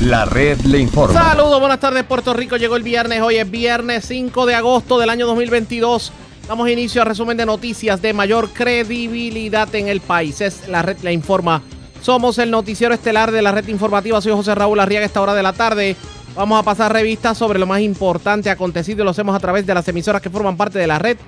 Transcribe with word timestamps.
La 0.00 0.24
red 0.24 0.58
le 0.62 0.78
informa. 0.78 1.12
Saludos, 1.12 1.60
buenas 1.60 1.78
tardes 1.78 2.04
Puerto 2.04 2.32
Rico. 2.32 2.56
Llegó 2.56 2.76
el 2.76 2.82
viernes, 2.82 3.20
hoy 3.20 3.36
es 3.36 3.50
viernes 3.50 4.06
5 4.06 4.46
de 4.46 4.54
agosto 4.54 4.98
del 4.98 5.10
año 5.10 5.26
2022. 5.26 6.10
Damos 6.48 6.70
inicio 6.70 7.02
a 7.02 7.04
resumen 7.04 7.36
de 7.36 7.44
noticias 7.44 8.00
de 8.00 8.14
mayor 8.14 8.48
credibilidad 8.48 9.74
en 9.74 9.88
el 9.88 10.00
país. 10.00 10.40
Es 10.40 10.68
la 10.68 10.80
red 10.80 10.96
le 11.02 11.12
informa. 11.12 11.60
Somos 12.00 12.38
el 12.38 12.50
noticiero 12.50 12.94
estelar 12.94 13.30
de 13.30 13.42
la 13.42 13.52
red 13.52 13.68
informativa. 13.68 14.22
Soy 14.22 14.32
José 14.32 14.54
Raúl 14.54 14.80
Arriaga 14.80 15.04
esta 15.04 15.20
hora 15.20 15.34
de 15.34 15.42
la 15.42 15.52
tarde. 15.52 15.94
Vamos 16.34 16.58
a 16.58 16.62
pasar 16.62 16.94
revistas 16.94 17.36
sobre 17.36 17.58
lo 17.58 17.66
más 17.66 17.82
importante 17.82 18.48
acontecido 18.48 19.02
y 19.02 19.04
lo 19.04 19.10
hacemos 19.10 19.36
a 19.36 19.40
través 19.40 19.66
de 19.66 19.74
las 19.74 19.86
emisoras 19.86 20.22
que 20.22 20.30
forman 20.30 20.56
parte 20.56 20.78
de 20.78 20.86
la 20.86 20.98
red, 20.98 21.18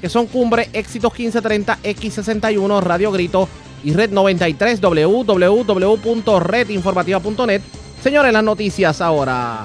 que 0.00 0.08
son 0.08 0.26
Cumbre, 0.26 0.68
Éxitos 0.72 1.12
1530, 1.12 1.78
X61, 1.80 2.82
Radio 2.82 3.12
Grito 3.12 3.48
y 3.84 3.92
Red 3.92 4.10
93, 4.10 4.80
www.redinformativa.net. 4.80 7.62
Señores, 8.06 8.32
las 8.32 8.44
noticias 8.44 9.00
ahora. 9.00 9.64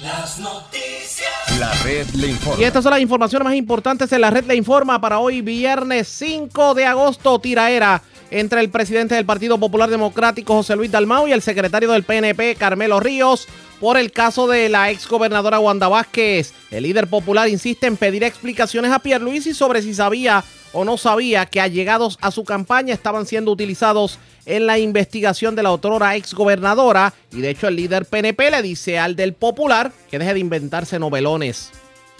Las 0.00 0.38
noticias. 0.38 1.58
La 1.58 1.72
red 1.82 2.06
le 2.10 2.28
informa. 2.28 2.62
Y 2.62 2.64
estas 2.64 2.84
son 2.84 2.92
las 2.92 3.00
informaciones 3.00 3.44
más 3.44 3.56
importantes 3.56 4.12
en 4.12 4.20
la 4.20 4.30
red 4.30 4.44
le 4.44 4.54
informa 4.54 5.00
para 5.00 5.18
hoy, 5.18 5.40
viernes 5.40 6.06
5 6.06 6.74
de 6.74 6.86
agosto, 6.86 7.40
tiraera 7.40 8.00
entre 8.30 8.60
el 8.60 8.70
presidente 8.70 9.14
del 9.14 9.26
Partido 9.26 9.58
Popular 9.58 9.90
Democrático, 9.90 10.54
José 10.54 10.76
Luis 10.76 10.90
Dalmau, 10.90 11.28
y 11.28 11.32
el 11.32 11.42
secretario 11.42 11.90
del 11.92 12.02
PNP, 12.02 12.56
Carmelo 12.56 13.00
Ríos, 13.00 13.46
por 13.80 13.96
el 13.96 14.10
caso 14.12 14.46
de 14.46 14.68
la 14.68 14.90
ex 14.90 15.06
gobernadora 15.06 15.60
Wanda 15.60 15.88
Vázquez. 15.88 16.52
El 16.70 16.84
líder 16.84 17.08
popular 17.08 17.48
insiste 17.48 17.86
en 17.86 17.96
pedir 17.96 18.24
explicaciones 18.24 18.90
a 18.92 18.98
Pierluisi 18.98 19.54
sobre 19.54 19.82
si 19.82 19.94
sabía 19.94 20.44
o 20.72 20.84
no 20.84 20.96
sabía 20.96 21.46
que 21.46 21.60
allegados 21.60 22.18
a 22.20 22.30
su 22.30 22.44
campaña 22.44 22.94
estaban 22.94 23.26
siendo 23.26 23.52
utilizados 23.52 24.18
en 24.44 24.66
la 24.66 24.78
investigación 24.78 25.56
de 25.56 25.62
la 25.62 25.72
otrora 25.72 26.16
ex 26.16 26.34
gobernadora. 26.34 27.14
Y 27.32 27.40
de 27.40 27.50
hecho 27.50 27.68
el 27.68 27.76
líder 27.76 28.06
PNP 28.06 28.50
le 28.50 28.62
dice 28.62 28.98
al 28.98 29.16
del 29.16 29.34
popular 29.34 29.92
que 30.10 30.18
deje 30.18 30.34
de 30.34 30.40
inventarse 30.40 30.98
novelones. 30.98 31.70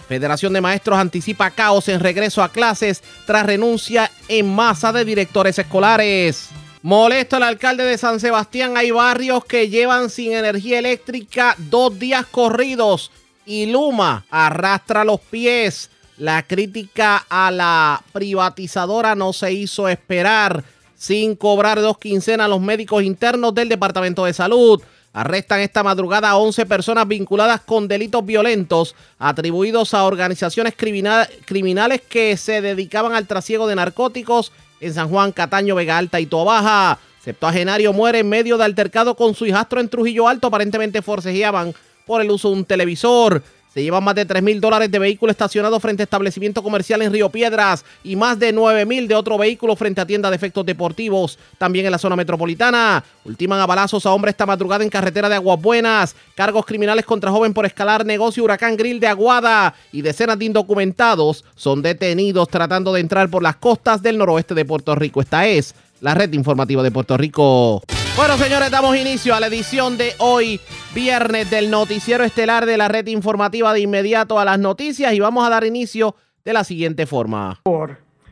Federación 0.07 0.53
de 0.53 0.61
Maestros 0.61 0.97
anticipa 0.97 1.51
caos 1.51 1.89
en 1.89 1.99
regreso 1.99 2.41
a 2.41 2.49
clases 2.49 3.03
tras 3.25 3.45
renuncia 3.45 4.09
en 4.27 4.53
masa 4.53 4.93
de 4.93 5.03
directores 5.03 5.59
escolares. 5.59 6.49
Molesto 6.81 7.35
al 7.35 7.43
alcalde 7.43 7.83
de 7.83 7.97
San 7.97 8.19
Sebastián. 8.19 8.77
Hay 8.77 8.91
barrios 8.91 9.43
que 9.43 9.67
llevan 9.67 10.09
sin 10.09 10.31
energía 10.31 10.79
eléctrica 10.79 11.55
dos 11.57 11.99
días 11.99 12.25
corridos 12.25 13.11
y 13.45 13.65
Luma 13.65 14.25
arrastra 14.29 15.03
los 15.03 15.19
pies. 15.19 15.89
La 16.17 16.43
crítica 16.43 17.25
a 17.29 17.51
la 17.51 18.01
privatizadora 18.13 19.15
no 19.15 19.33
se 19.33 19.51
hizo 19.51 19.89
esperar. 19.89 20.63
Sin 20.95 21.35
cobrar 21.35 21.79
dos 21.79 21.97
quincenas 21.97 22.45
a 22.45 22.47
los 22.47 22.61
médicos 22.61 23.03
internos 23.03 23.53
del 23.53 23.69
Departamento 23.69 24.25
de 24.25 24.33
Salud. 24.33 24.81
Arrestan 25.17 25.61
esta 25.61 25.81
madrugada 25.81 26.29
a 26.29 26.37
11 26.37 26.67
personas 26.67 27.07
vinculadas 27.07 27.61
con 27.61 27.87
delitos 27.87 28.23
violentos 28.23 28.93
atribuidos 29.17 29.95
a 29.95 30.03
organizaciones 30.03 30.75
criminales 30.75 32.01
que 32.07 32.37
se 32.37 32.61
dedicaban 32.61 33.13
al 33.13 33.25
trasiego 33.25 33.65
de 33.65 33.73
narcóticos 33.73 34.51
en 34.79 34.93
San 34.93 35.09
Juan, 35.09 35.31
Cataño, 35.31 35.73
Vega 35.73 35.97
Alta 35.97 36.19
y 36.19 36.27
Tobaja. 36.27 36.99
Septuagenario 37.23 37.93
muere 37.93 38.19
en 38.19 38.29
medio 38.29 38.59
de 38.59 38.65
altercado 38.65 39.15
con 39.15 39.33
su 39.33 39.47
hijastro 39.47 39.79
en 39.79 39.89
Trujillo 39.89 40.27
Alto. 40.27 40.45
Aparentemente 40.49 41.01
forcejeaban 41.01 41.73
por 42.05 42.21
el 42.21 42.29
uso 42.29 42.49
de 42.51 42.57
un 42.57 42.65
televisor. 42.65 43.41
Se 43.77 43.83
llevan 43.83 44.03
más 44.03 44.15
de 44.15 44.25
3 44.25 44.41
mil 44.41 44.59
dólares 44.59 44.89
de 44.89 44.97
vehículo 44.97 45.31
estacionado 45.31 45.79
frente 45.79 46.01
a 46.01 46.05
establecimiento 46.05 46.63
comercial 46.63 47.03
en 47.03 47.13
Río 47.13 47.29
Piedras 47.29 47.85
y 48.03 48.15
más 48.15 48.39
de 48.39 48.51
9 48.51 48.87
mil 48.87 49.07
de 49.07 49.13
otro 49.13 49.37
vehículo 49.37 49.75
frente 49.75 50.01
a 50.01 50.07
tienda 50.07 50.31
de 50.31 50.35
efectos 50.35 50.65
deportivos, 50.65 51.37
también 51.59 51.85
en 51.85 51.91
la 51.91 51.99
zona 51.99 52.15
metropolitana. 52.15 53.03
Ultiman 53.23 53.59
a 53.59 53.67
balazos 53.67 54.07
a 54.07 54.13
hombre 54.13 54.31
esta 54.31 54.47
madrugada 54.47 54.83
en 54.83 54.89
carretera 54.89 55.29
de 55.29 55.35
Aguas 55.35 55.61
Buenas. 55.61 56.15
Cargos 56.33 56.65
criminales 56.65 57.05
contra 57.05 57.29
joven 57.29 57.53
por 57.53 57.67
escalar 57.67 58.03
negocio 58.03 58.43
Huracán 58.43 58.77
Grill 58.77 58.99
de 58.99 59.09
Aguada 59.09 59.75
y 59.91 60.01
decenas 60.01 60.39
de 60.39 60.45
indocumentados 60.45 61.45
son 61.55 61.83
detenidos 61.83 62.47
tratando 62.47 62.91
de 62.93 63.01
entrar 63.01 63.29
por 63.29 63.43
las 63.43 63.57
costas 63.57 64.01
del 64.01 64.17
noroeste 64.17 64.55
de 64.55 64.65
Puerto 64.65 64.95
Rico. 64.95 65.21
Esta 65.21 65.45
es 65.45 65.75
la 66.01 66.15
red 66.15 66.33
informativa 66.33 66.81
de 66.81 66.89
Puerto 66.89 67.15
Rico. 67.15 67.83
Bueno, 68.17 68.35
señores, 68.37 68.71
damos 68.71 68.97
inicio 68.97 69.35
a 69.35 69.39
la 69.39 69.45
edición 69.45 69.95
de 69.95 70.13
hoy, 70.17 70.59
viernes, 70.95 71.51
del 71.51 71.69
noticiero 71.69 72.23
estelar 72.23 72.65
de 72.65 72.75
la 72.75 72.87
red 72.87 73.05
informativa 73.05 73.71
de 73.73 73.81
inmediato 73.81 74.39
a 74.39 74.43
las 74.43 74.57
noticias 74.57 75.13
y 75.13 75.19
vamos 75.19 75.45
a 75.45 75.51
dar 75.51 75.63
inicio 75.63 76.15
de 76.43 76.51
la 76.51 76.63
siguiente 76.63 77.05
forma. 77.05 77.61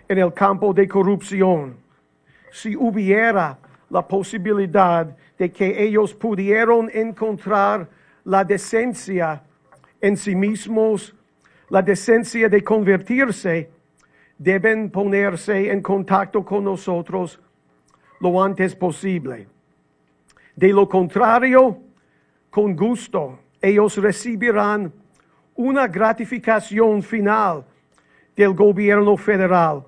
En 0.07 0.17
el 0.17 0.33
campo 0.33 0.73
de 0.73 0.87
corrupción, 0.87 1.77
si 2.51 2.75
hubiera 2.75 3.59
la 3.91 4.07
posibilidad 4.07 5.15
de 5.37 5.51
que 5.51 5.83
ellos 5.83 6.15
pudieran 6.15 6.89
encontrar 6.91 7.87
la 8.23 8.43
decencia 8.43 9.43
en 10.01 10.17
sí 10.17 10.33
mismos, 10.33 11.13
la 11.69 11.83
decencia 11.83 12.49
de 12.49 12.63
convertirse, 12.63 13.69
deben 14.35 14.89
ponerse 14.89 15.71
en 15.71 15.83
contacto 15.83 16.43
con 16.43 16.63
nosotros 16.63 17.39
lo 18.19 18.43
antes 18.43 18.75
posible. 18.75 19.47
De 20.55 20.69
lo 20.69 20.87
contrario, 20.87 21.77
con 22.49 22.75
gusto, 22.75 23.39
ellos 23.61 23.97
recibirán 23.97 24.91
una 25.55 25.87
gratificación 25.87 27.01
final 27.03 27.65
del 28.35 28.53
gobierno 28.53 29.17
federal. 29.17 29.83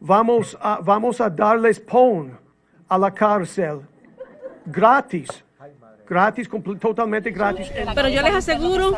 Vamos 0.00 0.56
a, 0.60 0.80
vamos 0.80 1.20
a 1.20 1.28
darles 1.28 1.80
PON 1.80 2.38
a 2.88 2.98
la 2.98 3.12
cárcel 3.12 3.80
gratis, 4.64 5.28
gratis, 6.08 6.48
totalmente 6.80 7.30
gratis. 7.30 7.70
Pero 7.94 8.08
yo 8.08 8.22
les 8.22 8.34
aseguro 8.34 8.96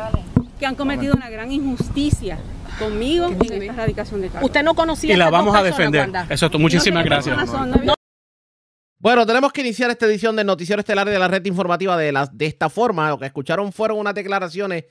que 0.59 0.65
han 0.65 0.75
cometido 0.75 1.15
una 1.15 1.29
gran 1.29 1.51
injusticia 1.51 2.37
conmigo 2.77 3.27
en 3.27 3.41
esta 3.41 3.73
erradicación 3.73 4.21
de 4.21 4.29
cargos. 4.29 4.49
Usted 4.49 4.63
no 4.63 4.73
conocía 4.73 5.13
y 5.13 5.17
la 5.17 5.29
vamos 5.29 5.55
a 5.55 5.63
defender. 5.63 6.09
Eso, 6.29 6.49
muchísimas 6.59 7.03
gracias. 7.03 7.37
Bueno, 9.01 9.25
tenemos 9.25 9.51
que 9.51 9.61
iniciar 9.61 9.89
esta 9.89 10.05
edición 10.05 10.35
del 10.35 10.45
Noticiero 10.45 10.79
Estelar 10.79 11.09
de 11.09 11.17
la 11.17 11.27
Red 11.27 11.43
Informativa 11.45 11.97
de, 11.97 12.29
esta 12.45 12.69
forma. 12.69 13.09
Lo 13.09 13.17
que 13.17 13.25
escucharon 13.25 13.73
fueron 13.73 13.97
unas 13.97 14.13
declaraciones 14.13 14.85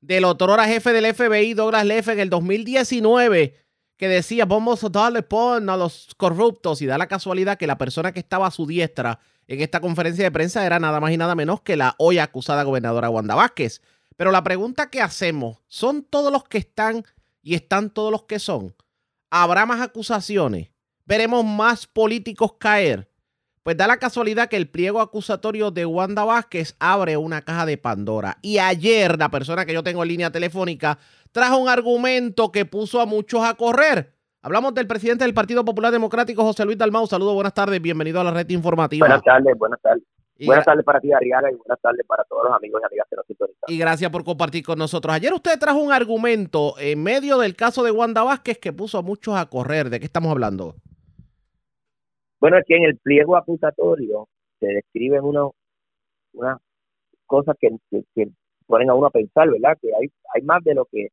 del 0.00 0.26
otrora 0.26 0.64
jefe 0.68 0.92
del 0.92 1.12
FBI, 1.12 1.54
Douglas 1.54 1.84
Leff, 1.84 2.06
en 2.06 2.20
el 2.20 2.30
2019, 2.30 3.56
que 3.96 4.08
decía, 4.08 4.44
vamos 4.44 4.84
a 4.84 4.88
darle 4.90 5.24
pon 5.24 5.68
a 5.70 5.76
los 5.76 6.14
corruptos. 6.16 6.82
Y 6.82 6.86
da 6.86 6.98
la 6.98 7.08
casualidad 7.08 7.58
que 7.58 7.66
la 7.66 7.76
persona 7.78 8.12
que 8.12 8.20
estaba 8.20 8.46
a 8.46 8.52
su 8.52 8.64
diestra 8.64 9.18
en 9.48 9.60
esta 9.60 9.80
conferencia 9.80 10.22
de 10.22 10.30
prensa 10.30 10.64
era 10.64 10.78
nada 10.78 11.00
más 11.00 11.10
y 11.10 11.16
nada 11.16 11.34
menos 11.34 11.62
que 11.62 11.76
la 11.76 11.96
hoy 11.98 12.20
acusada 12.20 12.62
gobernadora 12.62 13.10
Wanda 13.10 13.34
Vázquez. 13.34 13.82
Pero 14.16 14.30
la 14.30 14.44
pregunta 14.44 14.88
que 14.88 15.02
hacemos, 15.02 15.58
¿son 15.66 16.04
todos 16.04 16.32
los 16.32 16.44
que 16.44 16.58
están 16.58 17.04
y 17.42 17.56
están 17.56 17.90
todos 17.90 18.12
los 18.12 18.22
que 18.22 18.38
son? 18.38 18.76
¿Habrá 19.30 19.66
más 19.66 19.80
acusaciones? 19.80 20.70
¿Veremos 21.04 21.44
más 21.44 21.88
políticos 21.88 22.52
caer? 22.60 23.07
Pues 23.68 23.76
da 23.76 23.86
la 23.86 23.98
casualidad 23.98 24.48
que 24.48 24.56
el 24.56 24.70
pliego 24.70 24.98
acusatorio 24.98 25.70
de 25.70 25.84
Wanda 25.84 26.24
Vázquez 26.24 26.74
abre 26.80 27.18
una 27.18 27.42
caja 27.42 27.66
de 27.66 27.76
Pandora. 27.76 28.38
Y 28.40 28.56
ayer 28.56 29.18
la 29.18 29.28
persona 29.28 29.66
que 29.66 29.74
yo 29.74 29.82
tengo 29.82 30.02
en 30.02 30.08
línea 30.08 30.30
telefónica 30.30 30.96
trajo 31.32 31.58
un 31.58 31.68
argumento 31.68 32.50
que 32.50 32.64
puso 32.64 32.98
a 32.98 33.04
muchos 33.04 33.44
a 33.44 33.52
correr. 33.56 34.14
Hablamos 34.40 34.72
del 34.72 34.86
presidente 34.86 35.24
del 35.24 35.34
Partido 35.34 35.66
Popular 35.66 35.92
Democrático, 35.92 36.42
José 36.44 36.64
Luis 36.64 36.78
Dalmau. 36.78 37.06
Saludos, 37.06 37.34
buenas 37.34 37.52
tardes, 37.52 37.82
bienvenido 37.82 38.18
a 38.22 38.24
la 38.24 38.30
red 38.30 38.48
informativa. 38.48 39.06
Buenas 39.06 39.22
tardes, 39.22 39.58
buenas 39.58 39.82
tardes. 39.82 40.02
buenas 40.46 40.64
tardes 40.64 40.84
para 40.86 40.98
ti, 41.00 41.12
Ariaga, 41.12 41.52
y 41.52 41.56
buenas 41.56 41.78
tardes 41.82 42.06
para 42.06 42.24
todos 42.24 42.44
los 42.44 42.56
amigos 42.56 42.80
y 42.82 42.86
amigas 42.86 43.06
que 43.10 43.16
nos 43.16 43.26
sintonizan. 43.26 43.64
Y 43.68 43.76
gracias 43.76 44.10
por 44.10 44.24
compartir 44.24 44.64
con 44.64 44.78
nosotros. 44.78 45.14
Ayer 45.14 45.34
usted 45.34 45.58
trajo 45.58 45.78
un 45.78 45.92
argumento 45.92 46.72
en 46.78 47.02
medio 47.02 47.36
del 47.36 47.54
caso 47.54 47.82
de 47.82 47.90
Wanda 47.90 48.22
Vázquez 48.22 48.56
que 48.56 48.72
puso 48.72 48.96
a 48.96 49.02
muchos 49.02 49.36
a 49.36 49.44
correr. 49.44 49.90
¿De 49.90 50.00
qué 50.00 50.06
estamos 50.06 50.30
hablando? 50.30 50.76
Bueno, 52.40 52.58
es 52.58 52.64
que 52.66 52.76
en 52.76 52.84
el 52.84 52.98
pliego 52.98 53.36
acusatorio 53.36 54.28
se 54.60 54.66
describen 54.66 55.24
unas 55.24 55.50
una 56.32 56.58
cosas 57.26 57.56
que, 57.60 57.68
ponen 58.66 58.90
a 58.90 58.94
uno 58.94 59.06
a 59.06 59.10
pensar, 59.10 59.50
¿verdad? 59.50 59.76
Que 59.80 59.88
hay, 59.94 60.08
hay 60.34 60.42
más 60.42 60.62
de 60.64 60.74
lo 60.74 60.84
que 60.86 61.08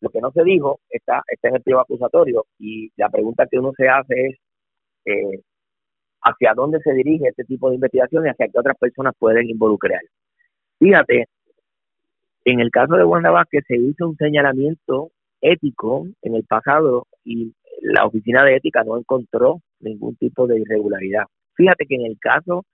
lo 0.00 0.10
que 0.10 0.20
no 0.20 0.30
se 0.30 0.44
dijo 0.44 0.80
está, 0.88 1.22
está 1.26 1.48
en 1.48 1.56
el 1.56 1.62
pliego 1.62 1.80
acusatorio 1.80 2.46
y 2.58 2.90
la 2.96 3.08
pregunta 3.08 3.46
que 3.50 3.58
uno 3.58 3.72
se 3.76 3.88
hace 3.88 4.14
es 4.26 4.36
eh, 5.06 5.42
hacia 6.22 6.54
dónde 6.54 6.80
se 6.80 6.92
dirige 6.92 7.28
este 7.28 7.44
tipo 7.44 7.68
de 7.68 7.76
investigación 7.76 8.26
y 8.26 8.28
hacia 8.30 8.46
qué 8.48 8.58
otras 8.58 8.76
personas 8.78 9.14
pueden 9.18 9.48
involucrar. 9.50 10.00
Fíjate, 10.78 11.26
en 12.44 12.60
el 12.60 12.70
caso 12.70 12.94
de 12.96 13.04
Wanda 13.04 13.30
Vázquez 13.30 13.64
se 13.66 13.76
hizo 13.76 14.08
un 14.08 14.16
señalamiento 14.16 15.10
ético 15.40 16.06
en 16.22 16.34
el 16.34 16.44
pasado 16.44 17.06
y 17.24 17.54
la 17.82 18.06
oficina 18.06 18.44
de 18.44 18.56
ética 18.56 18.84
no 18.84 18.98
encontró 18.98 19.60
ningún 19.80 20.16
tipo 20.16 20.46
de 20.46 20.60
irregularidad. 20.60 21.24
Fíjate 21.54 21.86
que 21.86 21.96
en 21.96 22.06
el 22.06 22.18
caso 22.18 22.64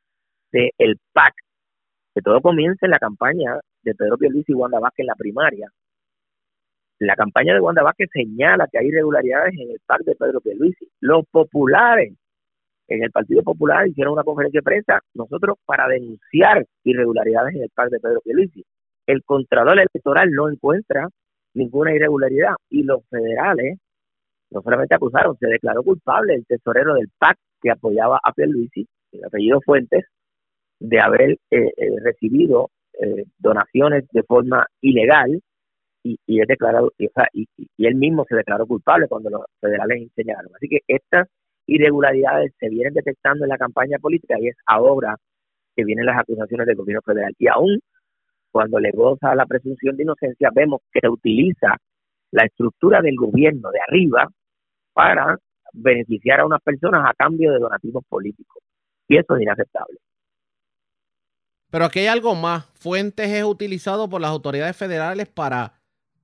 del 0.52 0.70
el 0.78 0.98
PAC, 1.12 1.34
que 2.14 2.22
todo 2.22 2.40
comienza 2.40 2.86
en 2.86 2.90
la 2.90 2.98
campaña 2.98 3.58
de 3.82 3.94
Pedro 3.94 4.18
Pierluisi 4.18 4.52
y 4.52 4.54
Wanda 4.54 4.80
Vázquez 4.80 5.04
en 5.04 5.06
la 5.08 5.14
primaria, 5.16 5.70
la 7.00 7.16
campaña 7.16 7.54
de 7.54 7.60
Wanda 7.60 7.82
Vázquez 7.82 8.08
señala 8.12 8.68
que 8.70 8.78
hay 8.78 8.86
irregularidades 8.86 9.54
en 9.54 9.70
el 9.70 9.80
PAC 9.84 10.02
de 10.02 10.14
Pedro 10.14 10.40
Pierluisi. 10.40 10.88
Los 11.00 11.24
populares 11.30 12.14
en 12.88 13.02
el 13.02 13.10
Partido 13.10 13.42
Popular 13.42 13.88
hicieron 13.88 14.12
una 14.12 14.22
conferencia 14.22 14.58
de 14.58 14.64
prensa, 14.64 15.00
nosotros 15.14 15.56
para 15.64 15.88
denunciar 15.88 16.64
irregularidades 16.84 17.54
en 17.56 17.62
el 17.62 17.70
PAC 17.70 17.90
de 17.90 18.00
Pedro 18.00 18.20
Pierluisi. 18.20 18.64
El 19.06 19.22
Contralor 19.24 19.78
Electoral 19.78 20.30
no 20.30 20.48
encuentra 20.48 21.08
ninguna 21.54 21.94
irregularidad 21.94 22.54
y 22.70 22.82
los 22.82 23.06
federales 23.08 23.78
no 24.54 24.62
solamente 24.62 24.94
acusaron, 24.94 25.36
se 25.38 25.48
declaró 25.48 25.82
culpable 25.82 26.34
el 26.34 26.46
tesorero 26.46 26.94
del 26.94 27.10
PAC 27.18 27.36
que 27.60 27.70
apoyaba 27.70 28.20
a 28.22 28.32
Pierluisi, 28.32 28.86
el 29.12 29.24
apellido 29.24 29.60
Fuentes, 29.60 30.04
de 30.78 31.00
haber 31.00 31.30
eh, 31.30 31.38
eh, 31.50 31.90
recibido 32.02 32.70
eh, 33.00 33.24
donaciones 33.38 34.04
de 34.12 34.22
forma 34.22 34.66
ilegal 34.80 35.40
y, 36.04 36.18
y 36.26 36.40
es 36.40 36.46
declarado 36.46 36.92
y, 36.98 37.08
y, 37.32 37.86
él 37.86 37.94
mismo 37.96 38.24
se 38.28 38.36
declaró 38.36 38.66
culpable 38.66 39.08
cuando 39.08 39.30
los 39.30 39.42
federales 39.60 40.08
señalaron. 40.14 40.52
Así 40.54 40.68
que 40.68 40.80
estas 40.86 41.28
irregularidades 41.66 42.52
se 42.58 42.68
vienen 42.68 42.94
detectando 42.94 43.44
en 43.44 43.48
la 43.48 43.58
campaña 43.58 43.98
política 43.98 44.36
y 44.38 44.48
es 44.48 44.56
ahora 44.66 45.16
que 45.74 45.84
vienen 45.84 46.06
las 46.06 46.18
acusaciones 46.20 46.66
del 46.66 46.76
gobierno 46.76 47.02
federal. 47.02 47.34
Y 47.38 47.48
aún 47.48 47.80
cuando 48.52 48.78
le 48.78 48.92
goza 48.92 49.34
la 49.34 49.46
presunción 49.46 49.96
de 49.96 50.04
inocencia, 50.04 50.50
vemos 50.54 50.82
que 50.92 51.00
se 51.00 51.08
utiliza 51.08 51.76
la 52.30 52.44
estructura 52.44 53.00
del 53.00 53.16
gobierno 53.16 53.70
de 53.70 53.80
arriba 53.88 54.28
para 54.94 55.38
beneficiar 55.72 56.40
a 56.40 56.46
unas 56.46 56.62
personas 56.62 57.04
a 57.06 57.12
cambio 57.14 57.52
de 57.52 57.58
donativos 57.58 58.04
políticos. 58.08 58.62
Y 59.08 59.18
eso 59.18 59.36
es 59.36 59.42
inaceptable. 59.42 59.98
Pero 61.70 61.84
aquí 61.84 61.98
hay 61.98 62.06
algo 62.06 62.34
más. 62.34 62.66
Fuentes 62.74 63.28
es 63.28 63.44
utilizado 63.44 64.08
por 64.08 64.20
las 64.20 64.30
autoridades 64.30 64.76
federales 64.76 65.28
para, 65.28 65.74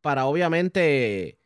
para 0.00 0.26
obviamente 0.26 1.40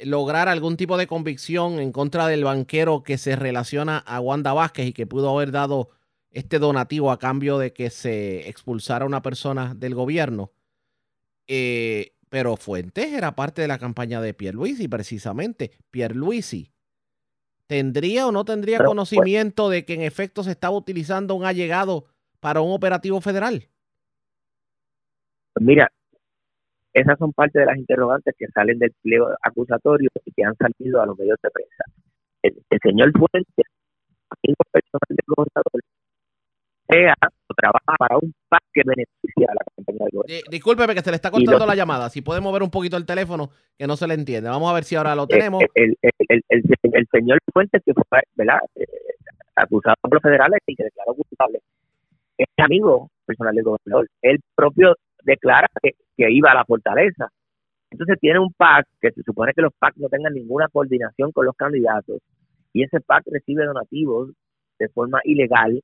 lograr 0.00 0.48
algún 0.48 0.76
tipo 0.76 0.96
de 0.96 1.06
convicción 1.06 1.78
en 1.78 1.92
contra 1.92 2.26
del 2.26 2.44
banquero 2.44 3.02
que 3.02 3.18
se 3.18 3.36
relaciona 3.36 3.98
a 3.98 4.20
Wanda 4.20 4.52
Vázquez 4.52 4.86
y 4.86 4.92
que 4.92 5.06
pudo 5.06 5.30
haber 5.30 5.52
dado 5.52 5.90
este 6.30 6.58
donativo 6.58 7.12
a 7.12 7.18
cambio 7.18 7.58
de 7.58 7.72
que 7.72 7.90
se 7.90 8.48
expulsara 8.48 9.04
una 9.04 9.22
persona 9.22 9.74
del 9.74 9.94
gobierno. 9.94 10.50
Eh, 11.46 12.13
pero 12.34 12.56
Fuentes 12.56 13.12
era 13.12 13.36
parte 13.36 13.62
de 13.62 13.68
la 13.68 13.78
campaña 13.78 14.20
de 14.20 14.34
Pierluisi, 14.34 14.88
precisamente. 14.88 15.70
Pierluisi, 15.92 16.72
¿tendría 17.68 18.26
o 18.26 18.32
no 18.32 18.44
tendría 18.44 18.82
conocimiento 18.82 19.70
de 19.70 19.84
que 19.84 19.94
en 19.94 20.02
efecto 20.02 20.42
se 20.42 20.50
estaba 20.50 20.76
utilizando 20.76 21.36
un 21.36 21.44
allegado 21.44 22.06
para 22.40 22.60
un 22.60 22.72
operativo 22.72 23.20
federal? 23.20 23.68
Mira, 25.60 25.92
esas 26.92 27.16
son 27.20 27.32
parte 27.32 27.60
de 27.60 27.66
las 27.66 27.76
interrogantes 27.76 28.34
que 28.36 28.48
salen 28.48 28.80
del 28.80 28.90
pliego 29.00 29.28
acusatorio 29.40 30.10
y 30.24 30.32
que 30.32 30.42
han 30.42 30.56
salido 30.56 31.00
a 31.00 31.06
los 31.06 31.16
medios 31.16 31.38
de 31.40 31.50
prensa. 31.52 31.84
El, 32.42 32.80
señor 32.82 33.12
Fuentes, 33.12 33.66
amigo 34.42 34.58
personal 34.72 35.06
del 35.08 35.24
gobernador, 35.28 35.82
sea 36.88 37.14
o 37.46 37.54
trabaja 37.54 37.94
para 37.96 38.18
un 38.18 38.34
PAC 38.48 38.62
que 38.72 38.82
beneficia 38.84 39.46
a 39.50 39.54
la 39.54 39.73
compañía 39.84 40.42
discúlpeme 40.50 40.94
que 40.94 41.00
se 41.00 41.10
le 41.10 41.16
está 41.16 41.30
cortando 41.30 41.66
la 41.66 41.74
llamada. 41.74 42.10
Si 42.10 42.22
puede 42.22 42.40
mover 42.40 42.62
un 42.62 42.70
poquito 42.70 42.96
el 42.96 43.06
teléfono, 43.06 43.50
que 43.78 43.86
no 43.86 43.96
se 43.96 44.06
le 44.06 44.14
entiende. 44.14 44.50
Vamos 44.50 44.70
a 44.70 44.74
ver 44.74 44.84
si 44.84 44.96
ahora 44.96 45.14
lo 45.14 45.26
tenemos. 45.26 45.62
El, 45.74 45.96
el 46.00 47.06
señor 47.12 47.38
Fuentes, 47.52 47.82
que 47.84 47.92
fue 47.94 48.20
¿verdad? 48.34 48.58
Eh, 48.76 48.84
acusado 49.56 49.96
por 50.00 50.14
los 50.14 50.22
federales 50.22 50.60
y 50.66 50.74
que 50.74 50.84
declaró 50.84 51.14
culpable, 51.14 51.60
es 52.38 52.46
amigo 52.58 53.10
personal 53.24 53.54
del 53.54 53.64
gobernador. 53.64 54.08
Él 54.22 54.40
propio 54.54 54.94
declara 55.24 55.68
que, 55.82 55.94
iba 56.16 56.50
a 56.50 56.54
la 56.54 56.64
fortaleza. 56.64 57.28
Entonces 57.90 58.18
tiene 58.20 58.40
un 58.40 58.52
PAC 58.52 58.86
que 59.00 59.12
se 59.12 59.22
supone 59.22 59.52
que 59.54 59.62
los 59.62 59.72
PAC 59.78 59.96
no 59.96 60.08
tengan 60.08 60.34
ninguna 60.34 60.68
coordinación 60.68 61.32
con 61.32 61.46
los 61.46 61.54
candidatos 61.56 62.20
y 62.72 62.82
ese 62.82 63.00
PAC 63.00 63.24
recibe 63.26 63.64
donativos 63.64 64.30
de 64.78 64.88
forma 64.88 65.20
ilegal, 65.24 65.80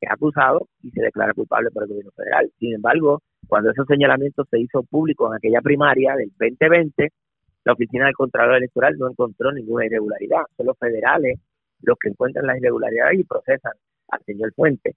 es 0.00 0.10
acusado 0.10 0.68
y 0.82 0.90
se 0.90 1.00
declara 1.00 1.32
culpable 1.32 1.70
por 1.70 1.84
el 1.84 1.88
gobierno 1.88 2.10
federal. 2.12 2.50
Sin 2.58 2.74
embargo, 2.74 3.22
cuando 3.46 3.70
esos 3.70 3.86
señalamientos 3.86 4.46
se 4.50 4.60
hizo 4.60 4.82
público 4.82 5.28
en 5.28 5.36
aquella 5.36 5.60
primaria 5.60 6.14
del 6.16 6.30
2020, 6.38 7.10
la 7.64 7.72
oficina 7.72 8.06
del 8.06 8.14
Contralor 8.14 8.56
Electoral 8.56 8.96
no 8.98 9.10
encontró 9.10 9.52
ninguna 9.52 9.86
irregularidad. 9.86 10.42
Son 10.56 10.66
los 10.66 10.78
federales 10.78 11.38
los 11.82 11.96
que 11.98 12.08
encuentran 12.08 12.46
las 12.46 12.58
irregularidades 12.58 13.20
y 13.20 13.24
procesan 13.24 13.72
al 14.08 14.20
señor 14.24 14.52
Fuente. 14.54 14.94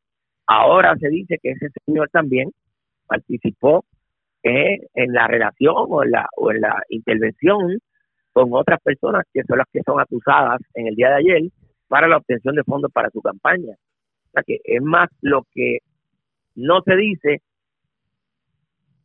Ahora 0.48 0.96
se 0.98 1.10
dice 1.10 1.38
que 1.42 1.52
ese 1.52 1.68
señor 1.86 2.10
también 2.10 2.52
participó 3.08 3.86
en 4.44 5.14
la 5.14 5.28
relación 5.28 5.76
o 5.78 6.04
en 6.04 6.12
la, 6.12 6.28
o 6.36 6.52
en 6.52 6.62
la 6.62 6.82
intervención 6.90 7.78
con 8.34 8.50
otras 8.54 8.80
personas 8.82 9.26
que 9.34 9.44
son 9.44 9.60
las 9.60 9.68
que 9.72 9.82
son 9.86 10.00
acusadas 10.00 10.60
en 10.74 10.88
el 10.88 10.96
día 10.96 11.10
de 11.10 11.16
ayer 11.16 11.42
para 11.88 12.08
la 12.08 12.18
obtención 12.18 12.56
de 12.56 12.64
fondos 12.64 12.92
para 12.92 13.10
su 13.10 13.22
campaña. 13.22 13.74
O 13.74 14.32
sea 14.32 14.44
que 14.44 14.60
es 14.64 14.82
más 14.82 15.10
lo 15.22 15.46
que 15.54 15.80
no 16.56 16.82
se 16.82 16.96
dice 16.96 17.42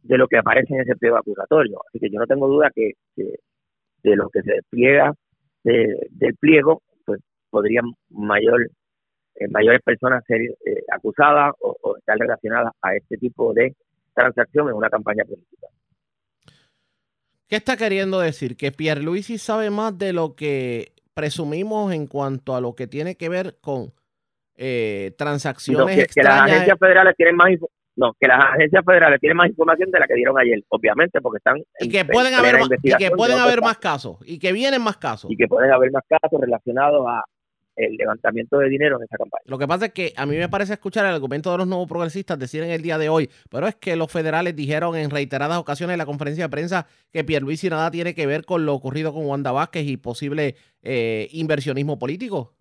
de 0.06 0.18
lo 0.18 0.28
que 0.28 0.38
aparece 0.38 0.74
en 0.74 0.80
ese 0.80 0.96
pliego 0.96 1.16
acusatorio. 1.16 1.80
Así 1.88 1.98
que 1.98 2.10
yo 2.10 2.18
no 2.18 2.26
tengo 2.26 2.48
duda 2.48 2.70
que, 2.74 2.92
de 3.16 4.16
lo 4.16 4.28
que 4.30 4.42
se 4.42 4.52
despliega 4.52 5.12
del 5.64 6.36
pliego, 6.38 6.82
pues 7.04 7.20
podrían 7.50 7.86
mayor, 8.10 8.70
eh, 9.34 9.48
mayores 9.48 9.80
personas 9.82 10.22
ser 10.26 10.40
eh, 10.40 10.84
acusadas 10.92 11.54
o, 11.60 11.76
o 11.82 11.96
estar 11.96 12.16
relacionadas 12.16 12.72
a 12.82 12.94
este 12.94 13.16
tipo 13.16 13.52
de 13.52 13.74
transacción 14.14 14.68
en 14.68 14.74
una 14.74 14.88
campaña 14.88 15.24
política. 15.24 15.66
¿Qué 17.48 17.56
está 17.56 17.76
queriendo 17.76 18.20
decir? 18.20 18.56
¿Que 18.56 18.70
Pierluisi 18.70 19.38
sabe 19.38 19.70
más 19.70 19.98
de 19.98 20.12
lo 20.12 20.36
que 20.36 20.92
presumimos 21.14 21.92
en 21.92 22.06
cuanto 22.06 22.54
a 22.54 22.60
lo 22.60 22.74
que 22.74 22.86
tiene 22.86 23.16
que 23.16 23.28
ver 23.28 23.56
con 23.60 23.92
eh, 24.56 25.14
transacciones 25.18 26.08
que, 26.14 26.22
las 26.22 26.42
agencias 26.42 26.78
federales 26.78 27.14
tienen 27.16 27.36
más 27.36 27.50
no, 27.96 28.12
que 28.20 28.28
las 28.28 28.38
agencias 28.54 28.84
federales 28.84 29.18
tienen 29.20 29.36
más 29.38 29.48
información 29.48 29.90
de 29.90 29.98
la 29.98 30.06
que 30.06 30.14
dieron 30.14 30.38
ayer, 30.38 30.62
obviamente, 30.68 31.20
porque 31.20 31.38
están 31.38 31.56
y 31.80 31.88
que 31.88 32.04
pueden 32.04 32.34
haber 32.34 32.56
y 32.82 32.94
que 32.94 33.10
pueden 33.10 33.38
haber 33.38 33.62
más 33.62 33.78
casos 33.78 34.18
y 34.24 34.38
que 34.38 34.52
vienen 34.52 34.82
más 34.82 34.98
casos 34.98 35.30
y 35.30 35.36
que 35.36 35.48
pueden 35.48 35.72
haber 35.72 35.90
más 35.90 36.04
casos 36.06 36.38
relacionados 36.40 37.06
a 37.08 37.24
el 37.76 37.94
levantamiento 37.96 38.58
de 38.58 38.70
dinero 38.70 38.96
en 38.96 39.04
esa 39.04 39.18
campaña. 39.18 39.42
Lo 39.44 39.58
que 39.58 39.68
pasa 39.68 39.86
es 39.86 39.92
que 39.92 40.12
a 40.16 40.24
mí 40.24 40.36
me 40.36 40.48
parece 40.48 40.72
escuchar 40.72 41.04
el 41.04 41.14
argumento 41.14 41.52
de 41.52 41.58
los 41.58 41.66
nuevos 41.66 41.86
progresistas 41.86 42.38
decir 42.38 42.62
en 42.62 42.70
el 42.70 42.80
día 42.80 42.96
de 42.96 43.10
hoy, 43.10 43.28
pero 43.50 43.66
es 43.66 43.76
que 43.76 43.96
los 43.96 44.10
federales 44.10 44.56
dijeron 44.56 44.96
en 44.96 45.10
reiteradas 45.10 45.58
ocasiones 45.58 45.94
en 45.94 45.98
la 45.98 46.06
conferencia 46.06 46.44
de 46.44 46.50
prensa 46.50 46.86
que 47.12 47.24
Pierluisi 47.24 47.68
nada 47.68 47.90
tiene 47.90 48.14
que 48.14 48.26
ver 48.26 48.44
con 48.44 48.64
lo 48.64 48.74
ocurrido 48.74 49.12
con 49.12 49.26
Wanda 49.26 49.52
Vázquez 49.52 49.86
y 49.86 49.98
posible 49.98 50.54
eh, 50.82 51.28
inversionismo 51.32 51.98
político. 51.98 52.54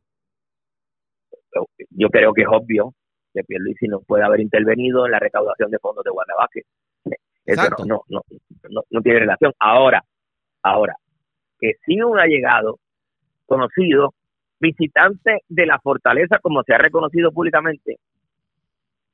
Yo 1.91 2.09
creo 2.09 2.33
que 2.33 2.41
es 2.41 2.47
obvio 2.49 2.93
que 3.35 3.43
Pierluisi 3.43 3.87
no 3.87 3.99
puede 3.99 4.23
haber 4.23 4.39
intervenido 4.39 5.05
en 5.05 5.11
la 5.11 5.19
recaudación 5.19 5.69
de 5.69 5.79
fondos 5.79 6.03
de 6.03 6.11
Vázquez. 6.37 6.65
Eso 7.45 7.85
no, 7.85 8.01
no, 8.07 8.21
no, 8.69 8.81
no 8.89 9.01
tiene 9.01 9.19
relación. 9.19 9.53
Ahora, 9.59 10.01
ahora, 10.63 10.95
que 11.59 11.73
si 11.85 12.01
un 12.01 12.19
allegado 12.19 12.79
conocido 13.45 14.13
visitante 14.59 15.41
de 15.47 15.65
la 15.65 15.79
fortaleza, 15.79 16.39
como 16.39 16.63
se 16.63 16.73
ha 16.73 16.77
reconocido 16.77 17.31
públicamente, 17.31 17.99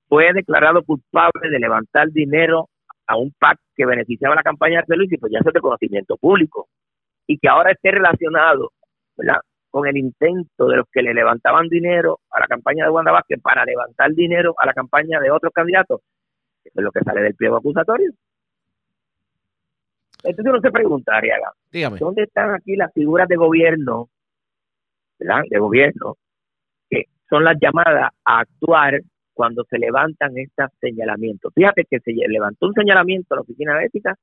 fue 0.07 0.31
declarado 0.34 0.84
culpable 0.84 1.50
de 1.50 1.60
levantar 1.60 2.10
dinero 2.12 2.69
a 3.07 3.17
un 3.17 3.34
PAC 3.38 3.60
que 3.75 3.86
beneficiaba 3.86 4.36
la 4.36 4.43
campaña 4.43 4.84
de 4.88 4.96
Luis 4.96 5.12
y 5.12 5.17
pues 5.17 5.31
ya 5.31 5.39
eso 5.39 5.50
es 5.50 5.53
de 5.53 5.60
conocimiento 5.60 6.15
público. 6.17 6.67
Y 7.27 7.38
que 7.38 7.50
ahora 7.50 7.72
esté 7.72 7.91
relacionado 7.91 8.72
con 9.72 9.88
el 9.88 9.98
intento 9.98 10.68
de 10.68 10.78
los 10.78 10.86
que 10.92 11.01
le 11.01 11.13
levantaban 11.13 11.68
dinero 11.68 12.20
a 12.30 12.42
la 12.42 12.48
campaña 12.48 12.86
de 12.86 12.92
Wanda 12.92 13.12
Vázquez 13.12 13.42
para 13.42 13.66
levantar 13.66 14.12
dinero 14.12 14.54
a 14.60 14.66
la 14.66 14.74
campaña 14.74 15.20
de 15.20 15.32
otros 15.32 15.51
candidatos. 15.54 16.01
Eso 16.63 16.80
es 16.80 16.84
lo 16.84 16.92
que 16.92 17.00
sale 17.00 17.22
del 17.22 17.36
pliego 17.36 17.58
acusatorio. 17.58 18.12
Entonces 20.24 20.51
uno 20.51 20.62
se 20.62 20.72
preguntaría, 20.72 21.36
¿dónde 22.00 22.24
están 22.24 22.54
aquí 22.54 22.75
las 22.75 22.94
figuras 22.94 23.28
de 23.28 23.38
gobierno 23.38 24.10
de 25.50 25.60
gobierno, 25.60 26.18
que 26.90 27.06
son 27.30 27.44
las 27.44 27.58
llamadas 27.62 28.12
a 28.25 28.40
actuar 28.40 29.01
cuando 29.34 29.63
se 29.70 29.78
levantan 29.78 30.38
estos 30.38 30.70
señalamientos. 30.80 31.54
Fíjate 31.54 31.86
que 31.90 32.00
se 32.00 32.12
levantó 32.12 32.68
un 32.68 32.74
señalamiento 32.74 33.34
a 33.34 33.38
la 33.38 33.42
Oficina 33.42 33.78
de 33.78 33.86
Ética 33.86 34.16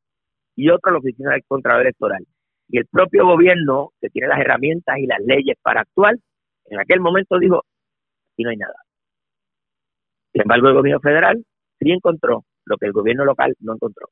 y 0.55 0.71
otro 0.71 0.91
a 0.91 0.93
la 0.93 0.99
Oficina 0.99 1.31
del 1.33 1.45
Contralor 1.47 1.83
Electoral. 1.83 2.27
Y 2.69 2.79
el 2.79 2.87
propio 2.87 3.27
gobierno, 3.27 3.93
que 4.01 4.11
tiene 4.11 4.29
las 4.29 4.41
herramientas 4.41 4.99
y 4.99 5.07
las 5.07 5.21
leyes 5.21 5.57
para 5.63 5.81
actuar, 5.81 6.17
en 6.67 6.79
aquel 6.79 7.01
momento 7.01 7.39
dijo, 7.39 7.65
aquí 8.35 8.45
no 8.45 8.51
hay 8.51 8.57
nada. 8.57 8.75
Sin 10.33 10.43
embargo, 10.43 10.69
el 10.69 10.75
gobierno 10.75 11.01
federal 11.01 11.45
sí 11.81 11.91
encontró 11.91 12.45
lo 12.65 12.77
que 12.77 12.87
el 12.87 12.93
gobierno 12.93 13.25
local 13.25 13.55
no 13.61 13.75
encontró. 13.75 14.09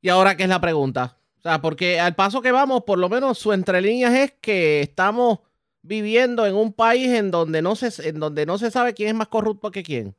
¿Y 0.00 0.08
ahora 0.08 0.36
qué 0.36 0.44
es 0.44 0.48
la 0.48 0.60
pregunta? 0.60 1.18
O 1.38 1.40
sea, 1.40 1.60
porque 1.60 2.00
al 2.00 2.14
paso 2.14 2.40
que 2.40 2.52
vamos, 2.52 2.84
por 2.84 2.98
lo 2.98 3.08
menos 3.08 3.38
su 3.38 3.52
entre 3.52 3.80
líneas 3.80 4.14
es 4.14 4.32
que 4.32 4.80
estamos 4.80 5.40
viviendo 5.82 6.46
en 6.46 6.54
un 6.54 6.72
país 6.72 7.08
en 7.08 7.30
donde 7.30 7.62
no 7.62 7.76
se, 7.76 8.08
en 8.08 8.18
donde 8.18 8.46
no 8.46 8.58
se 8.58 8.70
sabe 8.70 8.94
quién 8.94 9.10
es 9.10 9.14
más 9.14 9.28
corrupto 9.28 9.70
que 9.70 9.82
quién. 9.82 10.14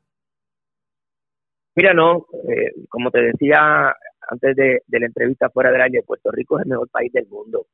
Mira, 1.74 1.94
no, 1.94 2.26
eh, 2.48 2.72
como 2.88 3.10
te 3.10 3.20
decía 3.22 3.94
antes 4.28 4.56
de, 4.56 4.82
la 4.88 5.06
entrevista 5.06 5.50
fuera 5.50 5.70
del 5.70 5.80
año, 5.80 6.00
Puerto 6.06 6.30
Rico 6.30 6.58
es 6.58 6.64
el 6.64 6.70
mejor 6.70 6.88
país 6.88 7.12
del 7.12 7.26
mundo. 7.28 7.66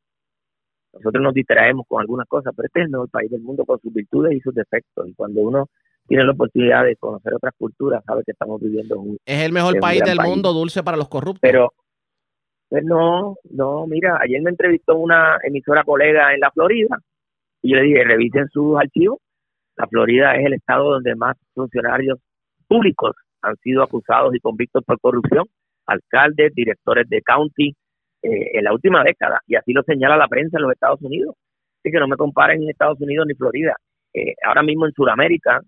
nosotros 0.92 1.22
nos 1.22 1.34
distraemos 1.34 1.86
con 1.88 2.00
algunas 2.00 2.26
cosas, 2.28 2.52
pero 2.56 2.66
este 2.66 2.80
es 2.80 2.84
el 2.86 2.92
mejor 2.92 3.10
país 3.10 3.30
del 3.30 3.42
mundo 3.42 3.64
con 3.64 3.80
sus 3.80 3.92
virtudes 3.92 4.34
y 4.34 4.40
sus 4.40 4.54
defectos. 4.54 5.08
Y 5.08 5.14
cuando 5.14 5.40
uno 5.42 5.68
tiene 6.06 6.24
la 6.24 6.32
oportunidad 6.32 6.84
de 6.84 6.96
conocer 6.96 7.34
otras 7.34 7.54
culturas, 7.58 8.04
sabe 8.04 8.22
que 8.24 8.32
estamos 8.32 8.60
viviendo 8.60 8.98
un... 9.00 9.18
Es 9.24 9.42
el 9.42 9.52
mejor 9.52 9.78
país 9.80 10.02
del 10.04 10.20
mundo, 10.20 10.52
dulce 10.52 10.82
para 10.82 10.96
los 10.96 11.08
corruptos. 11.08 11.40
Pero, 11.42 11.72
pues 12.68 12.84
no, 12.84 13.36
no, 13.50 13.86
mira, 13.86 14.18
ayer 14.22 14.40
me 14.40 14.50
entrevistó 14.50 14.96
una 14.96 15.38
emisora 15.42 15.84
colega 15.84 16.32
en 16.32 16.40
la 16.40 16.50
Florida 16.50 16.98
y 17.62 17.70
yo 17.72 17.76
le 17.76 17.82
dije, 17.82 18.04
revisen 18.04 18.48
sus 18.48 18.78
archivos. 18.78 19.18
La 19.76 19.86
Florida 19.88 20.36
es 20.36 20.46
el 20.46 20.54
estado 20.54 20.90
donde 20.90 21.14
más 21.16 21.36
funcionarios 21.54 22.18
públicos 22.66 23.14
han 23.42 23.56
sido 23.56 23.82
acusados 23.82 24.34
y 24.34 24.40
convictos 24.40 24.82
por 24.84 24.98
corrupción, 25.00 25.46
alcaldes, 25.86 26.54
directores 26.54 27.08
de 27.08 27.22
county, 27.22 27.74
eh, 28.22 28.50
en 28.54 28.64
la 28.64 28.72
última 28.72 29.04
década, 29.04 29.40
y 29.46 29.56
así 29.56 29.72
lo 29.72 29.82
señala 29.82 30.16
la 30.16 30.28
prensa 30.28 30.58
en 30.58 30.62
los 30.62 30.72
Estados 30.72 31.00
Unidos. 31.02 31.34
Así 31.78 31.92
que 31.92 32.00
no 32.00 32.08
me 32.08 32.16
comparen 32.16 32.62
en 32.62 32.70
Estados 32.70 33.00
Unidos 33.00 33.26
ni 33.26 33.34
Florida. 33.34 33.76
Eh, 34.12 34.34
ahora 34.44 34.62
mismo 34.62 34.86
en 34.86 34.92
Sudamérica 34.92 35.60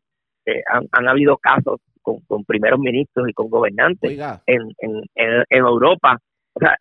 eh, 0.47 0.63
han, 0.67 1.09
habido 1.09 1.37
casos 1.37 1.81
con, 2.03 2.45
primeros 2.47 2.81
ministros 2.81 3.29
y 3.29 3.33
con 3.33 3.51
gobernantes. 3.51 4.19
En, 4.47 4.63
en, 4.79 5.03
en, 5.15 5.45
Europa, 5.51 6.17
o 6.55 6.61
sea, 6.61 6.75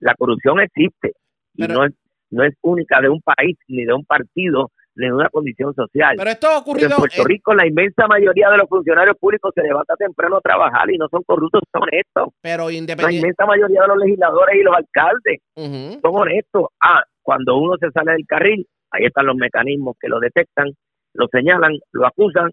la 0.00 0.14
corrupción 0.14 0.60
existe 0.60 1.12
y 1.54 1.66
no 1.66 1.84
es, 1.84 1.94
no 2.30 2.44
es 2.44 2.54
única 2.62 3.00
de 3.00 3.08
un 3.08 3.22
país 3.22 3.56
ni 3.66 3.84
de 3.84 3.94
un 3.94 4.04
partido 4.04 4.70
de 4.98 5.12
una 5.12 5.28
condición 5.30 5.72
social. 5.74 6.16
Pero 6.16 6.30
esto 6.30 6.48
ha 6.48 6.58
ocurrido 6.58 6.88
en 6.90 6.96
Puerto 6.96 7.24
Rico, 7.24 7.54
la 7.54 7.66
inmensa 7.66 8.08
mayoría 8.08 8.50
de 8.50 8.56
los 8.56 8.68
funcionarios 8.68 9.16
públicos 9.16 9.52
se 9.54 9.62
levanta 9.62 9.94
temprano 9.94 10.38
a 10.38 10.40
trabajar 10.40 10.90
y 10.90 10.98
no 10.98 11.06
son 11.08 11.22
corruptos, 11.22 11.62
son 11.72 11.82
honestos. 11.84 12.34
Pero 12.40 12.68
La 12.68 13.12
inmensa 13.12 13.46
mayoría 13.46 13.82
de 13.82 13.88
los 13.88 13.98
legisladores 13.98 14.56
y 14.56 14.62
los 14.64 14.74
alcaldes 14.74 15.38
son 15.54 16.14
honestos. 16.14 16.66
Ah, 16.82 17.04
cuando 17.22 17.56
uno 17.58 17.76
se 17.78 17.90
sale 17.92 18.12
del 18.12 18.26
carril, 18.26 18.66
ahí 18.90 19.04
están 19.04 19.26
los 19.26 19.36
mecanismos 19.36 19.96
que 20.00 20.08
lo 20.08 20.18
detectan, 20.18 20.72
lo 21.14 21.28
señalan, 21.30 21.78
lo 21.92 22.04
acusan 22.04 22.50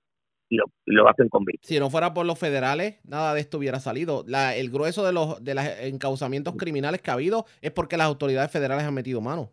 y 0.48 0.58
lo, 0.86 1.10
hacen 1.10 1.30
con 1.30 1.46
vida. 1.46 1.58
Si 1.64 1.80
no 1.80 1.90
fuera 1.90 2.14
por 2.14 2.28
los 2.28 2.38
federales, 2.38 3.00
nada 3.04 3.34
de 3.34 3.40
esto 3.40 3.58
hubiera 3.58 3.80
salido. 3.80 4.24
La, 4.28 4.56
el 4.56 4.70
grueso 4.70 5.04
de 5.04 5.14
los 5.14 5.44
de 5.44 5.56
los 5.56 5.66
encauzamientos 5.82 6.56
criminales 6.58 7.02
que 7.02 7.10
ha 7.10 7.16
habido 7.16 7.46
es 7.62 7.72
porque 7.72 7.98
las 7.98 8.06
autoridades 8.06 8.52
federales 8.52 8.86
han 8.86 8.94
metido 8.94 9.20
mano. 9.20 9.50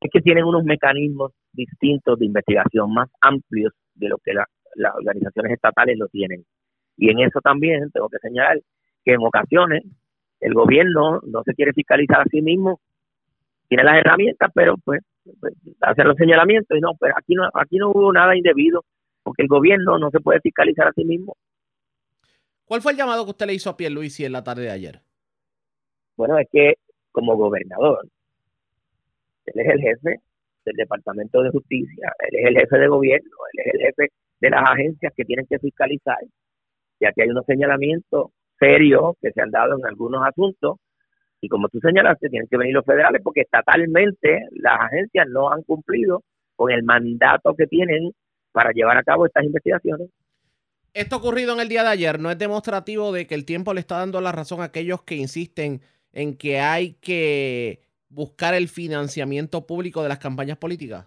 Es 0.00 0.10
que 0.10 0.22
tienen 0.22 0.44
unos 0.44 0.64
mecanismos 0.64 1.32
distintos 1.54 2.18
de 2.18 2.26
investigación 2.26 2.92
más 2.92 3.08
amplios 3.20 3.72
de 3.94 4.08
lo 4.08 4.18
que 4.18 4.32
las 4.34 4.94
organizaciones 4.94 5.52
estatales 5.52 5.98
lo 5.98 6.08
tienen. 6.08 6.44
Y 6.96 7.10
en 7.10 7.20
eso 7.20 7.40
también 7.40 7.90
tengo 7.90 8.08
que 8.08 8.18
señalar 8.18 8.60
que 9.04 9.12
en 9.12 9.22
ocasiones 9.22 9.84
el 10.40 10.54
gobierno 10.54 11.20
no 11.22 11.42
se 11.44 11.54
quiere 11.54 11.72
fiscalizar 11.72 12.20
a 12.20 12.30
sí 12.30 12.42
mismo, 12.42 12.80
tiene 13.68 13.84
las 13.84 13.96
herramientas, 13.98 14.50
pero 14.54 14.76
pues, 14.84 15.00
pues 15.40 15.54
hacer 15.80 16.06
los 16.06 16.16
señalamientos 16.16 16.76
y 16.76 16.80
no, 16.80 16.92
pero 17.00 17.14
aquí 17.16 17.34
no, 17.34 17.48
aquí 17.54 17.76
no 17.76 17.90
hubo 17.90 18.12
nada 18.12 18.36
indebido, 18.36 18.84
porque 19.22 19.42
el 19.42 19.48
gobierno 19.48 19.98
no 19.98 20.10
se 20.10 20.20
puede 20.20 20.40
fiscalizar 20.40 20.88
a 20.88 20.92
sí 20.92 21.04
mismo. 21.04 21.36
¿Cuál 22.64 22.82
fue 22.82 22.92
el 22.92 22.98
llamado 22.98 23.24
que 23.24 23.30
usted 23.30 23.46
le 23.46 23.54
hizo 23.54 23.70
a 23.70 23.76
Pierluisi 23.76 24.24
en 24.24 24.32
la 24.32 24.44
tarde 24.44 24.62
de 24.62 24.70
ayer? 24.70 25.00
Bueno, 26.16 26.38
es 26.38 26.48
que 26.50 26.74
como 27.10 27.36
gobernador, 27.36 28.06
él 29.46 29.60
es 29.60 29.72
el 29.72 29.80
jefe 29.80 30.20
del 30.64 30.76
Departamento 30.76 31.42
de 31.42 31.50
Justicia, 31.50 32.12
él 32.30 32.38
es 32.40 32.46
el 32.46 32.56
jefe 32.56 32.78
de 32.78 32.88
gobierno, 32.88 33.36
él 33.52 33.62
es 33.64 33.74
el 33.74 33.80
jefe 33.80 34.12
de 34.40 34.50
las 34.50 34.62
agencias 34.70 35.12
que 35.16 35.24
tienen 35.24 35.46
que 35.46 35.58
fiscalizar, 35.58 36.18
ya 37.00 37.12
que 37.12 37.22
hay 37.22 37.28
unos 37.28 37.44
señalamientos 37.46 38.30
serios 38.58 39.14
que 39.20 39.32
se 39.32 39.40
han 39.40 39.50
dado 39.50 39.78
en 39.78 39.86
algunos 39.86 40.26
asuntos, 40.26 40.76
y 41.40 41.48
como 41.48 41.68
tú 41.68 41.78
señalaste, 41.80 42.30
tienen 42.30 42.48
que 42.48 42.56
venir 42.56 42.74
los 42.74 42.86
federales 42.86 43.20
porque 43.22 43.42
estatalmente 43.42 44.46
las 44.52 44.80
agencias 44.80 45.26
no 45.28 45.50
han 45.52 45.62
cumplido 45.62 46.22
con 46.56 46.70
el 46.70 46.82
mandato 46.84 47.54
que 47.54 47.66
tienen 47.66 48.12
para 48.52 48.70
llevar 48.70 48.96
a 48.96 49.02
cabo 49.02 49.26
estas 49.26 49.44
investigaciones. 49.44 50.08
Esto 50.94 51.16
ocurrido 51.16 51.52
en 51.52 51.60
el 51.60 51.68
día 51.68 51.82
de 51.82 51.88
ayer 51.88 52.20
no 52.20 52.30
es 52.30 52.38
demostrativo 52.38 53.12
de 53.12 53.26
que 53.26 53.34
el 53.34 53.44
tiempo 53.44 53.74
le 53.74 53.80
está 53.80 53.98
dando 53.98 54.20
la 54.20 54.32
razón 54.32 54.60
a 54.60 54.64
aquellos 54.64 55.02
que 55.02 55.16
insisten 55.16 55.80
en 56.12 56.36
que 56.36 56.60
hay 56.60 56.94
que 56.94 57.80
buscar 58.14 58.54
el 58.54 58.68
financiamiento 58.68 59.66
público 59.66 60.02
de 60.02 60.08
las 60.08 60.18
campañas 60.18 60.56
políticas? 60.56 61.06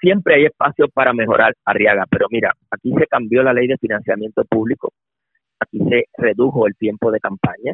Siempre 0.00 0.36
hay 0.36 0.44
espacio 0.46 0.88
para 0.88 1.12
mejorar, 1.12 1.54
Arriaga, 1.64 2.04
pero 2.10 2.26
mira, 2.30 2.52
aquí 2.70 2.92
se 2.98 3.06
cambió 3.06 3.42
la 3.42 3.52
ley 3.52 3.66
de 3.66 3.76
financiamiento 3.78 4.44
público, 4.44 4.92
aquí 5.58 5.78
se 5.88 6.04
redujo 6.16 6.66
el 6.66 6.76
tiempo 6.76 7.10
de 7.10 7.20
campaña, 7.20 7.72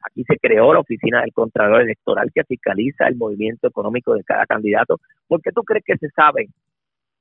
aquí 0.00 0.24
se 0.24 0.38
creó 0.38 0.72
la 0.72 0.80
oficina 0.80 1.20
del 1.20 1.32
Contralor 1.32 1.82
Electoral 1.82 2.30
que 2.34 2.44
fiscaliza 2.44 3.06
el 3.06 3.16
movimiento 3.16 3.68
económico 3.68 4.14
de 4.14 4.24
cada 4.24 4.46
candidato. 4.46 5.00
¿Por 5.26 5.42
qué 5.42 5.50
tú 5.52 5.62
crees 5.62 5.84
que 5.84 5.96
se 5.98 6.08
sabe 6.10 6.48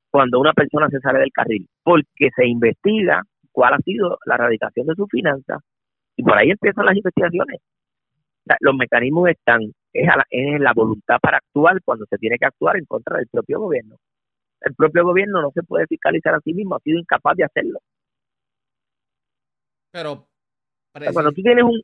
cuando 0.10 0.40
una 0.40 0.54
persona 0.54 0.90
se 0.90 1.00
sale 1.00 1.20
del 1.20 1.32
carril? 1.32 1.68
Porque 1.84 2.30
se 2.36 2.48
investiga 2.48 3.24
cuál 3.52 3.74
ha 3.74 3.80
sido 3.80 4.18
la 4.26 4.38
radicación 4.38 4.88
de 4.88 4.96
su 4.96 5.08
finanzas 5.08 5.62
y 6.16 6.24
por 6.24 6.38
ahí 6.38 6.52
empiezan 6.52 6.86
las 6.86 6.96
investigaciones 6.96 7.60
los 8.60 8.76
mecanismos 8.76 9.30
están, 9.30 9.62
es, 9.94 10.08
la, 10.60 10.74
voluntad 10.74 11.18
para 11.22 11.38
actuar 11.38 11.82
cuando 11.84 12.06
se 12.10 12.18
tiene 12.18 12.38
que 12.38 12.46
actuar 12.46 12.78
en 12.78 12.86
contra 12.86 13.18
del 13.18 13.28
propio 13.28 13.60
gobierno. 13.60 13.98
El 14.62 14.74
propio 14.76 15.04
gobierno 15.04 15.42
no 15.42 15.52
se 15.52 15.64
puede 15.64 15.88
fiscalizar 15.88 16.36
a 16.36 16.40
sí 16.40 16.54
mismo, 16.54 16.76
ha 16.76 16.80
sido 16.80 17.00
incapaz 17.00 17.36
de 17.36 17.44
hacerlo. 17.44 17.80
Pero, 19.92 20.26
cuando 21.14 21.32
tú 21.32 21.42
tienes 21.42 21.64
un, 21.64 21.82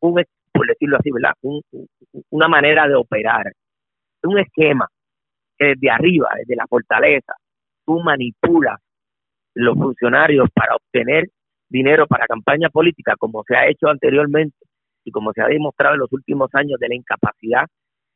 un, 0.00 0.24
por 0.52 0.66
decirlo 0.66 0.96
así, 0.98 1.10
¿verdad? 1.10 1.34
una 2.30 2.48
manera 2.48 2.88
de 2.88 2.94
operar, 2.94 3.52
un 4.22 4.38
esquema 4.38 4.88
que 5.56 5.66
desde 5.66 5.90
arriba, 5.90 6.28
desde 6.36 6.56
la 6.56 6.66
fortaleza, 6.66 7.34
tú 7.84 8.00
manipulas 8.00 8.80
los 9.54 9.76
funcionarios 9.76 10.48
para 10.52 10.74
obtener 10.74 11.28
dinero 11.68 12.06
para 12.06 12.26
campaña 12.26 12.68
política, 12.68 13.14
como 13.18 13.42
se 13.46 13.56
ha 13.56 13.68
hecho 13.68 13.88
anteriormente, 13.88 14.56
y 15.06 15.12
como 15.12 15.32
se 15.32 15.40
ha 15.40 15.46
demostrado 15.46 15.94
en 15.94 16.00
los 16.00 16.12
últimos 16.12 16.50
años 16.52 16.80
de 16.80 16.88
la 16.88 16.96
incapacidad 16.96 17.64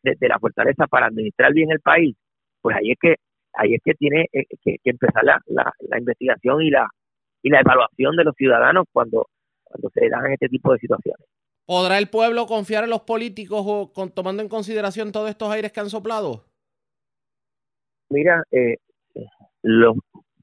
de, 0.03 0.29
la 0.29 0.39
fortaleza 0.39 0.87
para 0.89 1.07
administrar 1.07 1.53
bien 1.53 1.71
el 1.71 1.81
país, 1.81 2.17
pues 2.61 2.77
ahí 2.77 2.91
es 2.91 2.99
que 3.01 3.15
ahí 3.55 3.75
es 3.75 3.81
que 3.85 3.95
tiene 3.95 4.27
eh, 4.33 4.45
que, 4.63 4.77
empezar 4.85 5.23
la, 5.25 5.41
la, 5.47 5.99
investigación 5.99 6.63
y 6.63 6.71
la 6.71 6.89
y 7.43 7.51
la 7.51 7.61
evaluación 7.61 8.17
de 8.17 8.25
los 8.25 8.35
ciudadanos 8.35 8.87
cuando 8.93 9.27
cuando 9.63 9.89
se 9.95 10.09
dan 10.09 10.33
este 10.33 10.49
tipo 10.49 10.73
de 10.73 10.81
situaciones. 10.81 11.27
¿Podrá 11.65 11.99
el 11.99 12.09
pueblo 12.09 12.47
confiar 12.47 12.83
en 12.85 12.91
los 12.91 13.03
políticos 13.03 13.63
o 13.65 13.93
con, 13.93 14.11
tomando 14.11 14.43
en 14.43 14.49
consideración 14.49 15.13
todos 15.13 15.31
estos 15.31 15.51
aires 15.53 15.71
que 15.71 15.81
han 15.81 15.91
soplado? 15.91 16.45
Mira, 18.09 18.43
eh, 18.51 18.79
los 19.63 19.97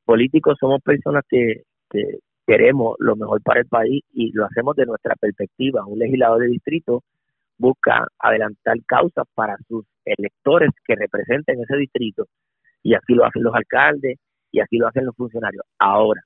políticos 0.05 0.55
somos 0.57 0.81
personas 0.81 1.23
que, 1.27 1.63
que, 1.89 2.19
queremos 2.47 2.95
lo 2.99 3.15
mejor 3.17 3.41
para 3.43 3.59
el 3.59 3.67
país 3.67 4.03
y 4.13 4.31
lo 4.31 4.45
hacemos 4.45 4.75
de 4.77 4.85
nuestra 4.85 5.15
perspectiva. 5.15 5.85
Un 5.85 5.99
legislador 5.99 6.39
de 6.39 6.47
distrito 6.47 7.03
busca 7.57 8.07
adelantar 8.19 8.77
causas 8.85 9.25
para 9.35 9.57
sus 9.67 9.85
electores 10.05 10.71
que 10.85 10.95
representen 10.95 11.61
ese 11.61 11.75
distrito 11.75 12.25
y 12.81 12.95
así 12.95 13.13
lo 13.13 13.25
hacen 13.25 13.43
los 13.43 13.53
alcaldes 13.53 14.17
y 14.51 14.61
así 14.61 14.77
lo 14.77 14.87
hacen 14.87 15.05
los 15.05 15.15
funcionarios. 15.15 15.63
Ahora, 15.77 16.21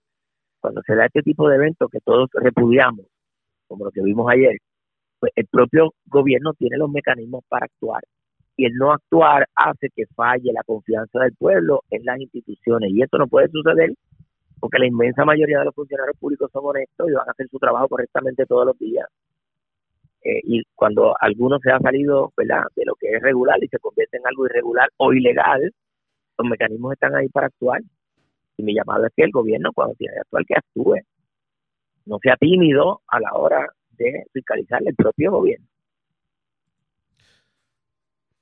cuando 0.60 0.82
se 0.86 0.96
da 0.96 1.08
este 1.08 1.24
tipo 1.24 1.50
de 1.50 1.56
eventos 1.56 1.90
que 1.90 2.00
todos 2.02 2.30
repudiamos, 2.34 3.08
como 3.68 3.86
lo 3.86 3.92
que 3.92 4.04
vimos 4.04 4.30
ayer, 4.30 4.58
pues 5.20 5.32
el 5.36 5.48
propio 5.48 5.94
gobierno 6.06 6.54
tiene 6.54 6.78
los 6.78 6.90
mecanismos 6.92 7.44
para 7.50 7.66
actuar 7.66 8.04
y 8.58 8.66
el 8.66 8.74
no 8.76 8.92
actuar 8.92 9.48
hace 9.56 9.90
que 9.96 10.06
falle 10.16 10.52
la 10.54 10.62
confianza 10.64 11.20
del 11.20 11.34
pueblo 11.34 11.82
en 11.90 12.06
las 12.06 12.20
instituciones 12.20 12.92
y 12.92 13.02
esto 13.02 13.18
no 13.18 13.28
puede 13.28 13.48
suceder 13.50 13.92
porque 14.62 14.78
la 14.78 14.86
inmensa 14.86 15.26
mayoría 15.26 15.58
de 15.60 15.66
los 15.66 15.76
funcionarios 15.76 16.16
públicos 16.18 16.50
son 16.54 16.62
honestos 16.64 17.10
y 17.10 17.14
van 17.14 17.28
a 17.28 17.32
hacer 17.32 17.48
su 17.50 17.58
trabajo 17.58 17.90
correctamente 17.90 18.46
todos 18.46 18.68
los 18.68 18.78
días. 18.78 19.08
Eh, 20.24 20.40
y 20.44 20.62
cuando 20.76 21.16
alguno 21.20 21.58
se 21.60 21.72
ha 21.72 21.80
salido 21.80 22.32
de 22.38 22.86
lo 22.86 22.94
que 22.94 23.16
es 23.16 23.22
regular 23.24 23.62
y 23.64 23.68
se 23.68 23.80
convierte 23.80 24.18
en 24.18 24.28
algo 24.28 24.46
irregular 24.46 24.88
o 24.98 25.12
ilegal, 25.14 25.74
los 26.38 26.48
mecanismos 26.48 26.94
están 26.94 27.16
ahí 27.16 27.28
para 27.30 27.48
actuar. 27.48 27.82
Y 28.56 28.62
mi 28.64 28.76
llamado 28.76 29.08
es 29.08 29.14
que 29.16 29.24
el 29.24 29.32
gobierno, 29.32 29.72
cuando 29.74 29.96
tiene 29.96 30.14
que 30.14 30.20
actuar, 30.20 30.46
que 30.46 30.54
actúe. 30.56 30.96
No 32.06 32.20
sea 32.22 32.36
tímido 32.38 33.02
a 33.08 33.20
la 33.20 33.34
hora 33.34 33.68
de 33.98 34.26
fiscalizar 34.32 34.82
el 34.86 34.94
propio 34.94 35.32
gobierno. 35.32 35.66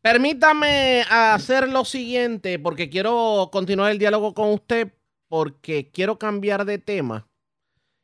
Permítame 0.01 1.03
hacer 1.09 1.69
lo 1.69 1.85
siguiente, 1.85 2.59
porque 2.59 2.89
quiero 2.89 3.49
continuar 3.51 3.91
el 3.91 3.99
diálogo 3.99 4.33
con 4.33 4.49
usted, 4.49 4.91
porque 5.29 5.89
quiero 5.91 6.19
cambiar 6.19 6.65
de 6.65 6.79
tema 6.79 7.29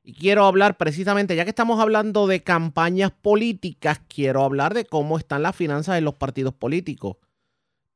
y 0.08 0.14
quiero 0.14 0.46
hablar 0.46 0.78
precisamente, 0.78 1.36
ya 1.36 1.44
que 1.46 1.50
estamos 1.50 1.80
hablando 1.80 2.28
de 2.28 2.44
campañas 2.44 3.12
políticas, 3.12 4.00
quiero 4.08 4.44
hablar 4.44 4.76
de 4.76 4.86
cómo 4.86 5.18
están 5.18 5.42
las 5.42 5.56
finanzas 5.56 5.98
en 5.98 6.06
los 6.06 6.14
partidos 6.14 6.54
políticos. 6.54 7.18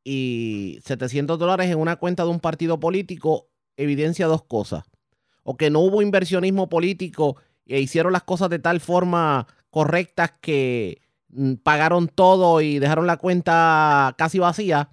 Y 0.04 0.80
700 0.84 1.38
dólares 1.38 1.70
en 1.70 1.78
una 1.78 1.98
cuenta 1.98 2.24
de 2.24 2.30
un 2.30 2.40
partido 2.40 2.80
político 2.80 3.50
evidencia 3.78 4.26
dos 4.26 4.44
cosas. 4.44 4.86
O 5.44 5.56
que 5.56 5.70
no 5.70 5.82
hubo 5.82 6.02
inversionismo 6.02 6.68
político 6.68 7.38
e 7.68 7.80
hicieron 7.80 8.12
las 8.12 8.24
cosas 8.24 8.50
de 8.50 8.58
tal 8.58 8.80
forma 8.80 9.46
correctas 9.70 10.34
que 10.42 11.02
mm, 11.30 11.56
pagaron 11.56 12.08
todo 12.08 12.60
y 12.62 12.80
dejaron 12.80 13.06
la 13.06 13.18
cuenta 13.18 14.16
casi 14.18 14.40
vacía, 14.40 14.90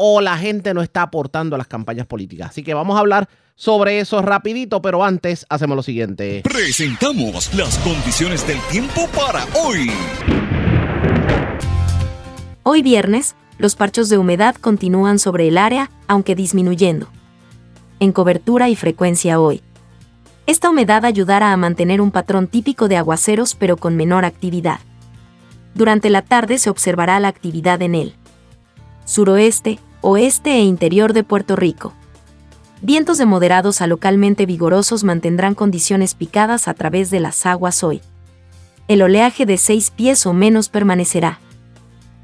o 0.00 0.20
la 0.20 0.38
gente 0.38 0.74
no 0.74 0.80
está 0.80 1.02
aportando 1.02 1.56
a 1.56 1.58
las 1.58 1.66
campañas 1.66 2.06
políticas. 2.06 2.50
Así 2.50 2.62
que 2.62 2.72
vamos 2.72 2.96
a 2.96 3.00
hablar 3.00 3.28
sobre 3.56 3.98
eso 3.98 4.22
rapidito, 4.22 4.80
pero 4.80 5.02
antes 5.02 5.44
hacemos 5.48 5.74
lo 5.74 5.82
siguiente. 5.82 6.42
Presentamos 6.44 7.52
las 7.52 7.76
condiciones 7.78 8.46
del 8.46 8.60
tiempo 8.70 9.08
para 9.08 9.44
hoy. 9.60 9.90
Hoy 12.62 12.82
viernes, 12.82 13.34
los 13.58 13.74
parchos 13.74 14.08
de 14.08 14.18
humedad 14.18 14.54
continúan 14.54 15.18
sobre 15.18 15.48
el 15.48 15.58
área, 15.58 15.90
aunque 16.06 16.36
disminuyendo. 16.36 17.08
En 17.98 18.12
cobertura 18.12 18.68
y 18.68 18.76
frecuencia 18.76 19.40
hoy. 19.40 19.62
Esta 20.46 20.70
humedad 20.70 21.04
ayudará 21.04 21.52
a 21.52 21.56
mantener 21.56 22.00
un 22.00 22.12
patrón 22.12 22.46
típico 22.46 22.86
de 22.86 22.98
aguaceros 22.98 23.56
pero 23.56 23.76
con 23.76 23.96
menor 23.96 24.24
actividad. 24.24 24.78
Durante 25.74 26.08
la 26.08 26.22
tarde 26.22 26.58
se 26.58 26.70
observará 26.70 27.18
la 27.18 27.26
actividad 27.26 27.82
en 27.82 27.96
el 27.96 28.14
suroeste, 29.04 29.80
oeste 30.00 30.50
e 30.52 30.60
interior 30.62 31.12
de 31.12 31.24
Puerto 31.24 31.56
Rico. 31.56 31.92
Vientos 32.82 33.18
de 33.18 33.26
moderados 33.26 33.80
a 33.80 33.88
localmente 33.88 34.46
vigorosos 34.46 35.02
mantendrán 35.02 35.56
condiciones 35.56 36.14
picadas 36.14 36.68
a 36.68 36.74
través 36.74 37.10
de 37.10 37.18
las 37.18 37.44
aguas 37.46 37.82
hoy. 37.82 38.00
El 38.86 39.02
oleaje 39.02 39.44
de 39.44 39.56
6 39.56 39.90
pies 39.90 40.24
o 40.24 40.32
menos 40.32 40.68
permanecerá. 40.68 41.40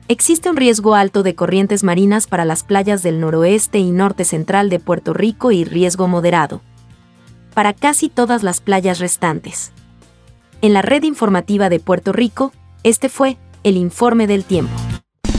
Existe 0.07 0.49
un 0.51 0.57
riesgo 0.57 0.95
alto 0.95 1.25
de 1.25 1.35
corrientes 1.35 1.83
marinas 1.83 2.29
para 2.29 2.45
las 2.45 2.63
playas 2.63 3.03
del 3.03 3.19
noroeste 3.21 3.79
y 3.79 3.91
norte 3.91 4.25
central 4.25 4.71
de 4.71 4.79
Puerto 4.79 5.13
Rico 5.13 5.51
y 5.51 5.65
riesgo 5.65 6.07
moderado. 6.07 6.61
Para 7.55 7.73
casi 7.73 8.09
todas 8.09 8.45
las 8.45 8.61
playas 8.61 9.01
restantes. 9.01 9.73
En 10.63 10.73
la 10.73 10.83
red 10.83 11.03
informativa 11.03 11.69
de 11.69 11.81
Puerto 11.81 12.13
Rico, 12.13 12.53
este 12.85 13.09
fue 13.09 13.37
el 13.65 13.77
informe 13.77 14.27
del 14.27 14.45
tiempo. 14.45 14.75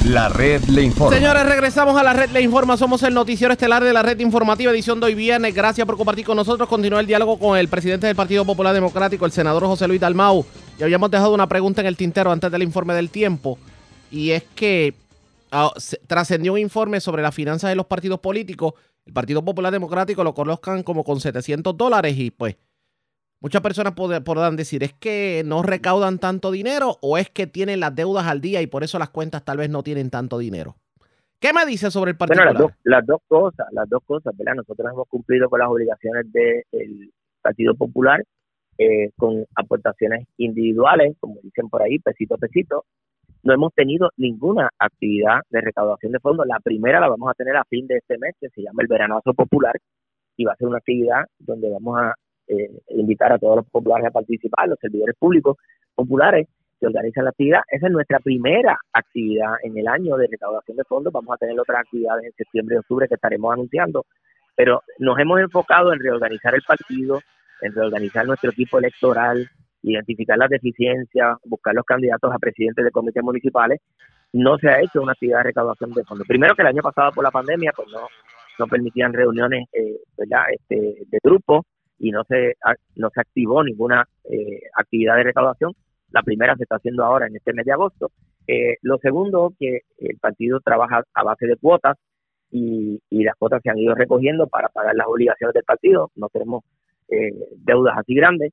La 0.05 0.29
red 0.29 0.63
le 0.65 0.83
informa. 0.83 1.15
Señores, 1.15 1.47
regresamos 1.47 1.97
a 1.97 2.03
la 2.03 2.13
red 2.13 2.29
le 2.29 2.39
informa. 2.39 2.77
Somos 2.77 3.01
el 3.01 3.15
noticiero 3.15 3.51
estelar 3.51 3.83
de 3.83 3.91
la 3.91 4.03
red 4.03 4.19
informativa, 4.19 4.71
edición 4.71 4.99
de 4.99 5.07
hoy 5.07 5.15
viernes. 5.15 5.55
Gracias 5.55 5.83
por 5.87 5.97
compartir 5.97 6.23
con 6.23 6.37
nosotros. 6.37 6.69
Continúa 6.69 6.99
el 6.99 7.07
diálogo 7.07 7.39
con 7.39 7.57
el 7.57 7.67
presidente 7.67 8.05
del 8.05 8.15
Partido 8.15 8.45
Popular 8.45 8.75
Democrático, 8.75 9.25
el 9.25 9.31
senador 9.31 9.65
José 9.65 9.87
Luis 9.87 9.99
Dalmau. 9.99 10.45
Ya 10.77 10.85
habíamos 10.85 11.09
dejado 11.09 11.33
una 11.33 11.47
pregunta 11.47 11.81
en 11.81 11.87
el 11.87 11.97
tintero 11.97 12.31
antes 12.31 12.51
del 12.51 12.61
informe 12.61 12.93
del 12.93 13.09
tiempo. 13.09 13.57
Y 14.11 14.29
es 14.29 14.43
que 14.53 14.93
ah, 15.51 15.71
trascendió 16.05 16.53
un 16.53 16.59
informe 16.59 17.01
sobre 17.01 17.23
las 17.23 17.33
finanzas 17.33 17.71
de 17.71 17.75
los 17.75 17.87
partidos 17.87 18.19
políticos. 18.19 18.75
El 19.07 19.13
Partido 19.13 19.43
Popular 19.43 19.73
Democrático 19.73 20.23
lo 20.23 20.35
colocan 20.35 20.83
como 20.83 21.03
con 21.03 21.19
700 21.19 21.75
dólares 21.75 22.15
y 22.15 22.29
pues 22.29 22.57
Muchas 23.45 23.61
personas 23.61 23.93
podrán 23.93 24.55
decir, 24.55 24.81
¿es 24.81 24.93
que 24.93 25.43
no 25.45 25.61
recaudan 25.61 26.17
tanto 26.17 26.49
dinero 26.49 26.97
o 27.03 27.15
es 27.19 27.29
que 27.29 27.45
tienen 27.45 27.79
las 27.79 27.93
deudas 27.93 28.25
al 28.25 28.41
día 28.41 28.59
y 28.63 28.65
por 28.65 28.83
eso 28.83 28.97
las 28.97 29.11
cuentas 29.11 29.45
tal 29.45 29.57
vez 29.57 29.69
no 29.69 29.83
tienen 29.83 30.09
tanto 30.09 30.39
dinero? 30.39 30.77
¿Qué 31.39 31.53
me 31.53 31.63
dice 31.67 31.91
sobre 31.91 32.09
el 32.09 32.17
Partido 32.17 32.41
Bueno, 32.43 32.71
las, 32.83 33.05
dos 33.05 33.21
cosas, 33.27 33.67
las 33.71 33.87
dos 33.87 34.01
cosas, 34.03 34.35
¿verdad? 34.35 34.55
Nosotros 34.55 34.91
hemos 34.91 35.07
cumplido 35.07 35.47
con 35.47 35.59
las 35.59 35.69
obligaciones 35.69 36.25
del 36.31 37.11
Partido 37.39 37.75
Popular 37.75 38.23
eh, 38.79 39.11
con 39.15 39.45
aportaciones 39.55 40.25
individuales, 40.37 41.15
como 41.19 41.35
dicen 41.43 41.69
por 41.69 41.83
ahí, 41.83 41.99
pesito 41.99 42.33
a 42.33 42.39
pesito. 42.39 42.85
No 43.43 43.53
hemos 43.53 43.75
tenido 43.75 44.09
ninguna 44.17 44.71
actividad 44.79 45.41
de 45.51 45.61
recaudación 45.61 46.13
de 46.13 46.19
fondos. 46.19 46.47
La 46.47 46.59
primera 46.61 46.99
la 46.99 47.09
vamos 47.09 47.29
a 47.29 47.35
tener 47.35 47.55
a 47.55 47.63
fin 47.65 47.85
de 47.85 47.97
este 47.97 48.17
mes, 48.17 48.33
que 48.41 48.49
se 48.49 48.63
llama 48.63 48.81
el 48.81 48.87
Veranazo 48.87 49.35
Popular, 49.35 49.75
y 50.35 50.45
va 50.45 50.53
a 50.53 50.55
ser 50.55 50.67
una 50.67 50.79
actividad 50.79 51.25
donde 51.37 51.69
vamos 51.69 51.99
a 51.99 52.15
eh, 52.47 52.69
invitar 52.89 53.31
a 53.31 53.39
todos 53.39 53.57
los 53.57 53.65
populares 53.69 54.07
a 54.07 54.11
participar, 54.11 54.67
los 54.67 54.79
servidores 54.79 55.15
públicos 55.17 55.57
populares 55.95 56.47
que 56.79 56.87
organizan 56.87 57.23
la 57.23 57.29
actividad. 57.31 57.61
Esa 57.69 57.87
es 57.87 57.93
nuestra 57.93 58.19
primera 58.19 58.77
actividad 58.93 59.55
en 59.63 59.77
el 59.77 59.87
año 59.87 60.17
de 60.17 60.27
recaudación 60.27 60.77
de 60.77 60.83
fondos. 60.83 61.13
Vamos 61.13 61.33
a 61.33 61.37
tener 61.37 61.59
otras 61.59 61.79
actividades 61.79 62.25
en 62.25 62.31
septiembre 62.33 62.75
y 62.75 62.79
octubre 62.79 63.07
que 63.07 63.15
estaremos 63.15 63.53
anunciando, 63.53 64.05
pero 64.55 64.81
nos 64.99 65.17
hemos 65.19 65.39
enfocado 65.39 65.93
en 65.93 65.99
reorganizar 65.99 66.53
el 66.53 66.61
partido, 66.61 67.19
en 67.61 67.73
reorganizar 67.73 68.25
nuestro 68.25 68.51
equipo 68.51 68.77
electoral, 68.77 69.49
identificar 69.81 70.37
las 70.37 70.49
deficiencias, 70.49 71.37
buscar 71.45 71.73
los 71.73 71.85
candidatos 71.85 72.33
a 72.33 72.39
presidentes 72.39 72.83
de 72.83 72.91
comités 72.91 73.23
municipales. 73.23 73.79
No 74.33 74.57
se 74.57 74.69
ha 74.69 74.81
hecho 74.81 75.01
una 75.01 75.13
actividad 75.13 75.39
de 75.39 75.43
recaudación 75.45 75.93
de 75.93 76.03
fondos. 76.03 76.27
Primero 76.27 76.55
que 76.55 76.61
el 76.61 76.67
año 76.67 76.81
pasado 76.81 77.11
por 77.11 77.23
la 77.23 77.31
pandemia, 77.31 77.71
pues 77.75 77.87
no, 77.91 78.01
no 78.59 78.67
permitían 78.67 79.13
reuniones 79.13 79.67
eh, 79.71 79.97
¿verdad? 80.17 80.43
Este, 80.51 81.05
de 81.09 81.19
grupo 81.23 81.65
y 81.99 82.11
no 82.11 82.23
se, 82.25 82.55
no 82.95 83.09
se 83.09 83.21
activó 83.21 83.63
ninguna 83.63 84.07
eh, 84.29 84.61
actividad 84.75 85.15
de 85.17 85.23
recaudación. 85.23 85.73
La 86.11 86.23
primera 86.23 86.55
se 86.55 86.63
está 86.63 86.75
haciendo 86.77 87.03
ahora 87.03 87.27
en 87.27 87.35
este 87.35 87.53
mes 87.53 87.65
de 87.65 87.71
agosto. 87.71 88.11
Eh, 88.47 88.77
lo 88.81 88.97
segundo, 88.99 89.53
que 89.59 89.81
el 89.97 90.17
partido 90.17 90.59
trabaja 90.59 91.03
a 91.13 91.23
base 91.23 91.47
de 91.47 91.57
cuotas 91.57 91.97
y, 92.51 93.01
y, 93.09 93.23
las 93.23 93.35
cuotas 93.35 93.61
se 93.63 93.69
han 93.69 93.79
ido 93.79 93.95
recogiendo 93.95 94.47
para 94.47 94.69
pagar 94.69 94.95
las 94.95 95.07
obligaciones 95.07 95.53
del 95.53 95.63
partido. 95.63 96.11
No 96.15 96.29
tenemos 96.29 96.63
eh, 97.09 97.31
deudas 97.57 97.97
así 97.97 98.15
grandes 98.15 98.51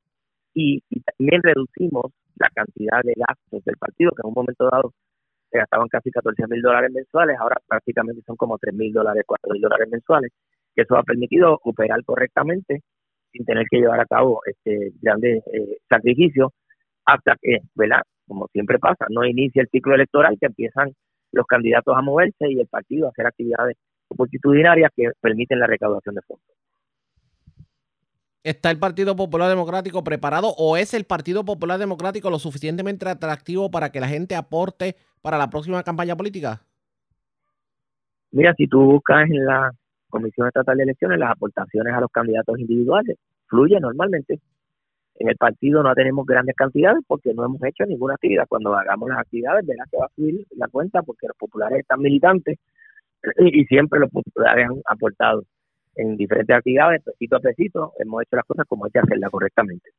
y, 0.54 0.82
también 1.16 1.42
reducimos 1.42 2.12
la 2.36 2.48
cantidad 2.54 3.00
de 3.02 3.14
gastos 3.16 3.64
del 3.64 3.76
partido, 3.76 4.10
que 4.12 4.22
en 4.22 4.28
un 4.28 4.34
momento 4.34 4.68
dado 4.70 4.92
se 5.50 5.58
gastaban 5.58 5.88
casi 5.88 6.10
14 6.10 6.46
mil 6.48 6.62
dólares 6.62 6.90
mensuales, 6.92 7.36
ahora 7.38 7.56
prácticamente 7.66 8.22
son 8.26 8.36
como 8.36 8.58
3 8.58 8.74
mil 8.74 8.92
dólares, 8.92 9.24
4 9.26 9.52
mil 9.52 9.62
dólares 9.62 9.88
mensuales, 9.90 10.32
que 10.74 10.82
eso 10.82 10.96
ha 10.96 11.02
permitido 11.02 11.60
operar 11.62 12.02
correctamente 12.04 12.82
sin 13.32 13.44
tener 13.44 13.66
que 13.70 13.78
llevar 13.78 14.00
a 14.00 14.06
cabo 14.06 14.40
este 14.44 14.92
grandes 15.00 15.42
eh, 15.52 15.78
sacrificios 15.88 16.50
hasta 17.04 17.36
que, 17.40 17.58
¿verdad? 17.74 18.02
Como 18.26 18.46
siempre 18.48 18.78
pasa, 18.78 19.06
no 19.10 19.24
inicia 19.24 19.62
el 19.62 19.68
ciclo 19.68 19.94
electoral 19.94 20.36
que 20.38 20.46
empiezan 20.46 20.92
los 21.32 21.46
candidatos 21.46 21.96
a 21.96 22.02
moverse 22.02 22.50
y 22.50 22.60
el 22.60 22.66
partido 22.68 23.06
a 23.06 23.10
hacer 23.10 23.26
actividades 23.26 23.76
multitudinarias 24.16 24.90
que 24.94 25.10
permiten 25.20 25.58
la 25.58 25.66
recaudación 25.66 26.14
de 26.14 26.22
fondos. 26.22 26.46
¿Está 28.44 28.70
el 28.72 28.78
Partido 28.78 29.14
Popular 29.14 29.48
Democrático 29.48 30.02
preparado 30.02 30.52
o 30.58 30.76
es 30.76 30.94
el 30.94 31.04
Partido 31.04 31.44
Popular 31.44 31.78
Democrático 31.78 32.28
lo 32.28 32.40
suficientemente 32.40 33.08
atractivo 33.08 33.70
para 33.70 33.90
que 33.92 34.00
la 34.00 34.08
gente 34.08 34.34
aporte 34.34 34.96
para 35.22 35.38
la 35.38 35.48
próxima 35.48 35.82
campaña 35.84 36.16
política? 36.16 36.60
Mira, 38.32 38.52
si 38.56 38.66
tú 38.66 38.80
buscas 38.80 39.30
en 39.30 39.44
la 39.44 39.70
Comisión 40.12 40.46
Estatal 40.46 40.76
de 40.76 40.82
Elecciones, 40.82 41.18
las 41.18 41.30
aportaciones 41.30 41.94
a 41.94 42.00
los 42.00 42.10
candidatos 42.10 42.58
individuales 42.58 43.16
fluye 43.46 43.80
normalmente. 43.80 44.40
En 45.14 45.28
el 45.28 45.36
partido 45.36 45.82
no 45.82 45.94
tenemos 45.94 46.26
grandes 46.26 46.54
cantidades 46.54 47.02
porque 47.06 47.32
no 47.32 47.46
hemos 47.46 47.62
hecho 47.64 47.84
ninguna 47.86 48.14
actividad. 48.14 48.44
Cuando 48.46 48.74
hagamos 48.74 49.08
las 49.08 49.20
actividades, 49.20 49.66
verá 49.66 49.84
que 49.90 49.96
va 49.96 50.04
a 50.04 50.14
subir 50.14 50.46
la 50.56 50.68
cuenta 50.68 51.02
porque 51.02 51.26
los 51.28 51.36
populares 51.36 51.80
están 51.80 52.00
militantes 52.00 52.58
y, 53.38 53.64
siempre 53.64 54.00
los 54.00 54.10
populares 54.10 54.66
han 54.68 54.82
aportado 54.84 55.44
en 55.94 56.16
diferentes 56.16 56.56
actividades, 56.56 57.02
pesito 57.02 57.36
a 57.36 57.40
pesito, 57.40 57.92
hemos 57.98 58.22
hecho 58.22 58.36
las 58.36 58.44
cosas 58.46 58.66
como 58.66 58.84
hay 58.84 58.90
que 58.90 58.98
hacerlas 58.98 59.30
correctamente. 59.30 59.90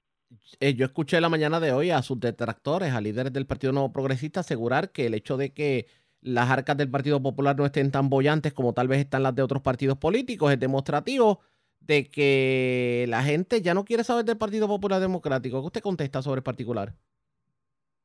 Eh, 0.60 0.74
yo 0.74 0.86
escuché 0.86 1.22
la 1.22 1.30
mañana 1.30 1.60
de 1.60 1.72
hoy 1.72 1.90
a 1.90 2.02
sus 2.02 2.20
detractores, 2.20 2.94
a 2.94 3.02
líderes 3.02 3.34
del 3.34 3.48
Partido 3.48 3.74
Nuevo 3.74 3.92
Progresista, 3.92 4.42
asegurar 4.42 4.92
que 4.92 5.08
el 5.08 5.14
hecho 5.14 5.38
de 5.38 5.54
que 5.54 5.88
las 6.24 6.50
arcas 6.50 6.78
del 6.78 6.90
Partido 6.90 7.22
Popular 7.22 7.56
no 7.58 7.66
estén 7.66 7.92
tan 7.92 8.10
bollantes 8.10 8.54
como 8.54 8.74
tal 8.74 8.88
vez 8.88 9.00
están 9.00 9.24
las 9.24 9.36
de 9.36 9.42
otros 9.42 9.62
partidos 9.62 9.98
políticos. 9.98 10.52
Es 10.52 10.60
demostrativo 10.60 11.42
de 11.82 12.10
que 12.10 13.06
la 13.10 13.24
gente 13.24 13.62
ya 13.62 13.74
no 13.74 13.84
quiere 13.84 14.04
saber 14.04 14.26
del 14.26 14.38
Partido 14.38 14.68
Popular 14.68 15.02
Democrático. 15.02 15.60
¿Qué 15.62 15.68
usted 15.68 15.82
contesta 15.82 16.22
sobre 16.22 16.40
el 16.40 16.44
particular? 16.44 16.94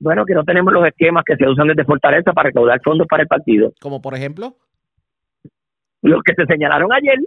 Bueno, 0.00 0.24
que 0.24 0.34
no 0.34 0.44
tenemos 0.44 0.72
los 0.72 0.86
esquemas 0.86 1.24
que 1.24 1.36
se 1.36 1.48
usan 1.48 1.68
desde 1.68 1.84
Fortaleza 1.84 2.32
para 2.32 2.48
recaudar 2.48 2.80
fondos 2.84 3.06
para 3.08 3.22
el 3.22 3.28
partido. 3.28 3.72
Como 3.80 4.00
por 4.00 4.14
ejemplo. 4.14 4.56
Los 6.02 6.22
que 6.22 6.34
se 6.34 6.46
señalaron 6.46 6.92
ayer, 6.92 7.18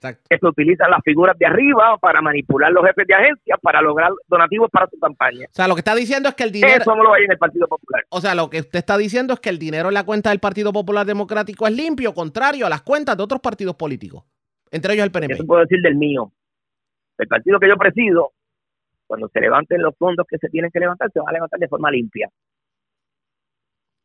que 0.00 0.38
se 0.38 0.46
utilizan 0.46 0.90
las 0.90 1.00
figuras 1.02 1.36
de 1.38 1.46
arriba 1.46 1.96
para 1.98 2.22
manipular 2.22 2.70
los 2.70 2.84
jefes 2.84 3.06
de 3.06 3.14
agencia 3.14 3.56
para 3.60 3.82
lograr 3.82 4.12
donativos 4.28 4.70
para 4.70 4.86
su 4.88 4.98
campaña. 4.98 5.46
O 5.50 5.54
sea, 5.54 5.66
lo 5.66 5.74
que 5.74 5.80
está 5.80 5.94
diciendo 5.94 6.28
es 6.28 6.34
que 6.34 6.44
el 6.44 6.52
dinero... 6.52 6.80
Eso 6.80 6.94
no 6.94 7.02
lo 7.02 7.14
hay 7.14 7.24
en 7.24 7.32
el 7.32 7.38
Partido 7.38 7.66
Popular. 7.66 8.04
O 8.10 8.20
sea, 8.20 8.34
lo 8.34 8.48
que 8.48 8.60
usted 8.60 8.78
está 8.78 8.96
diciendo 8.96 9.34
es 9.34 9.40
que 9.40 9.48
el 9.48 9.58
dinero 9.58 9.88
en 9.88 9.94
la 9.94 10.04
cuenta 10.04 10.30
del 10.30 10.38
Partido 10.38 10.72
Popular 10.72 11.04
Democrático 11.04 11.66
es 11.66 11.74
limpio, 11.74 12.14
contrario 12.14 12.66
a 12.66 12.68
las 12.68 12.82
cuentas 12.82 13.16
de 13.16 13.22
otros 13.22 13.40
partidos 13.40 13.74
políticos, 13.74 14.24
entre 14.70 14.94
ellos 14.94 15.04
el 15.04 15.12
PNP. 15.12 15.34
Eso 15.34 15.46
puedo 15.46 15.62
decir 15.62 15.80
del 15.82 15.96
mío. 15.96 16.32
El 17.18 17.26
partido 17.26 17.58
que 17.58 17.68
yo 17.68 17.76
presido, 17.76 18.32
cuando 19.06 19.28
se 19.28 19.40
levanten 19.40 19.82
los 19.82 19.96
fondos 19.96 20.26
que 20.28 20.38
se 20.38 20.48
tienen 20.48 20.70
que 20.70 20.78
levantar, 20.78 21.10
se 21.12 21.18
van 21.18 21.30
a 21.30 21.32
levantar 21.32 21.58
de 21.58 21.68
forma 21.68 21.90
limpia. 21.90 22.30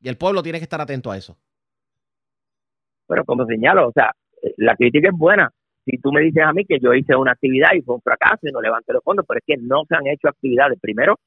Y 0.02 0.10
el 0.10 0.18
pueblo 0.18 0.42
tiene 0.42 0.58
que 0.58 0.64
estar 0.64 0.82
atento 0.82 1.12
a 1.12 1.18
eso. 1.18 1.38
Pero 3.08 3.24
como 3.26 3.46
señalo, 3.46 3.90
o 3.90 3.92
sea, 3.92 4.12
la 4.58 4.76
crítica 4.76 5.10
es 5.10 5.16
buena, 5.16 5.52
si 5.86 5.98
tú 5.98 6.12
me 6.12 6.22
dices 6.22 6.44
a 6.44 6.54
mí 6.54 6.66
que 6.66 6.80
yo 6.80 6.94
hice 6.94 7.16
una 7.16 7.34
actividad 7.34 7.70
y 7.76 7.82
fue 7.82 7.96
un 7.96 8.02
fracaso 8.02 8.48
y 8.48 8.52
no 8.52 8.62
levanté 8.62 8.94
los 8.94 9.04
fondos, 9.04 9.26
pero 9.28 9.40
es 9.40 9.46
que 9.46 9.62
no 9.62 9.84
se 9.88 9.96
han 9.96 10.08
hecho 10.08 10.28
actividades. 10.28 10.80
Primero, 10.80 11.20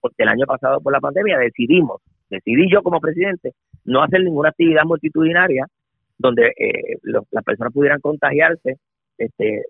porque 0.00 0.22
el 0.22 0.28
año 0.28 0.46
pasado 0.46 0.80
por 0.80 0.92
la 0.92 1.00
pandemia 1.00 1.38
decidimos, 1.38 2.00
decidí 2.30 2.70
yo 2.70 2.82
como 2.82 3.00
presidente, 3.00 3.52
no 3.84 4.02
hacer 4.02 4.22
ninguna 4.22 4.50
actividad 4.50 4.84
multitudinaria 4.84 5.66
donde 6.18 6.48
eh, 6.48 6.98
las 7.30 7.44
personas 7.44 7.72
pudieran 7.72 8.00
contagiarse 8.00 8.76
este, 9.18 9.62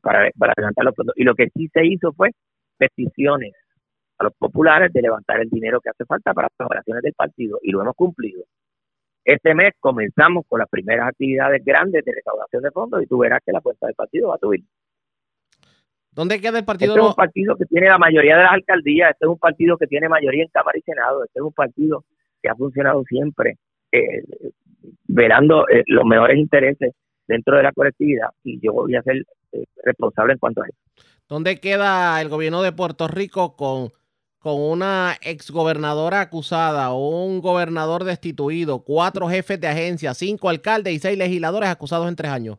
para, 0.00 0.30
para 0.38 0.54
levantar 0.56 0.84
los 0.84 0.94
fondos. 0.94 1.14
Y 1.16 1.24
lo 1.24 1.34
que 1.34 1.48
sí 1.54 1.68
se 1.68 1.84
hizo 1.84 2.12
fue 2.12 2.30
peticiones, 2.78 3.52
a 4.18 4.24
los 4.24 4.32
populares 4.34 4.92
de 4.92 5.02
levantar 5.02 5.40
el 5.40 5.50
dinero 5.50 5.80
que 5.80 5.90
hace 5.90 6.04
falta 6.04 6.32
para 6.32 6.48
las 6.58 6.66
operaciones 6.66 7.02
del 7.02 7.12
partido 7.12 7.58
y 7.62 7.70
lo 7.70 7.82
hemos 7.82 7.94
cumplido. 7.94 8.44
Este 9.26 9.56
mes 9.56 9.74
comenzamos 9.80 10.44
con 10.48 10.60
las 10.60 10.68
primeras 10.68 11.08
actividades 11.08 11.60
grandes 11.64 12.04
de 12.04 12.12
recaudación 12.12 12.62
de 12.62 12.70
fondos 12.70 13.02
y 13.02 13.06
tú 13.06 13.18
verás 13.18 13.40
que 13.44 13.50
la 13.50 13.60
cuenta 13.60 13.86
del 13.86 13.96
partido 13.96 14.28
va 14.28 14.36
a 14.36 14.38
subir. 14.38 14.62
¿Dónde 16.12 16.40
queda 16.40 16.60
el 16.60 16.64
partido? 16.64 16.92
Este 16.92 17.04
es 17.04 17.08
un 17.08 17.14
partido 17.16 17.56
que 17.56 17.64
tiene 17.64 17.88
la 17.88 17.98
mayoría 17.98 18.36
de 18.36 18.44
las 18.44 18.52
alcaldías, 18.52 19.10
este 19.10 19.26
es 19.26 19.28
un 19.28 19.38
partido 19.38 19.76
que 19.78 19.88
tiene 19.88 20.08
mayoría 20.08 20.44
en 20.44 20.48
Cámara 20.50 20.78
y 20.78 20.82
Senado, 20.82 21.24
este 21.24 21.40
es 21.40 21.44
un 21.44 21.52
partido 21.52 22.04
que 22.40 22.48
ha 22.48 22.54
funcionado 22.54 23.02
siempre 23.02 23.58
eh, 23.90 24.22
velando 25.08 25.68
eh, 25.70 25.82
los 25.86 26.04
mejores 26.04 26.38
intereses 26.38 26.94
dentro 27.26 27.56
de 27.56 27.64
la 27.64 27.72
colectividad 27.72 28.28
y 28.44 28.60
yo 28.60 28.74
voy 28.74 28.94
a 28.94 29.02
ser 29.02 29.24
eh, 29.50 29.64
responsable 29.82 30.34
en 30.34 30.38
cuanto 30.38 30.62
a 30.62 30.66
eso. 30.68 30.78
¿Dónde 31.28 31.58
queda 31.58 32.20
el 32.22 32.28
gobierno 32.28 32.62
de 32.62 32.70
Puerto 32.70 33.08
Rico 33.08 33.56
con, 33.56 33.90
con 34.46 34.62
una 34.62 35.16
exgobernadora 35.22 36.20
acusada 36.20 36.94
un 36.94 37.40
gobernador 37.40 38.04
destituido, 38.04 38.84
cuatro 38.84 39.28
jefes 39.28 39.60
de 39.60 39.66
agencia, 39.66 40.14
cinco 40.14 40.48
alcaldes 40.48 40.94
y 40.94 41.00
seis 41.00 41.18
legisladores 41.18 41.68
acusados 41.68 42.08
en 42.08 42.14
tres 42.14 42.30
años? 42.30 42.58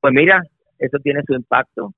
Pues 0.00 0.14
mira, 0.14 0.42
eso 0.78 0.96
tiene 1.02 1.20
su 1.26 1.34
impacto, 1.34 1.92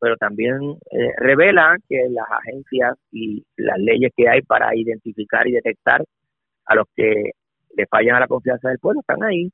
pero 0.00 0.16
también 0.16 0.58
eh, 0.90 1.12
revela 1.18 1.76
que 1.88 2.08
las 2.10 2.26
agencias 2.28 2.98
y 3.12 3.46
las 3.56 3.78
leyes 3.78 4.10
que 4.16 4.28
hay 4.28 4.42
para 4.42 4.74
identificar 4.74 5.46
y 5.46 5.52
detectar 5.52 6.04
a 6.64 6.74
los 6.74 6.86
que 6.96 7.30
le 7.76 7.86
fallan 7.86 8.16
a 8.16 8.20
la 8.20 8.26
confianza 8.26 8.70
del 8.70 8.80
pueblo 8.80 9.02
están 9.02 9.22
ahí. 9.22 9.52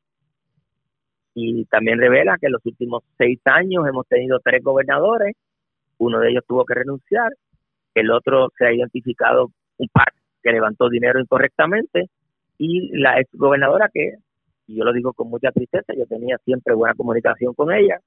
Y 1.35 1.67
también 1.67 1.99
revela 1.99 2.39
que 2.41 2.47
en 2.47 2.53
los 2.53 2.65
últimos 2.65 3.03
seis 3.19 3.39
años 3.45 3.87
hemos 3.87 4.09
tenido 4.09 4.41
tres 4.43 4.65
gobernadores, 4.65 5.35
uno 5.99 6.21
de 6.21 6.31
ellos 6.31 6.45
tuvo 6.47 6.65
que 6.65 6.75
renunciar, 6.75 7.33
el 7.95 8.11
otro 8.11 8.51
se 8.59 8.67
ha 8.67 8.73
identificado 8.73 9.51
un 9.79 9.89
par 9.89 10.13
que 10.43 10.53
levantó 10.53 10.89
dinero 10.89 11.21
incorrectamente 11.21 12.09
y 12.59 12.97
la 12.97 13.19
ex 13.21 13.31
gobernadora 13.33 13.89
que, 13.93 14.15
yo 14.67 14.85
lo 14.85 14.93
digo 14.93 15.13
con 15.13 15.29
mucha 15.29 15.51
tristeza, 15.53 15.93
yo 15.97 16.07
tenía 16.07 16.39
siempre 16.45 16.75
buena 16.75 16.95
comunicación 16.95 17.55
con 17.55 17.73
ella, 17.73 17.99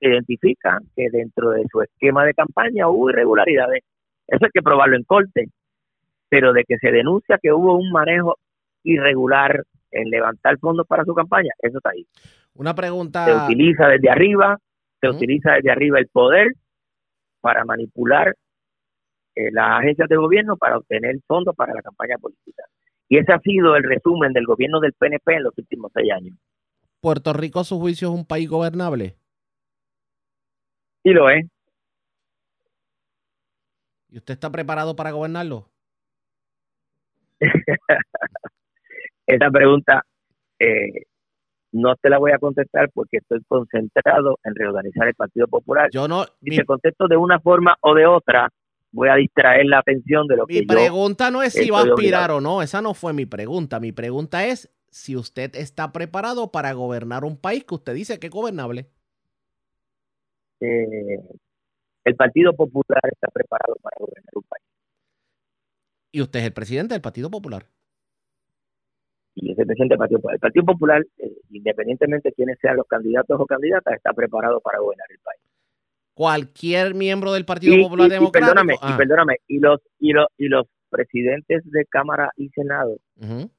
identifica 0.00 0.78
que 0.94 1.08
dentro 1.10 1.50
de 1.50 1.64
su 1.70 1.80
esquema 1.80 2.24
de 2.24 2.34
campaña 2.34 2.88
hubo 2.88 3.10
irregularidades. 3.10 3.82
Eso 4.26 4.44
hay 4.44 4.50
que 4.52 4.62
probarlo 4.62 4.96
en 4.96 5.04
corte, 5.04 5.48
pero 6.28 6.52
de 6.52 6.64
que 6.64 6.76
se 6.78 6.90
denuncia 6.90 7.38
que 7.40 7.52
hubo 7.52 7.76
un 7.76 7.90
manejo 7.90 8.36
irregular 8.82 9.64
en 9.90 10.10
levantar 10.10 10.58
fondos 10.58 10.86
para 10.86 11.04
su 11.04 11.14
campaña, 11.14 11.50
eso 11.60 11.78
está 11.78 11.90
ahí. 11.90 12.06
Una 12.54 12.74
pregunta. 12.74 13.24
Se 13.24 13.34
utiliza 13.34 13.88
desde 13.88 14.10
arriba, 14.10 14.58
se 15.00 15.08
utiliza 15.08 15.52
desde 15.54 15.70
arriba 15.70 15.98
el 15.98 16.08
poder 16.08 16.48
para 17.46 17.64
manipular 17.64 18.34
eh, 19.36 19.52
las 19.52 19.78
agencias 19.78 20.08
de 20.08 20.16
gobierno 20.16 20.56
para 20.56 20.78
obtener 20.78 21.14
fondos 21.28 21.54
para 21.54 21.72
la 21.72 21.80
campaña 21.80 22.18
política. 22.18 22.64
Y 23.08 23.18
ese 23.18 23.32
ha 23.32 23.38
sido 23.38 23.76
el 23.76 23.84
resumen 23.84 24.32
del 24.32 24.46
gobierno 24.46 24.80
del 24.80 24.94
PNP 24.94 25.36
en 25.36 25.44
los 25.44 25.56
últimos 25.56 25.92
seis 25.94 26.10
años. 26.10 26.36
¿Puerto 27.00 27.32
Rico, 27.32 27.60
a 27.60 27.64
su 27.64 27.78
juicio, 27.78 28.08
es 28.08 28.14
un 28.14 28.26
país 28.26 28.48
gobernable? 28.48 29.14
Sí 31.04 31.10
lo 31.10 31.30
es. 31.30 31.46
¿Y 34.08 34.18
usted 34.18 34.34
está 34.34 34.50
preparado 34.50 34.96
para 34.96 35.12
gobernarlo? 35.12 35.70
Esa 39.24 39.50
pregunta 39.52 40.04
eh, 40.58 41.04
no 41.76 41.94
te 41.96 42.08
la 42.08 42.18
voy 42.18 42.32
a 42.32 42.38
contestar 42.38 42.90
porque 42.92 43.18
estoy 43.18 43.40
concentrado 43.46 44.38
en 44.44 44.54
reorganizar 44.54 45.08
el 45.08 45.14
Partido 45.14 45.46
Popular. 45.46 45.90
Yo 45.92 46.08
no. 46.08 46.24
Si 46.42 46.56
te 46.56 46.64
contesto 46.64 47.06
de 47.08 47.16
una 47.16 47.38
forma 47.40 47.76
o 47.80 47.94
de 47.94 48.06
otra, 48.06 48.50
voy 48.92 49.08
a 49.08 49.14
distraer 49.14 49.66
la 49.66 49.78
atención 49.78 50.26
de 50.26 50.36
lo 50.36 50.46
que 50.46 50.60
Mi 50.60 50.66
pregunta 50.66 51.30
no 51.30 51.42
es 51.42 51.52
si 51.52 51.70
va 51.70 51.80
a 51.80 51.84
aspirar 51.84 52.30
o 52.30 52.40
no, 52.40 52.62
esa 52.62 52.80
no 52.80 52.94
fue 52.94 53.12
mi 53.12 53.26
pregunta. 53.26 53.78
Mi 53.80 53.92
pregunta 53.92 54.46
es 54.46 54.72
si 54.90 55.16
usted 55.16 55.54
está 55.54 55.92
preparado 55.92 56.50
para 56.50 56.72
gobernar 56.72 57.24
un 57.24 57.36
país 57.36 57.64
que 57.64 57.74
usted 57.74 57.94
dice 57.94 58.18
que 58.18 58.28
es 58.28 58.32
gobernable. 58.32 58.88
Eh, 60.60 61.20
el 62.04 62.14
Partido 62.16 62.54
Popular 62.54 63.02
está 63.04 63.28
preparado 63.28 63.76
para 63.82 63.96
gobernar 63.98 64.32
un 64.34 64.42
país. 64.44 64.64
¿Y 66.12 66.22
usted 66.22 66.40
es 66.40 66.46
el 66.46 66.52
presidente 66.52 66.94
del 66.94 67.02
Partido 67.02 67.30
Popular? 67.30 67.66
Y 69.38 69.52
es 69.52 69.58
el 69.58 69.66
presidente 69.66 69.92
del 69.92 69.98
Partido 69.98 70.18
Popular. 70.18 70.34
El 70.34 70.40
Partido 70.40 70.64
Popular, 70.64 71.02
eh, 71.18 71.36
independientemente 71.50 72.30
de 72.30 72.34
quiénes 72.34 72.58
sean 72.58 72.76
los 72.76 72.86
candidatos 72.86 73.38
o 73.38 73.46
candidatas, 73.46 73.94
está 73.94 74.12
preparado 74.12 74.60
para 74.60 74.78
gobernar 74.78 75.06
el 75.10 75.18
país. 75.18 75.42
Cualquier 76.14 76.94
miembro 76.94 77.34
del 77.34 77.44
Partido 77.44 77.76
Popular 77.82 78.08
Democrático. 78.08 78.54
perdóname, 78.54 78.74
y 78.74 78.78
ah. 78.80 78.96
perdóname, 78.96 79.36
y 79.46 79.58
los, 79.58 79.80
y, 79.98 80.12
los, 80.12 80.26
y 80.38 80.48
los 80.48 80.66
presidentes 80.88 81.62
de 81.70 81.84
Cámara 81.84 82.30
y 82.36 82.48
Senado, 82.48 82.96
en 83.20 83.50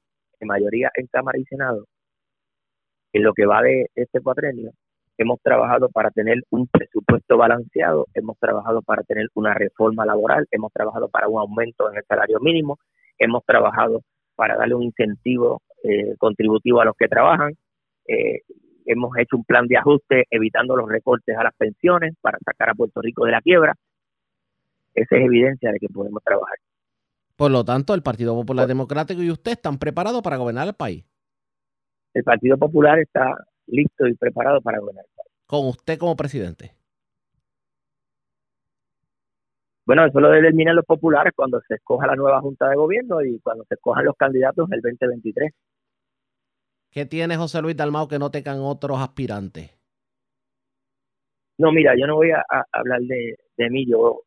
mayoría 0.48 0.90
en 0.96 1.06
Cámara 1.06 1.38
y 1.38 1.46
Senado, 1.46 1.86
en 3.14 3.24
lo 3.24 3.34
que 3.34 3.46
va 3.46 3.62
de 3.62 3.86
este 3.94 4.22
cuatrenio, 4.22 4.72
hemos 5.18 5.40
trabajado 5.42 5.90
para 5.90 6.10
tener 6.12 6.42
un 6.50 6.68
presupuesto 6.68 7.38
balanceado, 7.38 8.08
hemos 8.16 8.38
trabajado 8.40 8.82
para 8.82 9.04
tener 9.04 9.28
una 9.36 9.54
reforma 9.54 10.06
laboral, 10.06 10.48
hemos 10.52 10.72
trabajado 10.72 11.10
para 11.10 11.28
un 11.28 11.40
aumento 11.40 11.90
en 11.92 11.98
el 11.98 12.04
salario 12.08 12.40
mínimo, 12.40 12.80
hemos 13.18 13.44
trabajado 13.46 14.02
para 14.36 14.56
darle 14.58 14.76
un 14.76 14.84
incentivo 14.84 15.62
eh, 15.88 16.16
contributivo 16.18 16.82
a 16.82 16.86
los 16.86 16.96
que 16.98 17.08
trabajan, 17.08 17.54
eh, 18.08 18.42
hemos 18.86 19.18
hecho 19.18 19.38
un 19.38 19.44
plan 19.44 19.68
de 19.68 19.78
ajuste 19.78 20.26
evitando 20.30 20.76
los 20.76 20.90
recortes 20.90 21.38
a 21.38 21.44
las 21.44 21.54
pensiones 21.56 22.16
para 22.22 22.38
sacar 22.46 22.70
a 22.70 22.74
Puerto 22.74 23.02
Rico 23.02 23.26
de 23.26 23.32
la 23.32 23.42
quiebra. 23.42 23.74
Esa 24.94 25.16
es 25.18 25.26
evidencia 25.26 25.72
de 25.72 25.80
que 25.80 25.88
podemos 25.90 26.24
trabajar. 26.24 26.58
Por 27.36 27.52
lo 27.52 27.64
tanto, 27.64 27.94
el 27.94 28.02
Partido 28.02 28.34
Popular 28.34 28.68
Democrático 28.68 29.22
y 29.22 29.30
usted 29.30 29.52
están 29.52 29.78
preparados 29.78 30.24
para 30.24 30.38
gobernar 30.38 30.68
el 30.68 30.74
país. 30.74 31.06
El 32.14 32.24
Partido 32.24 32.58
Popular 32.58 32.98
está 33.00 33.36
listo 33.68 34.08
y 34.08 34.16
preparado 34.16 34.60
para 34.62 34.80
gobernar. 34.80 35.06
Con 35.46 35.68
usted 35.68 36.00
como 36.00 36.16
presidente. 36.16 36.72
Bueno, 39.86 40.06
eso 40.06 40.20
lo 40.20 40.30
determinan 40.32 40.76
los 40.76 40.84
populares 40.84 41.32
cuando 41.34 41.62
se 41.66 41.76
escoja 41.76 42.08
la 42.08 42.16
nueva 42.16 42.42
Junta 42.42 42.68
de 42.68 42.76
Gobierno 42.76 43.22
y 43.22 43.40
cuando 43.40 43.64
se 43.66 43.76
escojan 43.76 44.04
los 44.04 44.18
candidatos 44.18 44.68
del 44.68 44.82
2023. 44.82 45.54
¿Qué 46.98 47.06
tiene 47.06 47.38
José 47.38 47.62
Luis 47.62 47.78
Dalmao 47.78 48.08
que 48.08 48.18
no 48.18 48.32
tengan 48.32 48.58
otros 48.60 49.00
aspirantes? 49.00 49.70
No, 51.60 51.72
mira, 51.72 51.94
yo 51.96 52.08
no 52.08 52.16
voy 52.16 52.32
a, 52.32 52.44
hablar 52.72 53.02
de, 53.02 53.70
mí, 53.70 53.86
yo 53.88 54.22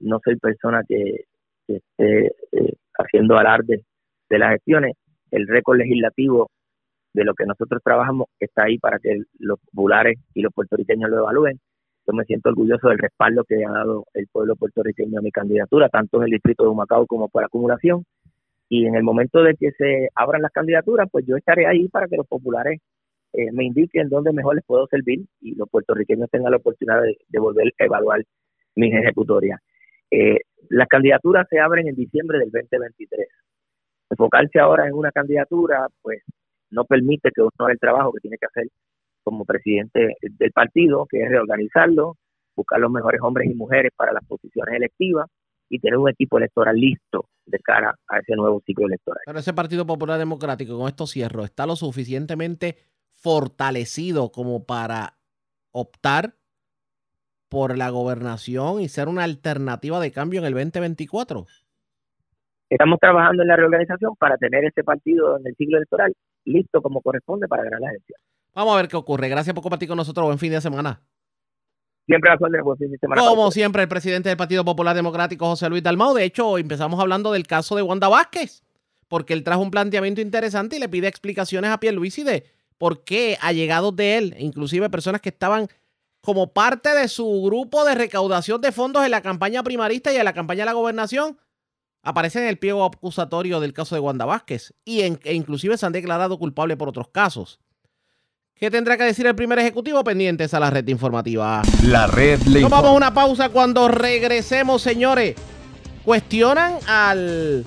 no 0.00 0.18
soy 0.24 0.36
persona 0.36 0.80
que, 0.88 1.26
esté 1.68 2.28
eh, 2.52 2.72
haciendo 2.98 3.36
alarde 3.36 3.82
de 4.30 4.38
las 4.38 4.52
gestiones. 4.52 4.96
El 5.30 5.46
récord 5.46 5.76
legislativo 5.76 6.50
de 7.12 7.24
lo 7.24 7.34
que 7.34 7.44
nosotros 7.44 7.82
trabajamos 7.84 8.28
está 8.40 8.62
ahí 8.64 8.78
para 8.78 8.98
que 8.98 9.18
los 9.38 9.60
populares 9.60 10.18
y 10.32 10.40
los 10.40 10.54
puertorriqueños 10.54 11.10
lo 11.10 11.18
evalúen. 11.18 11.60
Yo 12.06 12.14
me 12.14 12.24
siento 12.24 12.48
orgulloso 12.48 12.88
del 12.88 13.00
respaldo 13.00 13.44
que 13.44 13.66
ha 13.66 13.70
dado 13.70 14.06
el 14.14 14.28
pueblo 14.28 14.56
puertorriqueño 14.56 15.18
a 15.18 15.22
mi 15.22 15.30
candidatura, 15.30 15.90
tanto 15.90 16.16
en 16.16 16.22
el 16.22 16.30
distrito 16.30 16.62
de 16.62 16.70
Humacao 16.70 17.06
como 17.06 17.28
por 17.28 17.44
acumulación. 17.44 18.06
Y 18.68 18.86
en 18.86 18.94
el 18.96 19.02
momento 19.02 19.42
de 19.42 19.54
que 19.54 19.72
se 19.72 20.08
abran 20.14 20.42
las 20.42 20.52
candidaturas, 20.52 21.08
pues 21.10 21.26
yo 21.26 21.36
estaré 21.36 21.66
ahí 21.66 21.88
para 21.88 22.08
que 22.08 22.16
los 22.16 22.26
populares 22.26 22.80
eh, 23.32 23.50
me 23.52 23.64
indiquen 23.64 24.08
dónde 24.08 24.32
mejor 24.32 24.54
les 24.54 24.64
puedo 24.64 24.86
servir 24.86 25.24
y 25.40 25.54
los 25.54 25.68
puertorriqueños 25.68 26.30
tengan 26.30 26.52
la 26.52 26.58
oportunidad 26.58 27.02
de, 27.02 27.38
volver 27.38 27.72
a 27.78 27.84
evaluar 27.84 28.22
mis 28.76 28.94
ejecutorias. 28.94 29.60
Eh, 30.10 30.40
las 30.70 30.88
candidaturas 30.88 31.46
se 31.50 31.58
abren 31.58 31.88
en 31.88 31.96
diciembre 31.96 32.38
del 32.38 32.50
2023. 32.50 33.28
Enfocarse 34.10 34.58
ahora 34.60 34.86
en 34.86 34.94
una 34.94 35.10
candidatura, 35.10 35.88
pues 36.00 36.22
no 36.70 36.84
permite 36.84 37.30
que 37.34 37.42
uno 37.42 37.50
haga 37.58 37.72
el 37.72 37.78
trabajo 37.78 38.12
que 38.12 38.20
tiene 38.20 38.38
que 38.38 38.46
hacer 38.46 38.68
como 39.22 39.44
presidente 39.44 40.14
del 40.22 40.52
partido, 40.52 41.06
que 41.10 41.22
es 41.22 41.28
reorganizarlo, 41.28 42.16
buscar 42.54 42.80
los 42.80 42.90
mejores 42.90 43.20
hombres 43.22 43.50
y 43.50 43.54
mujeres 43.54 43.92
para 43.96 44.12
las 44.12 44.24
posiciones 44.26 44.74
electivas 44.76 45.28
y 45.74 45.80
tener 45.80 45.98
un 45.98 46.08
equipo 46.08 46.38
electoral 46.38 46.76
listo 46.76 47.28
de 47.46 47.58
cara 47.58 47.98
a 48.08 48.18
ese 48.18 48.36
nuevo 48.36 48.62
ciclo 48.64 48.86
electoral. 48.86 49.22
Pero 49.26 49.38
ese 49.38 49.52
Partido 49.52 49.84
Popular 49.84 50.18
Democrático, 50.18 50.78
con 50.78 50.86
estos 50.86 51.10
cierros, 51.10 51.46
¿está 51.46 51.66
lo 51.66 51.74
suficientemente 51.74 52.76
fortalecido 53.12 54.30
como 54.30 54.64
para 54.64 55.14
optar 55.72 56.34
por 57.48 57.76
la 57.76 57.90
gobernación 57.90 58.80
y 58.80 58.88
ser 58.88 59.08
una 59.08 59.24
alternativa 59.24 59.98
de 59.98 60.12
cambio 60.12 60.40
en 60.40 60.46
el 60.46 60.54
2024? 60.54 61.46
Estamos 62.70 62.98
trabajando 63.00 63.42
en 63.42 63.48
la 63.48 63.56
reorganización 63.56 64.14
para 64.16 64.36
tener 64.36 64.64
ese 64.64 64.84
partido 64.84 65.38
en 65.38 65.46
el 65.46 65.56
ciclo 65.56 65.78
electoral 65.78 66.14
listo 66.44 66.80
como 66.82 67.00
corresponde 67.00 67.48
para 67.48 67.64
ganar 67.64 67.80
la 67.80 67.90
elección. 67.90 68.18
Vamos 68.54 68.74
a 68.74 68.76
ver 68.76 68.88
qué 68.88 68.96
ocurre. 68.96 69.28
Gracias 69.28 69.54
por 69.54 69.62
compartir 69.62 69.88
con 69.88 69.96
nosotros. 69.96 70.26
Buen 70.26 70.38
fin 70.38 70.52
de 70.52 70.60
semana. 70.60 71.00
Siempre 72.06 72.30
a 72.30 72.36
buen 72.62 72.76
fin 72.76 72.90
de 72.90 72.98
semana. 72.98 73.22
Como 73.22 73.50
siempre, 73.50 73.82
el 73.82 73.88
presidente 73.88 74.28
del 74.28 74.36
Partido 74.36 74.64
Popular 74.64 74.94
Democrático, 74.94 75.46
José 75.46 75.68
Luis 75.70 75.82
Dalmau. 75.82 76.14
De 76.14 76.24
hecho, 76.24 76.58
empezamos 76.58 77.00
hablando 77.00 77.32
del 77.32 77.46
caso 77.46 77.76
de 77.76 77.82
Wanda 77.82 78.08
Vázquez, 78.08 78.62
porque 79.08 79.32
él 79.32 79.42
trajo 79.42 79.62
un 79.62 79.70
planteamiento 79.70 80.20
interesante 80.20 80.76
y 80.76 80.80
le 80.80 80.88
pide 80.88 81.08
explicaciones 81.08 81.70
a 81.70 81.80
Pierluisi 81.80 82.22
de 82.22 82.44
por 82.76 83.04
qué 83.04 83.38
allegados 83.40 83.96
de 83.96 84.18
él, 84.18 84.36
inclusive 84.38 84.90
personas 84.90 85.22
que 85.22 85.30
estaban 85.30 85.68
como 86.20 86.52
parte 86.52 86.90
de 86.90 87.08
su 87.08 87.42
grupo 87.42 87.84
de 87.84 87.94
recaudación 87.94 88.60
de 88.60 88.72
fondos 88.72 89.04
en 89.04 89.10
la 89.10 89.22
campaña 89.22 89.62
primarista 89.62 90.12
y 90.12 90.16
en 90.16 90.24
la 90.24 90.32
campaña 90.32 90.62
de 90.62 90.66
la 90.66 90.72
gobernación, 90.72 91.38
aparece 92.02 92.40
en 92.40 92.48
el 92.48 92.58
pliego 92.58 92.84
acusatorio 92.84 93.60
del 93.60 93.72
caso 93.72 93.94
de 93.94 94.00
Wanda 94.00 94.26
Vázquez 94.26 94.74
y 94.84 95.00
e 95.00 95.34
inclusive 95.34 95.76
se 95.78 95.86
han 95.86 95.92
declarado 95.92 96.38
culpables 96.38 96.76
por 96.76 96.88
otros 96.88 97.08
casos. 97.08 97.60
¿Qué 98.64 98.70
tendrá 98.70 98.96
que 98.96 99.04
decir 99.04 99.26
el 99.26 99.34
primer 99.34 99.58
ejecutivo? 99.58 100.02
Pendientes 100.02 100.54
a 100.54 100.58
la 100.58 100.70
red 100.70 100.88
informativa. 100.88 101.60
La 101.82 102.06
red 102.06 102.40
le 102.44 102.62
Tomamos 102.62 102.96
una 102.96 103.12
pausa 103.12 103.50
cuando 103.50 103.88
regresemos, 103.88 104.80
señores. 104.80 105.34
Cuestionan 106.02 106.78
al, 106.86 107.66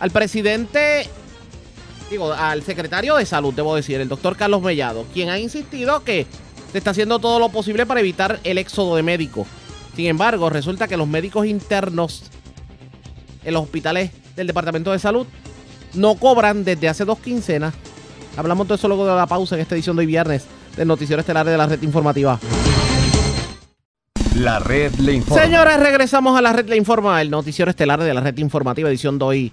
al 0.00 0.10
presidente, 0.10 1.06
digo, 2.08 2.32
al 2.32 2.62
secretario 2.62 3.16
de 3.16 3.26
salud, 3.26 3.52
debo 3.52 3.76
decir, 3.76 4.00
el 4.00 4.08
doctor 4.08 4.38
Carlos 4.38 4.62
Mellado, 4.62 5.04
quien 5.12 5.28
ha 5.28 5.38
insistido 5.38 6.02
que 6.02 6.26
se 6.72 6.78
está 6.78 6.92
haciendo 6.92 7.18
todo 7.18 7.38
lo 7.38 7.50
posible 7.50 7.84
para 7.84 8.00
evitar 8.00 8.40
el 8.42 8.56
éxodo 8.56 8.96
de 8.96 9.02
médicos. 9.02 9.46
Sin 9.96 10.06
embargo, 10.06 10.48
resulta 10.48 10.88
que 10.88 10.96
los 10.96 11.06
médicos 11.06 11.44
internos 11.44 12.22
en 13.44 13.52
los 13.52 13.64
hospitales 13.64 14.12
del 14.34 14.46
Departamento 14.46 14.92
de 14.92 14.98
Salud 14.98 15.26
no 15.92 16.14
cobran 16.14 16.64
desde 16.64 16.88
hace 16.88 17.04
dos 17.04 17.18
quincenas. 17.18 17.74
Hablamos 18.38 18.68
de 18.68 18.76
eso 18.76 18.86
luego 18.86 19.04
de 19.04 19.16
la 19.16 19.26
pausa 19.26 19.56
en 19.56 19.62
esta 19.62 19.74
edición 19.74 19.96
de 19.96 20.00
hoy 20.00 20.06
viernes 20.06 20.46
del 20.76 20.86
Noticiero 20.86 21.18
Estelar 21.18 21.44
de 21.44 21.58
la 21.58 21.66
Red 21.66 21.82
Informativa. 21.82 22.38
La 24.36 24.60
Red 24.60 24.94
Le 25.00 25.14
Informa. 25.14 25.42
Señores, 25.42 25.80
regresamos 25.80 26.38
a 26.38 26.40
la 26.40 26.52
Red 26.52 26.68
Le 26.68 26.76
Informa, 26.76 27.20
el 27.20 27.30
Noticiero 27.30 27.68
Estelar 27.68 28.00
de 28.00 28.14
la 28.14 28.20
Red 28.20 28.38
Informativa, 28.38 28.88
edición 28.88 29.18
de 29.18 29.24
hoy 29.24 29.52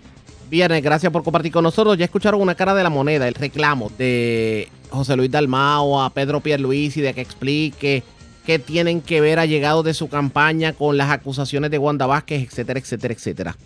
viernes. 0.51 0.83
Gracias 0.83 1.11
por 1.11 1.23
compartir 1.23 1.51
con 1.51 1.63
nosotros. 1.63 1.97
Ya 1.97 2.05
escucharon 2.05 2.39
una 2.39 2.53
cara 2.53 2.75
de 2.75 2.83
la 2.83 2.91
moneda, 2.91 3.27
el 3.27 3.33
reclamo 3.33 3.91
de 3.97 4.69
José 4.91 5.15
Luis 5.15 5.31
Dalmao 5.31 6.03
a 6.03 6.11
Pedro 6.11 6.41
Pierluisi 6.41 7.01
de 7.01 7.15
que 7.15 7.21
explique 7.21 8.03
qué 8.45 8.59
tienen 8.59 9.01
que 9.01 9.19
ver 9.19 9.39
allegados 9.39 9.83
de 9.83 9.95
su 9.95 10.09
campaña 10.09 10.73
con 10.73 10.95
las 10.95 11.09
acusaciones 11.09 11.71
de 11.71 11.79
Wanda 11.79 12.05
Vázquez, 12.05 12.43
etcétera, 12.43 12.79
etcétera, 12.79 13.15
etcétera. 13.15 13.57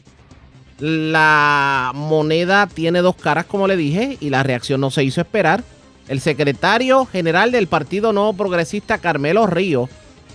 La 0.80 1.92
moneda 1.94 2.68
tiene 2.68 3.02
dos 3.02 3.16
caras, 3.16 3.46
como 3.46 3.68
le 3.68 3.76
dije, 3.76 4.18
y 4.22 4.30
la 4.30 4.44
reacción 4.44 4.80
no 4.80 4.92
se 4.92 5.04
hizo 5.04 5.20
esperar. 5.20 5.64
El 6.08 6.22
secretario 6.22 7.06
general 7.06 7.52
del 7.52 7.68
Partido 7.68 8.14
Nuevo 8.14 8.34
Progresista, 8.34 8.98
Carmelo 8.98 9.46
Río, 9.46 9.90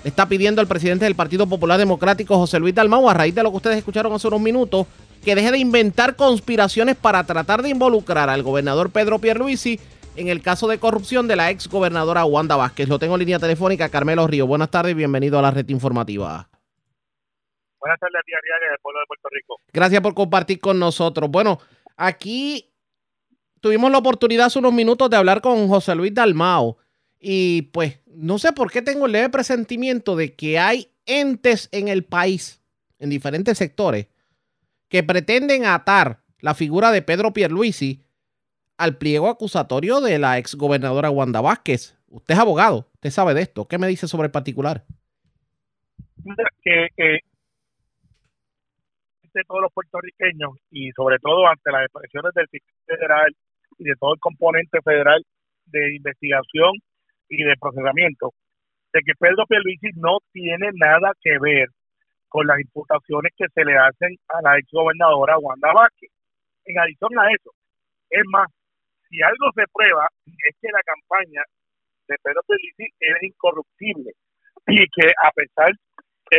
está 0.04 0.28
pidiendo 0.28 0.60
al 0.60 0.66
presidente 0.66 1.06
del 1.06 1.14
Partido 1.14 1.46
Popular 1.46 1.78
Democrático, 1.78 2.36
José 2.36 2.60
Luis 2.60 2.74
Dalmau, 2.74 3.08
a 3.08 3.14
raíz 3.14 3.34
de 3.34 3.42
lo 3.42 3.50
que 3.50 3.56
ustedes 3.56 3.78
escucharon 3.78 4.12
hace 4.12 4.28
unos 4.28 4.40
minutos, 4.40 4.86
que 5.24 5.34
deje 5.34 5.50
de 5.50 5.58
inventar 5.58 6.14
conspiraciones 6.14 6.94
para 6.96 7.24
tratar 7.24 7.62
de 7.62 7.70
involucrar 7.70 8.28
al 8.28 8.42
gobernador 8.42 8.90
Pedro 8.90 9.18
Pierluisi 9.18 9.80
en 10.16 10.28
el 10.28 10.42
caso 10.42 10.68
de 10.68 10.78
corrupción 10.78 11.26
de 11.26 11.36
la 11.36 11.50
ex 11.50 11.68
gobernadora 11.68 12.24
Wanda 12.24 12.56
Vázquez. 12.56 12.88
Lo 12.88 12.98
tengo 12.98 13.14
en 13.14 13.20
línea 13.20 13.38
telefónica, 13.38 13.88
Carmelo 13.88 14.26
Río. 14.26 14.46
Buenas 14.46 14.70
tardes 14.70 14.92
y 14.92 14.94
bienvenido 14.94 15.38
a 15.38 15.42
la 15.42 15.50
red 15.50 15.68
informativa. 15.70 16.48
Buenas 17.84 18.00
tardes 18.00 18.16
a 18.16 18.24
ti, 18.24 18.32
del 18.32 18.78
pueblo 18.80 19.00
de 19.00 19.06
Puerto 19.06 19.28
Rico. 19.30 19.60
Gracias 19.70 20.00
por 20.00 20.14
compartir 20.14 20.58
con 20.58 20.78
nosotros. 20.78 21.30
Bueno, 21.30 21.58
aquí 21.98 22.72
tuvimos 23.60 23.92
la 23.92 23.98
oportunidad 23.98 24.46
hace 24.46 24.58
unos 24.58 24.72
minutos 24.72 25.10
de 25.10 25.18
hablar 25.18 25.42
con 25.42 25.68
José 25.68 25.94
Luis 25.94 26.14
Dalmao 26.14 26.78
y 27.20 27.60
pues 27.74 28.00
no 28.06 28.38
sé 28.38 28.54
por 28.54 28.72
qué 28.72 28.80
tengo 28.80 29.04
el 29.04 29.12
leve 29.12 29.28
presentimiento 29.28 30.16
de 30.16 30.34
que 30.34 30.58
hay 30.58 30.88
entes 31.04 31.68
en 31.72 31.88
el 31.88 32.04
país, 32.04 32.62
en 33.00 33.10
diferentes 33.10 33.58
sectores, 33.58 34.06
que 34.88 35.02
pretenden 35.02 35.66
atar 35.66 36.22
la 36.40 36.54
figura 36.54 36.90
de 36.90 37.02
Pedro 37.02 37.34
Pierluisi 37.34 38.02
al 38.78 38.96
pliego 38.96 39.28
acusatorio 39.28 40.00
de 40.00 40.18
la 40.18 40.38
exgobernadora 40.38 41.10
Wanda 41.10 41.42
Vázquez. 41.42 41.98
Usted 42.08 42.32
es 42.32 42.40
abogado, 42.40 42.88
usted 42.94 43.10
sabe 43.10 43.34
de 43.34 43.42
esto. 43.42 43.68
¿Qué 43.68 43.76
me 43.76 43.88
dice 43.88 44.08
sobre 44.08 44.24
el 44.24 44.32
particular? 44.32 44.86
Que, 46.62 46.88
que 46.96 47.18
de 49.34 49.44
todos 49.44 49.62
los 49.62 49.72
puertorriqueños 49.72 50.52
y 50.70 50.90
sobre 50.92 51.18
todo 51.18 51.46
ante 51.46 51.70
las 51.72 51.84
expresiones 51.84 52.32
del 52.34 52.48
fiscal 52.48 52.74
federal 52.86 53.36
y 53.78 53.84
de 53.84 53.94
todo 53.98 54.14
el 54.14 54.20
componente 54.20 54.80
federal 54.82 55.22
de 55.66 55.96
investigación 55.96 56.72
y 57.28 57.42
de 57.42 57.56
procesamiento, 57.60 58.32
de 58.92 59.00
que 59.00 59.12
Pedro 59.18 59.44
Pierluisi 59.46 59.90
no 59.96 60.18
tiene 60.32 60.70
nada 60.74 61.12
que 61.20 61.38
ver 61.40 61.68
con 62.28 62.46
las 62.46 62.60
imputaciones 62.60 63.32
que 63.36 63.46
se 63.52 63.64
le 63.64 63.76
hacen 63.76 64.16
a 64.28 64.42
la 64.42 64.58
ex 64.58 64.68
gobernadora 64.70 65.38
Wanda 65.38 65.72
Vázquez. 65.72 66.10
En 66.64 66.78
adición 66.78 67.10
a 67.18 67.30
eso, 67.30 67.50
es 68.10 68.22
más, 68.30 68.48
si 69.08 69.20
algo 69.22 69.50
se 69.54 69.64
prueba, 69.72 70.06
es 70.26 70.56
que 70.60 70.68
la 70.72 70.80
campaña 70.84 71.42
de 72.08 72.16
Pedro 72.22 72.40
Pierluisi 72.46 72.94
es 73.00 73.22
incorruptible 73.22 74.12
y 74.66 74.86
que 74.88 75.12
a 75.22 75.30
pesar 75.32 75.72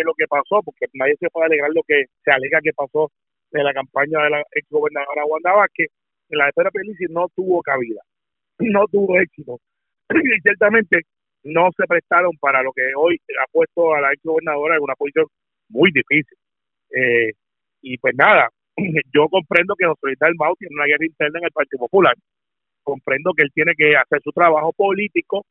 lo 0.04 0.14
que 0.14 0.28
pasó, 0.28 0.62
porque 0.64 0.86
nadie 0.94 1.16
se 1.20 1.30
puede 1.30 1.48
alegar 1.48 1.70
lo 1.74 1.82
que 1.88 2.06
se 2.24 2.32
alega 2.32 2.60
que 2.62 2.74
pasó 2.74 3.12
de 3.52 3.64
la 3.64 3.74
campaña 3.74 4.24
de 4.24 4.30
la 4.30 4.44
ex 4.52 4.68
gobernadora 4.70 5.26
Wanda 5.26 5.54
Vázquez, 5.54 5.88
la 6.30 6.50
espera 6.50 6.72
Pelici 6.72 7.06
no 7.10 7.28
tuvo 7.36 7.62
cabida, 7.62 8.02
no 8.60 8.86
tuvo 8.88 9.20
éxito. 9.20 9.60
Y 10.10 10.42
ciertamente 10.42 11.02
no 11.44 11.70
se 11.78 11.86
prestaron 11.88 12.32
para 12.40 12.62
lo 12.64 12.72
que 12.74 12.82
hoy 12.96 13.20
ha 13.42 13.46
puesto 13.52 13.94
a 13.94 14.02
la 14.02 14.12
ex 14.14 14.22
gobernadora 14.24 14.76
en 14.76 14.84
una 14.84 14.96
posición 14.96 15.28
muy 15.70 15.92
difícil. 15.92 16.38
Eh, 16.92 17.32
y 17.82 17.98
pues 17.98 18.16
nada, 18.16 18.50
yo 19.14 19.28
comprendo 19.30 19.76
que 19.76 19.86
José 19.86 20.00
Luis 20.04 20.20
Dalmau 20.20 20.56
tiene 20.56 20.76
una 20.76 20.86
guerra 20.86 21.06
interna 21.06 21.40
en 21.40 21.46
el 21.46 21.52
Partido 21.52 21.80
Popular. 21.80 22.16
Comprendo 22.84 23.34
que 23.34 23.44
él 23.44 23.52
tiene 23.54 23.74
que 23.76 23.96
hacer 23.96 24.22
su 24.24 24.32
trabajo 24.32 24.72
político, 24.74 25.46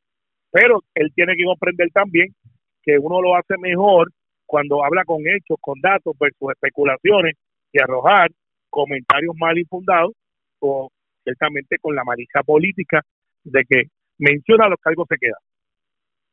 pero 0.51 0.81
él 0.95 1.13
tiene 1.15 1.35
que 1.37 1.45
comprender 1.45 1.89
también 1.93 2.29
que 2.83 2.99
uno 2.99 3.21
lo 3.21 3.35
hace 3.35 3.57
mejor 3.59 4.11
cuando 4.55 4.85
habla 4.85 5.03
con 5.05 5.21
hechos, 5.27 5.57
con 5.61 5.81
datos 5.81 6.15
versus 6.17 6.53
especulaciones 6.53 7.35
y 7.73 7.83
arrojar 7.83 8.31
comentarios 8.71 9.35
mal 9.37 9.59
infundados 9.59 10.13
o 10.61 10.93
ciertamente 11.25 11.77
con 11.81 11.97
la 11.97 12.05
malicia 12.05 12.41
política 12.45 13.03
de 13.43 13.65
que 13.69 13.83
menciona 14.19 14.69
los 14.69 14.79
cargos 14.81 15.09
se 15.09 15.17
quedan. 15.19 15.43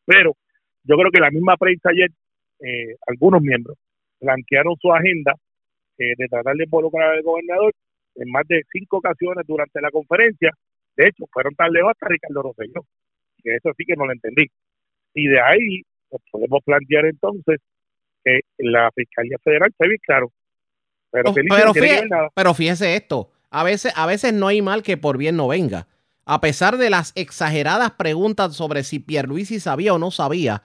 Pero 0.05 0.35
yo 0.83 0.97
creo 0.97 1.09
que 1.09 1.19
la 1.19 1.31
misma 1.31 1.57
prensa 1.57 1.89
ayer, 1.89 2.11
eh, 2.59 2.95
algunos 3.07 3.41
miembros, 3.41 3.75
blanquearon 4.19 4.75
su 4.79 4.93
agenda 4.93 5.33
eh, 5.97 6.13
de 6.15 6.27
tratar 6.27 6.55
de 6.55 6.65
involucrar 6.65 7.15
al 7.15 7.23
gobernador 7.23 7.73
en 8.17 8.29
más 8.29 8.47
de 8.47 8.61
cinco 8.71 8.97
ocasiones 8.97 9.47
durante 9.47 9.81
la 9.81 9.89
conferencia. 9.89 10.51
De 10.95 11.07
hecho, 11.07 11.25
fueron 11.33 11.55
tan 11.55 11.71
lejos 11.71 11.89
hasta 11.89 12.07
Ricardo 12.07 12.43
Rosselló, 12.43 12.85
que 13.43 13.55
eso 13.55 13.71
sí 13.75 13.83
que 13.83 13.95
no 13.95 14.05
lo 14.05 14.11
entendí. 14.11 14.45
Y 15.15 15.27
de 15.27 15.41
ahí 15.41 15.81
pues, 16.07 16.21
podemos 16.31 16.61
plantear 16.63 17.05
entonces 17.07 17.57
que 18.23 18.41
la 18.57 18.91
Fiscalía 18.95 19.37
Federal 19.43 19.69
está 19.69 19.87
bien 19.87 19.99
claro. 20.05 20.31
Pero, 21.11 21.33
pero, 21.33 21.73
fíjese, 21.73 22.09
pero 22.33 22.53
fíjese 22.53 22.95
esto, 22.95 23.31
a 23.49 23.63
veces, 23.63 23.91
a 23.95 24.05
veces 24.05 24.33
no 24.33 24.47
hay 24.47 24.61
mal 24.61 24.81
que 24.81 24.95
por 24.95 25.17
bien 25.17 25.35
no 25.35 25.47
venga. 25.49 25.87
A 26.25 26.39
pesar 26.39 26.77
de 26.77 26.89
las 26.89 27.11
exageradas 27.15 27.91
preguntas 27.91 28.55
sobre 28.55 28.83
si 28.83 28.99
Pierluisi 28.99 29.59
sabía 29.59 29.93
o 29.93 29.99
no 29.99 30.11
sabía 30.11 30.63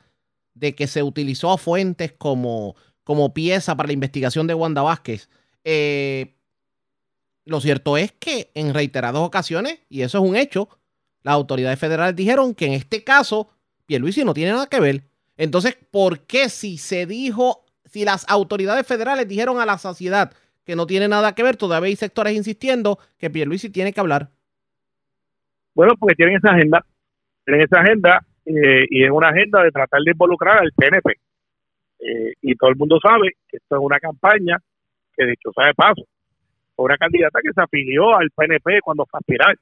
de 0.55 0.75
que 0.75 0.87
se 0.87 1.03
utilizó 1.03 1.51
a 1.51 1.59
fuentes 1.59 2.13
como, 2.13 2.77
como 3.03 3.35
pieza 3.35 3.77
para 3.77 3.89
la 3.89 3.93
investigación 3.93 4.47
de 4.47 4.55
Wanda 4.55 4.83
Vázquez, 4.83 5.29
eh, 5.65 6.37
lo 7.45 7.61
cierto 7.61 7.97
es 7.97 8.13
que 8.13 8.51
en 8.55 8.73
reiteradas 8.73 9.23
ocasiones, 9.23 9.81
y 9.89 10.03
eso 10.03 10.19
es 10.19 10.29
un 10.29 10.37
hecho, 10.37 10.69
las 11.23 11.35
autoridades 11.35 11.79
federales 11.79 12.15
dijeron 12.15 12.55
que 12.55 12.67
en 12.67 12.73
este 12.75 13.03
caso 13.03 13.51
Pierluisi 13.87 14.25
no 14.25 14.35
tiene 14.35 14.53
nada 14.53 14.69
que 14.69 14.81
ver. 14.81 15.03
Entonces, 15.37 15.77
¿por 15.91 16.21
qué 16.27 16.49
si 16.49 16.79
se 16.79 17.07
dijo, 17.07 17.65
si 17.85 18.05
las 18.05 18.29
autoridades 18.29 18.87
federales 18.87 19.29
dijeron 19.29 19.61
a 19.61 19.67
la 19.67 19.79
sociedad 19.79 20.33
que 20.65 20.77
no 20.77 20.87
tiene 20.87 21.09
nada 21.09 21.35
que 21.35 21.43
ver, 21.43 21.57
todavía 21.57 21.89
hay 21.89 21.97
sectores 21.97 22.35
insistiendo 22.35 22.99
que 23.19 23.31
Pierluisi 23.31 23.71
tiene 23.71 23.93
que 23.93 24.01
hablar? 24.01 24.31
Bueno, 25.75 25.95
porque 25.99 26.15
tienen 26.15 26.37
esa 26.37 26.51
agenda, 26.51 26.85
tienen 27.45 27.63
esa 27.63 27.81
agenda 27.81 28.25
eh, 28.47 28.87
y 28.89 29.05
es 29.05 29.11
una 29.11 29.29
agenda 29.29 29.63
de 29.63 29.71
tratar 29.71 30.01
de 30.01 30.13
involucrar 30.13 30.59
al 30.59 30.73
PNP. 30.73 31.13
Eh, 31.99 32.33
y 32.43 32.55
todo 32.57 32.71
el 32.71 32.77
mundo 32.77 32.99
sabe 33.01 33.33
que 33.49 33.59
esto 33.59 33.77
es 33.77 33.83
una 33.83 33.99
campaña 33.99 34.59
que, 35.15 35.25
de 35.25 35.33
hecho, 35.33 35.51
sabe 35.55 35.75
paso, 35.75 36.03
una 36.77 36.97
candidata 36.97 37.41
que 37.43 37.53
se 37.53 37.61
afilió 37.61 38.17
al 38.17 38.31
PNP 38.31 38.81
cuando 38.83 39.07
fue 39.07 39.19
a 39.19 39.21
aspirar. 39.21 39.57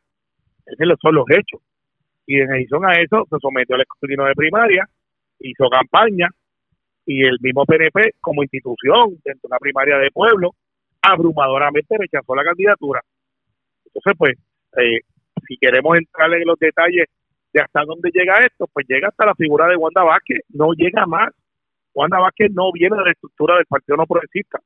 Esos 0.67 0.99
son 1.01 1.15
los 1.15 1.25
hechos. 1.31 1.61
Y 2.27 2.41
en 2.41 2.51
adición 2.53 2.85
a 2.85 2.93
eso, 2.95 3.27
se 3.29 3.37
sometió 3.41 3.75
al 3.75 3.83
escrutinio 3.83 4.25
de 4.25 4.35
primaria, 4.35 4.89
hizo 5.41 5.69
campaña 5.69 6.29
y 7.07 7.25
el 7.25 7.39
mismo 7.41 7.65
PNP 7.65 8.15
como 8.21 8.43
institución 8.43 9.11
dentro 9.25 9.43
de 9.43 9.49
una 9.49 9.59
primaria 9.59 9.99
de 9.99 10.11
pueblo 10.11 10.53
abrumadoramente 11.03 11.97
rechazó 11.99 12.35
la 12.35 12.45
candidatura. 12.45 13.03
Entonces, 13.87 14.15
pues, 14.17 14.39
eh, 14.79 15.01
si 15.47 15.57
queremos 15.59 15.97
entrar 15.99 16.33
en 16.33 16.47
los 16.47 16.59
detalles 16.59 17.07
de 17.53 17.61
hasta 17.61 17.85
dónde 17.85 18.11
llega 18.13 18.41
esto, 18.45 18.67
pues 18.73 18.87
llega 18.89 19.09
hasta 19.09 19.27
la 19.27 19.35
figura 19.35 19.69
de 19.69 19.77
Wanda 19.77 20.03
Vázquez, 20.03 20.41
no 20.49 20.73
llega 20.73 21.07
más. 21.07 21.29
Wanda 21.95 22.19
Vázquez 22.19 22.51
no 22.53 22.73
viene 22.73 22.97
de 22.97 23.05
la 23.05 23.13
estructura 23.13 23.57
del 23.57 23.67
Partido 23.67 23.97
No 23.97 24.07
Progresista. 24.07 24.59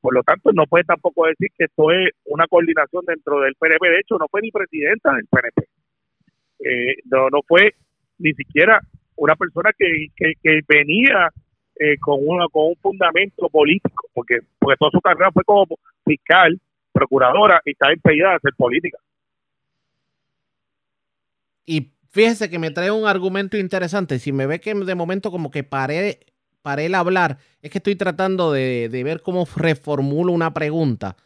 Por 0.00 0.14
lo 0.14 0.22
tanto, 0.22 0.52
no 0.52 0.66
puede 0.66 0.84
tampoco 0.84 1.26
decir 1.26 1.48
que 1.56 1.64
esto 1.64 1.90
es 1.90 2.10
una 2.26 2.46
coordinación 2.46 3.04
dentro 3.06 3.40
del 3.40 3.54
PNP. 3.54 3.88
De 3.88 4.00
hecho, 4.00 4.18
no 4.18 4.26
fue 4.30 4.42
ni 4.42 4.50
presidenta 4.50 5.12
del 5.12 5.26
PNP. 5.26 5.62
Eh, 6.60 6.96
no, 7.06 7.30
no 7.30 7.40
fue 7.46 7.74
ni 8.18 8.32
siquiera 8.34 8.80
una 9.18 9.36
persona 9.36 9.70
que, 9.76 10.06
que, 10.16 10.60
venía 10.66 11.30
eh, 11.78 11.98
con, 12.00 12.18
una, 12.20 12.46
con 12.48 12.68
un 12.68 12.76
fundamento 12.76 13.48
político, 13.48 14.08
porque, 14.14 14.38
porque 14.58 14.76
toda 14.78 14.90
su 14.90 15.00
carrera 15.00 15.30
fue 15.32 15.44
como 15.44 15.66
fiscal, 16.04 16.58
procuradora 16.92 17.60
y 17.64 17.72
está 17.72 17.92
impedida 17.92 18.30
de 18.30 18.36
hacer 18.36 18.52
política. 18.56 18.98
Y 21.66 21.92
fíjese 22.10 22.48
que 22.48 22.58
me 22.58 22.70
trae 22.70 22.90
un 22.90 23.06
argumento 23.06 23.56
interesante. 23.56 24.18
Si 24.18 24.32
me 24.32 24.46
ve 24.46 24.60
que 24.60 24.74
de 24.74 24.94
momento 24.94 25.30
como 25.30 25.50
que 25.50 25.64
paré, 25.64 26.20
paré 26.62 26.86
el 26.86 26.94
hablar, 26.94 27.38
es 27.60 27.70
que 27.70 27.78
estoy 27.78 27.96
tratando 27.96 28.52
de, 28.52 28.88
de 28.88 29.04
ver 29.04 29.20
cómo 29.20 29.46
reformulo 29.56 30.32
una 30.32 30.54
pregunta. 30.54 31.16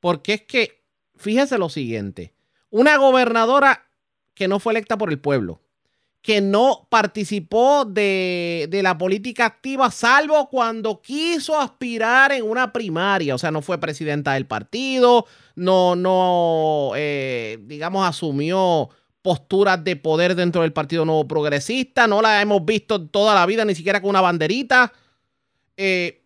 Porque 0.00 0.34
es 0.34 0.42
que, 0.42 0.82
fíjese 1.16 1.58
lo 1.58 1.68
siguiente, 1.68 2.32
una 2.70 2.96
gobernadora 2.96 3.86
que 4.34 4.48
no 4.48 4.58
fue 4.58 4.72
electa 4.72 4.96
por 4.96 5.10
el 5.10 5.18
pueblo, 5.18 5.60
que 6.22 6.40
no 6.40 6.86
participó 6.90 7.86
de, 7.86 8.68
la 8.82 8.98
política 8.98 9.46
activa, 9.46 9.90
salvo 9.90 10.48
cuando 10.50 11.00
quiso 11.00 11.58
aspirar 11.58 12.32
en 12.32 12.44
una 12.44 12.72
primaria. 12.72 13.34
O 13.34 13.38
sea, 13.38 13.50
no 13.50 13.62
fue 13.62 13.78
presidenta 13.78 14.34
del 14.34 14.46
partido, 14.46 15.26
no, 15.54 15.96
no, 15.96 16.92
eh, 16.94 17.58
digamos, 17.62 18.06
asumió 18.06 18.90
posturas 19.22 19.82
de 19.82 19.96
poder 19.96 20.34
dentro 20.34 20.62
del 20.62 20.72
Partido 20.72 21.04
Nuevo 21.04 21.26
Progresista. 21.26 22.06
No 22.06 22.22
la 22.22 22.40
hemos 22.40 22.64
visto 22.64 23.06
toda 23.06 23.34
la 23.34 23.46
vida, 23.46 23.64
ni 23.64 23.74
siquiera 23.74 24.00
con 24.00 24.10
una 24.10 24.20
banderita. 24.20 24.92
Eh, 25.76 26.22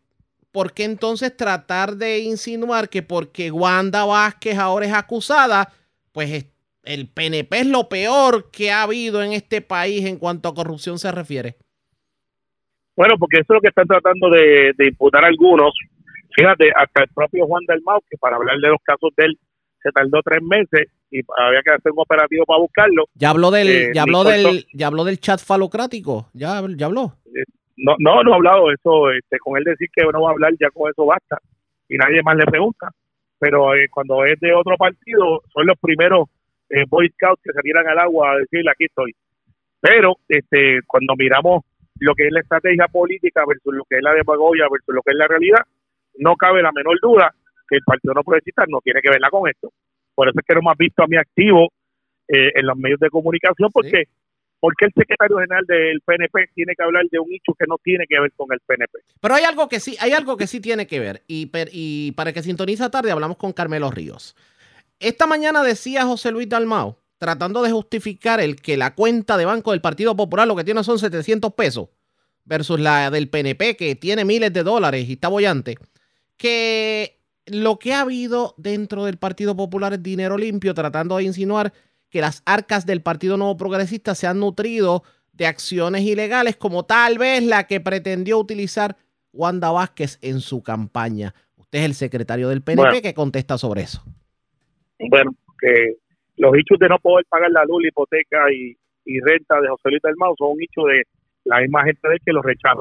¿Por 0.51 0.73
qué 0.73 0.85
entonces 0.85 1.37
tratar 1.37 1.97
de 1.97 2.21
insinuar 2.21 2.89
que 2.89 3.03
porque 3.03 3.51
Wanda 3.51 4.05
Vázquez 4.05 4.57
ahora 4.57 4.87
es 4.87 4.93
acusada, 4.93 5.73
pues 6.13 6.47
el 6.85 7.09
PNP 7.09 7.61
es 7.61 7.67
lo 7.67 7.89
peor 7.89 8.51
que 8.51 8.71
ha 8.71 8.83
habido 8.83 9.23
en 9.23 9.33
este 9.33 9.61
país 9.61 10.05
en 10.05 10.19
cuanto 10.19 10.49
a 10.49 10.55
corrupción 10.55 10.99
se 10.99 11.11
refiere. 11.13 11.57
Bueno, 12.97 13.17
porque 13.19 13.41
eso 13.41 13.53
es 13.53 13.57
lo 13.57 13.61
que 13.61 13.69
están 13.69 13.87
tratando 13.87 14.31
de, 14.31 14.73
imputar 14.79 15.25
algunos. 15.25 15.73
Fíjate, 16.37 16.71
hasta 16.75 17.03
el 17.03 17.09
propio 17.15 17.47
Juan 17.47 17.65
del 17.67 17.83
Mau, 17.83 18.01
que 18.09 18.17
para 18.19 18.37
hablar 18.37 18.57
de 18.59 18.69
los 18.69 18.81
casos 18.83 19.11
de 19.17 19.25
él 19.25 19.39
se 19.83 19.91
tardó 19.91 20.23
tres 20.23 20.43
meses 20.43 20.89
y 21.11 21.21
había 21.39 21.63
que 21.63 21.71
hacer 21.71 21.93
un 21.93 22.01
operativo 22.01 22.45
para 22.45 22.61
buscarlo. 22.61 23.05
Ya 23.15 23.31
habló 23.31 23.51
del, 23.51 23.69
eh, 23.69 23.91
ya 23.95 24.03
habló 24.03 24.25
del, 24.25 24.67
ya 24.73 24.87
habló 24.87 25.05
del 25.05 25.21
chat 25.21 25.41
falocrático, 25.41 26.29
ya, 26.33 26.63
ya 26.77 26.87
habló. 26.87 27.19
Eh, 27.27 27.45
no, 27.77 27.95
no, 27.99 28.23
no 28.23 28.33
ha 28.33 28.37
hablado 28.37 28.71
eso. 28.73 29.11
Este, 29.11 29.39
con 29.39 29.59
él 29.59 29.65
decir 29.65 29.89
que 29.93 30.03
no 30.05 30.23
va 30.23 30.31
a 30.31 30.33
hablar, 30.33 30.53
ya 30.59 30.71
con 30.71 30.91
eso 30.91 31.05
basta 31.05 31.39
y 31.89 31.97
nadie 31.97 32.23
más 32.23 32.37
le 32.37 32.47
pregunta. 32.47 32.91
Pero 33.39 33.75
eh, 33.75 33.89
cuando 33.91 34.25
es 34.25 34.39
de 34.41 34.55
otro 34.55 34.77
partido, 34.77 35.43
son 35.53 35.67
los 35.67 35.79
primeros 35.79 36.29
eh, 36.69 36.85
Boy 36.89 37.09
Scouts 37.11 37.43
que 37.43 37.53
salieran 37.53 37.87
al 37.89 37.99
agua 37.99 38.33
a 38.33 38.39
decirle 38.39 38.71
aquí 38.71 38.85
estoy. 38.85 39.15
Pero 39.81 40.17
este 40.29 40.81
cuando 40.87 41.15
miramos 41.17 41.65
lo 42.01 42.15
que 42.15 42.27
es 42.27 42.33
la 42.33 42.41
estrategia 42.41 42.87
política 42.89 43.45
versus 43.47 43.75
lo 43.75 43.85
que 43.85 43.97
es 43.97 44.03
la 44.03 44.13
demagogia 44.13 44.67
versus 44.71 44.95
lo 44.95 45.03
que 45.03 45.13
es 45.13 45.17
la 45.17 45.29
realidad, 45.29 45.63
no 46.19 46.37
cabe 46.37 46.63
la 46.63 46.73
menor 46.73 46.99
duda 47.01 47.35
que 47.69 47.77
el 47.77 47.83
Partido 47.85 48.15
No 48.15 48.23
Progresista 48.23 48.65
no 48.69 48.81
tiene 48.83 49.01
que 49.01 49.11
verla 49.11 49.31
con 49.31 49.49
esto. 49.49 49.71
Por 50.15 50.29
eso 50.29 50.39
es 50.39 50.47
que 50.47 50.55
no 50.55 50.61
hemos 50.61 50.77
visto 50.77 51.03
a 51.03 51.07
mi 51.07 51.17
activo 51.17 51.69
eh, 52.29 52.53
en 52.55 52.67
los 52.67 52.77
medios 52.77 53.01
de 53.01 53.11
comunicación, 53.11 53.71
porque 53.73 54.05
porque 54.65 54.87
el 54.87 54.93
secretario 54.97 55.37
general 55.37 55.63
del 55.67 56.01
PNP 56.01 56.53
tiene 56.55 56.73
que 56.75 56.83
hablar 56.83 57.05
de 57.11 57.19
un 57.19 57.31
hecho 57.31 57.53
que 57.53 57.67
no 57.69 57.77
tiene 57.85 58.07
que 58.09 58.19
ver 58.19 58.33
con 58.35 58.51
el 58.51 58.61
PNP. 58.61 58.99
Pero 59.21 59.35
hay 59.35 59.45
algo 59.45 59.69
que 59.69 59.79
sí, 59.79 59.95
hay 60.01 60.13
algo 60.13 60.39
que 60.39 60.47
sí 60.47 60.59
tiene 60.59 60.87
que 60.87 61.01
ver. 61.01 61.21
Y, 61.29 61.51
y 61.71 62.13
para 62.13 62.33
que 62.33 62.43
sintoniza 62.43 62.91
tarde 62.91 63.11
hablamos 63.11 63.37
con 63.37 63.53
Carmelo 63.53 63.91
Ríos. 63.91 64.35
Esta 65.05 65.27
mañana 65.27 65.63
decía 65.63 66.07
José 66.07 66.31
Luis 66.31 66.49
Dalmao, 66.49 66.99
tratando 67.19 67.61
de 67.61 67.71
justificar 67.71 68.41
el 68.41 68.57
que 68.57 68.79
la 68.79 68.95
cuenta 68.95 69.37
de 69.37 69.45
banco 69.45 69.73
del 69.73 69.83
Partido 69.83 70.17
Popular 70.17 70.49
lo 70.49 70.57
que 70.57 70.65
tiene 70.65 70.83
son 70.83 70.99
700 70.99 71.53
pesos 71.53 71.91
versus 72.47 72.81
la 72.81 73.11
del 73.11 73.29
PNP 73.29 73.77
que 73.77 73.97
tiene 73.97 74.25
miles 74.25 74.51
de 74.55 74.63
dólares 74.63 75.07
y 75.07 75.13
está 75.13 75.29
bollante, 75.29 75.77
que 76.39 77.21
lo 77.45 77.79
que 77.79 77.93
ha 77.93 78.01
habido 78.01 78.55
dentro 78.57 79.05
del 79.05 79.19
Partido 79.19 79.55
Popular 79.55 79.93
es 79.93 80.03
dinero 80.03 80.39
limpio, 80.39 80.73
tratando 80.73 81.19
de 81.19 81.25
insinuar 81.25 81.75
que 82.09 82.23
las 82.23 82.41
arcas 82.47 82.87
del 82.87 83.03
Partido 83.03 83.37
Nuevo 83.37 83.59
Progresista 83.59 84.15
se 84.15 84.27
han 84.27 84.41
nutrido 84.41 85.03
de 85.35 85.47
acciones 85.47 86.01
ilegales 86.01 86.57
como 86.57 86.87
tal 86.87 87.19
vez 87.19 87.43
la 87.43 87.67
que 87.67 87.79
pretendió 87.79 88.39
utilizar 88.39 88.97
Wanda 89.35 89.71
Vázquez 89.71 90.17
en 90.23 90.41
su 90.41 90.63
campaña. 90.63 91.35
Usted 91.57 91.81
es 91.81 91.85
el 91.85 91.95
secretario 91.95 92.49
del 92.49 92.63
PNP 92.63 93.03
que 93.03 93.13
contesta 93.13 93.59
sobre 93.59 93.83
eso 93.83 94.03
bueno, 94.99 95.33
que 95.61 95.95
los 96.37 96.55
hechos 96.57 96.79
de 96.79 96.89
no 96.89 96.99
poder 96.99 97.25
pagar 97.29 97.51
la 97.51 97.65
luz, 97.65 97.83
la 97.83 97.89
hipoteca 97.89 98.53
y, 98.53 98.77
renta 99.21 99.61
de 99.61 99.69
José 99.69 99.91
Luis 99.91 100.03
del 100.03 100.17
Mau 100.17 100.35
son 100.37 100.53
un 100.53 100.63
hecho 100.63 100.83
de 100.83 101.03
la 101.45 101.61
misma 101.61 101.85
gente 101.85 102.09
de 102.09 102.19
que 102.25 102.33
los 102.33 102.45
rechaza. 102.45 102.81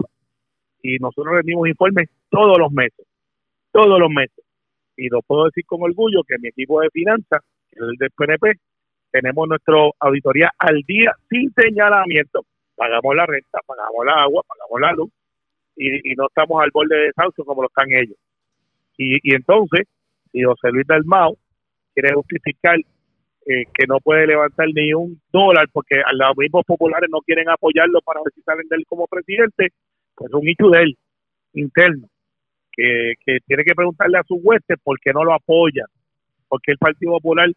Y 0.82 0.97
nosotros 0.97 1.36
rendimos 1.36 1.67
informes 1.67 2.10
todos 2.30 2.58
los 2.58 2.71
meses, 2.71 3.06
todos 3.71 3.99
los 3.99 4.10
meses. 4.10 4.43
Y 4.95 5.10
lo 5.10 5.21
puedo 5.21 5.45
decir 5.45 5.65
con 5.65 5.82
orgullo 5.82 6.23
que 6.23 6.38
mi 6.39 6.49
equipo 6.49 6.82
de 6.82 6.89
finanzas, 6.91 7.41
el 7.71 7.95
del 7.97 8.12
PNP, 8.12 8.54
tenemos 9.12 9.47
nuestra 9.47 9.76
auditoría 9.99 10.52
al 10.58 10.82
día 10.88 11.12
sin 11.30 11.52
señalamiento. 11.54 12.45
Pagamos 12.76 13.15
la 13.15 13.26
renta, 13.26 13.60
pagamos 13.65 14.06
la 14.06 14.23
agua, 14.23 14.43
pagamos 14.47 14.82
la 14.82 14.91
luz 14.93 15.12
y, 15.76 16.15
no 16.15 16.28
estamos 16.28 16.62
al 16.63 16.71
borde 16.73 16.95
de 16.95 17.06
desahucio 17.08 17.45
como 17.45 17.63
lo 17.63 17.67
están 17.67 17.91
ellos. 17.91 18.17
Y, 18.97 19.19
y 19.23 19.36
entonces, 19.36 19.88
si 20.32 20.43
José 20.43 20.71
Luis 20.71 20.88
del 20.88 21.04
Mau 21.06 21.38
quiere 21.93 22.13
justificar 22.13 22.77
eh, 23.45 23.65
que 23.73 23.86
no 23.88 23.99
puede 23.99 24.25
levantar 24.25 24.67
ni 24.73 24.93
un 24.93 25.19
dólar 25.32 25.67
porque 25.71 25.95
a 25.95 26.13
los 26.13 26.38
mismos 26.38 26.63
populares 26.65 27.10
no 27.12 27.19
quieren 27.19 27.49
apoyarlo 27.49 27.99
para 28.01 28.21
ver 28.23 28.34
si 28.34 28.41
salen 28.41 28.67
de 28.69 28.77
él 28.77 28.86
como 28.88 29.06
presidente, 29.08 29.69
pues 30.15 30.29
es 30.29 30.34
un 30.34 30.47
hecho 30.47 30.69
de 30.69 30.84
él, 30.84 30.97
interno, 31.53 32.08
que, 32.71 33.13
tiene 33.45 33.63
que 33.63 33.75
preguntarle 33.75 34.17
a 34.17 34.23
sus 34.23 34.39
huestes 34.41 34.77
por 34.82 34.97
qué 34.99 35.12
no 35.12 35.25
lo 35.25 35.34
apoyan, 35.34 35.88
porque 36.47 36.71
el 36.71 36.77
Partido 36.77 37.13
Popular 37.13 37.49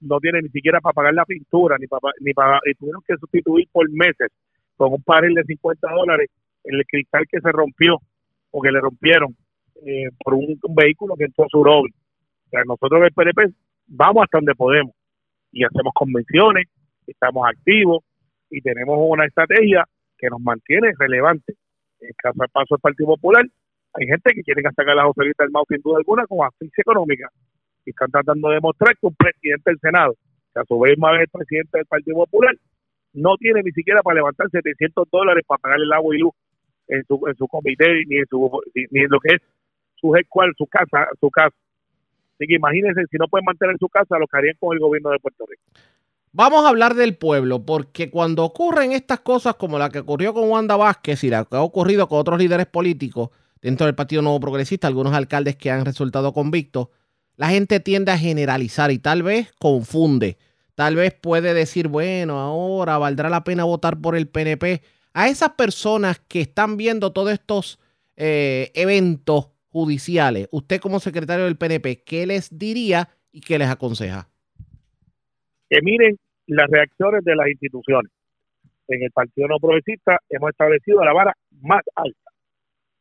no 0.00 0.20
tiene 0.20 0.42
ni 0.42 0.48
siquiera 0.48 0.80
para 0.80 0.92
pagar 0.92 1.14
la 1.14 1.24
pintura, 1.24 1.76
ni 1.78 1.86
para, 1.88 2.12
ni 2.20 2.32
para, 2.32 2.60
y 2.64 2.74
tuvieron 2.74 3.02
que 3.06 3.16
sustituir 3.16 3.66
por 3.72 3.90
meses 3.90 4.30
con 4.76 4.92
un 4.92 5.02
panel 5.02 5.34
de 5.34 5.42
50 5.42 5.90
dólares 5.90 6.30
el 6.64 6.84
cristal 6.86 7.24
que 7.28 7.40
se 7.40 7.50
rompió 7.50 7.98
o 8.52 8.62
que 8.62 8.70
le 8.70 8.80
rompieron 8.80 9.36
eh, 9.84 10.08
por 10.22 10.34
un, 10.34 10.56
vehículo 10.76 11.16
que 11.16 11.24
entró 11.24 11.46
a 11.46 11.48
su 11.48 11.60
O 11.60 11.84
sea, 12.50 12.62
nosotros 12.64 13.02
el 13.02 13.12
PNP 13.12 13.52
vamos 13.92 14.24
hasta 14.24 14.38
donde 14.38 14.54
podemos 14.54 14.94
y 15.52 15.64
hacemos 15.64 15.92
convenciones, 15.94 16.66
estamos 17.06 17.46
activos 17.46 18.02
y 18.50 18.60
tenemos 18.62 18.96
una 18.98 19.26
estrategia 19.26 19.84
que 20.16 20.28
nos 20.28 20.40
mantiene 20.40 20.92
relevantes. 20.98 21.56
En 22.00 22.08
el 22.08 22.14
caso 22.16 22.38
del 22.40 22.48
paso 22.48 22.74
del 22.74 22.80
Partido 22.80 23.08
Popular, 23.08 23.44
hay 23.94 24.06
gente 24.06 24.32
que 24.34 24.42
quiere 24.42 24.62
sacar 24.62 24.96
la 24.96 25.04
José 25.04 25.30
del 25.38 25.50
Mau 25.50 25.64
sin 25.68 25.80
duda 25.82 25.98
alguna 25.98 26.26
con 26.26 26.46
asfixia 26.46 26.82
económica 26.82 27.28
y 27.84 27.90
están 27.90 28.10
tratando 28.10 28.48
de 28.48 28.54
demostrar 28.54 28.96
que 28.96 29.06
un 29.06 29.14
presidente 29.14 29.70
del 29.70 29.78
Senado, 29.80 30.14
que 30.54 30.60
a 30.60 30.64
su 30.64 30.78
vez 30.80 30.98
más 30.98 31.20
es 31.20 31.30
presidente 31.30 31.78
del 31.78 31.86
Partido 31.86 32.16
Popular, 32.16 32.56
no 33.12 33.36
tiene 33.36 33.62
ni 33.62 33.72
siquiera 33.72 34.02
para 34.02 34.16
levantar 34.16 34.48
700 34.50 35.08
dólares 35.10 35.44
para 35.46 35.58
pagar 35.58 35.80
el 35.80 35.92
agua 35.92 36.16
y 36.16 36.20
luz 36.20 36.32
en 36.88 37.04
su, 37.04 37.20
en 37.26 37.36
su 37.36 37.46
comité 37.46 38.04
ni 38.06 38.16
en, 38.16 38.26
su, 38.26 38.50
ni 38.74 39.00
en 39.00 39.10
lo 39.10 39.20
que 39.20 39.34
es 39.34 39.42
su 39.96 40.16
headquarter, 40.16 40.54
su 40.56 40.66
casa, 40.66 41.08
su 41.20 41.30
casa. 41.30 41.54
Así 42.42 42.48
que 42.48 42.56
imagínense, 42.56 43.02
si 43.08 43.18
no 43.18 43.28
pueden 43.28 43.44
mantener 43.44 43.76
su 43.78 43.88
casa, 43.88 44.18
lo 44.18 44.26
que 44.26 44.36
harían 44.36 44.56
con 44.58 44.74
el 44.74 44.80
gobierno 44.80 45.10
de 45.10 45.20
Puerto 45.20 45.44
Rico. 45.48 45.62
Vamos 46.32 46.64
a 46.64 46.70
hablar 46.70 46.94
del 46.94 47.16
pueblo, 47.16 47.64
porque 47.64 48.10
cuando 48.10 48.42
ocurren 48.44 48.90
estas 48.90 49.20
cosas 49.20 49.54
como 49.54 49.78
la 49.78 49.90
que 49.90 50.00
ocurrió 50.00 50.34
con 50.34 50.50
Wanda 50.50 50.76
Vázquez 50.76 51.22
y 51.22 51.30
la 51.30 51.44
que 51.44 51.54
ha 51.54 51.62
ocurrido 51.62 52.08
con 52.08 52.18
otros 52.18 52.40
líderes 52.40 52.66
políticos 52.66 53.30
dentro 53.60 53.86
del 53.86 53.94
Partido 53.94 54.22
Nuevo 54.22 54.40
Progresista, 54.40 54.88
algunos 54.88 55.14
alcaldes 55.14 55.54
que 55.54 55.70
han 55.70 55.84
resultado 55.84 56.32
convictos, 56.32 56.88
la 57.36 57.50
gente 57.50 57.78
tiende 57.78 58.10
a 58.10 58.18
generalizar 58.18 58.90
y 58.90 58.98
tal 58.98 59.22
vez 59.22 59.52
confunde. 59.60 60.36
Tal 60.74 60.96
vez 60.96 61.14
puede 61.14 61.54
decir, 61.54 61.86
bueno, 61.86 62.40
ahora 62.40 62.98
valdrá 62.98 63.30
la 63.30 63.44
pena 63.44 63.62
votar 63.62 64.00
por 64.00 64.16
el 64.16 64.26
PNP. 64.26 64.82
A 65.12 65.28
esas 65.28 65.50
personas 65.50 66.20
que 66.26 66.40
están 66.40 66.76
viendo 66.76 67.12
todos 67.12 67.30
estos 67.30 67.78
eh, 68.16 68.72
eventos 68.74 69.51
judiciales, 69.72 70.48
usted 70.52 70.80
como 70.80 71.00
secretario 71.00 71.46
del 71.46 71.56
PNP, 71.56 72.02
¿qué 72.04 72.26
les 72.26 72.56
diría 72.56 73.08
y 73.32 73.40
qué 73.40 73.58
les 73.58 73.68
aconseja? 73.68 74.28
Que 75.68 75.80
miren 75.82 76.18
las 76.46 76.68
reacciones 76.70 77.24
de 77.24 77.34
las 77.34 77.48
instituciones. 77.48 78.12
En 78.88 79.02
el 79.02 79.10
Partido 79.10 79.48
No 79.48 79.56
Progresista 79.58 80.18
hemos 80.28 80.50
establecido 80.50 81.02
la 81.02 81.14
vara 81.14 81.32
más 81.62 81.82
alta 81.94 82.30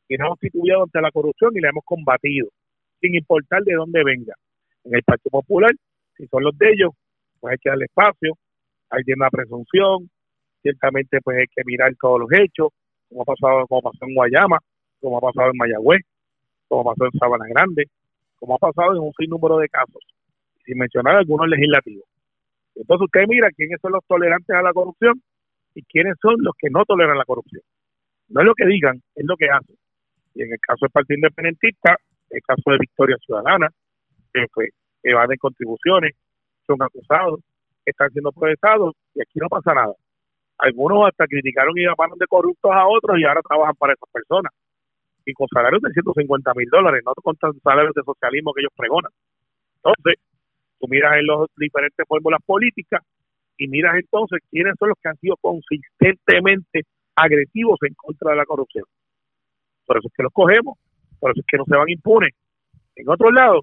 y 0.07 0.15
nos 0.15 0.27
hemos 0.27 0.39
situado 0.39 0.83
ante 0.83 1.01
la 1.01 1.11
corrupción 1.11 1.51
y 1.55 1.59
la 1.59 1.69
hemos 1.69 1.83
combatido, 1.83 2.47
sin 3.01 3.15
importar 3.15 3.63
de 3.63 3.73
dónde 3.73 4.03
venga. 4.05 4.33
En 4.85 4.95
el 4.95 5.03
Partido 5.03 5.31
Popular, 5.31 5.71
si 6.15 6.25
son 6.27 6.43
los 6.43 6.57
de 6.57 6.69
ellos, 6.69 6.91
pues 7.41 7.51
hay 7.51 7.57
que 7.57 7.69
darle 7.69 7.85
espacio, 7.85 8.37
hay 8.89 9.03
una 9.13 9.29
presunción, 9.29 10.09
ciertamente 10.61 11.19
pues 11.21 11.37
hay 11.37 11.47
que 11.53 11.63
mirar 11.65 11.91
todos 11.99 12.21
los 12.21 12.29
hechos, 12.31 12.69
como 13.09 13.23
ha 13.23 13.25
pasado, 13.25 13.67
como 13.67 13.81
pasó 13.81 14.05
en 14.05 14.15
Guayama, 14.15 14.59
como 15.01 15.17
ha 15.17 15.21
pasado 15.21 15.51
en 15.51 15.57
Mayagüez, 15.57 16.01
como 16.71 16.85
pasó 16.85 17.03
en 17.03 17.19
Sabana 17.19 17.45
Grande, 17.49 17.83
como 18.39 18.55
ha 18.55 18.57
pasado 18.57 18.93
en 18.93 18.99
un 18.99 19.11
sinnúmero 19.19 19.57
de 19.57 19.67
casos, 19.67 20.01
sin 20.63 20.77
mencionar 20.77 21.17
algunos 21.17 21.49
legislativos. 21.49 22.05
Entonces 22.75 23.05
usted 23.07 23.25
mira 23.27 23.49
quiénes 23.51 23.77
son 23.81 23.91
los 23.91 24.05
tolerantes 24.07 24.55
a 24.55 24.61
la 24.61 24.71
corrupción 24.71 25.21
y 25.75 25.83
quiénes 25.83 26.15
son 26.21 26.35
los 26.39 26.53
que 26.57 26.69
no 26.69 26.85
toleran 26.85 27.17
la 27.17 27.25
corrupción. 27.25 27.61
No 28.29 28.39
es 28.39 28.47
lo 28.47 28.53
que 28.55 28.65
digan, 28.65 29.01
es 29.15 29.25
lo 29.25 29.35
que 29.35 29.49
hacen. 29.49 29.75
Y 30.33 30.43
en 30.43 30.53
el 30.53 30.59
caso 30.61 30.85
del 30.85 30.91
Partido 30.91 31.17
Independentista, 31.17 31.97
el 32.29 32.41
caso 32.41 32.63
de 32.71 32.77
Victoria 32.79 33.17
Ciudadana, 33.17 33.67
que 34.33 34.45
pues, 34.53 34.69
evaden 35.03 35.37
contribuciones, 35.39 36.15
son 36.65 36.81
acusados, 36.81 37.41
están 37.85 38.09
siendo 38.11 38.31
procesados 38.31 38.95
y 39.13 39.21
aquí 39.21 39.39
no 39.41 39.49
pasa 39.49 39.73
nada. 39.73 39.93
Algunos 40.57 41.05
hasta 41.05 41.27
criticaron 41.27 41.77
y 41.77 41.83
llamaron 41.83 42.17
de 42.17 42.27
corruptos 42.27 42.71
a 42.71 42.87
otros 42.87 43.19
y 43.19 43.25
ahora 43.25 43.41
trabajan 43.41 43.75
para 43.75 43.91
esas 43.91 44.09
personas. 44.09 44.53
Y 45.25 45.33
con 45.33 45.47
salarios 45.53 45.81
de 45.81 45.91
150 45.91 46.53
mil 46.55 46.69
dólares, 46.69 47.01
no 47.05 47.13
con 47.13 47.35
salarios 47.63 47.93
de 47.93 48.03
socialismo 48.03 48.53
que 48.53 48.61
ellos 48.61 48.73
pregonan. 48.75 49.11
Entonces, 49.77 50.15
tú 50.79 50.87
miras 50.87 51.17
en 51.17 51.27
las 51.27 51.47
diferentes 51.57 52.05
fórmulas 52.07 52.41
políticas 52.45 53.01
y 53.57 53.67
miras 53.67 53.95
entonces 53.95 54.39
quiénes 54.49 54.73
son 54.79 54.89
los 54.89 54.97
que 55.01 55.09
han 55.09 55.17
sido 55.17 55.35
consistentemente 55.37 56.81
agresivos 57.15 57.77
en 57.83 57.93
contra 57.93 58.31
de 58.31 58.37
la 58.37 58.45
corrupción. 58.45 58.85
Por 59.85 59.97
eso 59.97 60.07
es 60.07 60.13
que 60.15 60.23
los 60.23 60.33
cogemos, 60.33 60.77
por 61.19 61.31
eso 61.31 61.41
es 61.41 61.45
que 61.47 61.57
no 61.57 61.65
se 61.65 61.75
van 61.75 61.89
impunes. 61.89 62.33
En 62.95 63.09
otro 63.09 63.31
lado, 63.31 63.61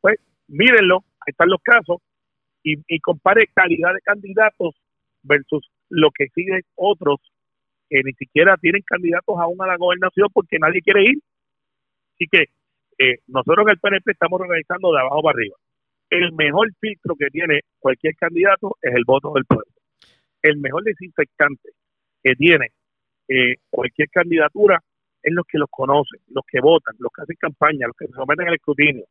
pues 0.00 0.16
mírenlo, 0.48 1.04
ahí 1.20 1.30
están 1.30 1.48
los 1.48 1.62
casos, 1.62 1.98
y, 2.62 2.82
y 2.88 2.98
compare 2.98 3.46
calidad 3.54 3.94
de 3.94 4.00
candidatos 4.00 4.74
versus 5.22 5.70
lo 5.88 6.10
que 6.10 6.26
siguen 6.34 6.62
otros 6.74 7.20
que 7.88 8.02
ni 8.04 8.12
siquiera 8.12 8.56
tienen 8.56 8.82
candidatos 8.82 9.36
aún 9.38 9.60
a 9.62 9.66
la 9.66 9.76
gobernación 9.76 10.28
porque 10.32 10.58
nadie 10.58 10.82
quiere 10.82 11.04
ir. 11.04 11.18
Así 12.14 12.26
que 12.30 12.44
eh, 12.98 13.18
nosotros 13.26 13.66
en 13.66 13.70
el 13.70 13.78
PNP 13.78 14.12
estamos 14.12 14.40
organizando 14.40 14.92
de 14.92 15.00
abajo 15.00 15.22
para 15.22 15.36
arriba. 15.36 15.56
El 16.10 16.32
mejor 16.32 16.68
filtro 16.80 17.14
que 17.16 17.28
tiene 17.30 17.60
cualquier 17.78 18.14
candidato 18.16 18.76
es 18.80 18.94
el 18.94 19.04
voto 19.06 19.32
del 19.34 19.44
pueblo. 19.44 19.70
El 20.42 20.58
mejor 20.58 20.84
desinfectante 20.84 21.70
que 22.22 22.34
tiene 22.34 22.68
eh, 23.28 23.56
cualquier 23.70 24.08
candidatura 24.08 24.80
es 25.22 25.32
los 25.34 25.44
que 25.46 25.58
los 25.58 25.68
conocen, 25.68 26.20
los 26.28 26.44
que 26.46 26.60
votan, 26.60 26.94
los 26.98 27.10
que 27.12 27.22
hacen 27.22 27.36
campaña, 27.38 27.88
los 27.88 27.96
que 27.96 28.06
se 28.06 28.12
someten 28.12 28.48
al 28.48 28.54
escrutinio. 28.54 29.04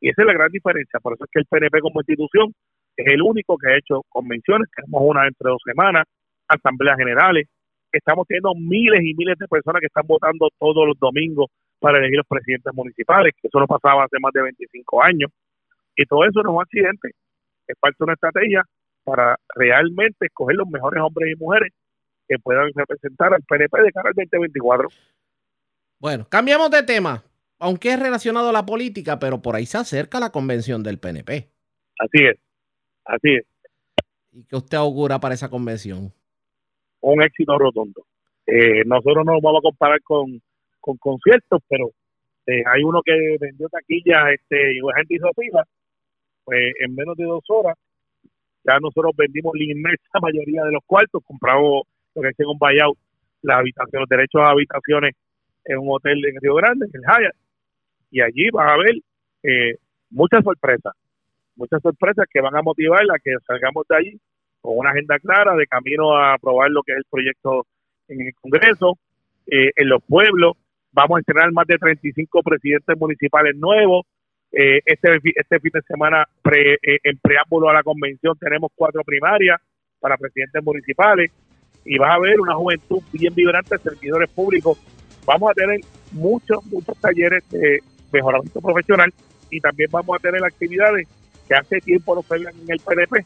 Y 0.00 0.10
esa 0.10 0.22
es 0.22 0.26
la 0.26 0.34
gran 0.34 0.50
diferencia. 0.50 1.00
Por 1.00 1.14
eso 1.14 1.24
es 1.24 1.30
que 1.32 1.40
el 1.40 1.46
PNP 1.46 1.80
como 1.80 2.00
institución 2.00 2.52
es 2.96 3.06
el 3.12 3.22
único 3.22 3.58
que 3.58 3.70
ha 3.70 3.76
hecho 3.76 4.02
convenciones. 4.08 4.68
Tenemos 4.74 5.02
una 5.04 5.26
entre 5.26 5.50
dos 5.50 5.60
semanas, 5.64 6.04
asambleas 6.48 6.96
generales. 6.96 7.48
Estamos 7.96 8.26
teniendo 8.26 8.54
miles 8.54 9.00
y 9.02 9.14
miles 9.14 9.38
de 9.38 9.48
personas 9.48 9.80
que 9.80 9.86
están 9.86 10.06
votando 10.06 10.48
todos 10.58 10.86
los 10.86 10.98
domingos 10.98 11.46
para 11.78 11.98
elegir 11.98 12.18
los 12.18 12.26
presidentes 12.26 12.72
municipales, 12.74 13.32
que 13.40 13.48
eso 13.48 13.58
no 13.58 13.66
pasaba 13.66 14.04
hace 14.04 14.18
más 14.20 14.32
de 14.32 14.42
25 14.42 15.02
años. 15.02 15.30
Y 15.96 16.04
todo 16.04 16.24
eso 16.24 16.42
no 16.42 16.50
es 16.50 16.56
un 16.56 16.62
accidente. 16.62 17.10
Es 17.66 17.76
parte 17.80 17.96
de 17.98 18.04
una 18.04 18.14
estrategia 18.14 18.62
para 19.04 19.36
realmente 19.54 20.26
escoger 20.26 20.56
los 20.56 20.68
mejores 20.68 21.02
hombres 21.02 21.32
y 21.32 21.42
mujeres 21.42 21.72
que 22.28 22.38
puedan 22.38 22.70
representar 22.74 23.32
al 23.32 23.42
PNP 23.42 23.82
de 23.82 23.92
cara 23.92 24.10
al 24.10 24.14
2024. 24.14 24.88
Bueno, 25.98 26.26
cambiamos 26.28 26.70
de 26.70 26.82
tema, 26.82 27.22
aunque 27.58 27.92
es 27.92 28.00
relacionado 28.00 28.50
a 28.50 28.52
la 28.52 28.66
política, 28.66 29.18
pero 29.18 29.40
por 29.40 29.56
ahí 29.56 29.64
se 29.64 29.78
acerca 29.78 30.20
la 30.20 30.30
convención 30.30 30.82
del 30.82 30.98
PNP. 30.98 31.48
Así 31.98 32.24
es, 32.24 32.36
así 33.04 33.34
es. 33.36 33.46
¿Y 34.32 34.44
qué 34.44 34.56
usted 34.56 34.76
augura 34.76 35.18
para 35.18 35.34
esa 35.34 35.48
convención? 35.48 36.12
Un 37.00 37.22
éxito 37.22 37.58
rotundo. 37.58 38.04
Eh, 38.46 38.84
nosotros 38.86 39.24
no 39.24 39.40
vamos 39.40 39.60
a 39.60 39.62
comparar 39.62 40.02
con, 40.02 40.40
con 40.80 40.96
conciertos, 40.98 41.60
pero 41.68 41.90
eh, 42.46 42.62
hay 42.66 42.82
uno 42.82 43.02
que 43.02 43.36
vendió 43.40 43.68
taquillas 43.68 44.32
este, 44.32 44.74
y 44.74 44.80
la 44.80 44.96
gente 44.96 45.16
hizo 45.16 45.30
fila, 45.34 45.64
pues 46.44 46.74
en 46.80 46.94
menos 46.94 47.16
de 47.16 47.24
dos 47.24 47.44
horas 47.48 47.76
ya 48.66 48.78
nosotros 48.80 49.12
vendimos 49.16 49.52
la 49.54 49.64
inmensa 49.64 50.18
mayoría 50.20 50.64
de 50.64 50.72
los 50.72 50.82
cuartos, 50.84 51.22
compramos 51.24 51.82
lo 52.14 52.22
que 52.22 52.28
es 52.28 52.46
un 52.46 52.58
buyout, 52.58 52.98
la 53.42 53.58
habitación, 53.58 54.00
los 54.00 54.08
derechos 54.08 54.40
a 54.40 54.50
habitaciones 54.50 55.14
en 55.64 55.78
un 55.78 55.88
hotel 55.90 56.24
en 56.24 56.40
Río 56.40 56.54
Grande, 56.56 56.86
en 56.86 57.00
el 57.00 57.02
Hyatt, 57.02 57.36
y 58.10 58.20
allí 58.20 58.50
van 58.50 58.68
a 58.68 58.76
ver 58.76 58.96
eh, 59.44 59.76
muchas 60.10 60.42
sorpresas, 60.42 60.94
muchas 61.54 61.80
sorpresas 61.80 62.26
que 62.32 62.40
van 62.40 62.56
a 62.56 62.62
motivar 62.62 63.02
a 63.02 63.18
que 63.22 63.34
salgamos 63.46 63.86
de 63.88 63.96
allí 63.96 64.20
con 64.66 64.78
una 64.78 64.90
agenda 64.90 65.18
clara 65.18 65.54
de 65.54 65.66
camino 65.66 66.16
a 66.16 66.34
aprobar 66.34 66.70
lo 66.70 66.82
que 66.82 66.92
es 66.92 66.98
el 66.98 67.04
proyecto 67.08 67.66
en 68.08 68.20
el 68.20 68.34
Congreso, 68.34 68.98
eh, 69.46 69.70
en 69.76 69.88
los 69.88 70.02
pueblos, 70.02 70.56
vamos 70.92 71.16
a 71.16 71.20
estrenar 71.20 71.52
más 71.52 71.66
de 71.66 71.78
35 71.78 72.42
presidentes 72.42 72.98
municipales 72.98 73.56
nuevos, 73.56 74.06
eh, 74.52 74.80
este, 74.84 75.18
este 75.34 75.60
fin 75.60 75.70
de 75.72 75.82
semana 75.82 76.24
pre, 76.42 76.78
en 76.82 77.18
preámbulo 77.18 77.68
a 77.68 77.74
la 77.74 77.82
convención 77.82 78.36
tenemos 78.38 78.70
cuatro 78.74 79.02
primarias 79.04 79.60
para 80.00 80.16
presidentes 80.16 80.62
municipales, 80.64 81.30
y 81.84 81.98
vas 81.98 82.16
a 82.16 82.18
ver 82.18 82.40
una 82.40 82.54
juventud 82.54 83.00
bien 83.12 83.34
vibrante 83.34 83.76
de 83.76 83.82
servidores 83.82 84.28
públicos. 84.30 84.78
Vamos 85.24 85.50
a 85.50 85.54
tener 85.54 85.80
muchos, 86.12 86.64
muchos 86.66 86.98
talleres 87.00 87.48
de 87.50 87.80
mejoramiento 88.12 88.60
profesional 88.60 89.12
y 89.50 89.60
también 89.60 89.88
vamos 89.92 90.16
a 90.16 90.22
tener 90.22 90.44
actividades 90.44 91.06
que 91.48 91.54
hace 91.54 91.80
tiempo 91.80 92.14
no 92.14 92.22
se 92.22 92.36
en 92.36 92.46
el 92.68 92.80
PNP, 92.80 93.24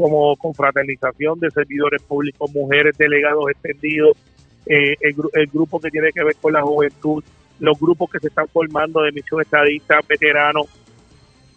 como 0.00 0.34
confraternización 0.36 1.38
de 1.40 1.50
servidores 1.50 2.00
públicos, 2.02 2.50
mujeres, 2.54 2.96
delegados 2.96 3.50
extendidos, 3.50 4.16
eh, 4.64 4.96
el, 5.00 5.46
grupo 5.46 5.78
que 5.78 5.90
tiene 5.90 6.10
que 6.10 6.24
ver 6.24 6.36
con 6.40 6.54
la 6.54 6.62
juventud, 6.62 7.22
los 7.58 7.78
grupos 7.78 8.10
que 8.10 8.18
se 8.18 8.28
están 8.28 8.48
formando 8.48 9.02
de 9.02 9.12
misión 9.12 9.42
estadista, 9.42 10.00
veteranos, 10.08 10.66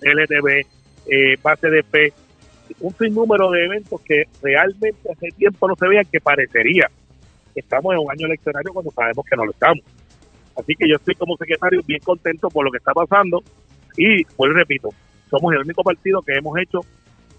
LTV, 0.01 0.65
eh, 1.09 1.37
base 1.41 1.69
de 1.69 1.83
P, 1.83 2.13
un 2.81 2.93
sinnúmero 2.97 3.49
de 3.51 3.63
eventos 3.63 4.01
que 4.01 4.23
realmente 4.41 5.09
hace 5.09 5.29
tiempo 5.37 5.67
no 5.69 5.75
se 5.75 5.87
veían 5.87 6.05
que 6.11 6.19
parecería 6.19 6.89
estamos 7.55 7.93
en 7.93 7.99
un 7.99 8.11
año 8.11 8.25
electorario 8.25 8.73
cuando 8.73 8.91
sabemos 8.91 9.25
que 9.25 9.35
no 9.37 9.45
lo 9.45 9.51
estamos. 9.51 9.83
Así 10.57 10.75
que 10.75 10.89
yo 10.89 10.95
estoy 10.95 11.15
como 11.15 11.37
secretario 11.37 11.81
bien 11.85 12.01
contento 12.01 12.49
por 12.49 12.65
lo 12.65 12.71
que 12.71 12.77
está 12.77 12.91
pasando 12.93 13.41
y, 13.95 14.23
pues 14.35 14.51
repito, 14.53 14.89
somos 15.29 15.53
el 15.53 15.59
único 15.59 15.81
partido 15.83 16.21
que 16.21 16.33
hemos 16.33 16.57
hecho 16.59 16.81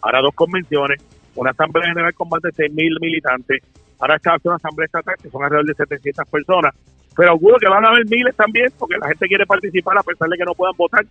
ahora 0.05 0.21
dos 0.21 0.35
convenciones, 0.35 1.03
una 1.35 1.51
asamblea 1.51 1.89
general 1.89 2.15
con 2.15 2.29
más 2.29 2.43
de 2.43 2.51
6.000 2.51 3.01
militantes, 3.01 3.63
ahora 3.99 4.17
está 4.17 4.37
una 4.45 4.57
asamblea 4.57 4.87
estatal 4.87 5.15
que 5.21 5.31
son 5.31 5.43
alrededor 5.43 5.67
de 5.67 5.75
700 5.75 6.29
personas, 6.29 6.75
pero 7.17 7.31
auguro 7.31 7.57
que 7.59 7.69
van 7.69 7.85
a 7.85 7.89
haber 7.89 8.05
miles 8.07 8.37
también 8.37 8.73
porque 8.79 8.99
la 8.99 9.09
gente 9.09 9.27
quiere 9.27 9.47
participar 9.47 9.99
a 9.99 10.03
pesar 10.03 10.29
de 10.29 10.37
que 10.37 10.45
no 10.45 10.55
puedan 10.55 10.77
votar 10.77 11.05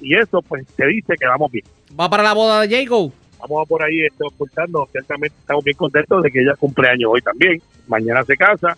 y 0.00 0.16
eso 0.16 0.42
pues 0.42 0.66
te 0.74 0.86
dice 0.86 1.14
que 1.18 1.26
vamos 1.26 1.50
bien. 1.52 1.64
¿Va 1.98 2.10
para 2.10 2.22
la 2.22 2.34
boda 2.34 2.60
de 2.60 2.76
Jacob? 2.76 3.12
vamos 3.48 3.64
a 3.64 3.68
por 3.68 3.82
ahí 3.82 4.02
esto 4.04 4.26
ocultando. 4.26 4.88
Ciertamente 4.90 5.36
estamos 5.38 5.64
bien 5.64 5.76
contentos 5.76 6.22
de 6.22 6.30
que 6.30 6.40
ella 6.40 6.54
cumpleaños 6.56 7.10
hoy 7.12 7.20
también. 7.20 7.60
Mañana 7.86 8.24
se 8.24 8.36
casa 8.36 8.76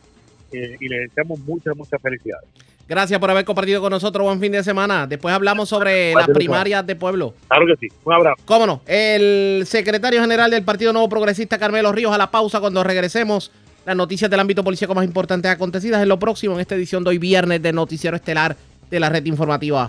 eh, 0.53 0.77
y 0.81 0.89
le 0.89 1.01
deseamos 1.01 1.39
muchas, 1.41 1.77
muchas 1.77 2.01
felicidades. 2.03 2.49
Gracias 2.89 3.19
por 3.19 3.31
haber 3.31 3.45
compartido 3.45 3.81
con 3.81 3.91
nosotros. 3.91 4.25
Buen 4.25 4.41
fin 4.41 4.53
de 4.53 4.63
semana. 4.63 5.07
Después 5.07 5.35
hablamos 5.35 5.69
sobre 5.69 6.15
las 6.15 6.29
primarias 6.29 6.87
de 6.87 6.95
pueblo. 6.95 7.35
Claro 7.49 7.67
que 7.67 7.89
sí. 7.89 7.95
Un 8.05 8.15
abrazo. 8.15 8.37
Cómo 8.45 8.67
no. 8.67 8.81
El 8.87 9.65
secretario 9.67 10.21
general 10.21 10.51
del 10.51 10.63
Partido 10.63 10.93
Nuevo 10.93 11.09
Progresista, 11.09 11.59
Carmelo 11.59 11.91
Ríos, 11.91 12.13
a 12.13 12.19
la 12.19 12.31
pausa 12.31 12.61
cuando 12.61 12.85
regresemos. 12.85 13.51
Las 13.85 13.97
noticias 13.97 14.31
del 14.31 14.41
ámbito 14.41 14.65
policíaco 14.65 14.95
más 14.95 15.05
importantes 15.05 15.51
acontecidas 15.51 16.03
en 16.03 16.09
lo 16.09 16.19
próximo 16.19 16.55
en 16.55 16.61
esta 16.61 16.75
edición 16.75 17.05
de 17.05 17.11
hoy 17.11 17.19
viernes 17.19 17.63
de 17.63 17.73
Noticiero 17.73 18.17
Estelar 18.17 18.57
de 18.91 19.01
la 19.01 19.09
Red 19.09 19.25
Informativa. 19.27 19.89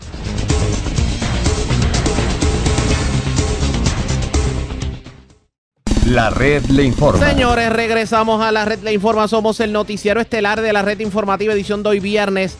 La 6.05 6.29
red 6.29 6.63
le 6.67 6.83
informa. 6.83 7.27
Señores, 7.27 7.69
regresamos 7.69 8.41
a 8.41 8.51
la 8.51 8.63
red 8.63 8.79
le 8.79 8.93
informa. 8.93 9.27
Somos 9.27 9.59
el 9.59 9.73
noticiero 9.73 10.21
estelar 10.21 10.61
de 10.61 10.71
la 10.71 10.81
red 10.81 10.99
informativa 11.01 11.53
edición 11.53 11.83
de 11.83 11.89
hoy 11.89 11.99
viernes. 11.99 12.57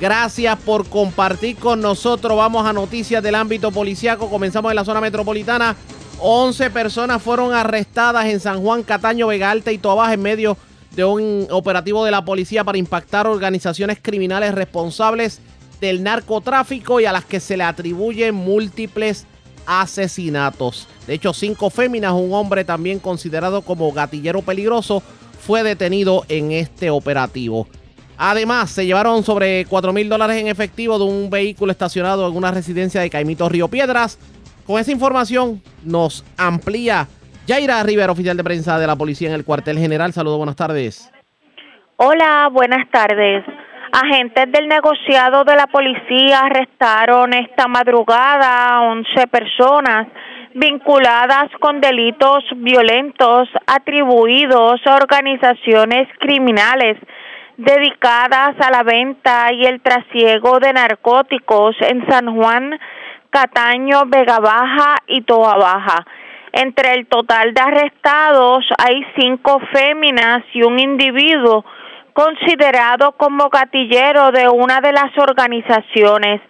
Gracias 0.00 0.58
por 0.60 0.88
compartir 0.88 1.56
con 1.56 1.82
nosotros. 1.82 2.34
Vamos 2.34 2.66
a 2.66 2.72
noticias 2.72 3.22
del 3.22 3.34
ámbito 3.34 3.70
policiaco. 3.70 4.30
Comenzamos 4.30 4.72
en 4.72 4.76
la 4.76 4.84
zona 4.84 4.98
metropolitana. 5.02 5.76
11 6.18 6.70
personas 6.70 7.22
fueron 7.22 7.52
arrestadas 7.52 8.24
en 8.24 8.40
San 8.40 8.62
Juan, 8.62 8.82
Cataño, 8.82 9.26
Vega 9.26 9.50
Alta 9.50 9.72
y 9.72 9.78
Toabaja 9.78 10.14
en 10.14 10.22
medio 10.22 10.56
de 10.96 11.04
un 11.04 11.46
operativo 11.50 12.02
de 12.04 12.10
la 12.10 12.24
policía 12.24 12.64
para 12.64 12.78
impactar 12.78 13.26
organizaciones 13.26 13.98
criminales 14.00 14.54
responsables 14.54 15.40
del 15.82 16.02
narcotráfico 16.02 16.98
y 17.00 17.04
a 17.04 17.12
las 17.12 17.26
que 17.26 17.38
se 17.38 17.58
le 17.58 17.64
atribuyen 17.64 18.34
múltiples 18.34 19.26
asesinatos. 19.66 20.88
De 21.06 21.12
hecho, 21.12 21.34
cinco 21.34 21.68
féminas, 21.68 22.14
un 22.14 22.32
hombre 22.32 22.64
también 22.64 23.00
considerado 23.00 23.60
como 23.60 23.92
gatillero 23.92 24.40
peligroso, 24.40 25.02
fue 25.46 25.62
detenido 25.62 26.24
en 26.28 26.52
este 26.52 26.88
operativo. 26.88 27.66
Además, 28.22 28.70
se 28.70 28.84
llevaron 28.84 29.22
sobre 29.22 29.64
4 29.64 29.94
mil 29.94 30.10
dólares 30.10 30.36
en 30.36 30.48
efectivo 30.48 30.98
de 30.98 31.04
un 31.06 31.30
vehículo 31.30 31.72
estacionado 31.72 32.28
en 32.28 32.36
una 32.36 32.50
residencia 32.50 33.00
de 33.00 33.08
Caimito 33.08 33.48
Río 33.48 33.68
Piedras. 33.68 34.18
Con 34.66 34.78
esa 34.78 34.92
información 34.92 35.62
nos 35.82 36.22
amplía 36.36 37.06
Yaira 37.46 37.82
Rivera, 37.82 38.12
oficial 38.12 38.36
de 38.36 38.44
prensa 38.44 38.78
de 38.78 38.86
la 38.86 38.94
policía 38.94 39.28
en 39.28 39.34
el 39.36 39.46
cuartel 39.46 39.78
general. 39.78 40.12
Saludos, 40.12 40.36
buenas 40.36 40.56
tardes. 40.56 41.10
Hola, 41.96 42.50
buenas 42.52 42.90
tardes. 42.90 43.42
Agentes 43.90 44.52
del 44.52 44.68
negociado 44.68 45.44
de 45.44 45.56
la 45.56 45.66
policía 45.68 46.40
arrestaron 46.40 47.32
esta 47.32 47.68
madrugada 47.68 48.68
a 48.68 48.82
11 48.82 49.28
personas 49.28 50.08
vinculadas 50.52 51.48
con 51.58 51.80
delitos 51.80 52.44
violentos 52.56 53.48
atribuidos 53.66 54.78
a 54.84 54.96
organizaciones 54.96 56.06
criminales 56.18 56.98
dedicadas 57.60 58.56
a 58.58 58.70
la 58.70 58.82
venta 58.82 59.52
y 59.52 59.66
el 59.66 59.80
trasiego 59.80 60.58
de 60.60 60.72
narcóticos 60.72 61.76
en 61.80 62.06
San 62.08 62.34
Juan, 62.34 62.78
Cataño, 63.30 64.04
Vega 64.06 64.38
Baja 64.38 64.96
y 65.06 65.22
Toa 65.22 65.56
Baja. 65.56 66.06
Entre 66.52 66.94
el 66.94 67.06
total 67.06 67.52
de 67.54 67.60
arrestados 67.60 68.64
hay 68.78 69.04
cinco 69.16 69.60
féminas 69.72 70.42
y 70.52 70.62
un 70.62 70.78
individuo 70.78 71.64
considerado 72.12 73.12
como 73.12 73.50
gatillero 73.50 74.32
de 74.32 74.48
una 74.48 74.80
de 74.80 74.92
las 74.92 75.16
organizaciones 75.16 76.40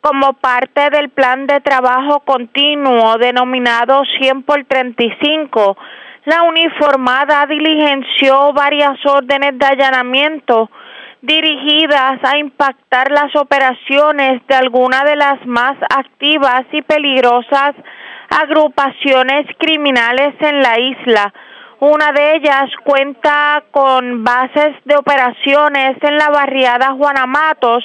como 0.00 0.34
parte 0.34 0.90
del 0.90 1.08
plan 1.08 1.46
de 1.46 1.60
trabajo 1.60 2.20
continuo 2.20 3.16
denominado 3.18 4.02
100 4.18 4.42
por 4.42 4.64
35, 4.64 5.76
la 6.24 6.42
uniformada 6.42 7.46
diligenció 7.46 8.52
varias 8.52 8.98
órdenes 9.04 9.58
de 9.58 9.66
allanamiento 9.66 10.70
dirigidas 11.20 12.18
a 12.22 12.38
impactar 12.38 13.10
las 13.10 13.34
operaciones 13.36 14.42
de 14.46 14.54
algunas 14.54 15.04
de 15.04 15.16
las 15.16 15.44
más 15.46 15.76
activas 15.88 16.64
y 16.72 16.82
peligrosas 16.82 17.74
agrupaciones 18.28 19.46
criminales 19.58 20.34
en 20.40 20.60
la 20.60 20.78
isla. 20.78 21.32
Una 21.80 22.12
de 22.12 22.36
ellas 22.36 22.70
cuenta 22.84 23.62
con 23.70 24.24
bases 24.24 24.76
de 24.84 24.96
operaciones 24.96 25.96
en 26.02 26.16
la 26.16 26.30
barriada 26.30 26.92
Juanamatos 26.92 27.84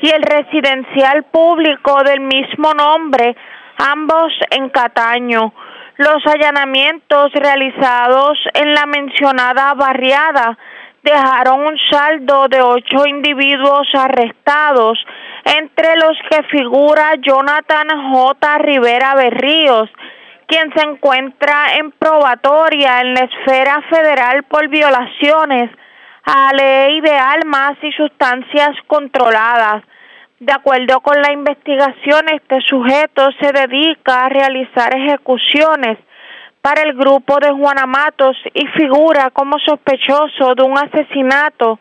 y 0.00 0.08
el 0.08 0.22
residencial 0.22 1.24
público 1.24 2.02
del 2.04 2.20
mismo 2.20 2.72
nombre, 2.74 3.36
ambos 3.78 4.32
en 4.50 4.68
Cataño. 4.70 5.52
Los 5.96 6.26
allanamientos 6.26 7.30
realizados 7.32 8.36
en 8.54 8.74
la 8.74 8.84
mencionada 8.86 9.74
barriada 9.74 10.58
dejaron 11.04 11.66
un 11.66 11.78
saldo 11.88 12.48
de 12.48 12.60
ocho 12.60 13.06
individuos 13.06 13.86
arrestados, 13.94 14.98
entre 15.44 15.94
los 15.96 16.16
que 16.28 16.42
figura 16.44 17.14
Jonathan 17.22 17.88
J. 18.10 18.58
Rivera 18.58 19.14
Berríos, 19.14 19.88
quien 20.48 20.72
se 20.74 20.82
encuentra 20.82 21.76
en 21.76 21.92
probatoria 21.92 23.00
en 23.00 23.14
la 23.14 23.20
esfera 23.20 23.80
federal 23.88 24.42
por 24.44 24.66
violaciones 24.68 25.70
a 26.24 26.52
ley 26.54 27.02
de 27.02 27.12
armas 27.12 27.76
y 27.82 27.92
sustancias 27.92 28.76
controladas. 28.88 29.84
De 30.40 30.52
acuerdo 30.52 31.00
con 31.00 31.22
la 31.22 31.32
investigación, 31.32 32.28
este 32.32 32.60
sujeto 32.62 33.30
se 33.40 33.52
dedica 33.52 34.24
a 34.24 34.28
realizar 34.28 34.92
ejecuciones 34.96 35.96
para 36.60 36.82
el 36.82 36.94
grupo 36.94 37.38
de 37.38 37.52
Juana 37.52 37.86
Matos 37.86 38.36
y 38.52 38.66
figura 38.68 39.30
como 39.30 39.58
sospechoso 39.60 40.54
de 40.56 40.62
un 40.62 40.76
asesinato 40.76 41.78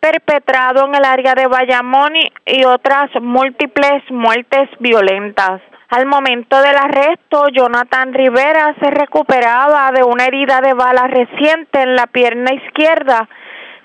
perpetrado 0.00 0.86
en 0.86 0.94
el 0.96 1.04
área 1.04 1.34
de 1.34 1.46
Bayamón 1.46 2.14
y 2.44 2.64
otras 2.64 3.10
múltiples 3.22 4.02
muertes 4.10 4.68
violentas. 4.80 5.62
Al 5.90 6.06
momento 6.06 6.60
del 6.60 6.76
arresto, 6.76 7.46
Jonathan 7.52 8.12
Rivera 8.12 8.74
se 8.80 8.90
recuperaba 8.90 9.92
de 9.92 10.02
una 10.02 10.24
herida 10.24 10.60
de 10.60 10.74
bala 10.74 11.06
reciente 11.06 11.80
en 11.80 11.94
la 11.94 12.08
pierna 12.08 12.52
izquierda 12.54 13.28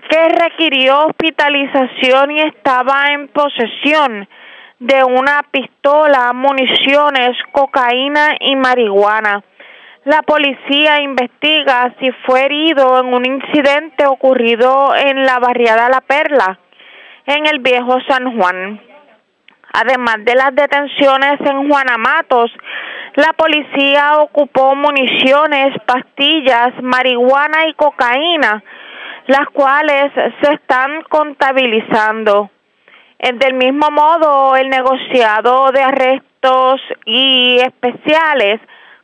que 0.10 0.28
requirió 0.28 1.06
hospitalización 1.06 2.32
y 2.32 2.42
estaba 2.42 3.12
en 3.12 3.28
posesión 3.28 4.28
de 4.80 5.04
una 5.04 5.44
pistola, 5.52 6.34
municiones, 6.34 7.38
cocaína 7.52 8.36
y 8.40 8.56
marihuana. 8.56 9.44
La 10.06 10.24
policía 10.24 11.02
investiga 11.02 11.94
si 12.00 12.10
fue 12.26 12.46
herido 12.46 13.00
en 13.00 13.14
un 13.14 13.26
incidente 13.26 14.08
ocurrido 14.08 14.96
en 14.96 15.26
la 15.26 15.38
barriada 15.38 15.90
La 15.90 16.02
Perla, 16.02 16.58
en 17.28 17.46
el 17.46 17.60
viejo 17.60 18.00
San 18.08 18.36
Juan. 18.36 18.82
Además 19.74 20.26
de 20.26 20.34
las 20.34 20.56
detenciones 20.56 21.40
en 21.42 21.70
Juanamatos, 21.70 22.52
la 23.16 23.34
policía 23.34 24.18
ocupó 24.18 24.74
municiones, 24.74 25.76
pastillas, 25.86 26.82
marihuana 26.82 27.68
y 27.68 27.74
cocaína 27.74 28.64
las 29.30 29.48
cuales 29.54 30.12
se 30.42 30.54
están 30.54 31.04
contabilizando. 31.04 32.50
Del 33.20 33.54
mismo 33.54 33.92
modo, 33.92 34.56
el 34.56 34.70
negociado 34.70 35.72
de 35.72 35.82
arrestos 35.82 36.82
y 37.06 37.60
especiales, 37.60 38.60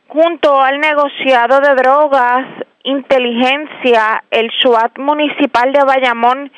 junto 0.08 0.60
al 0.60 0.80
negociado 0.80 1.60
de 1.60 1.74
drogas, 1.76 2.44
inteligencia, 2.82 4.24
el 4.30 4.50
SWAT 4.62 4.98
municipal 4.98 5.72
de 5.72 5.84
Bayamón 5.84 6.50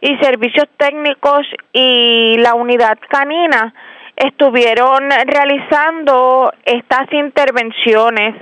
y 0.00 0.16
servicios 0.18 0.68
técnicos 0.76 1.46
y 1.72 2.36
la 2.38 2.54
unidad 2.54 2.98
canina, 3.08 3.74
estuvieron 4.14 5.10
realizando 5.26 6.52
estas 6.64 7.12
intervenciones 7.12 8.36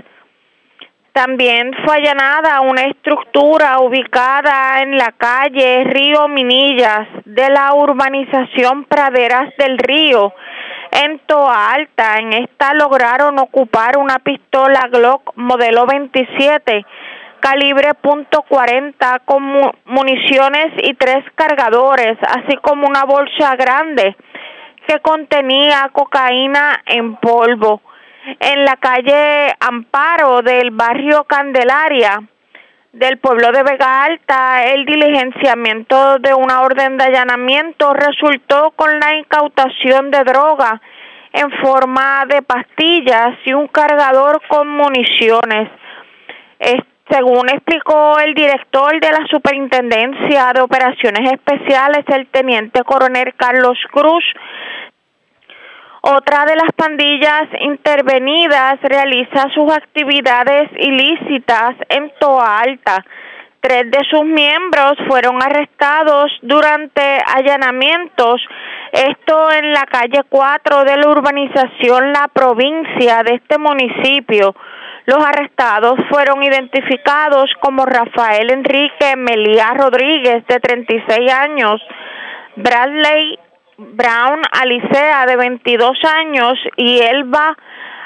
también 1.19 1.73
fue 1.85 1.97
allanada 1.97 2.61
una 2.61 2.83
estructura 2.83 3.81
ubicada 3.81 4.83
en 4.83 4.97
la 4.97 5.11
calle 5.19 5.83
Río 5.83 6.29
Minillas 6.29 7.09
de 7.25 7.51
la 7.51 7.75
urbanización 7.75 8.85
Praderas 8.85 9.53
del 9.59 9.79
Río, 9.79 10.33
en 10.93 11.19
Toa 11.27 11.73
Alta. 11.73 12.19
En 12.19 12.35
esta 12.35 12.73
lograron 12.75 13.37
ocupar 13.41 13.99
una 13.99 14.21
pistola 14.21 14.87
Glock 14.93 15.33
modelo 15.35 15.87
27 15.87 16.87
calibre 17.41 17.91
.40 18.01 19.21
con 19.25 19.43
municiones 19.87 20.67
y 20.85 20.95
tres 20.95 21.25
cargadores, 21.35 22.17
así 22.29 22.57
como 22.59 22.87
una 22.87 23.03
bolsa 23.03 23.57
grande 23.57 24.17
que 24.87 25.01
contenía 25.01 25.91
cocaína 25.93 26.81
en 26.87 27.17
polvo 27.17 27.83
en 28.41 28.65
la 28.65 28.77
calle 28.77 29.55
Amparo 29.61 30.43
del 30.43 30.71
barrio 30.71 31.25
Candelaria 31.25 32.23
del 32.93 33.19
pueblo 33.19 33.53
de 33.53 33.63
Vega 33.63 34.05
Alta, 34.05 34.65
el 34.65 34.85
diligenciamiento 34.85 36.19
de 36.19 36.35
una 36.35 36.63
orden 36.63 36.97
de 36.97 37.05
allanamiento 37.05 37.93
resultó 37.95 38.73
con 38.73 38.99
la 38.99 39.17
incautación 39.17 40.11
de 40.11 40.25
droga 40.25 40.81
en 41.33 41.51
forma 41.63 42.25
de 42.27 42.43
pastillas 42.43 43.37
y 43.45 43.53
un 43.53 43.69
cargador 43.69 44.41
con 44.49 44.69
municiones. 44.69 45.71
según 47.11 47.49
explicó 47.49 48.19
el 48.19 48.35
director 48.35 49.01
de 49.01 49.11
la 49.11 49.27
Superintendencia 49.31 50.53
de 50.53 50.61
Operaciones 50.61 51.33
Especiales, 51.33 52.05
el 52.09 52.27
teniente 52.27 52.83
coronel 52.85 53.33
Carlos 53.35 53.79
Cruz, 53.91 54.25
otra 56.11 56.47
de 56.47 56.57
las 56.57 56.73
pandillas 56.75 57.49
intervenidas 57.61 58.81
realiza 58.83 59.47
sus 59.55 59.71
actividades 59.71 60.71
ilícitas 60.79 61.75
en 61.91 62.11
Toa 62.19 62.61
Alta. 62.61 63.05
Tres 63.61 63.91
de 63.91 63.99
sus 64.09 64.25
miembros 64.25 64.95
fueron 65.07 65.43
arrestados 65.43 66.33
durante 66.43 67.03
allanamientos, 67.27 68.41
esto 68.93 69.53
en 69.53 69.73
la 69.73 69.85
calle 69.85 70.23
4 70.29 70.85
de 70.85 70.97
la 70.97 71.09
urbanización 71.09 72.13
La 72.13 72.29
Provincia 72.29 73.23
de 73.25 73.35
este 73.35 73.59
municipio. 73.59 74.55
Los 75.05 75.23
arrestados 75.23 75.99
fueron 76.09 76.43
identificados 76.43 77.51
como 77.61 77.85
Rafael 77.85 78.51
Enrique 78.51 79.15
Melía 79.17 79.75
Rodríguez, 79.75 80.47
de 80.47 80.61
36 80.61 81.33
años, 81.33 81.83
Bradley 82.57 83.39
Brown 83.79 84.43
Alicea, 84.51 85.25
de 85.27 85.37
22 85.37 85.97
años, 86.05 86.59
y 86.77 86.99
Elba 86.99 87.57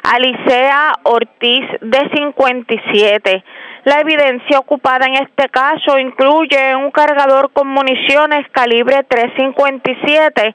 Alicea 0.02 0.92
Ortiz, 1.04 1.64
de 1.80 2.10
57. 2.14 3.44
La 3.84 4.00
evidencia 4.00 4.58
ocupada 4.58 5.06
en 5.06 5.14
este 5.14 5.48
caso 5.48 5.98
incluye 5.98 6.76
un 6.76 6.90
cargador 6.90 7.52
con 7.52 7.68
municiones 7.68 8.46
calibre 8.52 9.02
357, 9.08 10.54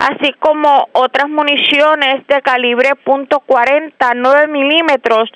así 0.00 0.32
como 0.38 0.86
otras 0.92 1.30
municiones 1.30 2.26
de 2.26 2.42
calibre 2.42 2.90
.40, 3.06 4.12
9 4.14 4.46
milímetros, 4.48 5.30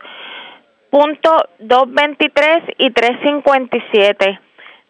.223 0.93 2.74
y 2.76 2.91
357. 2.91 4.41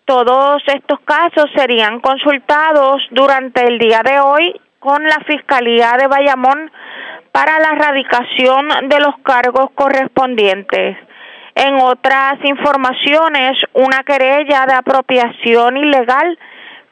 Todos 0.04 0.62
estos 0.66 0.98
casos 1.00 1.46
serían 1.54 2.00
consultados 2.00 3.02
durante 3.12 3.64
el 3.64 3.78
día 3.78 4.02
de 4.04 4.18
hoy 4.18 4.60
con 4.80 5.02
la 5.04 5.18
Fiscalía 5.26 5.92
de 5.96 6.08
Bayamón 6.08 6.72
para 7.30 7.60
la 7.60 7.70
erradicación 7.70 8.68
de 8.88 8.98
los 8.98 9.14
cargos 9.22 9.70
correspondientes. 9.74 10.96
En 11.54 11.76
otras 11.76 12.34
informaciones, 12.44 13.52
una 13.74 14.02
querella 14.04 14.66
de 14.66 14.74
apropiación 14.74 15.76
ilegal 15.76 16.38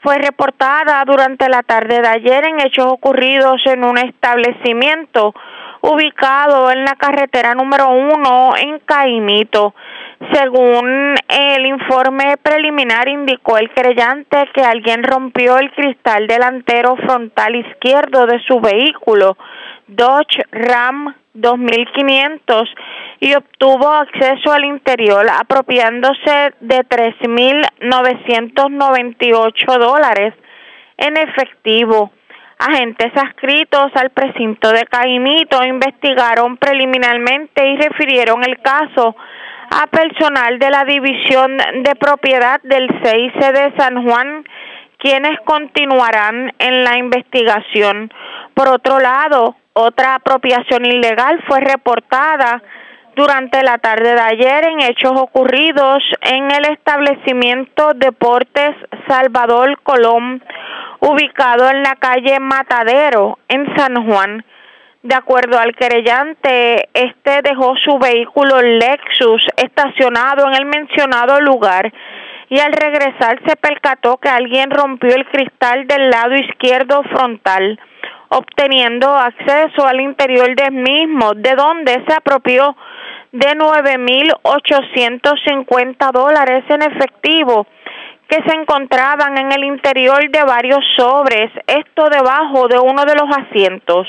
fue 0.02 0.18
reportada 0.18 1.02
durante 1.04 1.48
la 1.48 1.62
tarde 1.62 2.00
de 2.00 2.08
ayer 2.08 2.44
en 2.44 2.60
hechos 2.60 2.86
ocurridos 2.86 3.60
en 3.66 3.84
un 3.84 3.98
establecimiento 3.98 5.34
ubicado 5.82 6.70
en 6.70 6.84
la 6.84 6.94
carretera 6.94 7.54
número 7.54 7.88
uno 7.88 8.52
en 8.56 8.78
Caimito. 8.80 9.74
Según 10.20 11.14
el 11.28 11.64
informe 11.64 12.36
preliminar 12.36 13.08
indicó 13.08 13.56
el 13.56 13.70
creyente 13.70 14.50
que 14.54 14.60
alguien 14.60 15.02
rompió 15.02 15.56
el 15.56 15.72
cristal 15.72 16.26
delantero 16.26 16.94
frontal 16.96 17.56
izquierdo 17.56 18.26
de 18.26 18.38
su 18.40 18.60
vehículo 18.60 19.38
Dodge 19.86 20.42
Ram 20.52 21.14
2500 21.32 22.68
y 23.20 23.32
obtuvo 23.34 23.88
acceso 23.88 24.52
al 24.52 24.66
interior 24.66 25.26
apropiándose 25.30 26.52
de 26.60 26.84
3.998 26.84 29.78
dólares 29.78 30.34
en 30.98 31.16
efectivo. 31.16 32.12
Agentes 32.58 33.10
adscritos 33.16 33.90
al 33.94 34.10
precinto 34.10 34.70
de 34.70 34.84
Caimito 34.84 35.64
investigaron 35.64 36.58
preliminarmente 36.58 37.66
y 37.66 37.78
refirieron 37.78 38.44
el 38.44 38.60
caso 38.60 39.16
a 39.70 39.86
personal 39.86 40.58
de 40.58 40.70
la 40.70 40.84
División 40.84 41.56
de 41.56 41.94
Propiedad 41.94 42.60
del 42.62 42.88
CIC 42.88 43.34
de 43.34 43.72
San 43.78 44.04
Juan, 44.04 44.44
quienes 44.98 45.38
continuarán 45.44 46.52
en 46.58 46.84
la 46.84 46.98
investigación. 46.98 48.12
Por 48.54 48.68
otro 48.68 48.98
lado, 48.98 49.56
otra 49.72 50.16
apropiación 50.16 50.84
ilegal 50.84 51.42
fue 51.46 51.60
reportada 51.60 52.62
durante 53.14 53.62
la 53.62 53.78
tarde 53.78 54.14
de 54.14 54.20
ayer 54.20 54.68
en 54.68 54.82
hechos 54.82 55.12
ocurridos 55.14 56.02
en 56.22 56.50
el 56.50 56.64
establecimiento 56.72 57.92
Deportes 57.94 58.74
Salvador 59.06 59.80
Colón, 59.82 60.42
ubicado 61.00 61.70
en 61.70 61.82
la 61.82 61.94
calle 61.94 62.40
Matadero, 62.40 63.38
en 63.48 63.74
San 63.76 64.06
Juan. 64.06 64.44
De 65.02 65.14
acuerdo 65.14 65.58
al 65.58 65.74
querellante, 65.74 66.90
este 66.92 67.40
dejó 67.42 67.74
su 67.76 67.98
vehículo 67.98 68.60
Lexus 68.60 69.42
estacionado 69.56 70.46
en 70.46 70.54
el 70.54 70.66
mencionado 70.66 71.40
lugar 71.40 71.90
y 72.50 72.58
al 72.58 72.72
regresar 72.72 73.40
se 73.46 73.56
percató 73.56 74.18
que 74.18 74.28
alguien 74.28 74.70
rompió 74.70 75.14
el 75.14 75.26
cristal 75.26 75.86
del 75.86 76.10
lado 76.10 76.36
izquierdo 76.36 77.02
frontal 77.04 77.78
obteniendo 78.30 79.08
acceso 79.08 79.86
al 79.86 80.00
interior 80.00 80.54
del 80.54 80.72
mismo, 80.72 81.34
de 81.34 81.54
donde 81.56 82.04
se 82.06 82.14
apropió 82.14 82.76
de 83.32 83.56
9.850 83.56 86.12
dólares 86.12 86.62
en 86.68 86.82
efectivo 86.82 87.66
que 88.28 88.40
se 88.46 88.54
encontraban 88.54 89.36
en 89.36 89.50
el 89.50 89.64
interior 89.64 90.30
de 90.30 90.44
varios 90.44 90.84
sobres, 90.96 91.50
esto 91.66 92.08
debajo 92.08 92.68
de 92.68 92.78
uno 92.78 93.04
de 93.04 93.16
los 93.16 93.28
asientos. 93.36 94.06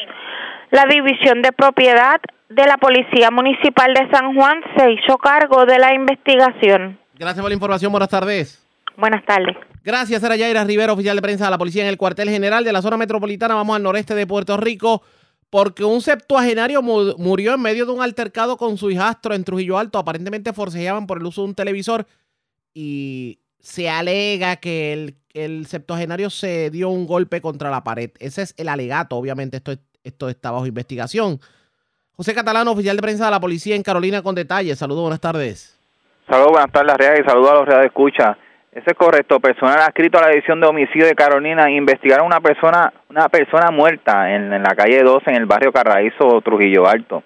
La 0.71 0.85
División 0.85 1.41
de 1.41 1.51
Propiedad 1.51 2.21
de 2.49 2.65
la 2.65 2.77
Policía 2.77 3.29
Municipal 3.29 3.93
de 3.93 4.09
San 4.09 4.33
Juan 4.33 4.61
se 4.77 4.91
hizo 4.91 5.17
cargo 5.17 5.65
de 5.65 5.77
la 5.77 5.93
investigación. 5.93 6.97
Gracias 7.19 7.41
por 7.41 7.49
la 7.49 7.55
información. 7.55 7.91
Buenas 7.91 8.09
tardes. 8.09 8.65
Buenas 8.95 9.25
tardes. 9.25 9.57
Gracias, 9.83 10.23
era 10.23 10.37
Yaira 10.37 10.63
Rivera, 10.63 10.93
oficial 10.93 11.17
de 11.17 11.21
prensa 11.21 11.45
de 11.45 11.51
la 11.51 11.57
policía 11.57 11.83
en 11.83 11.89
el 11.89 11.97
cuartel 11.97 12.29
general 12.29 12.63
de 12.63 12.71
la 12.71 12.81
zona 12.81 12.95
metropolitana. 12.95 13.55
Vamos 13.55 13.75
al 13.75 13.83
noreste 13.83 14.15
de 14.15 14.25
Puerto 14.25 14.55
Rico 14.55 15.01
porque 15.49 15.83
un 15.83 16.01
septuagenario 16.01 16.81
murió 16.81 17.53
en 17.55 17.61
medio 17.61 17.85
de 17.85 17.91
un 17.91 18.01
altercado 18.01 18.55
con 18.55 18.77
su 18.77 18.89
hijastro 18.89 19.33
en 19.33 19.43
Trujillo 19.43 19.77
Alto. 19.77 19.99
Aparentemente 19.99 20.53
forcejeaban 20.53 21.05
por 21.05 21.17
el 21.17 21.25
uso 21.25 21.41
de 21.41 21.47
un 21.49 21.55
televisor 21.55 22.07
y 22.73 23.39
se 23.59 23.89
alega 23.89 24.55
que 24.55 24.93
el, 24.93 25.17
el 25.33 25.65
septuagenario 25.65 26.29
se 26.29 26.69
dio 26.69 26.89
un 26.89 27.07
golpe 27.07 27.41
contra 27.41 27.69
la 27.69 27.83
pared. 27.83 28.11
Ese 28.19 28.43
es 28.43 28.53
el 28.57 28.69
alegato, 28.69 29.17
obviamente 29.17 29.57
esto, 29.57 29.73
esto 30.03 30.29
está 30.29 30.51
bajo 30.51 30.65
investigación. 30.65 31.39
José 32.15 32.33
Catalano, 32.33 32.71
oficial 32.71 32.95
de 32.95 33.01
prensa 33.01 33.25
de 33.25 33.31
la 33.31 33.39
policía 33.39 33.75
en 33.75 33.83
Carolina 33.83 34.21
con 34.21 34.35
detalles. 34.35 34.77
Saludos, 34.77 35.01
buenas 35.01 35.21
tardes. 35.21 35.77
Saludos, 36.29 36.51
buenas 36.51 36.71
tardes, 36.71 36.97
Real, 36.97 37.19
y 37.19 37.27
saludos 37.27 37.51
a 37.51 37.55
los 37.55 37.65
Real 37.65 37.81
de 37.81 37.87
Escucha. 37.87 38.37
Eso 38.71 38.85
es 38.85 38.97
correcto. 38.97 39.39
Personal 39.39 39.79
adscrito 39.79 40.17
a 40.17 40.21
la 40.21 40.29
División 40.29 40.61
de 40.61 40.67
Homicidio 40.67 41.05
de 41.05 41.15
Carolina 41.15 41.69
investigaron 41.69 42.25
una 42.25 42.39
persona, 42.39 42.93
una 43.09 43.27
persona 43.27 43.69
muerta 43.69 44.33
en, 44.33 44.49
la 44.49 44.75
calle 44.75 45.03
12 45.03 45.29
en 45.29 45.35
el 45.35 45.45
barrio 45.45 45.73
Carraízo, 45.73 46.39
Trujillo 46.41 46.87
Alto. 46.87 47.23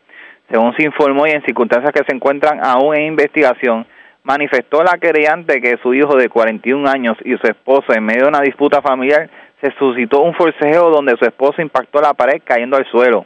Según 0.49 0.75
se 0.75 0.83
informó 0.83 1.27
y 1.27 1.31
en 1.31 1.43
circunstancias 1.43 1.91
que 1.93 2.03
se 2.07 2.15
encuentran 2.15 2.63
aún 2.63 2.95
en 2.95 3.03
investigación, 3.03 3.85
manifestó 4.23 4.83
la 4.83 4.97
querellante 4.97 5.61
que 5.61 5.77
su 5.83 5.93
hijo 5.93 6.15
de 6.15 6.29
41 6.29 6.89
años 6.89 7.17
y 7.23 7.37
su 7.37 7.47
esposo, 7.47 7.93
en 7.93 8.05
medio 8.05 8.23
de 8.23 8.29
una 8.29 8.41
disputa 8.41 8.81
familiar, 8.81 9.29
se 9.61 9.71
suscitó 9.77 10.21
un 10.21 10.33
forcejeo 10.33 10.89
donde 10.89 11.15
su 11.17 11.25
esposo 11.25 11.61
impactó 11.61 12.01
la 12.01 12.13
pared 12.13 12.41
cayendo 12.43 12.77
al 12.77 12.85
suelo. 12.89 13.25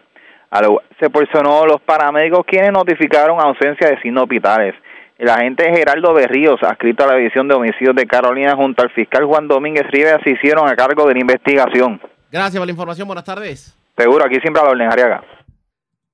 Se 1.00 1.10
personó 1.10 1.66
los 1.66 1.82
paramédicos 1.82 2.46
quienes 2.46 2.72
notificaron 2.72 3.40
ausencia 3.40 3.90
de 3.90 4.02
signos 4.02 4.28
vitales. 4.28 4.76
El 5.18 5.30
agente 5.30 5.70
Geraldo 5.76 6.14
Berríos, 6.14 6.64
adscrito 6.64 7.04
a 7.04 7.08
la 7.08 7.16
División 7.16 7.48
de 7.48 7.56
Homicidios 7.56 7.96
de 7.96 8.08
Carolina, 8.08 8.56
junto 8.56 8.82
al 8.82 8.90
fiscal 8.92 9.26
Juan 9.26 9.48
Domínguez 9.48 9.86
Rivera, 9.92 10.20
se 10.24 10.32
hicieron 10.32 10.68
a 10.68 10.76
cargo 10.76 11.06
de 11.08 11.14
la 11.14 11.20
investigación. 11.20 12.02
Gracias 12.32 12.58
por 12.58 12.66
la 12.66 12.72
información. 12.72 13.08
Buenas 13.08 13.26
tardes. 13.26 13.76
Seguro, 13.98 14.26
aquí 14.26 14.40
siempre 14.40 14.62
a 14.62 14.66
la 14.66 14.72
orden, 14.72 14.90
Ariaga. 14.90 15.24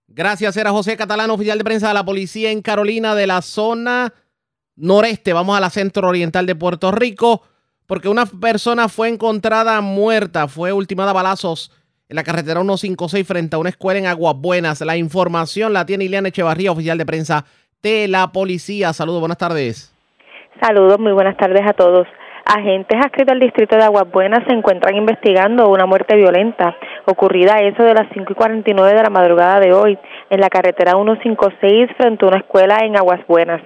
Gracias, 0.07 0.57
era 0.57 0.72
José 0.72 0.97
Catalán, 0.97 1.30
oficial 1.30 1.57
de 1.57 1.63
prensa 1.63 1.89
de 1.89 1.93
la 1.93 2.03
policía 2.03 2.49
en 2.49 2.61
Carolina 2.61 3.13
de 3.13 3.28
la 3.28 3.41
zona 3.41 4.11
noreste. 4.76 5.34
Vamos 5.34 5.55
a 5.55 5.59
la 5.59 5.70
centro 5.70 6.07
oriental 6.07 6.45
de 6.45 6.55
Puerto 6.55 6.91
Rico, 6.91 7.43
porque 7.88 8.10
una 8.10 8.26
persona 8.26 8.90
fue 8.90 9.10
encontrada 9.10 9.80
muerta, 9.82 10.48
fue 10.48 10.74
ultimada 10.74 11.12
a 11.12 11.14
balazos 11.14 11.72
en 12.10 12.16
la 12.16 12.24
carretera 12.24 12.62
156 12.62 13.28
frente 13.28 13.56
a 13.56 13.60
una 13.60 13.70
escuela 13.70 14.00
en 14.00 14.06
Aguas 14.06 14.36
Buenas. 14.38 14.82
La 14.82 14.98
información 14.98 15.74
la 15.74 15.86
tiene 15.86 16.06
Ileana 16.06 16.30
Echevarría, 16.30 16.72
oficial 16.72 16.98
de 16.98 17.06
prensa 17.06 17.46
de 17.82 18.08
la 18.08 18.32
policía. 18.32 18.94
Saludos, 18.94 19.20
buenas 19.20 19.38
tardes. 19.38 19.94
Saludos, 20.62 21.00
muy 21.00 21.12
buenas 21.12 21.38
tardes 21.38 21.62
a 21.68 21.74
todos. 21.74 22.08
Agentes 22.46 23.00
adscritos 23.04 23.34
al 23.34 23.40
distrito 23.40 23.76
de 23.76 23.84
Aguas 23.84 24.10
Buenas 24.12 24.44
se 24.48 24.54
encuentran 24.54 24.96
investigando 24.96 25.68
una 25.68 25.88
muerte 25.88 26.16
violenta 26.16 26.76
ocurrida 27.06 27.56
a 27.56 27.62
eso 27.62 27.82
de 27.82 27.96
las 27.96 28.08
5 28.14 28.32
y 28.32 28.36
49 28.36 28.96
de 28.96 29.04
la 29.04 29.10
madrugada 29.10 29.60
de 29.60 29.74
hoy 29.74 29.98
en 30.30 30.40
la 30.40 30.50
carretera 30.50 30.92
156 30.92 31.90
frente 31.98 32.24
a 32.24 32.28
una 32.28 32.38
escuela 32.38 32.78
en 32.84 32.98
Aguas 32.98 33.26
Buenas. 33.28 33.62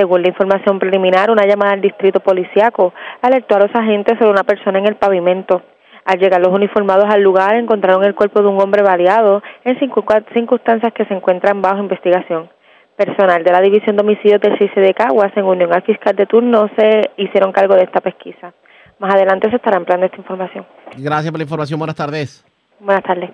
Según 0.00 0.22
la 0.22 0.28
información 0.28 0.78
preliminar, 0.78 1.30
una 1.30 1.44
llamada 1.44 1.72
al 1.72 1.82
distrito 1.82 2.20
policiaco 2.20 2.94
alertó 3.20 3.56
a 3.56 3.58
los 3.58 3.74
agentes 3.74 4.16
sobre 4.18 4.30
una 4.30 4.44
persona 4.44 4.78
en 4.78 4.86
el 4.86 4.96
pavimento. 4.96 5.60
Al 6.06 6.18
llegar 6.18 6.40
los 6.40 6.54
uniformados 6.54 7.04
al 7.10 7.20
lugar, 7.20 7.54
encontraron 7.56 8.02
el 8.04 8.14
cuerpo 8.14 8.40
de 8.40 8.48
un 8.48 8.58
hombre 8.62 8.80
baleado 8.80 9.42
en 9.62 9.78
circunstancias 9.78 10.94
que 10.94 11.04
se 11.04 11.12
encuentran 11.12 11.60
bajo 11.60 11.80
investigación. 11.80 12.48
Personal 12.96 13.44
de 13.44 13.52
la 13.52 13.60
División 13.60 13.94
de 13.96 14.02
Homicidios 14.02 14.40
del 14.40 14.56
CIC 14.56 14.74
de 14.76 14.94
Caguas, 14.94 15.36
en 15.36 15.44
unión 15.44 15.70
al 15.70 15.82
fiscal 15.82 16.16
de 16.16 16.24
turno, 16.24 16.70
se 16.78 17.10
hicieron 17.18 17.52
cargo 17.52 17.74
de 17.74 17.82
esta 17.82 18.00
pesquisa. 18.00 18.54
Más 19.00 19.14
adelante 19.14 19.50
se 19.50 19.56
estará 19.56 19.76
ampliando 19.76 20.06
esta 20.06 20.16
información. 20.16 20.64
Gracias 20.96 21.30
por 21.30 21.38
la 21.40 21.44
información. 21.44 21.78
Buenas 21.78 21.96
tardes. 21.96 22.42
Buenas 22.78 23.04
tardes. 23.04 23.32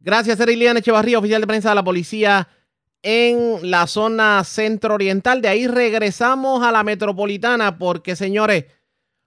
Gracias, 0.00 0.40
Eriliana 0.40 0.78
Echevarría, 0.78 1.18
oficial 1.18 1.42
de 1.42 1.46
prensa 1.46 1.68
de 1.68 1.74
la 1.74 1.84
policía 1.84 2.48
en 3.04 3.70
la 3.70 3.86
zona 3.86 4.42
centro-oriental. 4.42 5.42
De 5.42 5.48
ahí 5.48 5.68
regresamos 5.68 6.64
a 6.64 6.72
la 6.72 6.82
metropolitana 6.82 7.78
porque, 7.78 8.16
señores, 8.16 8.64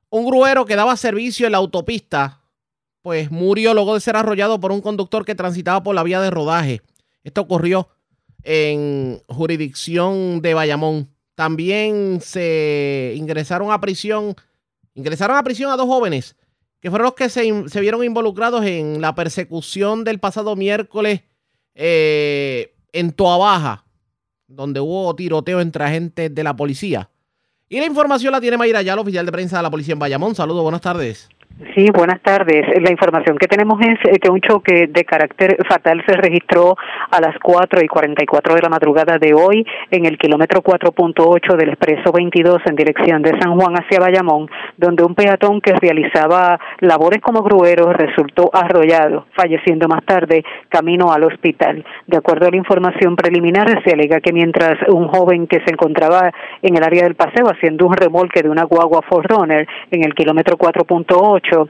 un 0.09 0.25
gruero 0.25 0.65
que 0.65 0.75
daba 0.75 0.97
servicio 0.97 1.45
en 1.45 1.51
la 1.53 1.59
autopista, 1.59 2.41
pues 3.03 3.32
murió 3.32 3.73
luego 3.73 3.93
de 3.93 4.01
ser 4.01 4.15
arrollado 4.15 4.59
por 4.59 4.71
un 4.71 4.82
conductor 4.82 5.23
que 5.23 5.36
transitaba 5.36 5.84
por 5.84 5.95
la 5.95 6.03
vía 6.03 6.19
de 6.19 6.32
rodaje. 6.32 6.82
Esto 7.23 7.41
ocurrió 7.41 7.88
en 8.43 9.21
jurisdicción 9.28 10.41
de 10.41 10.55
Bayamón. 10.55 11.09
También 11.36 12.19
se 12.19 13.13
ingresaron 13.15 13.71
a 13.71 13.80
prisión, 13.80 14.36
ingresaron 14.95 15.38
a 15.38 15.43
prisión 15.43 15.71
a 15.71 15.78
dos 15.78 15.86
jóvenes 15.86 16.36
que 16.80 16.89
fueron 16.89 17.05
los 17.05 17.13
que 17.13 17.30
se, 17.30 17.80
vieron 17.80 18.03
involucrados 18.03 18.65
en 18.65 19.01
la 19.01 19.13
persecución 19.13 20.03
del 20.03 20.19
pasado 20.19 20.55
miércoles 20.55 21.21
eh, 21.75 22.76
en 22.91 23.11
Toabaja, 23.11 23.85
donde 24.47 24.79
hubo 24.79 25.15
tiroteo 25.15 25.61
entre 25.61 25.83
agentes 25.83 26.33
de 26.33 26.43
la 26.43 26.55
policía. 26.55 27.09
Y 27.69 27.79
la 27.79 27.85
información 27.85 28.31
la 28.31 28.39
tiene 28.39 28.57
Mayra 28.57 28.81
el 28.81 28.99
oficial 28.99 29.25
de 29.25 29.31
prensa 29.31 29.57
de 29.57 29.63
la 29.63 29.69
policía 29.69 29.93
en 29.93 29.99
Bayamón. 29.99 30.35
Saludos, 30.35 30.63
buenas 30.63 30.81
tardes. 30.81 31.29
Sí, 31.74 31.88
buenas 31.91 32.22
tardes. 32.22 32.68
La 32.84 32.91
información 32.91 33.36
que 33.36 33.47
tenemos 33.47 33.80
es 33.82 33.97
eh, 34.05 34.20
que 34.20 34.30
un 34.30 34.39
choque 34.41 34.86
de 34.86 35.05
carácter 35.05 35.58
fatal 35.68 36.03
se 36.05 36.14
registró 36.14 36.76
a 37.10 37.20
las 37.20 37.36
4 37.41 37.84
y 37.84 37.88
44 37.88 38.53
de 38.53 38.62
la 38.62 38.70
madrugada 38.70 39.18
de 39.18 39.34
hoy 39.34 39.66
en 39.89 40.05
el 40.05 40.20
kilómetro 40.20 40.62
4.8 40.62 41.55
del 41.55 41.70
expreso 41.70 42.12
22 42.12 42.60
en 42.64 42.76
dirección 42.76 43.24
de 43.24 43.32
San 43.41 43.60
Juan 43.60 43.74
hacia 43.74 43.99
Bayamón, 43.99 44.47
donde 44.78 45.03
un 45.03 45.16
peatón 45.16 45.60
que 45.60 45.74
realizaba 45.74 46.60
labores 46.80 47.24
como 47.24 47.41
gruero 47.41 47.91
resultó 47.91 48.51
arrollado, 48.53 49.26
falleciendo 49.36 49.88
más 49.88 50.05
tarde 50.05 50.43
camino 50.70 51.12
al 51.12 51.24
hospital. 51.24 51.84
De 52.05 52.18
acuerdo 52.18 52.45
a 52.45 52.51
la 52.51 52.58
información 52.58 53.16
preliminar, 53.16 53.82
se 53.84 53.93
alega 53.93 54.20
que 54.20 54.32
mientras 54.32 54.78
un 54.89 55.08
joven 55.08 55.47
que 55.47 55.62
se 55.66 55.72
encontraba 55.72 56.32
en 56.62 56.78
el 56.78 56.84
área 56.84 57.01
del 57.01 57.16
paseo 57.16 57.47
haciendo 57.49 57.88
un 57.88 57.93
remolque 57.93 58.43
de 58.43 58.49
una 58.49 58.66
guagua 58.66 59.01
Forerunner 59.10 59.68
en 59.89 60.05
el 60.05 60.14
kilómetro 60.14 60.55
4.8 60.55 61.46
mucho 61.47 61.69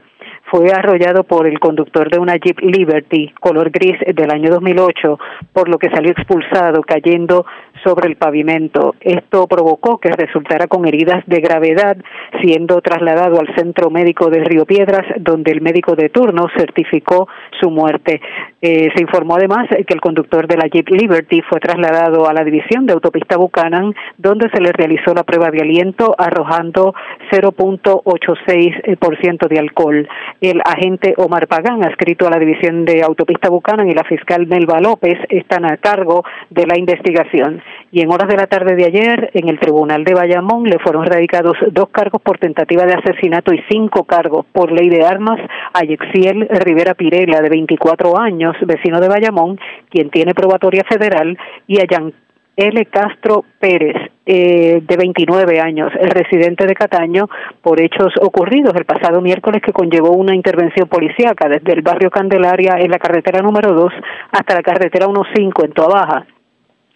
fue 0.50 0.70
arrollado 0.72 1.24
por 1.24 1.46
el 1.46 1.58
conductor 1.58 2.10
de 2.10 2.18
una 2.18 2.36
Jeep 2.36 2.60
Liberty 2.60 3.32
color 3.40 3.70
gris 3.70 3.96
del 4.14 4.30
año 4.30 4.50
2008, 4.50 5.18
por 5.52 5.68
lo 5.68 5.78
que 5.78 5.90
salió 5.90 6.12
expulsado 6.12 6.82
cayendo 6.82 7.44
sobre 7.84 8.08
el 8.08 8.16
pavimento. 8.16 8.94
Esto 9.00 9.46
provocó 9.46 9.98
que 9.98 10.10
resultara 10.10 10.66
con 10.66 10.84
heridas 10.86 11.22
de 11.26 11.40
gravedad, 11.40 11.96
siendo 12.42 12.80
trasladado 12.80 13.38
al 13.40 13.54
centro 13.54 13.90
médico 13.90 14.30
de 14.30 14.42
Río 14.44 14.64
Piedras, 14.64 15.04
donde 15.20 15.52
el 15.52 15.60
médico 15.60 15.94
de 15.94 16.08
turno 16.08 16.48
certificó 16.56 17.28
su 17.60 17.70
muerte. 17.70 18.20
Eh, 18.60 18.88
se 18.94 19.02
informó 19.02 19.36
además 19.36 19.68
que 19.68 19.94
el 19.94 20.00
conductor 20.00 20.48
de 20.48 20.56
la 20.56 20.66
Jeep 20.68 20.88
Liberty 20.88 21.42
fue 21.42 21.60
trasladado 21.60 22.28
a 22.28 22.32
la 22.32 22.42
división 22.42 22.86
de 22.86 22.94
autopista 22.94 23.36
Buchanan, 23.36 23.94
donde 24.16 24.50
se 24.50 24.60
le 24.60 24.72
realizó 24.72 25.14
la 25.14 25.22
prueba 25.22 25.50
de 25.50 25.60
aliento 25.60 26.16
arrojando 26.18 26.94
0.86% 27.30 29.48
de 29.48 29.58
alcohol. 29.58 30.08
El 30.40 30.60
agente 30.64 31.14
Omar 31.16 31.48
Pagán, 31.48 31.84
adscrito 31.84 32.26
a 32.26 32.30
la 32.30 32.38
división 32.38 32.84
de 32.84 33.02
autopista 33.02 33.48
Buchanan, 33.48 33.88
y 33.88 33.94
la 33.94 34.04
fiscal 34.04 34.46
Melba 34.46 34.80
López 34.80 35.18
están 35.28 35.64
a 35.64 35.76
cargo 35.78 36.24
de 36.50 36.64
la 36.64 36.78
investigación. 36.78 37.60
Y 37.90 38.02
en 38.02 38.12
horas 38.12 38.28
de 38.28 38.36
la 38.36 38.46
tarde 38.46 38.76
de 38.76 38.84
ayer 38.84 39.30
en 39.34 39.48
el 39.48 39.58
Tribunal 39.58 40.04
de 40.04 40.14
Bayamón 40.14 40.64
le 40.64 40.78
fueron 40.78 41.06
radicados 41.06 41.56
dos 41.72 41.88
cargos 41.88 42.22
por 42.22 42.38
tentativa 42.38 42.84
de 42.84 42.94
asesinato 42.94 43.52
y 43.52 43.62
cinco 43.68 44.04
cargos 44.04 44.46
por 44.52 44.70
ley 44.70 44.88
de 44.88 45.04
armas 45.04 45.40
a 45.72 45.80
Yexiel 45.80 46.48
Rivera 46.48 46.94
Pirela 46.94 47.40
de 47.40 47.48
24 47.48 48.18
años, 48.18 48.54
vecino 48.64 49.00
de 49.00 49.08
Bayamón, 49.08 49.58
quien 49.90 50.10
tiene 50.10 50.34
probatoria 50.34 50.84
federal, 50.88 51.36
y 51.66 51.80
a 51.80 51.84
Yan 51.90 52.12
L. 52.58 52.86
Castro 52.86 53.44
Pérez, 53.60 53.94
eh, 54.26 54.82
de 54.82 54.96
29 54.96 55.60
años, 55.60 55.92
el 56.00 56.10
residente 56.10 56.66
de 56.66 56.74
Cataño, 56.74 57.28
por 57.62 57.80
hechos 57.80 58.12
ocurridos 58.20 58.74
el 58.74 58.84
pasado 58.84 59.20
miércoles 59.20 59.62
que 59.64 59.72
conllevó 59.72 60.10
una 60.10 60.34
intervención 60.34 60.88
policíaca 60.88 61.48
desde 61.48 61.72
el 61.72 61.82
barrio 61.82 62.10
Candelaria 62.10 62.78
en 62.80 62.90
la 62.90 62.98
carretera 62.98 63.42
número 63.42 63.72
2 63.74 63.92
hasta 64.32 64.56
la 64.56 64.62
carretera 64.62 65.06
15 65.06 65.64
en 65.66 65.72
Toa 65.72 66.26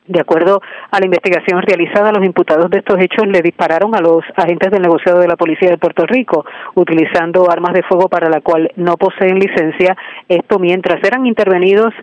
de 0.06 0.20
acuerdo 0.20 0.60
a 0.90 0.98
la 0.98 1.06
investigación 1.06 1.62
realizada, 1.62 2.10
los 2.10 2.24
imputados 2.24 2.68
de 2.70 2.78
estos 2.78 2.98
hechos 2.98 3.26
le 3.28 3.40
dispararon 3.40 3.94
a 3.94 4.00
los 4.00 4.24
agentes 4.34 4.70
del 4.70 4.82
negociado 4.82 5.20
de 5.20 5.28
la 5.28 5.36
Policía 5.36 5.70
de 5.70 5.78
Puerto 5.78 6.04
Rico, 6.06 6.44
utilizando 6.74 7.48
armas 7.48 7.72
de 7.72 7.84
fuego 7.84 8.08
para 8.08 8.28
la 8.28 8.40
cual 8.40 8.72
no 8.76 8.96
poseen 8.96 9.38
licencia, 9.38 9.96
esto 10.28 10.58
mientras 10.58 11.02
eran 11.04 11.24
intervenidos 11.24 11.94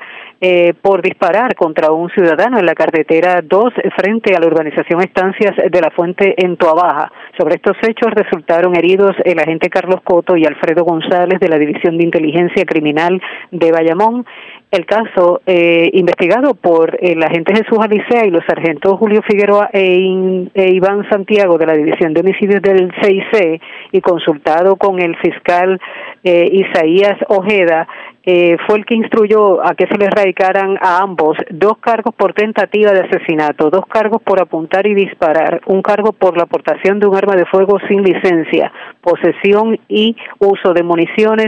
eh, 0.41 0.73
por 0.81 1.01
disparar 1.01 1.55
contra 1.55 1.91
un 1.91 2.09
ciudadano 2.09 2.59
en 2.59 2.65
la 2.65 2.73
carretera 2.73 3.41
2 3.43 3.73
frente 3.95 4.35
a 4.35 4.39
la 4.39 4.47
urbanización 4.47 5.01
Estancias 5.01 5.53
de 5.69 5.81
la 5.81 5.91
Fuente 5.91 6.33
en 6.37 6.55
Toabaja. 6.57 7.11
Sobre 7.37 7.55
estos 7.55 7.75
hechos 7.81 8.11
resultaron 8.13 8.75
heridos 8.75 9.15
el 9.25 9.39
agente 9.39 9.69
Carlos 9.69 10.01
Coto 10.03 10.37
y 10.37 10.45
Alfredo 10.45 10.83
González 10.83 11.39
de 11.39 11.49
la 11.49 11.57
División 11.57 11.97
de 11.97 12.05
Inteligencia 12.05 12.63
Criminal 12.65 13.21
de 13.51 13.71
Bayamón 13.71 14.25
el 14.71 14.85
caso 14.85 15.41
eh, 15.47 15.89
investigado 15.93 16.53
por 16.53 16.95
el 17.01 17.23
agente 17.23 17.55
Jesús 17.55 17.79
Alicea 17.81 18.25
y 18.25 18.29
los 18.29 18.43
sargentos 18.45 18.99
Julio 18.99 19.21
Figueroa 19.27 19.69
e, 19.73 20.47
e, 20.53 20.69
Iván 20.69 21.09
Santiago 21.09 21.57
de 21.57 21.65
la 21.65 21.73
División 21.73 22.13
de 22.13 22.21
Homicidios 22.21 22.61
del 22.61 22.91
CIC 23.01 23.61
y 23.91 24.01
consultado 24.01 24.75
con 24.75 24.99
el 24.99 25.15
fiscal 25.17 25.81
eh, 26.23 26.47
Isaías 26.51 27.17
Ojeda, 27.29 27.87
eh, 28.31 28.57
fue 28.67 28.77
el 28.77 28.85
que 28.85 28.93
instruyó 28.93 29.59
a 29.67 29.73
que 29.73 29.87
se 29.87 29.97
les 29.97 30.11
radicaran 30.11 30.77
a 30.81 31.01
ambos 31.01 31.35
dos 31.49 31.79
cargos 31.79 32.13
por 32.13 32.33
tentativa 32.33 32.91
de 32.91 32.99
asesinato, 32.99 33.71
dos 33.71 33.87
cargos 33.87 34.21
por 34.21 34.39
apuntar 34.39 34.85
y 34.85 34.93
disparar, 34.93 35.61
un 35.65 35.81
cargo 35.81 36.13
por 36.13 36.37
la 36.37 36.43
aportación 36.43 36.99
de 36.99 37.07
un 37.07 37.15
arma 37.15 37.35
de 37.35 37.47
fuego 37.47 37.79
sin 37.87 38.03
licencia, 38.03 38.71
posesión 39.01 39.79
y 39.87 40.15
uso 40.37 40.73
de 40.73 40.83
municiones 40.83 41.47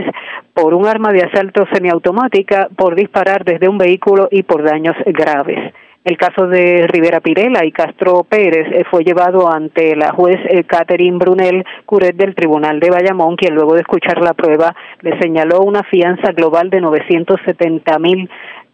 por 0.55 0.73
un 0.73 0.87
arma 0.87 1.11
de 1.11 1.21
asalto 1.21 1.65
semiautomática, 1.71 2.67
por 2.75 2.95
disparar 2.95 3.45
desde 3.45 3.69
un 3.69 3.77
vehículo 3.77 4.27
y 4.31 4.41
por 4.41 4.63
daños 4.63 4.95
graves. 5.05 5.59
El 6.03 6.17
caso 6.17 6.47
de 6.47 6.87
Rivera 6.87 7.19
Pirela 7.19 7.63
y 7.63 7.71
Castro 7.71 8.23
Pérez 8.27 8.67
eh, 8.71 8.83
fue 8.89 9.03
llevado 9.03 9.51
ante 9.51 9.95
la 9.95 10.11
juez 10.11 10.37
eh, 10.49 10.63
Catherine 10.63 11.19
Brunel 11.19 11.63
Curet 11.85 12.15
del 12.15 12.33
Tribunal 12.33 12.79
de 12.79 12.89
Bayamón, 12.89 13.35
quien 13.35 13.53
luego 13.53 13.75
de 13.75 13.81
escuchar 13.81 14.19
la 14.19 14.33
prueba 14.33 14.75
le 15.01 15.19
señaló 15.19 15.61
una 15.61 15.83
fianza 15.83 16.31
global 16.31 16.71
de 16.71 16.81
970 16.81 17.99
mil 17.99 18.27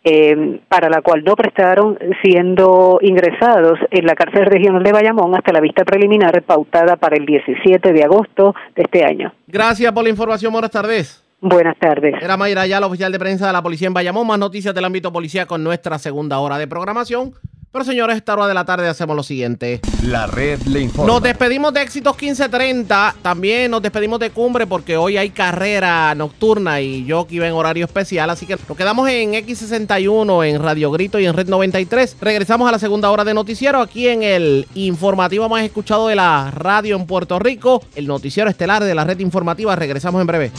eh, 0.05 0.61
para 0.69 0.89
la 0.89 1.01
cual 1.01 1.25
no 1.25 1.35
prestaron 1.35 1.99
siendo 2.23 2.99
ingresados 3.01 3.77
en 3.91 4.05
la 4.05 4.15
cárcel 4.15 4.45
regional 4.45 4.81
de 4.81 4.93
Bayamón 4.93 5.35
hasta 5.35 5.51
la 5.51 5.59
vista 5.59 5.83
preliminar 5.83 6.41
pautada 6.43 6.95
para 6.95 7.17
el 7.17 7.25
17 7.25 7.91
de 7.91 8.03
agosto 8.05 8.55
de 8.73 8.83
este 8.83 9.03
año. 9.03 9.33
Gracias 9.47 9.91
por 9.91 10.05
la 10.05 10.09
información. 10.09 10.53
Buenas 10.53 10.71
tardes. 10.71 11.26
Buenas 11.39 11.77
tardes. 11.79 12.15
Era 12.19 12.35
Mayra 12.35 12.65
la 12.65 12.87
oficial 12.87 13.11
de 13.11 13.19
prensa 13.19 13.47
de 13.47 13.53
la 13.53 13.61
policía 13.61 13.87
en 13.87 13.93
Bayamón. 13.93 14.25
Más 14.25 14.39
noticias 14.39 14.73
del 14.73 14.85
ámbito 14.85 15.13
policía 15.13 15.45
con 15.45 15.63
nuestra 15.63 15.99
segunda 15.99 16.39
hora 16.39 16.57
de 16.57 16.67
programación. 16.67 17.33
Pero 17.71 17.83
señores, 17.83 18.15
esta 18.15 18.33
hora 18.33 18.47
de 18.47 18.55
la 18.55 18.65
tarde 18.65 18.87
hacemos 18.87 19.15
lo 19.15 19.21
siguiente. 19.21 19.81
La 20.03 20.25
red 20.25 20.59
le 20.61 20.79
informa. 20.79 21.13
Nos 21.13 21.21
despedimos 21.21 21.71
de 21.73 21.83
Éxitos 21.83 22.15
1530. 22.15 23.15
También 23.21 23.69
nos 23.69 23.83
despedimos 23.83 24.19
de 24.19 24.31
Cumbre 24.31 24.65
porque 24.65 24.97
hoy 24.97 25.17
hay 25.17 25.29
carrera 25.29 26.15
nocturna 26.15 26.81
y 26.81 27.05
yo 27.05 27.19
aquí 27.19 27.39
en 27.39 27.53
horario 27.53 27.85
especial. 27.85 28.31
Así 28.31 28.47
que 28.47 28.55
nos 28.67 28.75
quedamos 28.75 29.07
en 29.09 29.33
X61, 29.33 30.47
en 30.47 30.63
Radio 30.63 30.89
Grito 30.89 31.19
y 31.19 31.27
en 31.27 31.35
Red 31.35 31.49
93. 31.49 32.17
Regresamos 32.19 32.67
a 32.67 32.71
la 32.71 32.79
segunda 32.79 33.11
hora 33.11 33.23
de 33.23 33.35
noticiero 33.35 33.79
aquí 33.79 34.07
en 34.07 34.23
el 34.23 34.65
informativo 34.73 35.47
más 35.47 35.63
escuchado 35.63 36.07
de 36.07 36.15
la 36.15 36.49
radio 36.49 36.95
en 36.95 37.05
Puerto 37.05 37.37
Rico. 37.37 37.83
El 37.95 38.07
noticiero 38.07 38.49
estelar 38.49 38.83
de 38.83 38.95
la 38.95 39.03
red 39.03 39.19
informativa. 39.19 39.75
Regresamos 39.75 40.19
en 40.21 40.25
breve. 40.25 40.51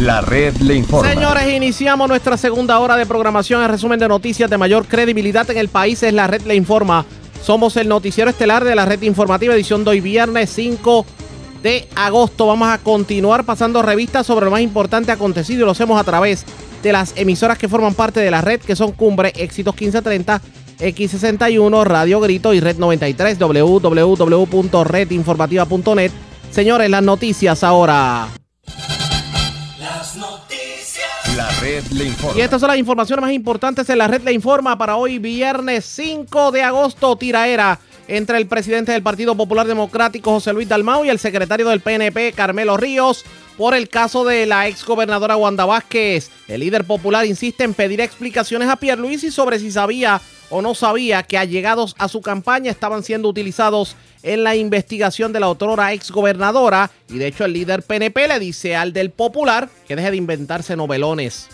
La 0.00 0.20
red 0.22 0.56
le 0.62 0.76
informa. 0.76 1.12
Señores, 1.12 1.52
iniciamos 1.52 2.08
nuestra 2.08 2.38
segunda 2.38 2.78
hora 2.78 2.96
de 2.96 3.04
programación. 3.04 3.62
El 3.62 3.68
resumen 3.68 4.00
de 4.00 4.08
noticias 4.08 4.48
de 4.48 4.56
mayor 4.56 4.86
credibilidad 4.86 5.50
en 5.50 5.58
el 5.58 5.68
país 5.68 6.02
es 6.02 6.14
La 6.14 6.26
red 6.26 6.40
le 6.46 6.54
informa. 6.54 7.04
Somos 7.42 7.76
el 7.76 7.86
noticiero 7.86 8.30
estelar 8.30 8.64
de 8.64 8.74
la 8.74 8.86
red 8.86 9.02
informativa, 9.02 9.54
edición 9.54 9.84
de 9.84 9.90
hoy 9.90 10.00
viernes 10.00 10.48
5 10.54 11.04
de 11.62 11.86
agosto. 11.96 12.46
Vamos 12.46 12.68
a 12.68 12.78
continuar 12.78 13.44
pasando 13.44 13.82
revistas 13.82 14.26
sobre 14.26 14.46
lo 14.46 14.50
más 14.50 14.62
importante 14.62 15.12
acontecido 15.12 15.60
y 15.60 15.66
lo 15.66 15.72
hacemos 15.72 16.00
a 16.00 16.04
través 16.04 16.46
de 16.82 16.92
las 16.92 17.12
emisoras 17.16 17.58
que 17.58 17.68
forman 17.68 17.92
parte 17.92 18.20
de 18.20 18.30
la 18.30 18.40
red, 18.40 18.62
que 18.62 18.76
son 18.76 18.92
Cumbre, 18.92 19.34
Éxitos 19.36 19.74
1530, 19.74 20.40
X61, 20.78 21.84
Radio 21.84 22.20
Grito 22.20 22.54
y 22.54 22.60
Red 22.60 22.78
93, 22.78 23.38
www.redinformativa.net. 23.38 26.12
Señores, 26.50 26.88
las 26.88 27.02
noticias 27.02 27.62
ahora. 27.62 28.39
Y 32.36 32.40
estas 32.40 32.60
son 32.60 32.68
las 32.68 32.78
informaciones 32.78 33.22
más 33.22 33.32
importantes 33.32 33.88
en 33.88 33.98
la 33.98 34.08
red 34.08 34.22
le 34.22 34.32
informa 34.32 34.76
para 34.76 34.96
hoy 34.96 35.18
viernes 35.18 35.84
5 35.84 36.52
de 36.52 36.62
agosto. 36.62 37.16
Tiraera 37.16 37.78
entre 38.08 38.38
el 38.38 38.46
presidente 38.46 38.92
del 38.92 39.02
Partido 39.02 39.36
Popular 39.36 39.66
Democrático 39.66 40.32
José 40.32 40.52
Luis 40.52 40.68
Dalmau 40.68 41.04
y 41.04 41.10
el 41.10 41.18
secretario 41.18 41.68
del 41.68 41.80
PNP 41.80 42.32
Carmelo 42.32 42.76
Ríos 42.76 43.24
por 43.56 43.74
el 43.74 43.88
caso 43.88 44.24
de 44.24 44.46
la 44.46 44.66
ex 44.66 44.84
gobernadora 44.84 45.36
Wanda 45.36 45.64
Vázquez. 45.64 46.30
El 46.48 46.60
líder 46.60 46.84
popular 46.84 47.24
insiste 47.26 47.62
en 47.62 47.74
pedir 47.74 48.00
explicaciones 48.00 48.68
a 48.68 48.76
Pierluisi 48.76 49.30
sobre 49.30 49.58
si 49.58 49.70
sabía 49.70 50.20
o 50.48 50.60
no 50.60 50.74
sabía 50.74 51.22
que 51.22 51.38
allegados 51.38 51.94
a 51.98 52.08
su 52.08 52.20
campaña 52.20 52.70
estaban 52.70 53.04
siendo 53.04 53.28
utilizados 53.28 53.96
en 54.22 54.42
la 54.44 54.56
investigación 54.56 55.32
de 55.32 55.40
la 55.40 55.46
autora 55.46 55.92
ex 55.92 56.10
gobernadora 56.10 56.90
y 57.08 57.18
de 57.18 57.28
hecho 57.28 57.44
el 57.44 57.52
líder 57.52 57.82
PNP 57.82 58.28
le 58.28 58.40
dice 58.40 58.74
al 58.74 58.92
del 58.92 59.10
Popular 59.10 59.68
que 59.86 59.94
deje 59.94 60.10
de 60.10 60.16
inventarse 60.16 60.74
novelones. 60.74 61.48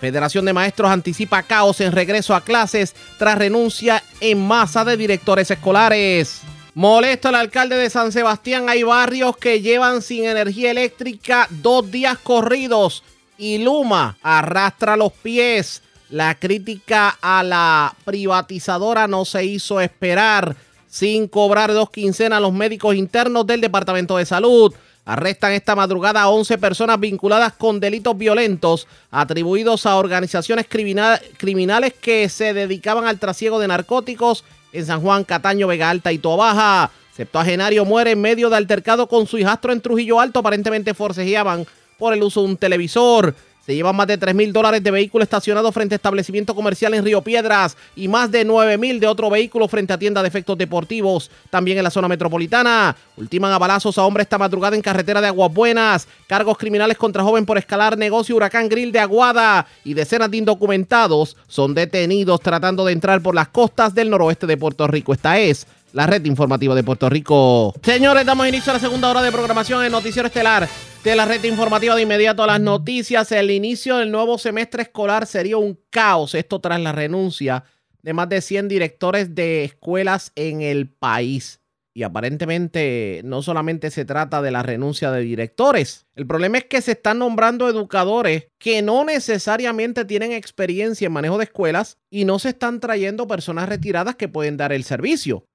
Federación 0.00 0.44
de 0.44 0.52
Maestros 0.52 0.90
anticipa 0.90 1.42
caos 1.42 1.80
en 1.80 1.92
regreso 1.92 2.34
a 2.34 2.42
clases 2.42 2.94
tras 3.18 3.38
renuncia 3.38 4.02
en 4.20 4.46
masa 4.46 4.84
de 4.84 4.96
directores 4.96 5.50
escolares. 5.50 6.42
Molesto 6.74 7.28
al 7.28 7.36
alcalde 7.36 7.76
de 7.76 7.88
San 7.88 8.12
Sebastián. 8.12 8.68
Hay 8.68 8.82
barrios 8.82 9.36
que 9.38 9.62
llevan 9.62 10.02
sin 10.02 10.24
energía 10.26 10.70
eléctrica 10.70 11.48
dos 11.50 11.90
días 11.90 12.18
corridos 12.18 13.02
y 13.38 13.58
Luma 13.58 14.18
arrastra 14.22 14.96
los 14.96 15.12
pies. 15.12 15.82
La 16.10 16.34
crítica 16.34 17.16
a 17.20 17.42
la 17.42 17.94
privatizadora 18.04 19.08
no 19.08 19.24
se 19.24 19.44
hizo 19.44 19.80
esperar 19.80 20.56
sin 20.86 21.28
cobrar 21.28 21.72
dos 21.72 21.90
quincenas 21.90 22.36
a 22.36 22.40
los 22.40 22.52
médicos 22.52 22.94
internos 22.94 23.46
del 23.46 23.60
Departamento 23.60 24.16
de 24.18 24.26
Salud. 24.26 24.74
Arrestan 25.06 25.52
esta 25.52 25.76
madrugada 25.76 26.20
a 26.20 26.28
11 26.28 26.58
personas 26.58 26.98
vinculadas 26.98 27.52
con 27.52 27.78
delitos 27.78 28.18
violentos 28.18 28.88
atribuidos 29.12 29.86
a 29.86 29.96
organizaciones 29.96 30.66
criminales 30.68 31.94
que 31.94 32.28
se 32.28 32.52
dedicaban 32.52 33.06
al 33.06 33.20
trasiego 33.20 33.60
de 33.60 33.68
narcóticos 33.68 34.44
en 34.72 34.84
San 34.84 35.00
Juan, 35.00 35.22
Cataño, 35.22 35.68
Vega 35.68 35.90
Alta 35.90 36.12
y 36.12 36.18
Tobaja. 36.18 36.90
Septuagenario 37.16 37.84
muere 37.84 38.10
en 38.10 38.20
medio 38.20 38.50
de 38.50 38.56
altercado 38.56 39.06
con 39.06 39.28
su 39.28 39.38
hijastro 39.38 39.72
en 39.72 39.80
Trujillo 39.80 40.18
Alto. 40.18 40.40
Aparentemente 40.40 40.92
forcejeaban 40.92 41.64
por 41.98 42.12
el 42.12 42.24
uso 42.24 42.42
de 42.42 42.48
un 42.48 42.56
televisor. 42.56 43.32
Se 43.66 43.74
llevan 43.74 43.96
más 43.96 44.06
de 44.06 44.16
3 44.16 44.32
mil 44.32 44.52
dólares 44.52 44.80
de 44.80 44.92
vehículo 44.92 45.24
estacionado 45.24 45.72
frente 45.72 45.96
a 45.96 45.96
establecimiento 45.96 46.54
comercial 46.54 46.94
en 46.94 47.04
Río 47.04 47.20
Piedras 47.22 47.76
y 47.96 48.06
más 48.06 48.30
de 48.30 48.44
9 48.44 48.78
mil 48.78 49.00
de 49.00 49.08
otro 49.08 49.28
vehículo 49.28 49.66
frente 49.66 49.92
a 49.92 49.98
tienda 49.98 50.22
de 50.22 50.28
efectos 50.28 50.56
deportivos. 50.56 51.32
También 51.50 51.76
en 51.76 51.82
la 51.82 51.90
zona 51.90 52.06
metropolitana. 52.06 52.94
Ultiman 53.16 53.52
a 53.52 53.58
balazos 53.58 53.98
a 53.98 54.04
hombre 54.04 54.22
esta 54.22 54.38
madrugada 54.38 54.76
en 54.76 54.82
carretera 54.82 55.20
de 55.20 55.26
Aguas 55.26 55.52
Buenas. 55.52 56.06
Cargos 56.28 56.58
criminales 56.58 56.96
contra 56.96 57.24
joven 57.24 57.44
por 57.44 57.58
escalar 57.58 57.98
negocio 57.98 58.36
Huracán 58.36 58.68
Grill 58.68 58.92
de 58.92 59.00
Aguada. 59.00 59.66
Y 59.82 59.94
decenas 59.94 60.30
de 60.30 60.36
indocumentados 60.36 61.36
son 61.48 61.74
detenidos 61.74 62.40
tratando 62.40 62.84
de 62.84 62.92
entrar 62.92 63.20
por 63.20 63.34
las 63.34 63.48
costas 63.48 63.92
del 63.92 64.10
noroeste 64.10 64.46
de 64.46 64.56
Puerto 64.56 64.86
Rico. 64.86 65.12
Esta 65.12 65.40
es 65.40 65.66
la 65.92 66.06
red 66.06 66.24
informativa 66.24 66.76
de 66.76 66.84
Puerto 66.84 67.08
Rico. 67.08 67.74
Señores, 67.82 68.24
damos 68.24 68.46
inicio 68.46 68.70
a 68.70 68.74
la 68.74 68.80
segunda 68.80 69.10
hora 69.10 69.22
de 69.22 69.32
programación 69.32 69.84
en 69.84 69.90
Noticiero 69.90 70.28
Estelar 70.28 70.68
de 71.06 71.14
la 71.14 71.24
red 71.24 71.44
informativa 71.44 71.94
de 71.94 72.02
inmediato 72.02 72.42
a 72.42 72.48
las 72.48 72.60
noticias. 72.60 73.30
El 73.30 73.52
inicio 73.52 73.98
del 73.98 74.10
nuevo 74.10 74.38
semestre 74.38 74.82
escolar 74.82 75.26
sería 75.26 75.56
un 75.56 75.78
caos. 75.88 76.34
Esto 76.34 76.60
tras 76.60 76.80
la 76.80 76.90
renuncia 76.90 77.62
de 78.02 78.12
más 78.12 78.28
de 78.28 78.40
100 78.40 78.66
directores 78.66 79.32
de 79.32 79.62
escuelas 79.62 80.32
en 80.34 80.62
el 80.62 80.88
país. 80.88 81.60
Y 81.94 82.02
aparentemente 82.02 83.20
no 83.22 83.40
solamente 83.40 83.92
se 83.92 84.04
trata 84.04 84.42
de 84.42 84.50
la 84.50 84.64
renuncia 84.64 85.12
de 85.12 85.20
directores. 85.20 86.06
El 86.16 86.26
problema 86.26 86.58
es 86.58 86.64
que 86.64 86.80
se 86.80 86.92
están 86.92 87.20
nombrando 87.20 87.68
educadores 87.68 88.48
que 88.58 88.82
no 88.82 89.04
necesariamente 89.04 90.06
tienen 90.06 90.32
experiencia 90.32 91.06
en 91.06 91.12
manejo 91.12 91.38
de 91.38 91.44
escuelas 91.44 91.98
y 92.10 92.24
no 92.24 92.40
se 92.40 92.48
están 92.48 92.80
trayendo 92.80 93.28
personas 93.28 93.68
retiradas 93.68 94.16
que 94.16 94.26
pueden 94.26 94.56
dar 94.56 94.72
el 94.72 94.82
servicio. 94.82 95.46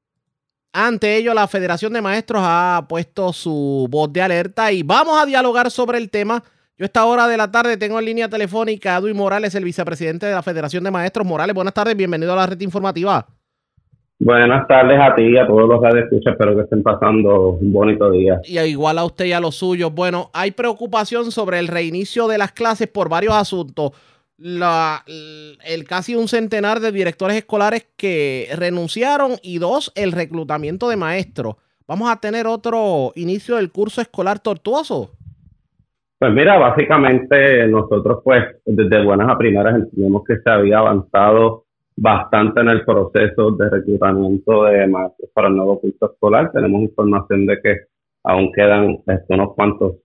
Ante 0.74 1.17
ello, 1.17 1.34
la 1.34 1.47
Federación 1.47 1.91
de 1.91 2.01
Maestros 2.01 2.41
ha 2.45 2.86
puesto 2.88 3.34
su 3.34 3.88
voz 3.89 4.11
de 4.13 4.22
alerta 4.22 4.72
y 4.72 4.84
vamos 4.84 5.22
a 5.22 5.26
dialogar 5.26 5.69
sobre 5.69 5.97
el 5.97 6.09
tema. 6.09 6.41
Yo 6.78 6.86
a 6.86 6.88
esta 6.88 7.05
hora 7.05 7.28
de 7.28 7.36
la 7.36 7.51
tarde 7.51 7.76
tengo 7.76 7.99
en 7.99 8.05
línea 8.05 8.30
telefónica 8.30 8.95
a 8.95 8.99
Edwin 8.99 9.17
Morales, 9.17 9.53
el 9.53 9.65
vicepresidente 9.65 10.28
de 10.28 10.32
la 10.34 10.41
Federación 10.41 10.86
de 10.86 10.91
Maestros. 10.91 11.28
Morales, 11.28 11.53
buenas 11.53 11.74
tardes, 11.74 11.97
bienvenido 11.97 12.32
a 12.32 12.38
la 12.38 12.47
red 12.47 12.61
informativa. 12.61 13.28
Buenas 14.17 14.65
tardes 14.67 14.97
a 15.01 15.13
ti 15.13 15.24
y 15.24 15.38
a 15.38 15.45
todos 15.45 15.67
los 15.67 15.82
que 15.82 15.99
escuchan, 15.99 16.34
espero 16.34 16.55
que 16.55 16.61
estén 16.61 16.84
pasando 16.84 17.49
un 17.59 17.74
bonito 17.74 18.09
día. 18.09 18.39
Y 18.45 18.57
igual 18.59 18.97
a 18.97 19.03
usted 19.03 19.26
y 19.26 19.34
a 19.34 19.41
los 19.41 19.55
suyos. 19.55 19.93
Bueno, 19.93 20.30
hay 20.32 20.51
preocupación 20.51 21.32
sobre 21.32 21.59
el 21.59 21.67
reinicio 21.67 22.30
de 22.30 22.38
las 22.38 22.53
clases 22.53 22.88
por 22.88 23.09
varios 23.09 23.34
asuntos 23.34 23.91
la, 24.42 25.04
el 25.08 25.84
casi 25.88 26.16
un 26.16 26.28
centenar 26.28 26.80
de 26.80 26.92
directores 26.92 27.38
escolares 27.38 27.88
que 27.96 28.50
renunciaron 28.58 29.34
y 29.44 29.60
dos, 29.60 29.92
el 29.96 30.12
reclutamiento 30.12 30.89
de 30.89 30.98
maestros. 30.98 31.56
¿Vamos 31.88 32.10
a 32.10 32.20
tener 32.20 32.48
otro 32.48 33.12
inicio 33.16 33.58
del 33.58 33.72
curso 33.72 34.02
escolar 34.02 34.39
tortuoso? 34.39 35.12
Pues 36.18 36.34
mira, 36.34 36.58
básicamente 36.58 37.68
nosotros 37.68 38.22
pues 38.24 38.44
desde 38.66 39.04
buenas 39.04 39.30
a 39.30 39.38
primeras 39.38 39.76
entendemos 39.76 40.24
que 40.24 40.38
se 40.38 40.50
había 40.50 40.80
avanzado 40.80 41.66
bastante 41.96 42.62
en 42.62 42.70
el 42.70 42.86
proceso 42.86 43.52
de 43.52 43.70
reclutamiento 43.70 44.64
de 44.66 44.88
maestros 44.88 45.30
para 45.34 45.48
el 45.50 45.56
nuevo 45.56 45.82
curso 45.82 46.12
escolar. 46.12 46.52
Tenemos 46.52 46.82
información 46.82 47.46
de 47.46 47.62
que 47.62 47.78
aún 48.24 48.52
quedan 48.54 49.00
este, 49.06 49.34
unos 49.34 49.54
cuantos 49.56 49.96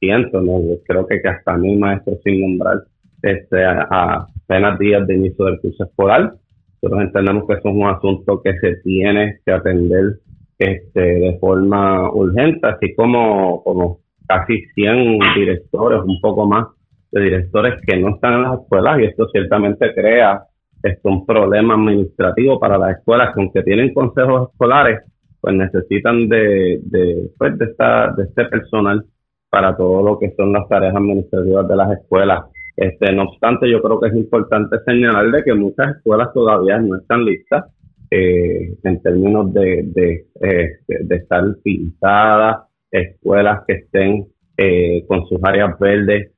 cientos, 0.00 0.42
creo 0.86 1.06
que, 1.06 1.20
que 1.20 1.28
hasta 1.28 1.56
mil 1.56 1.78
maestros 1.78 2.18
sin 2.24 2.40
nombrar 2.40 2.82
este, 3.22 3.64
a, 3.64 4.26
apenas 4.44 4.78
días 4.78 5.06
de 5.06 5.14
inicio 5.16 5.44
del 5.46 5.60
curso 5.60 5.84
escolar. 5.84 6.34
Nosotros 6.80 7.06
entendemos 7.06 7.46
que 7.46 7.54
eso 7.54 7.68
es 7.68 7.74
un 7.74 7.86
asunto 7.88 8.42
que 8.42 8.58
se 8.58 8.76
tiene 8.82 9.40
que 9.44 9.52
atender 9.52 10.20
este, 10.58 11.00
de 11.00 11.38
forma 11.40 12.10
urgente, 12.12 12.66
así 12.66 12.94
como, 12.94 13.62
como 13.62 14.00
casi 14.26 14.62
100 14.74 15.18
directores, 15.34 16.00
un 16.04 16.20
poco 16.20 16.46
más 16.46 16.66
de 17.10 17.22
directores 17.22 17.74
que 17.86 17.96
no 17.96 18.10
están 18.10 18.34
en 18.34 18.42
las 18.42 18.60
escuelas 18.60 19.00
y 19.00 19.04
esto 19.04 19.28
ciertamente 19.30 19.94
crea 19.94 20.42
esto, 20.82 21.08
un 21.08 21.26
problema 21.26 21.74
administrativo 21.74 22.60
para 22.60 22.78
las 22.78 22.98
escuelas 22.98 23.34
que 23.34 23.40
aunque 23.40 23.62
tienen 23.62 23.92
consejos 23.92 24.50
escolares, 24.50 25.00
pues 25.40 25.54
necesitan 25.54 26.28
de, 26.28 26.80
de, 26.82 27.30
pues 27.38 27.58
de, 27.58 27.64
esta, 27.66 28.12
de 28.12 28.24
este 28.24 28.44
personal 28.46 29.04
para 29.50 29.76
todo 29.76 30.02
lo 30.02 30.18
que 30.18 30.34
son 30.36 30.52
las 30.52 30.68
tareas 30.68 30.94
administrativas 30.94 31.66
de 31.66 31.76
las 31.76 31.98
escuelas. 31.98 32.44
Este, 32.78 33.12
no 33.12 33.24
obstante, 33.24 33.68
yo 33.68 33.82
creo 33.82 33.98
que 33.98 34.06
es 34.06 34.14
importante 34.14 34.76
señalar 34.86 35.32
de 35.32 35.42
que 35.42 35.52
muchas 35.52 35.96
escuelas 35.96 36.32
todavía 36.32 36.78
no 36.78 36.94
están 36.94 37.24
listas 37.24 37.64
eh, 38.08 38.72
en 38.84 39.02
términos 39.02 39.52
de, 39.52 39.82
de, 39.82 40.26
eh, 40.40 40.78
estar 41.10 41.42
pintadas, 41.64 42.68
escuelas 42.88 43.64
que 43.66 43.74
estén 43.74 44.28
eh, 44.56 45.04
con 45.08 45.26
sus 45.26 45.40
áreas 45.42 45.76
verdes, 45.80 46.30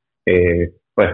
pues 0.95 1.11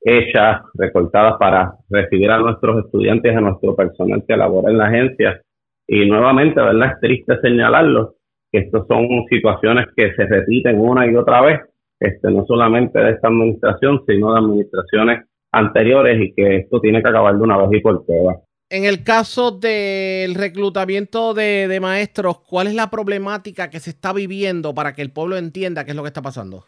hechas, 0.00 0.62
recortadas 0.74 1.34
para 1.38 1.76
recibir 1.88 2.28
a 2.28 2.38
nuestros 2.38 2.84
estudiantes, 2.84 3.36
a 3.36 3.40
nuestro 3.40 3.76
personal 3.76 4.24
que 4.26 4.36
labora 4.36 4.72
en 4.72 4.78
la 4.78 4.86
agencia. 4.86 5.40
Y 5.86 6.06
nuevamente, 6.06 6.60
¿verdad? 6.60 6.94
Es 6.94 7.00
triste 7.00 7.40
señalarlo, 7.40 8.16
que 8.50 8.58
estas 8.58 8.84
son 8.88 9.06
situaciones 9.30 9.86
que 9.96 10.12
se 10.14 10.26
repiten 10.26 10.80
una 10.80 11.06
y 11.06 11.14
otra 11.14 11.40
vez 11.40 11.60
este, 12.06 12.30
no 12.30 12.44
solamente 12.46 12.98
de 12.98 13.10
esta 13.12 13.28
administración, 13.28 14.02
sino 14.06 14.32
de 14.32 14.38
administraciones 14.38 15.24
anteriores 15.52 16.20
y 16.20 16.34
que 16.34 16.56
esto 16.56 16.80
tiene 16.80 17.02
que 17.02 17.08
acabar 17.08 17.36
de 17.36 17.42
una 17.42 17.56
vez 17.58 17.68
y 17.72 17.80
por 17.80 18.04
todas. 18.04 18.36
En 18.70 18.84
el 18.84 19.04
caso 19.04 19.52
del 19.52 20.34
reclutamiento 20.34 21.34
de, 21.34 21.78
maestros, 21.80 22.40
¿cuál 22.40 22.66
es 22.66 22.74
la 22.74 22.90
problemática 22.90 23.70
que 23.70 23.78
se 23.78 23.90
está 23.90 24.12
viviendo 24.12 24.74
para 24.74 24.94
que 24.94 25.02
el 25.02 25.12
pueblo 25.12 25.36
entienda 25.36 25.84
qué 25.84 25.90
es 25.90 25.96
lo 25.96 26.02
que 26.02 26.08
está 26.08 26.22
pasando? 26.22 26.64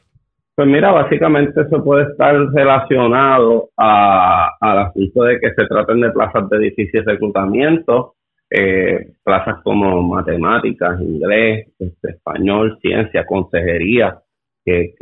Pues 0.55 0.68
mira, 0.68 0.93
básicamente 0.93 1.62
eso 1.62 1.82
puede 1.82 2.05
estar 2.11 2.34
relacionado 2.53 3.70
a, 3.76 4.57
al 4.61 4.78
asunto 4.78 5.24
de 5.24 5.41
que 5.41 5.53
se 5.55 5.66
traten 5.66 6.01
de 6.01 6.11
plazas 6.11 6.49
de 6.49 6.59
difícil 6.59 7.05
reclutamiento, 7.05 8.14
eh, 8.51 9.12
plazas 9.24 9.57
como 9.64 10.03
matemáticas, 10.03 11.01
inglés, 11.01 11.68
este, 11.78 12.11
español, 12.11 12.78
ciencia, 12.80 13.26
consejería, 13.26 14.18
que, 14.67 14.95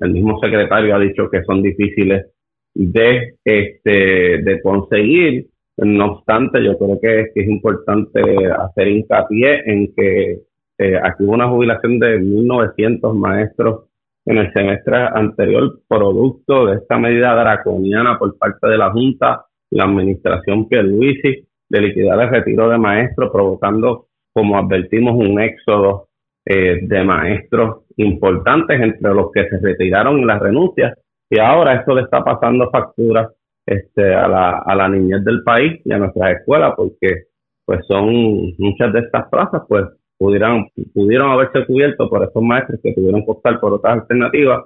el 0.00 0.12
mismo 0.12 0.40
secretario 0.40 0.94
ha 0.94 0.98
dicho 0.98 1.28
que 1.28 1.42
son 1.42 1.62
difíciles 1.62 2.26
de, 2.74 3.34
este, 3.44 4.38
de 4.42 4.60
conseguir. 4.62 5.48
No 5.76 6.12
obstante, 6.12 6.62
yo 6.64 6.78
creo 6.78 6.98
que, 7.00 7.32
es 7.34 7.48
importante 7.48 8.20
hacer 8.46 8.88
hincapié 8.88 9.62
en 9.66 9.94
que 9.94 10.40
eh, 10.78 10.96
aquí 11.02 11.24
hubo 11.24 11.32
una 11.32 11.48
jubilación 11.48 11.98
de 11.98 12.20
1.900 12.20 13.14
maestros 13.14 13.84
en 14.24 14.38
el 14.38 14.52
semestre 14.52 14.96
anterior, 15.14 15.80
producto 15.88 16.66
de 16.66 16.76
esta 16.76 16.98
medida 16.98 17.34
draconiana 17.34 18.18
por 18.18 18.36
parte 18.38 18.68
de 18.68 18.78
la 18.78 18.90
Junta, 18.90 19.46
la 19.70 19.84
administración 19.84 20.68
Pierluisi, 20.68 21.46
de 21.68 21.80
liquidar 21.80 22.20
el 22.20 22.30
retiro 22.30 22.68
de 22.68 22.78
maestros, 22.78 23.30
provocando, 23.32 24.06
como 24.32 24.56
advertimos, 24.58 25.14
un 25.14 25.40
éxodo 25.40 26.08
eh, 26.44 26.78
de 26.82 27.04
maestros 27.04 27.87
importantes 27.98 28.80
entre 28.80 29.14
los 29.14 29.30
que 29.32 29.48
se 29.48 29.58
retiraron 29.58 30.26
las 30.26 30.40
renuncias 30.40 30.98
y 31.30 31.38
ahora 31.38 31.74
esto 31.74 31.94
le 31.94 32.02
está 32.02 32.24
pasando 32.24 32.70
factura 32.70 33.30
este, 33.66 34.14
a, 34.14 34.26
la, 34.28 34.58
a 34.58 34.74
la 34.74 34.88
niñez 34.88 35.24
del 35.24 35.42
país 35.42 35.80
y 35.84 35.92
a 35.92 35.98
nuestras 35.98 36.38
escuelas 36.38 36.74
porque 36.76 37.24
pues 37.64 37.84
son 37.86 38.54
muchas 38.58 38.92
de 38.92 39.00
estas 39.00 39.28
plazas 39.28 39.62
pues 39.68 39.84
pudieran, 40.16 40.66
pudieron 40.94 41.30
haberse 41.30 41.66
cubierto 41.66 42.08
por 42.08 42.24
estos 42.24 42.42
maestros 42.42 42.80
que 42.82 42.94
tuvieron 42.94 43.24
que 43.24 43.30
optar 43.30 43.60
por 43.60 43.74
otras 43.74 44.00
alternativas 44.00 44.64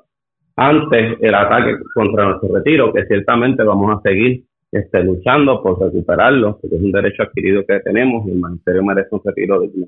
antes 0.57 1.18
el 1.20 1.35
ataque 1.35 1.76
contra 1.95 2.26
nuestro 2.26 2.55
retiro, 2.55 2.93
que 2.93 3.07
ciertamente 3.07 3.62
vamos 3.64 3.97
a 3.97 4.09
seguir 4.09 4.45
este, 4.70 5.03
luchando 5.03 5.62
por 5.62 5.80
recuperarlo, 5.80 6.59
porque 6.61 6.76
es 6.76 6.83
un 6.83 6.93
derecho 6.93 7.22
adquirido 7.22 7.64
que 7.66 7.80
tenemos 7.80 8.26
y 8.26 8.33
el 8.33 8.39
magisterio 8.39 8.85
merece 8.85 9.09
un 9.11 9.20
retiro 9.24 9.61
digno 9.61 9.87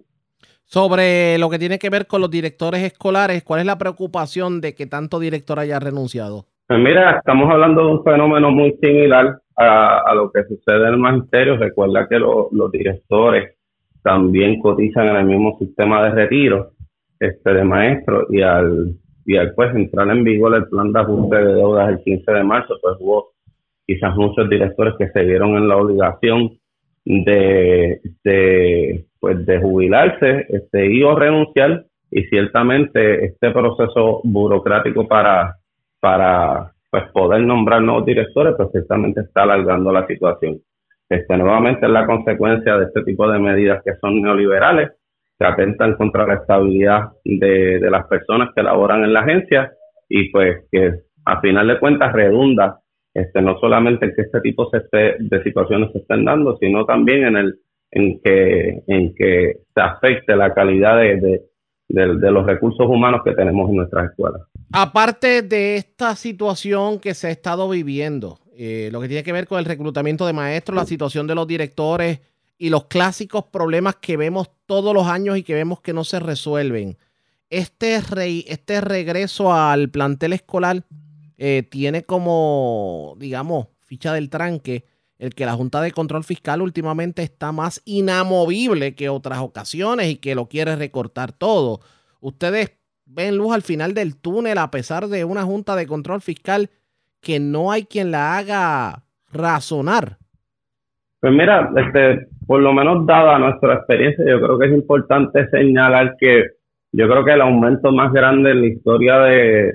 sobre 0.64 1.38
lo 1.38 1.50
que 1.50 1.58
tiene 1.58 1.78
que 1.78 1.90
ver 1.90 2.06
con 2.06 2.20
los 2.20 2.30
directores 2.30 2.82
escolares, 2.82 3.44
¿cuál 3.44 3.60
es 3.60 3.66
la 3.66 3.78
preocupación 3.78 4.60
de 4.60 4.74
que 4.74 4.86
tanto 4.86 5.18
director 5.18 5.58
haya 5.58 5.78
renunciado? 5.78 6.46
Pues 6.66 6.80
mira, 6.80 7.18
estamos 7.18 7.50
hablando 7.50 7.86
de 7.86 7.92
un 7.92 8.04
fenómeno 8.04 8.50
muy 8.50 8.76
similar 8.80 9.38
a, 9.56 10.14
lo 10.14 10.32
que 10.32 10.44
sucede 10.44 10.88
en 10.88 10.94
el 10.94 10.98
magisterio. 10.98 11.56
Recuerda 11.56 12.08
que 12.08 12.18
los 12.18 12.72
directores 12.72 13.56
también 14.02 14.60
cotizan 14.60 15.08
en 15.08 15.16
el 15.16 15.26
mismo 15.26 15.56
sistema 15.58 16.02
de 16.04 16.10
retiro 16.10 16.70
este 17.20 17.54
de 17.54 17.64
maestros 17.64 18.26
y 18.30 18.42
al 18.42 18.94
y 19.24 19.36
al 19.36 19.54
pues 19.54 19.74
entrar 19.74 20.08
en 20.10 20.24
vigor 20.24 20.54
el 20.54 20.66
plan 20.68 20.92
de 20.92 21.00
ajuste 21.00 21.36
de 21.36 21.54
deudas 21.54 21.88
el 21.88 22.02
15 22.02 22.30
de 22.30 22.44
marzo, 22.44 22.74
pues 22.82 22.96
hubo 23.00 23.32
quizás 23.86 24.14
muchos 24.16 24.48
directores 24.48 24.94
que 24.98 25.08
se 25.08 25.24
vieron 25.24 25.56
en 25.56 25.68
la 25.68 25.76
obligación 25.76 26.58
de, 27.04 28.00
de 28.22 29.04
pues 29.20 29.44
de 29.46 29.60
jubilarse 29.60 30.46
este, 30.48 30.92
y 30.92 31.02
o 31.02 31.14
renunciar 31.14 31.84
y 32.10 32.24
ciertamente 32.24 33.24
este 33.24 33.50
proceso 33.50 34.20
burocrático 34.22 35.06
para, 35.08 35.56
para 36.00 36.72
pues 36.90 37.04
poder 37.12 37.42
nombrar 37.42 37.82
nuevos 37.82 38.06
directores 38.06 38.54
pues 38.56 38.70
ciertamente 38.72 39.22
está 39.22 39.42
alargando 39.42 39.92
la 39.92 40.06
situación. 40.06 40.60
Este, 41.08 41.36
nuevamente 41.36 41.86
es 41.86 41.92
la 41.92 42.06
consecuencia 42.06 42.76
de 42.76 42.86
este 42.86 43.02
tipo 43.02 43.30
de 43.30 43.38
medidas 43.38 43.82
que 43.84 43.94
son 44.00 44.22
neoliberales, 44.22 44.92
que 45.38 45.46
atentan 45.46 45.94
contra 45.96 46.26
la 46.26 46.34
estabilidad 46.34 47.08
de, 47.24 47.78
de 47.80 47.90
las 47.90 48.06
personas 48.06 48.50
que 48.54 48.62
laboran 48.62 49.04
en 49.04 49.12
la 49.12 49.20
agencia 49.20 49.72
y 50.08 50.30
pues 50.30 50.64
que 50.70 51.00
a 51.24 51.40
final 51.40 51.66
de 51.68 51.78
cuentas 51.78 52.12
redunda 52.12 52.80
este, 53.14 53.40
no 53.40 53.58
solamente 53.60 54.06
en 54.06 54.14
que 54.14 54.22
este 54.22 54.40
tipo 54.40 54.68
de 54.70 55.42
situaciones 55.44 55.92
se 55.92 55.98
estén 55.98 56.24
dando, 56.24 56.58
sino 56.58 56.84
también 56.84 57.24
en 57.24 57.36
el 57.36 57.60
en 57.92 58.20
que 58.20 58.82
en 58.88 59.14
que 59.14 59.60
se 59.72 59.80
afecte 59.80 60.34
la 60.34 60.52
calidad 60.52 60.98
de, 60.98 61.42
de, 61.88 62.30
los 62.32 62.44
recursos 62.44 62.86
humanos 62.88 63.20
que 63.24 63.32
tenemos 63.32 63.70
en 63.70 63.76
nuestras 63.76 64.10
escuelas. 64.10 64.42
Aparte 64.72 65.42
de 65.42 65.76
esta 65.76 66.16
situación 66.16 66.98
que 66.98 67.14
se 67.14 67.28
ha 67.28 67.30
estado 67.30 67.68
viviendo, 67.68 68.40
eh, 68.56 68.88
lo 68.92 69.00
que 69.00 69.06
tiene 69.06 69.22
que 69.22 69.32
ver 69.32 69.46
con 69.46 69.60
el 69.60 69.64
reclutamiento 69.64 70.26
de 70.26 70.32
maestros, 70.32 70.76
la 70.76 70.86
situación 70.86 71.28
de 71.28 71.36
los 71.36 71.46
directores 71.46 72.20
y 72.58 72.70
los 72.70 72.86
clásicos 72.86 73.44
problemas 73.44 73.96
que 73.96 74.16
vemos 74.16 74.50
todos 74.66 74.92
los 74.92 75.06
años 75.06 75.38
y 75.38 75.44
que 75.44 75.54
vemos 75.54 75.80
que 75.80 75.92
no 75.92 76.02
se 76.02 76.18
resuelven. 76.18 76.96
Este, 77.48 78.00
este 78.48 78.80
regreso 78.80 79.54
al 79.54 79.88
plantel 79.88 80.32
escolar 80.32 80.82
eh, 81.38 81.62
tiene 81.68 82.04
como, 82.04 83.16
digamos, 83.18 83.68
ficha 83.80 84.12
del 84.12 84.30
tranque 84.30 84.84
el 85.18 85.34
que 85.34 85.46
la 85.46 85.52
Junta 85.54 85.80
de 85.80 85.92
Control 85.92 86.24
Fiscal 86.24 86.60
últimamente 86.60 87.22
está 87.22 87.52
más 87.52 87.80
inamovible 87.84 88.94
que 88.94 89.08
otras 89.08 89.38
ocasiones 89.38 90.08
y 90.08 90.16
que 90.16 90.34
lo 90.34 90.46
quiere 90.46 90.76
recortar 90.76 91.32
todo. 91.32 91.80
Ustedes 92.20 92.76
ven 93.06 93.36
luz 93.36 93.54
al 93.54 93.62
final 93.62 93.94
del 93.94 94.20
túnel 94.20 94.58
a 94.58 94.70
pesar 94.70 95.06
de 95.06 95.24
una 95.24 95.42
Junta 95.44 95.76
de 95.76 95.86
Control 95.86 96.20
Fiscal 96.20 96.70
que 97.20 97.40
no 97.40 97.70
hay 97.70 97.84
quien 97.84 98.10
la 98.10 98.36
haga 98.36 99.04
razonar. 99.32 100.18
Pues 101.20 101.32
mira, 101.32 101.70
este, 101.76 102.26
por 102.46 102.60
lo 102.60 102.74
menos 102.74 103.06
dada 103.06 103.38
nuestra 103.38 103.74
experiencia, 103.74 104.24
yo 104.28 104.40
creo 104.40 104.58
que 104.58 104.66
es 104.66 104.72
importante 104.72 105.48
señalar 105.48 106.16
que 106.18 106.48
yo 106.92 107.08
creo 107.08 107.24
que 107.24 107.32
el 107.32 107.40
aumento 107.40 107.90
más 107.92 108.12
grande 108.12 108.50
en 108.50 108.60
la 108.60 108.66
historia 108.66 109.18
de, 109.20 109.72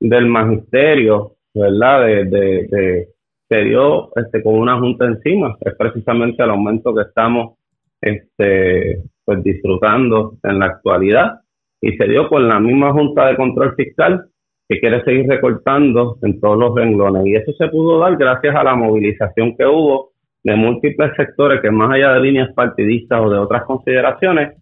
del 0.00 0.26
magisterio, 0.26 1.36
¿verdad? 1.54 2.06
De, 2.06 2.24
de, 2.24 3.08
se 3.48 3.60
dio 3.62 4.10
este, 4.16 4.42
con 4.42 4.54
una 4.54 4.78
junta 4.78 5.06
encima, 5.06 5.56
es 5.60 5.74
precisamente 5.76 6.42
el 6.42 6.50
aumento 6.50 6.94
que 6.94 7.02
estamos 7.02 7.58
este, 8.00 9.02
pues, 9.24 9.42
disfrutando 9.42 10.36
en 10.42 10.58
la 10.58 10.66
actualidad. 10.66 11.40
Y 11.80 11.96
se 11.96 12.08
dio 12.08 12.28
con 12.28 12.48
la 12.48 12.58
misma 12.58 12.92
junta 12.92 13.26
de 13.26 13.36
control 13.36 13.74
fiscal 13.76 14.26
que 14.68 14.80
quiere 14.80 15.04
seguir 15.04 15.28
recortando 15.28 16.18
en 16.22 16.40
todos 16.40 16.58
los 16.58 16.74
renglones. 16.74 17.26
Y 17.26 17.36
eso 17.36 17.52
se 17.52 17.68
pudo 17.68 18.00
dar 18.00 18.16
gracias 18.16 18.54
a 18.56 18.64
la 18.64 18.74
movilización 18.74 19.56
que 19.56 19.66
hubo 19.66 20.12
de 20.42 20.56
múltiples 20.56 21.12
sectores 21.16 21.60
que 21.60 21.70
más 21.70 21.90
allá 21.92 22.14
de 22.14 22.20
líneas 22.20 22.52
partidistas 22.54 23.20
o 23.20 23.30
de 23.30 23.38
otras 23.38 23.64
consideraciones, 23.64 24.56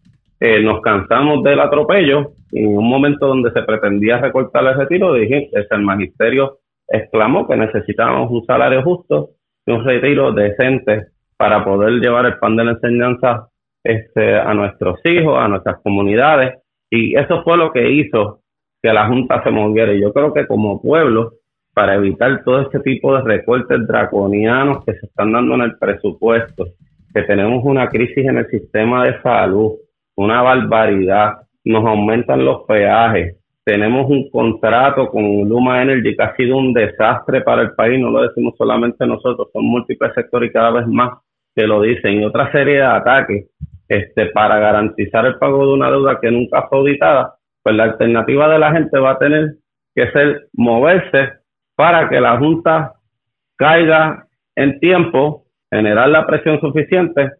eh, 0.46 0.60
nos 0.60 0.82
cansamos 0.82 1.42
del 1.42 1.58
atropello 1.58 2.32
y 2.52 2.64
en 2.64 2.76
un 2.76 2.86
momento 2.86 3.28
donde 3.28 3.50
se 3.52 3.62
pretendía 3.62 4.18
recortar 4.18 4.66
el 4.66 4.76
retiro, 4.76 5.14
dije, 5.14 5.48
el 5.54 5.82
magisterio 5.82 6.58
exclamó 6.86 7.48
que 7.48 7.56
necesitábamos 7.56 8.30
un 8.30 8.44
salario 8.44 8.82
justo 8.82 9.30
y 9.64 9.72
un 9.72 9.82
retiro 9.82 10.32
decente 10.32 11.06
para 11.38 11.64
poder 11.64 11.94
llevar 11.94 12.26
el 12.26 12.36
pan 12.36 12.56
de 12.56 12.64
la 12.64 12.70
enseñanza 12.72 13.48
este, 13.82 14.34
a 14.34 14.52
nuestros 14.52 15.00
hijos, 15.06 15.34
a 15.38 15.48
nuestras 15.48 15.80
comunidades. 15.82 16.58
Y 16.90 17.16
eso 17.16 17.42
fue 17.42 17.56
lo 17.56 17.72
que 17.72 17.90
hizo 17.90 18.40
que 18.82 18.92
la 18.92 19.08
Junta 19.08 19.42
se 19.42 19.50
moviera. 19.50 19.94
Y 19.94 20.02
yo 20.02 20.12
creo 20.12 20.34
que 20.34 20.46
como 20.46 20.82
pueblo, 20.82 21.32
para 21.72 21.94
evitar 21.94 22.44
todo 22.44 22.60
este 22.60 22.80
tipo 22.80 23.16
de 23.16 23.22
recortes 23.22 23.86
draconianos 23.86 24.84
que 24.84 24.92
se 24.92 25.06
están 25.06 25.32
dando 25.32 25.54
en 25.54 25.62
el 25.62 25.78
presupuesto, 25.78 26.66
que 27.14 27.22
tenemos 27.22 27.64
una 27.64 27.88
crisis 27.88 28.26
en 28.26 28.36
el 28.36 28.46
sistema 28.48 29.06
de 29.06 29.22
salud, 29.22 29.72
una 30.16 30.42
barbaridad, 30.42 31.34
nos 31.64 31.84
aumentan 31.86 32.44
los 32.44 32.64
peajes, 32.66 33.36
tenemos 33.64 34.10
un 34.10 34.28
contrato 34.30 35.08
con 35.08 35.48
Luma 35.48 35.82
Energy 35.82 36.14
que 36.14 36.22
ha 36.22 36.36
sido 36.36 36.58
un 36.58 36.74
desastre 36.74 37.40
para 37.40 37.62
el 37.62 37.72
país, 37.72 37.98
no 37.98 38.10
lo 38.10 38.22
decimos 38.22 38.54
solamente 38.58 39.06
nosotros, 39.06 39.48
son 39.52 39.64
múltiples 39.64 40.12
sectores 40.14 40.50
y 40.50 40.52
cada 40.52 40.70
vez 40.70 40.86
más 40.86 41.18
que 41.56 41.66
lo 41.66 41.80
dicen. 41.80 42.20
Y 42.20 42.24
otra 42.26 42.52
serie 42.52 42.76
de 42.76 42.82
ataques 42.82 43.46
este, 43.88 44.26
para 44.26 44.58
garantizar 44.58 45.24
el 45.24 45.36
pago 45.38 45.66
de 45.66 45.72
una 45.72 45.90
deuda 45.90 46.18
que 46.20 46.30
nunca 46.30 46.66
fue 46.68 46.78
auditada, 46.78 47.36
pues 47.62 47.74
la 47.74 47.84
alternativa 47.84 48.48
de 48.50 48.58
la 48.58 48.72
gente 48.72 48.98
va 48.98 49.12
a 49.12 49.18
tener 49.18 49.54
que 49.94 50.10
ser 50.10 50.48
moverse 50.52 51.32
para 51.74 52.08
que 52.10 52.20
la 52.20 52.36
Junta 52.36 52.94
caiga 53.56 54.26
en 54.56 54.78
tiempo, 54.78 55.46
generar 55.70 56.08
la 56.08 56.26
presión 56.26 56.60
suficiente 56.60 57.30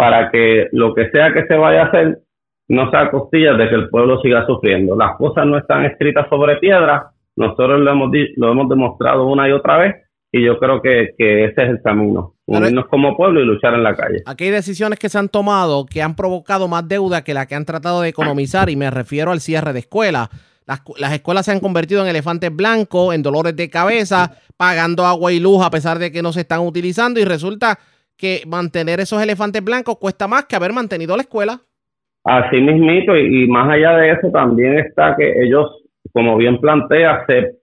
para 0.00 0.30
que 0.30 0.68
lo 0.72 0.94
que 0.94 1.10
sea 1.10 1.30
que 1.34 1.44
se 1.46 1.54
vaya 1.54 1.82
a 1.82 1.86
hacer 1.88 2.20
no 2.68 2.90
sea 2.90 3.10
costillas 3.10 3.58
de 3.58 3.68
que 3.68 3.74
el 3.74 3.90
pueblo 3.90 4.18
siga 4.22 4.46
sufriendo. 4.46 4.96
Las 4.96 5.16
cosas 5.18 5.44
no 5.44 5.58
están 5.58 5.84
escritas 5.84 6.26
sobre 6.30 6.56
piedra, 6.56 7.10
nosotros 7.36 7.80
lo 7.80 7.90
hemos, 7.90 8.10
lo 8.36 8.52
hemos 8.52 8.68
demostrado 8.70 9.26
una 9.26 9.46
y 9.46 9.52
otra 9.52 9.76
vez 9.76 9.96
y 10.32 10.42
yo 10.42 10.58
creo 10.58 10.80
que, 10.80 11.10
ese 11.18 11.52
es 11.54 11.68
el 11.68 11.82
camino, 11.82 12.36
unirnos 12.46 12.86
como 12.86 13.14
pueblo 13.14 13.42
y 13.42 13.44
luchar 13.44 13.74
en 13.74 13.82
la 13.82 13.94
calle. 13.94 14.22
Aquí 14.24 14.44
hay 14.44 14.50
decisiones 14.50 14.98
que 14.98 15.10
se 15.10 15.18
han 15.18 15.28
tomado 15.28 15.84
que 15.84 16.00
han 16.00 16.16
provocado 16.16 16.66
más 16.66 16.88
deuda 16.88 17.22
que 17.22 17.34
la 17.34 17.44
que 17.44 17.54
han 17.54 17.66
tratado 17.66 18.00
de 18.00 18.08
economizar 18.08 18.70
y 18.70 18.76
me 18.76 18.90
refiero 18.90 19.32
al 19.32 19.40
cierre 19.40 19.74
de 19.74 19.80
escuelas. 19.80 20.30
Las, 20.64 20.80
las, 20.96 21.12
escuelas 21.12 21.44
se 21.44 21.52
han 21.52 21.60
convertido 21.60 22.00
en 22.00 22.08
elefantes 22.08 22.54
blancos, 22.56 23.14
en 23.14 23.22
dolores 23.22 23.54
de 23.54 23.68
cabeza, 23.68 24.36
pagando 24.56 25.04
agua 25.04 25.30
y 25.30 25.40
luz 25.40 25.62
a 25.62 25.70
pesar 25.70 25.98
de 25.98 26.10
que 26.10 26.22
no 26.22 26.32
se 26.32 26.40
están 26.40 26.60
utilizando 26.60 27.20
y 27.20 27.24
resulta 27.24 27.78
que 28.20 28.42
mantener 28.46 29.00
esos 29.00 29.22
elefantes 29.22 29.64
blancos 29.64 29.96
cuesta 29.98 30.28
más 30.28 30.44
que 30.44 30.56
haber 30.56 30.72
mantenido 30.72 31.16
la 31.16 31.22
escuela. 31.22 31.60
Así 32.24 32.60
mismito, 32.60 33.16
y, 33.16 33.48
más 33.48 33.70
allá 33.70 33.96
de 33.96 34.10
eso 34.10 34.30
también 34.30 34.78
está 34.78 35.16
que 35.16 35.42
ellos, 35.42 35.66
como 36.12 36.36
bien 36.36 36.58
plantea, 36.60 37.24
se, 37.26 37.56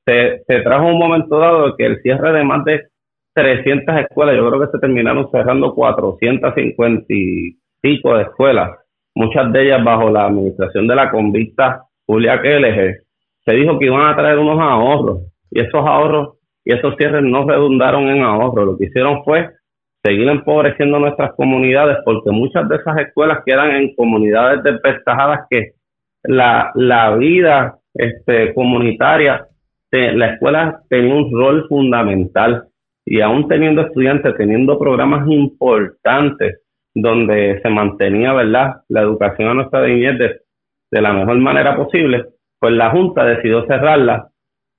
se, 0.47 0.59
trajo 0.61 0.87
un 0.87 0.97
momento 0.97 1.37
dado 1.37 1.75
que 1.77 1.85
el 1.85 2.01
cierre 2.01 2.33
de 2.33 2.43
más 2.43 2.65
de 2.65 2.87
300 3.33 3.95
escuelas, 3.99 4.35
yo 4.35 4.49
creo 4.49 4.61
que 4.61 4.71
se 4.71 4.79
terminaron 4.79 5.29
cerrando 5.29 5.75
450 5.75 7.05
y 7.09 7.55
pico 7.79 8.17
de 8.17 8.23
escuelas, 8.23 8.71
muchas 9.13 9.51
de 9.53 9.65
ellas 9.65 9.83
bajo 9.83 10.09
la 10.09 10.25
administración 10.25 10.87
de 10.87 10.95
la 10.95 11.11
convicta 11.11 11.83
Julia 12.07 12.41
Keller, 12.41 13.03
se 13.45 13.53
dijo 13.53 13.77
que 13.77 13.85
iban 13.85 14.07
a 14.07 14.15
traer 14.15 14.39
unos 14.39 14.59
ahorros, 14.59 15.21
y 15.51 15.59
esos 15.59 15.85
ahorros 15.85 16.37
y 16.65 16.73
esos 16.73 16.95
cierres 16.97 17.23
no 17.23 17.47
redundaron 17.47 18.09
en 18.09 18.23
ahorros, 18.23 18.65
lo 18.65 18.77
que 18.77 18.85
hicieron 18.85 19.23
fue 19.23 19.51
seguir 20.07 20.29
empobreciendo 20.29 20.99
nuestras 20.99 21.33
comunidades 21.33 21.97
porque 22.05 22.31
muchas 22.31 22.67
de 22.69 22.77
esas 22.77 22.97
escuelas 22.99 23.39
quedan 23.45 23.71
en 23.71 23.95
comunidades 23.95 24.63
desventajadas 24.63 25.47
que 25.49 25.73
la, 26.23 26.71
la 26.75 27.15
vida 27.15 27.77
este, 27.93 28.53
comunitaria, 28.53 29.47
la 29.91 30.33
escuela 30.33 30.81
tenía 30.89 31.13
un 31.13 31.31
rol 31.31 31.67
fundamental 31.67 32.67
y 33.05 33.21
aún 33.21 33.47
teniendo 33.47 33.81
estudiantes, 33.81 34.35
teniendo 34.37 34.79
programas 34.79 35.27
importantes 35.29 36.61
donde 36.93 37.59
se 37.61 37.69
mantenía, 37.69 38.33
¿verdad?, 38.33 38.81
la 38.89 39.01
educación 39.01 39.49
a 39.49 39.53
nuestra 39.53 39.85
niñez 39.87 40.17
de, 40.17 40.41
de 40.91 41.01
la 41.01 41.13
mejor 41.13 41.37
manera 41.37 41.75
posible, 41.75 42.25
pues 42.59 42.73
la 42.73 42.89
Junta 42.91 43.25
decidió 43.25 43.65
cerrarla 43.65 44.29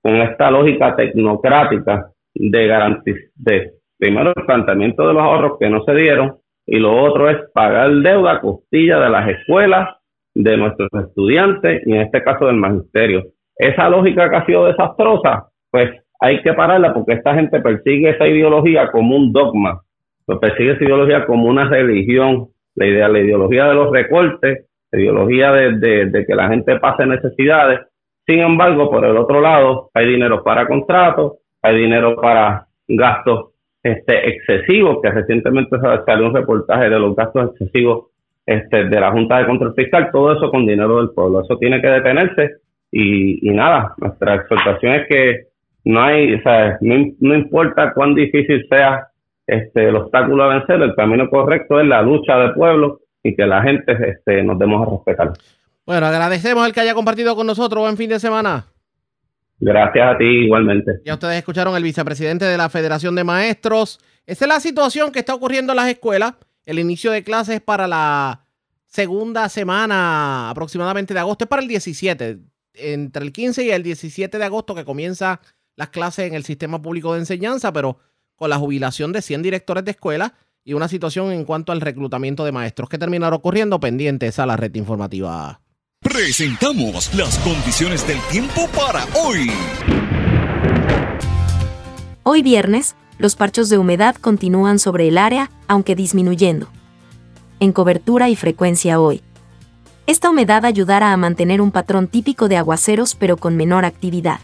con 0.03 0.16
esta 0.16 0.51
lógica 0.51 0.97
tecnocrática 0.97 2.11
de 2.35 2.66
garantizar, 2.66 3.31
de 3.35 3.78
primero 3.99 4.32
el 4.34 4.46
planteamiento 4.46 5.07
de 5.07 5.14
los 5.14 5.22
ahorros 5.22 5.59
que 5.59 5.68
no 5.68 5.82
se 5.84 5.94
dieron 5.94 6.36
y 6.66 6.78
lo 6.78 7.03
otro 7.03 7.28
es 7.28 7.38
pagar 7.53 7.90
deuda 7.90 8.32
a 8.32 8.40
costilla 8.40 9.01
de 9.01 9.11
las 9.11 9.28
escuelas, 9.28 9.96
de 10.34 10.57
nuestros 10.57 10.88
estudiantes 10.92 11.82
y 11.86 11.92
en 11.92 12.03
este 12.03 12.22
caso 12.22 12.46
del 12.46 12.57
magisterio. 12.57 13.24
Esa 13.57 13.88
lógica 13.88 14.30
que 14.30 14.36
ha 14.36 14.46
sido 14.46 14.66
desastrosa, 14.66 15.49
pues 15.70 15.90
hay 16.20 16.42
que 16.42 16.53
pararla 16.53 16.94
porque 16.94 17.14
esta 17.14 17.34
gente 17.34 17.61
persigue 17.61 18.11
esa 18.11 18.28
ideología 18.28 18.90
como 18.92 19.16
un 19.16 19.32
dogma, 19.32 19.80
pues 20.26 20.38
persigue 20.38 20.72
esa 20.72 20.84
ideología 20.84 21.26
como 21.26 21.46
una 21.46 21.68
religión, 21.68 22.49
la 22.74 22.86
idea, 22.86 23.09
la 23.09 23.18
ideología 23.18 23.64
de 23.64 23.74
los 23.74 23.90
recortes, 23.90 24.66
la 24.92 25.01
ideología 25.01 25.53
de, 25.53 26.07
de 26.07 26.26
que 26.26 26.34
la 26.34 26.49
gente 26.49 26.78
pase 26.78 27.07
necesidades. 27.07 27.80
Sin 28.26 28.40
embargo, 28.40 28.90
por 28.90 29.05
el 29.05 29.16
otro 29.16 29.40
lado, 29.40 29.90
hay 29.94 30.07
dinero 30.07 30.44
para 30.44 30.66
contratos, 30.66 31.38
hay 31.62 31.78
dinero 31.78 32.14
para 32.20 32.66
gastos 32.86 33.57
este, 33.93 34.28
excesivos, 34.28 34.99
que 35.03 35.11
recientemente 35.11 35.76
salió 36.07 36.26
un 36.26 36.34
reportaje 36.34 36.89
de 36.89 36.99
los 36.99 37.16
gastos 37.16 37.51
excesivos 37.51 38.07
este, 38.47 38.84
de 38.84 39.01
la 39.01 39.12
Junta 39.12 39.39
de 39.39 39.47
Control 39.47 39.74
Fiscal, 39.74 40.11
todo 40.12 40.32
eso 40.32 40.51
con 40.51 40.66
dinero 40.66 40.99
del 40.99 41.11
pueblo. 41.11 41.43
Eso 41.43 41.59
tiene 41.59 41.80
que 41.80 41.89
detenerse 41.89 42.57
y, 42.91 43.51
nada, 43.51 43.95
nuestra 43.99 44.36
exhortación 44.36 44.95
es 44.95 45.09
que 45.09 45.43
no 45.84 46.03
hay, 46.03 46.34
o 46.34 46.43
sea, 46.43 46.78
no, 46.80 47.34
importa 47.34 47.93
cuán 47.95 48.14
difícil 48.14 48.66
sea 48.68 49.09
este, 49.47 49.89
el 49.89 49.97
obstáculo 49.97 50.45
a 50.45 50.59
vencer, 50.59 50.80
el 50.80 50.95
camino 50.95 51.28
correcto 51.28 51.80
es 51.80 51.86
la 51.86 52.03
lucha 52.03 52.39
del 52.39 52.55
pueblo 52.55 53.01
y 53.22 53.34
que 53.34 53.47
la 53.47 53.62
gente 53.62 53.97
este, 54.09 54.43
nos 54.43 54.59
demos 54.59 54.86
a 54.86 54.91
respetar. 54.91 55.32
Bueno, 55.86 56.07
agradecemos 56.07 56.66
el 56.66 56.72
que 56.72 56.80
haya 56.80 56.95
compartido 56.95 57.34
con 57.34 57.47
nosotros. 57.47 57.82
Buen 57.82 57.97
fin 57.97 58.11
de 58.11 58.18
semana. 58.18 58.64
Gracias 59.61 60.14
a 60.14 60.18
ti 60.18 60.24
igualmente. 60.24 61.00
Ya 61.04 61.14
ustedes 61.14 61.36
escucharon 61.36 61.76
el 61.76 61.82
vicepresidente 61.82 62.44
de 62.44 62.56
la 62.56 62.68
Federación 62.68 63.14
de 63.14 63.24
Maestros. 63.24 63.98
Esta 64.26 64.44
es 64.44 64.48
la 64.48 64.61
situación 64.61 65.11
que 65.11 65.18
está 65.18 65.34
ocurriendo 65.34 65.72
en 65.72 65.76
las 65.76 65.88
escuelas. 65.88 66.34
El 66.64 66.78
inicio 66.78 67.11
de 67.11 67.24
clases 67.24 67.61
para 67.61 67.88
la 67.88 68.44
segunda 68.86 69.48
semana 69.48 70.50
aproximadamente 70.50 71.14
de 71.14 71.20
agosto 71.20 71.44
es 71.44 71.48
para 71.48 71.62
el 71.62 71.68
17, 71.68 72.38
entre 72.74 73.24
el 73.24 73.32
15 73.32 73.64
y 73.64 73.70
el 73.70 73.82
17 73.82 74.38
de 74.38 74.44
agosto 74.44 74.74
que 74.74 74.84
comienza 74.84 75.40
las 75.76 75.88
clases 75.88 76.26
en 76.26 76.34
el 76.34 76.44
sistema 76.44 76.80
público 76.80 77.14
de 77.14 77.20
enseñanza, 77.20 77.72
pero 77.72 77.98
con 78.36 78.50
la 78.50 78.59
jubilación 78.59 79.12
de 79.12 79.22
100 79.22 79.42
directores 79.42 79.84
de 79.84 79.90
escuela 79.92 80.34
y 80.64 80.74
una 80.74 80.88
situación 80.88 81.32
en 81.32 81.44
cuanto 81.44 81.72
al 81.72 81.80
reclutamiento 81.80 82.44
de 82.44 82.52
maestros 82.52 82.88
que 82.88 82.98
terminará 82.98 83.34
ocurriendo 83.34 83.80
pendientes 83.80 84.38
a 84.38 84.46
la 84.46 84.56
red 84.56 84.74
informativa. 84.74 85.61
Presentamos 86.18 87.14
las 87.14 87.38
condiciones 87.38 88.07
del 88.07 88.18
tiempo 88.30 88.66
para 88.68 89.05
hoy. 89.14 89.51
Hoy 92.22 92.42
viernes, 92.42 92.96
los 93.18 93.36
parchos 93.36 93.68
de 93.68 93.78
humedad 93.78 94.16
continúan 94.16 94.78
sobre 94.78 95.07
el 95.07 95.16
área, 95.16 95.51
aunque 95.68 95.94
disminuyendo. 95.94 96.68
En 97.61 97.72
cobertura 97.72 98.28
y 98.30 98.36
frecuencia 98.36 99.01
hoy. 99.01 99.22
Esta 100.07 100.30
humedad 100.30 100.64
ayudará 100.64 101.12
a 101.12 101.16
mantener 101.16 101.61
un 101.61 101.70
patrón 101.70 102.09
típico 102.09 102.49
de 102.49 102.57
aguaceros 102.57 103.14
pero 103.14 103.36
con 103.36 103.57
menor 103.57 103.84
actividad. 103.84 104.40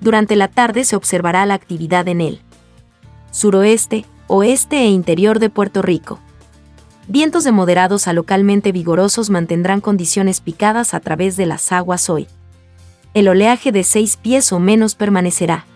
Durante 0.00 0.34
la 0.36 0.48
tarde 0.48 0.84
se 0.84 0.96
observará 0.96 1.46
la 1.46 1.54
actividad 1.54 2.08
en 2.08 2.20
el 2.20 2.40
suroeste, 3.30 4.04
oeste 4.26 4.76
e 4.78 4.88
interior 4.88 5.38
de 5.38 5.50
Puerto 5.50 5.82
Rico. 5.82 6.20
Vientos 7.06 7.44
de 7.44 7.52
moderados 7.52 8.08
a 8.08 8.14
localmente 8.14 8.72
vigorosos 8.72 9.28
mantendrán 9.28 9.82
condiciones 9.82 10.40
picadas 10.40 10.94
a 10.94 11.00
través 11.00 11.36
de 11.36 11.44
las 11.44 11.70
aguas 11.70 12.08
hoy. 12.08 12.26
El 13.12 13.28
oleaje 13.28 13.72
de 13.72 13.84
6 13.84 14.16
pies 14.16 14.50
o 14.52 14.58
menos 14.58 14.94
permanecerá. 14.94 15.66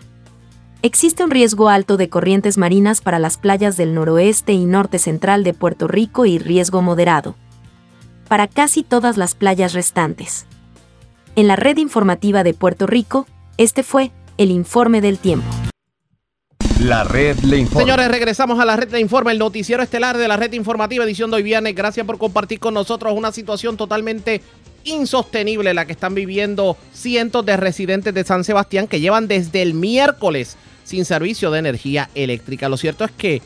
Existe 0.80 1.22
un 1.24 1.30
riesgo 1.30 1.68
alto 1.68 1.96
de 1.98 2.08
corrientes 2.08 2.56
marinas 2.56 3.02
para 3.02 3.18
las 3.18 3.36
playas 3.36 3.76
del 3.76 3.94
noroeste 3.94 4.52
y 4.54 4.64
norte 4.64 4.98
central 4.98 5.44
de 5.44 5.52
Puerto 5.52 5.86
Rico 5.86 6.24
y 6.24 6.38
riesgo 6.38 6.80
moderado. 6.80 7.34
Para 8.26 8.48
casi 8.48 8.82
todas 8.82 9.16
las 9.18 9.34
playas 9.34 9.74
restantes. 9.74 10.46
En 11.36 11.46
la 11.46 11.56
red 11.56 11.76
informativa 11.76 12.42
de 12.42 12.54
Puerto 12.54 12.86
Rico, 12.86 13.26
este 13.58 13.82
fue 13.82 14.12
el 14.38 14.50
informe 14.50 15.00
del 15.00 15.18
tiempo. 15.18 15.46
La 16.80 17.02
red 17.02 17.36
le 17.40 17.58
informa. 17.58 17.80
Señores, 17.80 18.08
regresamos 18.08 18.60
a 18.60 18.64
la 18.64 18.76
red 18.76 18.92
le 18.92 19.00
informa, 19.00 19.32
el 19.32 19.38
noticiero 19.40 19.82
estelar 19.82 20.16
de 20.16 20.28
la 20.28 20.36
red 20.36 20.52
informativa, 20.52 21.04
edición 21.04 21.28
de 21.28 21.38
hoy 21.38 21.42
viernes. 21.42 21.74
Gracias 21.74 22.06
por 22.06 22.18
compartir 22.18 22.60
con 22.60 22.72
nosotros 22.72 23.14
una 23.16 23.32
situación 23.32 23.76
totalmente 23.76 24.42
insostenible 24.84 25.74
la 25.74 25.86
que 25.86 25.92
están 25.92 26.14
viviendo 26.14 26.76
cientos 26.92 27.44
de 27.44 27.56
residentes 27.56 28.14
de 28.14 28.22
San 28.22 28.44
Sebastián 28.44 28.86
que 28.86 29.00
llevan 29.00 29.26
desde 29.26 29.60
el 29.60 29.74
miércoles 29.74 30.56
sin 30.84 31.04
servicio 31.04 31.50
de 31.50 31.58
energía 31.58 32.10
eléctrica. 32.14 32.68
Lo 32.68 32.76
cierto 32.76 33.04
es 33.04 33.10
que 33.10 33.42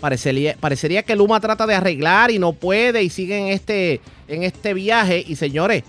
parecería, 0.00 1.04
que 1.04 1.14
Luma 1.14 1.38
trata 1.38 1.68
de 1.68 1.76
arreglar 1.76 2.32
y 2.32 2.40
no 2.40 2.54
puede 2.54 3.04
y 3.04 3.08
sigue 3.08 3.38
en 3.38 3.46
este, 3.48 4.00
en 4.26 4.42
este 4.42 4.74
viaje. 4.74 5.24
Y 5.24 5.36
señores, 5.36 5.84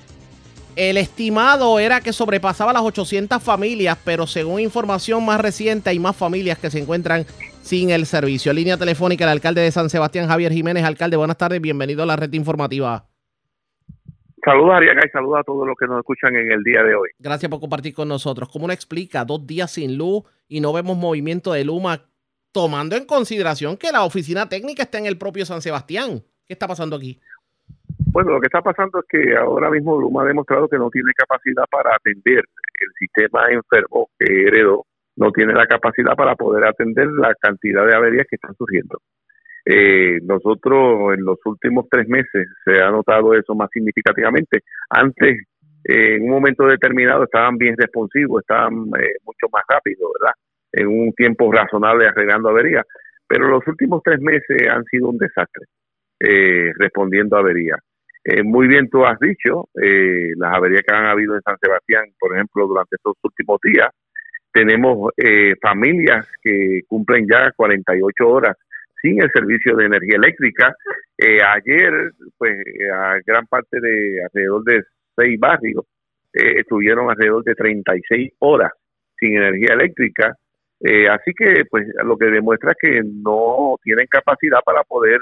el 0.76 0.98
estimado 0.98 1.80
era 1.80 2.02
que 2.02 2.12
sobrepasaba 2.12 2.74
las 2.74 2.82
800 2.82 3.42
familias, 3.42 3.98
pero 4.04 4.28
según 4.28 4.60
información 4.60 5.26
más 5.26 5.40
reciente 5.40 5.90
hay 5.90 6.00
más 6.00 6.16
familias 6.16 6.58
que 6.58 6.70
se 6.70 6.80
encuentran 6.80 7.26
sin 7.62 7.90
el 7.90 8.06
servicio. 8.06 8.52
Línea 8.54 8.78
telefónica, 8.78 9.24
el 9.24 9.32
alcalde 9.32 9.62
de 9.62 9.72
San 9.72 9.90
Sebastián, 9.90 10.28
Javier 10.28 10.52
Jiménez. 10.52 10.84
Alcalde, 10.84 11.18
buenas 11.18 11.38
tardes, 11.38 11.62
bienvenido 11.62 12.04
a 12.04 12.06
la 12.06 12.16
red 12.16 12.32
informativa. 12.34 13.06
Saludos, 14.44 14.76
Ariaga, 14.76 15.02
y 15.06 15.10
saludos 15.10 15.40
a 15.40 15.44
todos 15.44 15.66
los 15.66 15.76
que 15.76 15.88
nos 15.88 15.98
escuchan 15.98 16.36
en 16.36 16.52
el 16.52 16.62
día 16.62 16.84
de 16.84 16.94
hoy. 16.94 17.10
Gracias 17.18 17.50
por 17.50 17.60
compartir 17.60 17.96
con 17.96 18.08
nosotros. 18.08 18.50
¿Cómo 18.50 18.68
le 18.68 18.76
explica 18.76 19.26
dos 19.26 19.48
días 19.48 19.72
sin 19.72 19.98
luz 19.98 20.24
y 20.48 20.60
no 20.60 20.72
vemos 20.72 20.98
movimiento 20.98 21.54
de 21.54 21.64
Luma, 21.64 22.02
tomando 22.52 22.96
en 22.96 23.06
consideración 23.06 23.78
que 23.78 23.92
la 23.92 24.04
oficina 24.04 24.48
técnica 24.48 24.84
está 24.84 25.00
en 25.00 25.08
el 25.08 25.18
propio 25.18 25.46
San 25.46 25.64
Sebastián? 25.64 26.22
¿Qué 26.46 26.54
está 26.54 26.68
pasando 26.68 26.96
aquí? 26.96 27.20
Bueno, 28.16 28.32
lo 28.32 28.40
que 28.40 28.46
está 28.46 28.62
pasando 28.62 29.00
es 29.00 29.06
que 29.10 29.36
ahora 29.36 29.70
mismo 29.70 30.00
Luma 30.00 30.24
ha 30.24 30.26
demostrado 30.26 30.70
que 30.70 30.78
no 30.78 30.90
tiene 30.90 31.12
capacidad 31.14 31.66
para 31.70 31.98
atender 31.98 32.46
el 32.80 32.92
sistema 32.98 33.50
enfermo 33.50 34.08
que 34.18 34.48
heredó, 34.48 34.86
no 35.18 35.34
tiene 35.34 35.52
la 35.52 35.68
capacidad 35.68 36.16
para 36.16 36.34
poder 36.34 36.64
atender 36.64 37.08
la 37.08 37.36
cantidad 37.36 37.86
de 37.86 37.94
averías 37.94 38.26
que 38.30 38.38
están 38.38 38.56
surgiendo. 38.56 39.02
Eh, 39.66 40.22
nosotros 40.24 41.14
en 41.14 41.26
los 41.26 41.40
últimos 41.44 41.88
tres 41.92 42.08
meses 42.08 42.48
se 42.64 42.82
ha 42.82 42.90
notado 42.90 43.34
eso 43.34 43.54
más 43.54 43.70
significativamente. 43.74 44.62
Antes, 44.92 45.44
eh, 45.84 46.16
en 46.16 46.24
un 46.24 46.30
momento 46.30 46.66
determinado, 46.68 47.26
estaban 47.26 47.58
bien 47.58 47.76
responsivos, 47.78 48.44
estaban 48.44 48.76
eh, 48.98 49.16
mucho 49.26 49.48
más 49.52 49.64
rápidos, 49.68 50.10
¿verdad? 50.22 50.36
En 50.72 50.88
un 50.88 51.12
tiempo 51.12 51.52
razonable 51.52 52.08
arreglando 52.08 52.48
averías. 52.48 52.86
Pero 53.28 53.50
los 53.50 53.68
últimos 53.68 54.02
tres 54.06 54.22
meses 54.22 54.70
han 54.70 54.86
sido 54.86 55.10
un 55.10 55.18
desastre 55.18 55.66
respondiendo 56.80 57.36
a 57.36 57.42
averías. 57.42 57.82
Muy 58.44 58.68
bien 58.68 58.90
tú 58.90 59.06
has 59.06 59.20
dicho, 59.20 59.70
las 59.74 60.54
averías 60.54 60.82
que 60.82 60.96
han 60.96 61.06
habido 61.06 61.36
en 61.36 61.42
San 61.42 61.58
Sebastián, 61.60 62.06
por 62.20 62.34
ejemplo, 62.34 62.68
durante 62.68 62.96
estos 62.96 63.16
últimos 63.22 63.60
días, 63.62 63.90
tenemos 64.52 65.12
familias 65.62 66.28
que 66.42 66.82
cumplen 66.88 67.28
ya 67.30 67.52
48 67.56 68.28
horas 68.28 68.56
sin 69.06 69.22
el 69.22 69.30
servicio 69.32 69.76
de 69.76 69.86
energía 69.86 70.16
eléctrica. 70.16 70.76
Eh, 71.18 71.40
ayer, 71.42 72.12
pues, 72.38 72.58
a 72.94 73.18
gran 73.26 73.46
parte 73.46 73.80
de 73.80 74.24
alrededor 74.24 74.64
de 74.64 74.84
seis 75.16 75.40
barrios 75.40 75.86
eh, 76.34 76.60
estuvieron 76.60 77.10
alrededor 77.10 77.44
de 77.44 77.56
36 77.56 78.34
horas 78.40 78.72
sin 79.20 79.38
energía 79.38 79.76
eléctrica. 79.76 80.36
Eh, 80.80 81.08
así 81.08 81.32
que, 81.38 81.66
pues, 81.70 81.88
lo 82.04 82.18
que 82.18 82.26
demuestra 82.26 82.72
es 82.72 82.78
que 82.82 83.02
no 83.04 83.76
tienen 83.84 84.08
capacidad 84.08 84.60
para 84.66 84.84
poder 84.84 85.20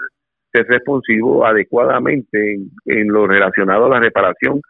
ser 0.54 0.68
responsivos 0.68 1.46
adecuadamente 1.46 2.54
en, 2.86 3.08
lo 3.08 3.28
relacionado 3.28 3.86
a 3.86 3.90
la 3.90 4.00
reparación 4.00 4.62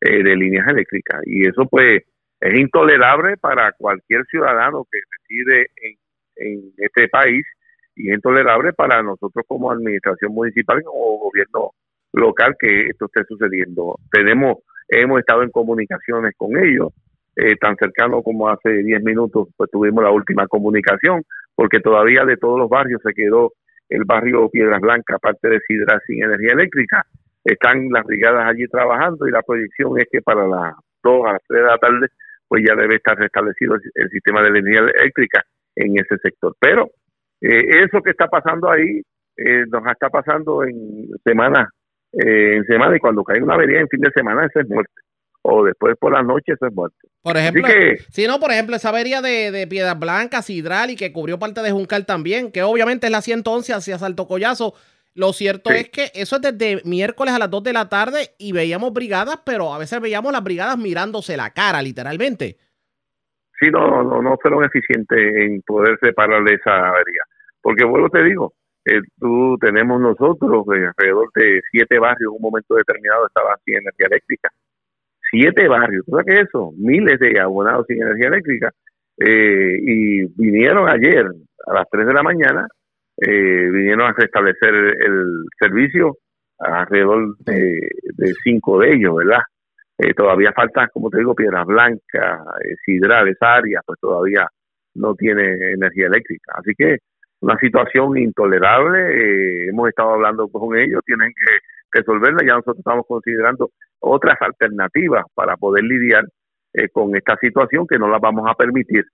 de 0.00 0.36
líneas 0.36 0.66
eléctricas. 0.66 1.20
Y 1.26 1.46
eso, 1.46 1.66
pues, 1.66 2.02
es 2.40 2.58
intolerable 2.58 3.36
para 3.36 3.70
cualquier 3.72 4.24
ciudadano 4.26 4.84
que 4.90 4.98
reside 5.10 5.66
en, 5.76 5.96
en 6.36 6.72
este 6.76 7.08
país 7.08 7.44
y 7.94 8.12
intolerable 8.12 8.72
para 8.72 9.02
nosotros 9.02 9.44
como 9.46 9.70
administración 9.70 10.32
municipal 10.32 10.82
o 10.86 11.18
gobierno 11.18 11.70
local 12.12 12.56
que 12.58 12.86
esto 12.88 13.06
esté 13.06 13.24
sucediendo. 13.24 13.96
Tenemos, 14.10 14.58
hemos 14.88 15.20
estado 15.20 15.42
en 15.42 15.50
comunicaciones 15.50 16.34
con 16.36 16.56
ellos, 16.56 16.92
eh, 17.36 17.56
tan 17.56 17.76
cercano 17.76 18.22
como 18.22 18.48
hace 18.48 18.70
10 18.70 19.02
minutos, 19.02 19.48
pues 19.56 19.70
tuvimos 19.70 20.04
la 20.04 20.10
última 20.10 20.46
comunicación, 20.46 21.22
porque 21.54 21.80
todavía 21.80 22.24
de 22.24 22.36
todos 22.36 22.58
los 22.58 22.68
barrios 22.68 23.00
se 23.04 23.14
quedó 23.14 23.52
el 23.92 24.04
barrio 24.04 24.48
Piedras 24.48 24.80
Blancas, 24.80 25.16
aparte 25.16 25.48
de 25.48 25.60
Sidra, 25.66 26.00
sin 26.06 26.24
energía 26.24 26.52
eléctrica. 26.52 27.04
Están 27.44 27.88
las 27.90 28.04
brigadas 28.04 28.48
allí 28.48 28.66
trabajando 28.68 29.26
y 29.26 29.30
la 29.30 29.42
proyección 29.42 29.98
es 29.98 30.06
que 30.10 30.22
para 30.22 30.46
las 30.46 30.74
2 31.02 31.26
a 31.26 31.32
las 31.32 31.42
3 31.48 31.60
de 31.60 31.66
la 31.66 31.78
tarde, 31.78 32.06
pues 32.48 32.62
ya 32.66 32.74
debe 32.74 32.96
estar 32.96 33.18
restablecido 33.18 33.76
el 33.94 34.10
sistema 34.10 34.42
de 34.42 34.48
energía 34.48 34.80
eléctrica 34.80 35.44
en 35.76 35.98
ese 35.98 36.16
sector. 36.22 36.54
Pero 36.58 36.90
eh, 37.40 37.84
eso 37.84 38.00
que 38.00 38.10
está 38.10 38.28
pasando 38.28 38.70
ahí 38.70 39.02
eh, 39.36 39.64
nos 39.68 39.86
está 39.86 40.08
pasando 40.08 40.62
en 40.64 41.08
semana, 41.24 41.68
eh, 42.12 42.56
en 42.56 42.64
semana, 42.64 42.96
y 42.96 43.00
cuando 43.00 43.24
cae 43.24 43.42
una 43.42 43.54
avería 43.54 43.80
en 43.80 43.88
fin 43.88 44.00
de 44.00 44.10
semana, 44.12 44.46
eso 44.46 44.60
es 44.60 44.68
muerte. 44.68 44.92
O 45.44 45.64
después 45.64 45.96
por 45.98 46.12
la 46.12 46.22
noche, 46.22 46.52
eso 46.52 46.66
es 46.66 46.72
muerte. 46.72 47.08
Por 47.20 47.36
ejemplo, 47.36 47.68
si 48.10 48.26
no, 48.26 48.38
por 48.38 48.52
ejemplo, 48.52 48.76
esa 48.76 48.90
avería 48.90 49.20
de, 49.20 49.50
de 49.50 49.66
Piedras 49.66 49.98
Blancas, 49.98 50.48
Hidral 50.48 50.90
y 50.90 50.96
que 50.96 51.12
cubrió 51.12 51.38
parte 51.38 51.62
de 51.62 51.72
Juncal 51.72 52.06
también, 52.06 52.52
que 52.52 52.62
obviamente 52.62 53.06
es 53.06 53.12
la 53.12 53.22
111 53.22 53.74
hacia 53.74 53.98
Salto 53.98 54.28
Collazo. 54.28 54.74
Lo 55.14 55.32
cierto 55.32 55.70
es 55.70 55.90
que 55.90 56.10
eso 56.14 56.36
es 56.36 56.42
desde 56.42 56.80
miércoles 56.88 57.34
a 57.34 57.38
las 57.38 57.50
2 57.50 57.64
de 57.64 57.72
la 57.72 57.88
tarde 57.88 58.30
y 58.38 58.52
veíamos 58.52 58.92
brigadas, 58.92 59.40
pero 59.44 59.74
a 59.74 59.78
veces 59.78 60.00
veíamos 60.00 60.32
las 60.32 60.42
brigadas 60.42 60.78
mirándose 60.78 61.36
la 61.36 61.50
cara, 61.50 61.82
literalmente. 61.82 62.56
Sí, 63.60 63.68
no, 63.70 64.02
no, 64.02 64.22
no 64.22 64.36
fueron 64.40 64.64
eficientes 64.64 65.18
en 65.18 65.60
poder 65.62 65.98
separarle 66.00 66.54
esa 66.54 66.88
avería. 66.88 67.22
Porque 67.60 67.84
vuelvo 67.84 68.08
te 68.08 68.24
digo, 68.24 68.54
eh, 68.84 69.00
tú 69.20 69.56
tenemos 69.60 70.00
nosotros 70.00 70.64
eh, 70.74 70.86
alrededor 70.86 71.30
de 71.34 71.60
siete 71.70 71.98
barrios 71.98 72.30
en 72.30 72.36
un 72.36 72.42
momento 72.42 72.74
determinado 72.74 73.26
estaban 73.26 73.56
sin 73.64 73.76
energía 73.76 74.06
eléctrica. 74.06 74.48
Siete 75.32 75.66
barrios, 75.66 76.04
¿tú 76.06 76.12
sabes 76.12 76.26
qué 76.26 76.40
es 76.40 76.48
eso? 76.48 76.72
Miles 76.76 77.18
de 77.18 77.40
abonados 77.40 77.86
sin 77.88 78.00
energía 78.00 78.28
eléctrica. 78.28 78.70
Eh, 79.18 79.78
y 79.80 80.24
vinieron 80.40 80.88
ayer 80.88 81.26
a 81.66 81.74
las 81.74 81.88
3 81.90 82.06
de 82.06 82.14
la 82.14 82.22
mañana, 82.22 82.68
vinieron 83.16 84.02
a 84.02 84.12
restablecer 84.12 84.74
el, 84.74 85.44
servicio 85.58 86.18
alrededor 86.58 87.36
de, 87.38 87.80
cinco 88.44 88.78
de 88.78 88.94
ellos, 88.94 89.16
¿verdad? 89.16 89.42
todavía 90.16 90.52
faltan, 90.52 90.88
como 90.92 91.10
te 91.10 91.18
digo, 91.18 91.34
Piedras 91.34 91.66
Blancas, 91.66 92.40
Sidral, 92.84 93.28
esa 93.28 93.60
pues 93.86 94.00
todavía 94.00 94.48
no 94.94 95.14
tiene 95.14 95.72
energía 95.72 96.06
eléctrica. 96.06 96.52
Así 96.56 96.72
que 96.76 96.98
una 97.42 97.58
situación 97.58 98.16
intolerable. 98.16 99.00
Eh, 99.00 99.68
hemos 99.68 99.88
estado 99.88 100.14
hablando 100.14 100.48
con 100.48 100.76
ellos, 100.78 101.02
tienen 101.04 101.28
que 101.28 101.58
resolverla. 101.92 102.40
Ya 102.46 102.54
nosotros 102.54 102.78
estamos 102.78 103.06
considerando 103.06 103.70
otras 104.00 104.36
alternativas 104.40 105.24
para 105.34 105.56
poder 105.56 105.84
lidiar 105.84 106.24
eh, 106.74 106.88
con 106.88 107.14
esta 107.16 107.36
situación 107.36 107.86
que 107.86 107.98
no 107.98 108.08
la 108.08 108.18
vamos 108.18 108.48
a 108.48 108.54
permitir 108.54 109.04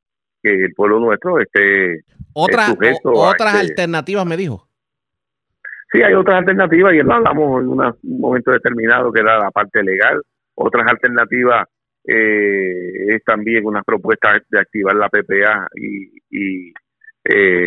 que 0.43 0.65
el 0.65 0.75
pueblo 0.75 1.01
nuestro 1.01 1.41
esté 1.41 2.03
sujeto 2.33 3.11
otras 3.13 3.55
este 3.55 3.83
alternativas, 3.83 4.25
me 4.25 4.37
dijo. 4.37 4.69
Sí, 5.91 6.03
hay 6.03 6.15
otras 6.15 6.39
alternativas 6.39 6.95
y 6.95 6.99
lo 6.99 7.15
hablamos 7.15 7.63
en 7.63 7.69
un 7.69 8.21
momento 8.21 8.53
determinado 8.53 9.11
que 9.11 9.21
era 9.21 9.39
la 9.39 9.51
parte 9.51 9.83
legal, 9.83 10.23
otras 10.55 10.87
alternativas 10.87 11.67
eh, 12.05 13.15
es 13.15 13.25
también 13.25 13.67
una 13.67 13.83
propuesta 13.83 14.41
de 14.49 14.61
activar 14.61 14.95
la 14.97 15.09
PPA 15.09 15.67
y, 15.75 16.73
eh, 17.25 17.67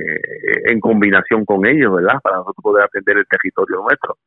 en 0.66 0.80
combinación 0.80 1.46
con 1.46 1.66
ellos, 1.66 1.96
¿verdad? 1.96 2.20
Para 2.24 2.38
nosotros 2.38 2.64
poder 2.64 2.86
atender 2.86 3.18
el 3.18 3.28
territorio 3.28 3.82
nuestro, 3.82 4.18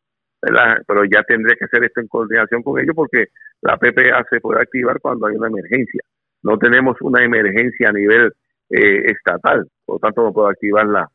¿verdad? 0.44 0.82
Pero 0.86 1.04
ya 1.04 1.22
tendría 1.22 1.56
que 1.56 1.64
hacer 1.64 1.84
esto 1.84 2.00
en 2.00 2.08
coordinación 2.08 2.62
con 2.62 2.80
ellos 2.80 2.94
porque 2.94 3.28
la 3.62 3.76
PPA 3.76 4.24
se 4.30 4.40
puede 4.40 4.60
activar 4.62 5.00
cuando 5.00 5.26
hay 5.26 5.36
una 5.36 5.48
emergencia. 5.48 6.02
No 6.42 6.58
tenemos 6.58 6.96
una 7.00 7.24
emergencia 7.24 7.88
a 7.88 7.92
nivel 7.92 8.32
eh, 8.70 9.10
estatal, 9.10 9.66
por 9.84 9.96
lo 9.96 9.98
tanto 10.00 10.22
no 10.22 10.32
puedo 10.32 10.48
activarla, 10.48 11.08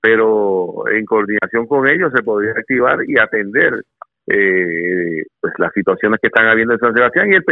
pero 0.00 0.88
en 0.88 1.04
coordinación 1.04 1.66
con 1.66 1.88
ellos 1.88 2.12
se 2.14 2.22
podría 2.22 2.52
activar 2.52 2.98
y 3.06 3.18
atender 3.18 3.82
eh, 4.26 5.24
pues 5.40 5.52
las 5.58 5.72
situaciones 5.72 6.20
que 6.20 6.28
están 6.28 6.46
habiendo 6.46 6.74
en 6.74 6.80
San 6.80 6.94
Sebastián 6.94 7.32
y 7.32 7.36
el, 7.36 7.44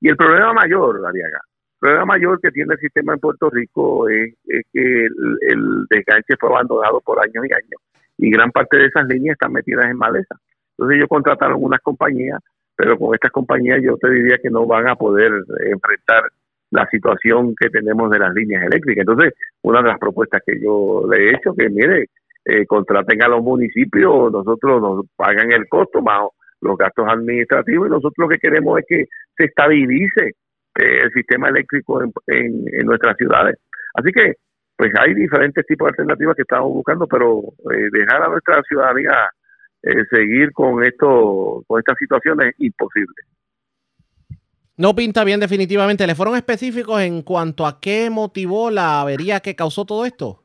y 0.00 0.08
el 0.08 0.16
problema 0.16 0.52
mayor, 0.52 1.02
Ariaga, 1.06 1.40
el 1.74 1.78
problema 1.80 2.04
mayor 2.06 2.40
que 2.40 2.50
tiene 2.50 2.74
el 2.74 2.80
sistema 2.80 3.14
en 3.14 3.20
Puerto 3.20 3.50
Rico 3.50 4.08
es, 4.08 4.34
que 4.72 5.06
el, 5.06 5.86
desganche 5.90 6.36
fue 6.38 6.48
abandonado 6.50 7.00
por 7.00 7.18
años 7.20 7.44
y 7.48 7.52
años 7.52 7.80
y 8.18 8.30
gran 8.30 8.50
parte 8.50 8.76
de 8.78 8.86
esas 8.86 9.06
líneas 9.06 9.34
están 9.34 9.52
metidas 9.52 9.86
en 9.86 9.96
maleza. 9.96 10.36
Entonces 10.76 10.96
ellos 10.96 11.08
contrataron 11.08 11.62
unas 11.62 11.80
compañías, 11.80 12.40
pero 12.76 12.98
con 12.98 13.14
estas 13.14 13.30
compañías 13.30 13.80
yo 13.82 13.96
te 13.96 14.10
diría 14.10 14.38
que 14.38 14.50
no 14.50 14.66
van 14.66 14.88
a 14.88 14.96
poder 14.96 15.32
enfrentar 15.66 16.24
la 16.70 16.86
situación 16.90 17.54
que 17.58 17.70
tenemos 17.70 18.10
de 18.10 18.18
las 18.18 18.34
líneas 18.34 18.64
eléctricas. 18.64 19.02
Entonces, 19.02 19.34
una 19.62 19.80
de 19.80 19.88
las 19.88 19.98
propuestas 19.98 20.42
que 20.44 20.60
yo 20.60 21.04
le 21.08 21.18
he 21.18 21.34
hecho, 21.34 21.54
que 21.54 21.68
mire, 21.68 22.08
eh, 22.44 22.66
contraten 22.66 23.22
a 23.22 23.28
los 23.28 23.42
municipios, 23.42 24.32
nosotros 24.32 24.82
nos 24.82 25.06
pagan 25.16 25.52
el 25.52 25.68
costo 25.68 26.02
más 26.02 26.28
los 26.60 26.78
gastos 26.78 27.06
administrativos 27.08 27.86
y 27.86 27.90
nosotros 27.90 28.14
lo 28.16 28.28
que 28.28 28.38
queremos 28.38 28.78
es 28.80 28.86
que 28.88 29.04
se 29.36 29.44
estabilice 29.44 30.28
eh, 30.76 31.00
el 31.04 31.12
sistema 31.12 31.48
eléctrico 31.48 32.02
en, 32.02 32.12
en, 32.26 32.86
nuestras 32.86 33.16
ciudades. 33.16 33.56
Así 33.94 34.10
que, 34.12 34.34
pues 34.76 34.92
hay 34.98 35.14
diferentes 35.14 35.64
tipos 35.66 35.86
de 35.86 35.90
alternativas 35.90 36.36
que 36.36 36.42
estamos 36.42 36.72
buscando, 36.72 37.06
pero 37.06 37.40
eh, 37.72 37.88
dejar 37.92 38.22
a 38.22 38.28
nuestra 38.28 38.62
ciudadanía 38.62 39.30
seguir 40.10 40.50
con 40.52 40.82
esto, 40.82 41.62
con 41.66 41.78
estas 41.78 41.96
situaciones 41.98 42.48
es 42.48 42.54
imposible. 42.60 43.14
No 44.76 44.94
pinta 44.94 45.22
bien 45.22 45.40
definitivamente. 45.40 46.06
¿Le 46.06 46.14
fueron 46.14 46.36
específicos 46.36 47.00
en 47.00 47.22
cuanto 47.22 47.66
a 47.66 47.80
qué 47.80 48.10
motivó 48.10 48.70
la 48.70 49.02
avería 49.02 49.40
que 49.40 49.54
causó 49.54 49.84
todo 49.84 50.04
esto? 50.04 50.42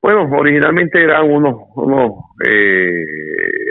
Bueno, 0.00 0.22
originalmente 0.30 1.02
eran 1.02 1.30
unos, 1.30 1.56
unos 1.74 2.12
eh, 2.46 3.04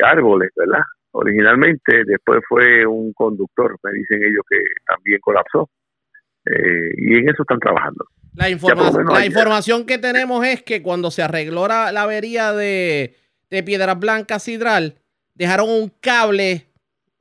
árboles, 0.03 0.51
¿verdad? 0.55 0.81
Originalmente, 1.11 2.03
después 2.05 2.41
fue 2.47 2.85
un 2.85 3.13
conductor, 3.13 3.77
me 3.83 3.91
dicen 3.93 4.21
ellos 4.21 4.43
que 4.47 4.57
también 4.85 5.19
colapsó. 5.21 5.69
Eh, 6.49 6.91
y 6.97 7.17
en 7.17 7.29
eso 7.29 7.43
están 7.43 7.59
trabajando. 7.59 8.05
La, 8.33 8.47
la 8.47 9.25
información 9.25 9.85
que 9.85 9.97
tenemos 9.97 10.45
es 10.45 10.63
que 10.63 10.81
cuando 10.81 11.11
se 11.11 11.21
arregló 11.21 11.67
la, 11.67 11.89
avería 11.89 12.53
de, 12.53 13.15
de 13.49 13.63
Piedras 13.63 13.99
Blancas 13.99 14.43
Sidral, 14.43 14.95
dejaron 15.35 15.69
un 15.69 15.91
cable 16.01 16.65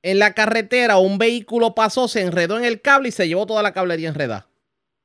en 0.03 0.19
la 0.19 0.33
carretera, 0.33 0.99
un 0.99 1.19
vehículo 1.19 1.75
pasó, 1.75 2.09
se 2.09 2.23
enredó 2.23 2.57
en 2.57 2.65
el 2.65 2.81
cable 2.81 3.09
y 3.09 3.13
se 3.13 3.27
llevó 3.27 3.47
toda 3.47 3.63
la 3.63 3.73
cablería 3.73 4.09
enredada. 4.09 4.47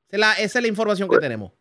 Esa 0.09 0.41
es 0.43 0.61
la, 0.61 0.67
información 0.67 1.09
que 1.09 1.17
tenemos. 1.17 1.51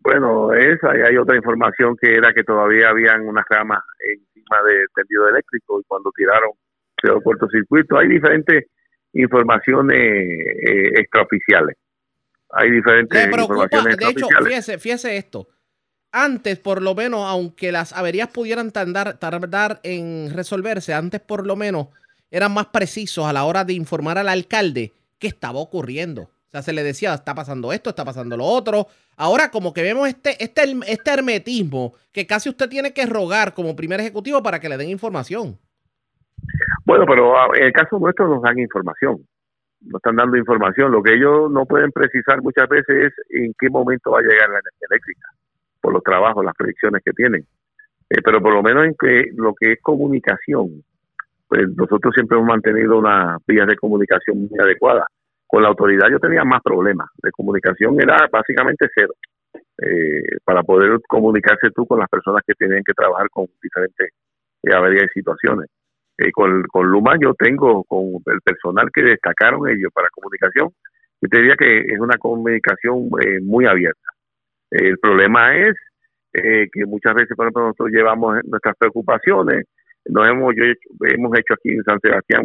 Bueno, 0.00 0.52
esa 0.54 0.96
y 0.96 1.02
hay 1.02 1.16
otra 1.16 1.36
información 1.36 1.94
que 2.00 2.14
era 2.14 2.32
que 2.32 2.42
todavía 2.42 2.88
habían 2.88 3.20
unas 3.20 3.44
ramas 3.48 3.80
encima 4.00 4.56
del 4.66 4.86
tendido 4.94 5.28
eléctrico 5.28 5.78
y 5.78 5.84
cuando 5.86 6.10
tiraron 6.16 6.52
se 7.00 7.08
dio 7.08 7.20
cortocircuito. 7.20 7.98
Hay 7.98 8.08
diferentes 8.08 8.64
informaciones 9.12 9.98
eh, 9.98 11.00
extraoficiales. 11.00 11.76
Hay 12.52 12.70
diferentes 12.70 13.26
informaciones 13.26 13.96
De 13.96 14.08
hecho, 14.08 14.26
fíjese, 14.44 14.78
fíjese 14.78 15.16
esto. 15.16 15.48
Antes, 16.12 16.58
por 16.58 16.82
lo 16.82 16.94
menos, 16.94 17.26
aunque 17.26 17.72
las 17.72 17.94
averías 17.94 18.28
pudieran 18.28 18.70
tardar, 18.70 19.18
tardar 19.18 19.80
en 19.82 20.30
resolverse, 20.34 20.92
antes 20.92 21.20
por 21.20 21.46
lo 21.46 21.56
menos 21.56 21.88
eran 22.30 22.52
más 22.52 22.66
precisos 22.66 23.24
a 23.26 23.32
la 23.32 23.44
hora 23.44 23.64
de 23.64 23.72
informar 23.72 24.18
al 24.18 24.28
alcalde 24.28 24.92
qué 25.18 25.28
estaba 25.28 25.58
ocurriendo. 25.58 26.22
O 26.22 26.50
sea, 26.50 26.60
se 26.60 26.74
le 26.74 26.82
decía, 26.82 27.14
está 27.14 27.34
pasando 27.34 27.72
esto, 27.72 27.90
está 27.90 28.04
pasando 28.04 28.36
lo 28.36 28.44
otro. 28.44 28.86
Ahora 29.16 29.50
como 29.50 29.72
que 29.72 29.82
vemos 29.82 30.06
este, 30.06 30.42
este, 30.42 30.64
este 30.86 31.10
hermetismo 31.10 31.94
que 32.12 32.26
casi 32.26 32.50
usted 32.50 32.68
tiene 32.68 32.92
que 32.92 33.06
rogar 33.06 33.54
como 33.54 33.74
primer 33.74 34.00
ejecutivo 34.00 34.42
para 34.42 34.60
que 34.60 34.68
le 34.68 34.76
den 34.76 34.90
información. 34.90 35.58
Bueno, 36.84 37.06
pero 37.06 37.38
ah, 37.38 37.48
en 37.54 37.64
el 37.64 37.72
caso 37.72 37.98
nuestro 37.98 38.28
nos 38.28 38.42
dan 38.42 38.58
información. 38.58 39.26
Nos 39.84 39.96
están 39.96 40.16
dando 40.16 40.36
información. 40.36 40.92
Lo 40.92 41.02
que 41.02 41.14
ellos 41.14 41.50
no 41.50 41.66
pueden 41.66 41.90
precisar 41.90 42.40
muchas 42.42 42.68
veces 42.68 43.12
es 43.12 43.12
en 43.30 43.52
qué 43.58 43.68
momento 43.68 44.12
va 44.12 44.20
a 44.20 44.22
llegar 44.22 44.48
la 44.48 44.60
energía 44.60 44.86
eléctrica, 44.90 45.28
por 45.80 45.92
los 45.92 46.02
trabajos, 46.02 46.44
las 46.44 46.54
predicciones 46.54 47.02
que 47.04 47.12
tienen. 47.12 47.44
Eh, 48.10 48.22
pero 48.24 48.40
por 48.40 48.52
lo 48.52 48.62
menos 48.62 48.84
en 48.84 48.94
que 48.98 49.30
lo 49.34 49.54
que 49.54 49.72
es 49.72 49.80
comunicación, 49.80 50.82
pues 51.48 51.68
nosotros 51.76 52.14
siempre 52.14 52.36
hemos 52.36 52.48
mantenido 52.48 52.98
una 52.98 53.38
vías 53.46 53.66
de 53.66 53.76
comunicación 53.76 54.48
muy 54.48 54.58
adecuada. 54.58 55.06
Con 55.46 55.62
la 55.62 55.68
autoridad 55.68 56.08
yo 56.10 56.18
tenía 56.18 56.44
más 56.44 56.62
problemas. 56.62 57.08
De 57.22 57.30
comunicación 57.30 58.00
era 58.00 58.28
básicamente 58.30 58.88
cero. 58.94 59.14
Eh, 59.78 60.38
para 60.44 60.62
poder 60.62 61.00
comunicarse 61.08 61.70
tú 61.74 61.86
con 61.86 61.98
las 61.98 62.08
personas 62.08 62.42
que 62.46 62.54
tienen 62.54 62.82
que 62.84 62.92
trabajar 62.92 63.28
con 63.30 63.46
diferentes 63.62 64.10
eh, 64.62 64.74
averías 64.74 65.06
y 65.10 65.18
situaciones. 65.18 65.68
Eh, 66.22 66.32
con, 66.32 66.62
con 66.64 66.86
Luma 66.86 67.16
yo 67.20 67.34
tengo, 67.34 67.84
con 67.84 68.22
el 68.26 68.40
personal 68.42 68.88
que 68.92 69.02
destacaron 69.02 69.68
ellos 69.68 69.90
para 69.92 70.08
comunicación, 70.10 70.70
yo 71.20 71.28
te 71.28 71.38
diría 71.38 71.56
que 71.56 71.78
es 71.80 72.00
una 72.00 72.16
comunicación 72.18 73.08
muy 73.42 73.66
abierta. 73.66 74.00
El 74.70 74.98
problema 74.98 75.56
es 75.56 75.74
que 76.32 76.86
muchas 76.86 77.14
veces, 77.14 77.36
por 77.36 77.46
ejemplo, 77.46 77.62
nosotros 77.62 77.90
llevamos 77.92 78.38
nuestras 78.44 78.74
preocupaciones, 78.76 79.66
nos 80.06 80.28
hemos, 80.28 80.54
yo 80.56 80.64
hemos 81.06 81.38
hecho 81.38 81.54
aquí 81.54 81.70
en 81.70 81.84
San 81.84 82.00
Sebastián, 82.00 82.42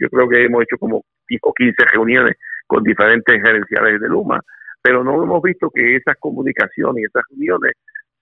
yo 0.00 0.08
creo 0.08 0.28
que 0.28 0.44
hemos 0.44 0.62
hecho 0.62 0.76
como 0.78 1.04
tipo 1.26 1.52
15 1.52 1.76
reuniones 1.92 2.36
con 2.66 2.82
diferentes 2.82 3.40
gerenciales 3.42 4.00
de 4.00 4.08
Luma, 4.08 4.40
pero 4.82 5.04
no 5.04 5.22
hemos 5.22 5.42
visto 5.42 5.70
que 5.70 5.96
esas 5.96 6.16
comunicaciones 6.18 7.02
y 7.02 7.06
esas 7.06 7.22
reuniones 7.30 7.72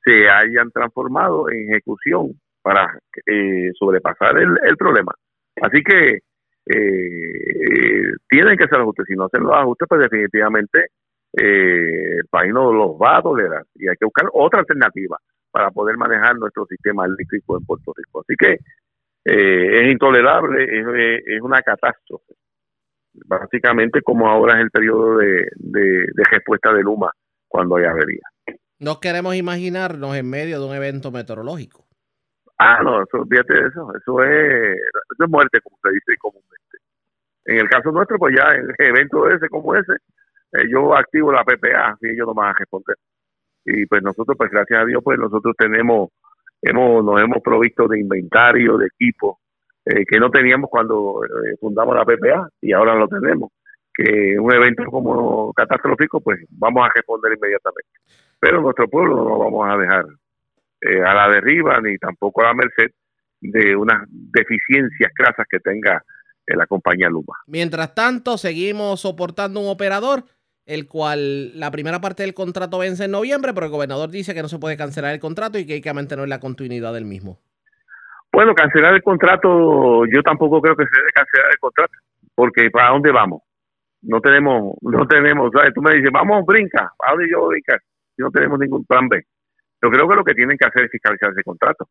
se 0.05 0.29
hayan 0.29 0.71
transformado 0.71 1.51
en 1.51 1.71
ejecución 1.71 2.33
para 2.67 2.99
eh, 3.25 3.71
sobrepasar 3.79 4.37
el, 4.39 4.77
problema. 4.77 5.13
Así 5.63 5.85
que 5.85 6.19
eh, 6.67 8.13
tienen 8.29 8.59
que 8.59 8.65
hacer 8.65 8.81
ajustes. 8.81 9.07
Si 9.07 9.15
no 9.15 9.27
hacen 9.27 9.45
los 9.45 9.55
ajustes, 9.55 9.87
pues 9.89 10.01
definitivamente 10.01 10.87
eh, 11.33 12.17
el 12.19 12.27
país 12.29 12.53
no 12.53 12.73
los 12.73 12.97
va 13.01 13.19
a 13.19 13.23
tolerar 13.23 13.63
y 13.77 13.87
hay 13.87 13.95
que 13.95 14.05
buscar 14.05 14.29
otra 14.33 14.59
alternativa 14.59 15.17
para 15.53 15.71
poder 15.71 15.97
manejar 15.97 16.37
nuestro 16.39 16.67
sistema 16.67 17.07
eléctrico 17.07 17.57
en 17.57 17.65
Puerto 17.65 17.93
Rico. 17.97 18.23
Así 18.23 18.35
que 18.37 18.55
eh, 19.25 19.85
es 19.85 19.93
intolerable, 19.93 20.65
es, 20.65 21.41
una 21.43 21.63
catástrofe. 21.63 22.35
Básicamente 23.27 24.03
como 24.03 24.29
ahora 24.29 24.59
es 24.59 24.65
el 24.65 24.71
periodo 24.73 25.19
de, 25.19 25.47
respuesta 26.33 26.73
de 26.73 26.83
Luma 26.83 27.13
cuando 27.47 27.77
hay 27.77 27.85
avería. 27.85 28.23
No 28.81 28.99
queremos 28.99 29.37
imaginarnos 29.37 30.17
en 30.17 30.29
medio 30.29 30.59
de 30.59 30.67
un 30.67 30.75
evento 30.75 31.13
meteorológico. 31.13 31.86
Ah, 32.59 32.83
no, 32.83 33.03
eso, 33.03 33.25
fíjate 33.27 33.67
eso, 33.67 33.93
eso 33.95 34.23
es, 34.23 34.77
eso 34.77 35.25
es 35.25 35.31
muerte, 35.31 35.61
como 35.61 35.77
se 35.83 35.91
dice 35.91 36.17
comúnmente. 36.19 36.79
En 37.45 37.59
el 37.59 37.69
caso 37.69 37.93
nuestro, 37.93 38.19
pues 38.19 38.35
ya 38.37 38.55
en 38.55 38.75
evento 38.79 39.29
ese 39.29 39.49
como 39.49 39.75
ese, 39.75 39.93
eh, 40.53 40.69
yo 40.71 40.97
activo 40.97 41.33
la 41.33 41.45
PPA 41.45 41.97
y 42.01 42.11
ellos 42.11 42.27
no 42.27 42.35
van 42.35 42.51
a 42.51 42.59
responder 42.59 42.97
y 43.67 43.85
pues 43.87 44.03
nosotros 44.03 44.37
pues 44.39 44.51
gracias 44.51 44.81
a 44.81 44.85
Dios 44.85 45.03
pues 45.03 45.19
nosotros 45.19 45.55
tenemos 45.59 46.11
hemos 46.63 47.05
nos 47.05 47.21
hemos 47.21 47.43
provisto 47.43 47.89
de 47.89 48.01
inventario 48.01 48.79
de 48.79 48.87
equipo 48.87 49.41
eh, 49.85 50.05
que 50.07 50.19
no 50.19 50.31
teníamos 50.31 50.71
cuando 50.71 51.21
eh, 51.25 51.57
fundamos 51.61 51.97
la 51.97 52.05
PPA 52.05 52.49
y 52.61 52.73
ahora 52.73 52.95
lo 52.95 53.09
tenemos 53.09 53.51
que 53.93 54.39
un 54.39 54.53
evento 54.55 54.85
como 54.85 55.53
catastrófico 55.53 56.21
pues 56.21 56.45
vamos 56.51 56.87
a 56.87 56.93
responder 56.95 57.33
inmediatamente 57.37 57.91
pero 58.39 58.61
nuestro 58.61 58.89
pueblo 58.89 59.17
no 59.17 59.25
lo 59.31 59.39
vamos 59.39 59.69
a 59.69 59.77
dejar 59.77 60.05
eh, 60.81 61.03
a 61.03 61.15
la 61.15 61.29
deriva 61.29 61.81
ni 61.81 61.97
tampoco 61.99 62.43
a 62.43 62.47
la 62.47 62.55
merced 62.55 62.93
de 63.41 63.77
unas 63.77 64.05
deficiencias 64.09 65.13
crasas 65.15 65.47
que 65.49 65.61
tenga 65.61 66.03
la 66.47 66.67
compañía 66.67 67.09
Luma. 67.09 67.35
Mientras 67.49 67.95
tanto, 67.95 68.39
seguimos 68.39 69.01
soportando 69.01 69.59
un 69.61 69.69
operador 69.69 70.25
el 70.67 70.89
cual 70.89 71.59
la 71.59 71.71
primera 71.71 72.01
parte 72.01 72.25
del 72.25 72.35
contrato 72.35 72.79
vence 72.79 73.05
en 73.05 73.13
noviembre, 73.13 73.55
pero 73.55 73.67
el 73.67 73.73
gobernador 73.73 74.11
dice 74.11 74.35
que 74.35 74.43
no 74.43 74.49
se 74.49 74.59
puede 74.59 74.77
cancelar 74.77 75.15
el 75.15 75.21
contrato 75.21 75.59
y 75.59 75.67
que 75.67 75.75
hay 75.75 75.81
que 75.81 75.95
mantener 75.95 76.29
la 76.29 76.41
continuidad 76.41 76.93
del 76.93 77.05
mismo. 77.05 77.39
Bueno, 78.33 78.53
cancelar 78.53 78.95
el 78.95 79.03
contrato, 79.03 80.05
yo 80.07 80.23
tampoco 80.23 80.61
creo 80.61 80.77
que 80.77 80.85
se 80.85 80.99
debe 80.99 81.13
cancelar 81.15 81.51
el 81.53 81.59
contrato, 81.59 81.93
porque 82.35 82.69
¿para 82.71 82.91
dónde 82.91 83.13
vamos? 83.13 83.43
No 84.03 84.21
tenemos, 84.21 84.75
no 84.83 85.07
tenemos, 85.07 85.51
¿sabes? 85.53 85.73
Tú 85.73 85.81
me 85.81 85.95
dices, 85.95 86.11
vamos, 86.13 86.45
brinca, 86.45 86.93
¿a 86.99 87.13
dónde 87.13 87.31
yo 87.31 87.47
brincar? 87.47 87.81
Si 88.17 88.23
no 88.23 88.31
tenemos 88.31 88.59
ningún 88.59 88.85
plan 88.85 89.09
B. 89.09 89.25
Yo 89.83 89.91
creo 89.91 90.09
que 90.09 90.15
lo 90.17 90.25
que 90.25 90.35
tienen 90.35 90.57
que 90.59 90.67
hacer 90.67 90.85
es 90.85 90.91
fiscalizar 90.91 91.31
ese 91.33 91.43
contrato. 91.43 91.89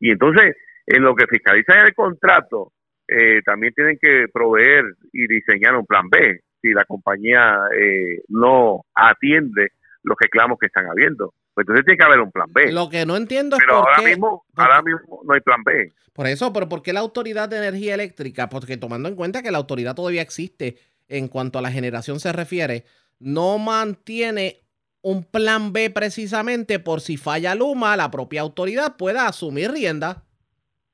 Y 0.00 0.10
entonces, 0.10 0.56
en 0.86 1.02
lo 1.02 1.14
que 1.14 1.26
fiscalizan 1.26 1.86
el 1.86 1.94
contrato, 1.94 2.72
eh, 3.08 3.40
también 3.44 3.72
tienen 3.74 3.98
que 4.00 4.26
proveer 4.32 4.84
y 5.12 5.26
diseñar 5.26 5.76
un 5.76 5.86
plan 5.86 6.08
B 6.10 6.40
si 6.60 6.72
la 6.72 6.84
compañía 6.86 7.58
eh, 7.78 8.22
no 8.28 8.82
atiende 8.94 9.68
los 10.02 10.16
reclamos 10.18 10.58
que 10.58 10.66
están 10.66 10.86
habiendo. 10.86 11.34
Pues 11.54 11.64
entonces 11.64 11.84
tiene 11.84 11.98
que 11.98 12.04
haber 12.06 12.20
un 12.20 12.32
plan 12.32 12.48
B. 12.52 12.72
Lo 12.72 12.88
que 12.88 13.06
no 13.06 13.16
entiendo 13.16 13.56
es 13.56 13.62
pero 13.64 13.80
por 13.80 13.88
ahora 13.90 14.02
qué- 14.02 14.08
mismo, 14.08 14.44
ahora 14.56 14.82
mismo 14.82 15.20
no 15.24 15.34
hay 15.34 15.40
plan 15.40 15.62
B. 15.62 15.92
Por 16.12 16.26
eso, 16.26 16.52
pero 16.52 16.68
¿por 16.68 16.82
qué 16.82 16.92
la 16.92 17.00
Autoridad 17.00 17.48
de 17.48 17.58
Energía 17.58 17.94
Eléctrica? 17.94 18.48
Porque 18.48 18.76
tomando 18.76 19.08
en 19.08 19.16
cuenta 19.16 19.42
que 19.42 19.50
la 19.50 19.58
autoridad 19.58 19.94
todavía 19.94 20.22
existe 20.22 20.78
en 21.08 21.28
cuanto 21.28 21.58
a 21.58 21.62
la 21.62 21.70
generación 21.70 22.18
se 22.20 22.32
refiere, 22.32 22.84
no 23.18 23.58
mantiene 23.58 24.60
un 25.04 25.22
plan 25.22 25.72
B 25.74 25.90
precisamente 25.90 26.78
por 26.78 27.02
si 27.02 27.18
falla 27.18 27.54
Luma, 27.54 27.94
la 27.94 28.10
propia 28.10 28.40
autoridad 28.40 28.96
pueda 28.96 29.26
asumir 29.26 29.70
rienda, 29.70 30.22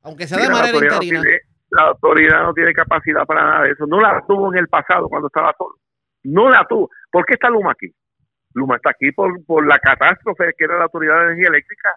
aunque 0.03 0.27
sea 0.27 0.39
de 0.39 0.49
Mira, 0.49 0.55
manera 0.55 0.79
no 0.79 0.85
interina. 0.85 1.23
tiene- 1.23 1.39
la 1.71 1.83
autoridad 1.85 2.43
no 2.43 2.53
tiene 2.53 2.73
capacidad 2.73 3.25
para 3.25 3.45
nada 3.45 3.63
de 3.63 3.71
eso. 3.71 3.87
No 3.87 4.01
la 4.01 4.21
tuvo 4.27 4.53
en 4.53 4.59
el 4.59 4.67
pasado 4.67 5.09
cuando 5.09 5.29
estaba 5.29 5.55
solo. 5.57 5.77
No 6.25 6.51
la 6.51 6.67
tuvo. 6.69 6.91
¿Por 7.13 7.25
qué 7.25 7.35
está 7.35 7.49
Luma 7.49 7.71
aquí? 7.71 7.87
Luma 8.55 8.75
está 8.77 8.91
aquí 8.91 9.13
por, 9.13 9.45
por 9.47 9.65
la 9.65 9.79
catástrofe 9.79 10.53
que 10.59 10.65
era 10.65 10.77
la 10.79 10.85
Autoridad 10.85 11.19
de 11.19 11.25
Energía 11.27 11.49
Eléctrica. 11.51 11.95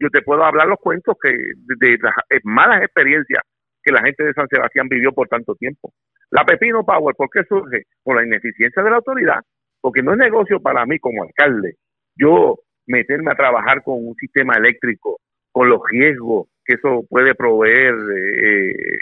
Yo 0.00 0.10
te 0.10 0.22
puedo 0.22 0.44
hablar 0.44 0.66
los 0.66 0.80
cuentos 0.80 1.14
que 1.22 1.28
de, 1.30 1.98
las 2.02 2.14
eh, 2.30 2.40
malas 2.42 2.82
experiencias 2.82 3.44
que 3.80 3.92
la 3.92 4.02
gente 4.02 4.24
de 4.24 4.32
San 4.34 4.48
Sebastián 4.48 4.88
vivió 4.88 5.12
por 5.12 5.28
tanto 5.28 5.54
tiempo. 5.54 5.92
La 6.30 6.44
Pepino 6.44 6.84
Power, 6.84 7.14
¿por 7.14 7.30
qué 7.30 7.44
surge? 7.44 7.84
Por 8.02 8.16
la 8.16 8.26
ineficiencia 8.26 8.82
de 8.82 8.90
la 8.90 8.96
autoridad. 8.96 9.40
Porque 9.82 10.02
no 10.02 10.12
es 10.12 10.18
negocio 10.18 10.58
para 10.60 10.86
mí 10.86 10.98
como 10.98 11.22
alcalde. 11.24 11.76
Yo 12.16 12.60
meterme 12.86 13.32
a 13.32 13.36
trabajar 13.36 13.82
con 13.82 13.96
un 14.06 14.14
sistema 14.14 14.54
eléctrico, 14.54 15.20
con 15.50 15.68
los 15.68 15.80
riesgos 15.90 16.46
que 16.64 16.74
eso 16.74 17.04
puede 17.10 17.34
proveer 17.34 17.92
eh, 17.92 18.70
eh, 18.70 18.98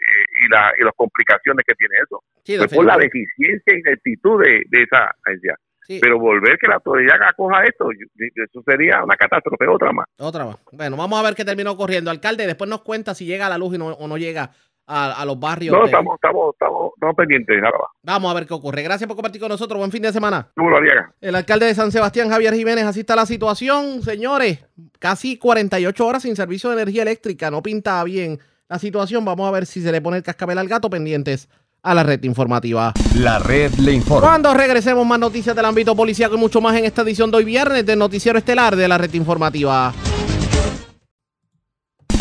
y, 0.46 0.48
la, 0.50 0.72
y 0.80 0.82
las 0.84 0.94
complicaciones 0.96 1.62
que 1.66 1.74
tiene 1.74 1.94
eso. 2.02 2.22
Sí, 2.42 2.56
Pues 2.56 2.72
por 2.74 2.86
la 2.86 2.96
deficiencia 2.96 3.74
y 3.76 3.80
ineptitud 3.80 4.42
de, 4.42 4.62
de 4.68 4.82
esa 4.82 5.14
agencia. 5.24 5.56
Sí. 5.86 5.98
Pero 6.00 6.18
volver 6.18 6.56
que 6.58 6.68
la 6.68 6.76
autoridad 6.76 7.16
acoja 7.22 7.64
esto, 7.64 7.88
eso 7.90 8.62
sería 8.66 9.02
una 9.04 9.16
catástrofe, 9.16 9.66
otra 9.66 9.92
más. 9.92 10.06
Otra 10.18 10.46
más. 10.46 10.56
Bueno, 10.72 10.96
vamos 10.96 11.18
a 11.20 11.22
ver 11.24 11.34
qué 11.34 11.44
terminó 11.44 11.76
corriendo. 11.76 12.10
Alcalde, 12.10 12.46
después 12.46 12.70
nos 12.70 12.82
cuenta 12.82 13.14
si 13.14 13.26
llega 13.26 13.46
a 13.46 13.50
la 13.50 13.58
luz 13.58 13.74
y 13.74 13.78
no- 13.78 13.88
o 13.92 14.08
no 14.08 14.16
llega 14.16 14.50
a, 14.90 15.12
a 15.12 15.24
los 15.24 15.38
barrios. 15.38 15.72
No, 15.72 15.80
de- 15.80 15.86
estamos, 15.86 16.14
estamos, 16.16 16.52
estamos, 16.52 16.90
estamos 16.94 17.14
pendientes. 17.16 17.56
Va. 17.62 17.70
Vamos 18.02 18.30
a 18.30 18.34
ver 18.34 18.46
qué 18.46 18.54
ocurre. 18.54 18.82
Gracias 18.82 19.06
por 19.06 19.16
compartir 19.16 19.40
con 19.40 19.48
nosotros. 19.50 19.78
Buen 19.78 19.92
fin 19.92 20.02
de 20.02 20.12
semana. 20.12 20.48
Harías. 20.56 21.06
El 21.20 21.34
alcalde 21.36 21.66
de 21.66 21.74
San 21.74 21.92
Sebastián, 21.92 22.28
Javier 22.28 22.54
Jiménez, 22.54 22.84
así 22.84 23.00
está 23.00 23.14
la 23.16 23.26
situación, 23.26 24.02
señores. 24.02 24.58
Casi 24.98 25.36
48 25.38 26.06
horas 26.06 26.22
sin 26.22 26.34
servicio 26.36 26.70
de 26.70 26.76
energía 26.82 27.02
eléctrica. 27.02 27.50
No 27.50 27.62
pinta 27.62 28.02
bien 28.04 28.38
la 28.68 28.78
situación. 28.78 29.24
Vamos 29.24 29.46
a 29.48 29.50
ver 29.52 29.66
si 29.66 29.80
se 29.82 29.92
le 29.92 30.00
pone 30.00 30.16
el 30.18 30.22
cascabel 30.22 30.58
al 30.58 30.68
gato 30.68 30.90
pendientes 30.90 31.48
a 31.82 31.94
la 31.94 32.02
red 32.02 32.22
informativa. 32.24 32.92
La 33.16 33.38
red 33.38 33.72
le 33.76 33.92
informa. 33.92 34.28
Cuando 34.28 34.52
regresemos, 34.52 35.06
más 35.06 35.18
noticias 35.18 35.56
del 35.56 35.64
ámbito 35.64 35.96
policial 35.96 36.30
y 36.34 36.36
mucho 36.36 36.60
más 36.60 36.76
en 36.76 36.84
esta 36.84 37.02
edición 37.02 37.30
de 37.30 37.38
hoy 37.38 37.44
viernes 37.44 37.86
del 37.86 37.98
Noticiero 37.98 38.38
Estelar 38.38 38.76
de 38.76 38.86
la 38.86 38.98
red 38.98 39.14
informativa. 39.14 39.92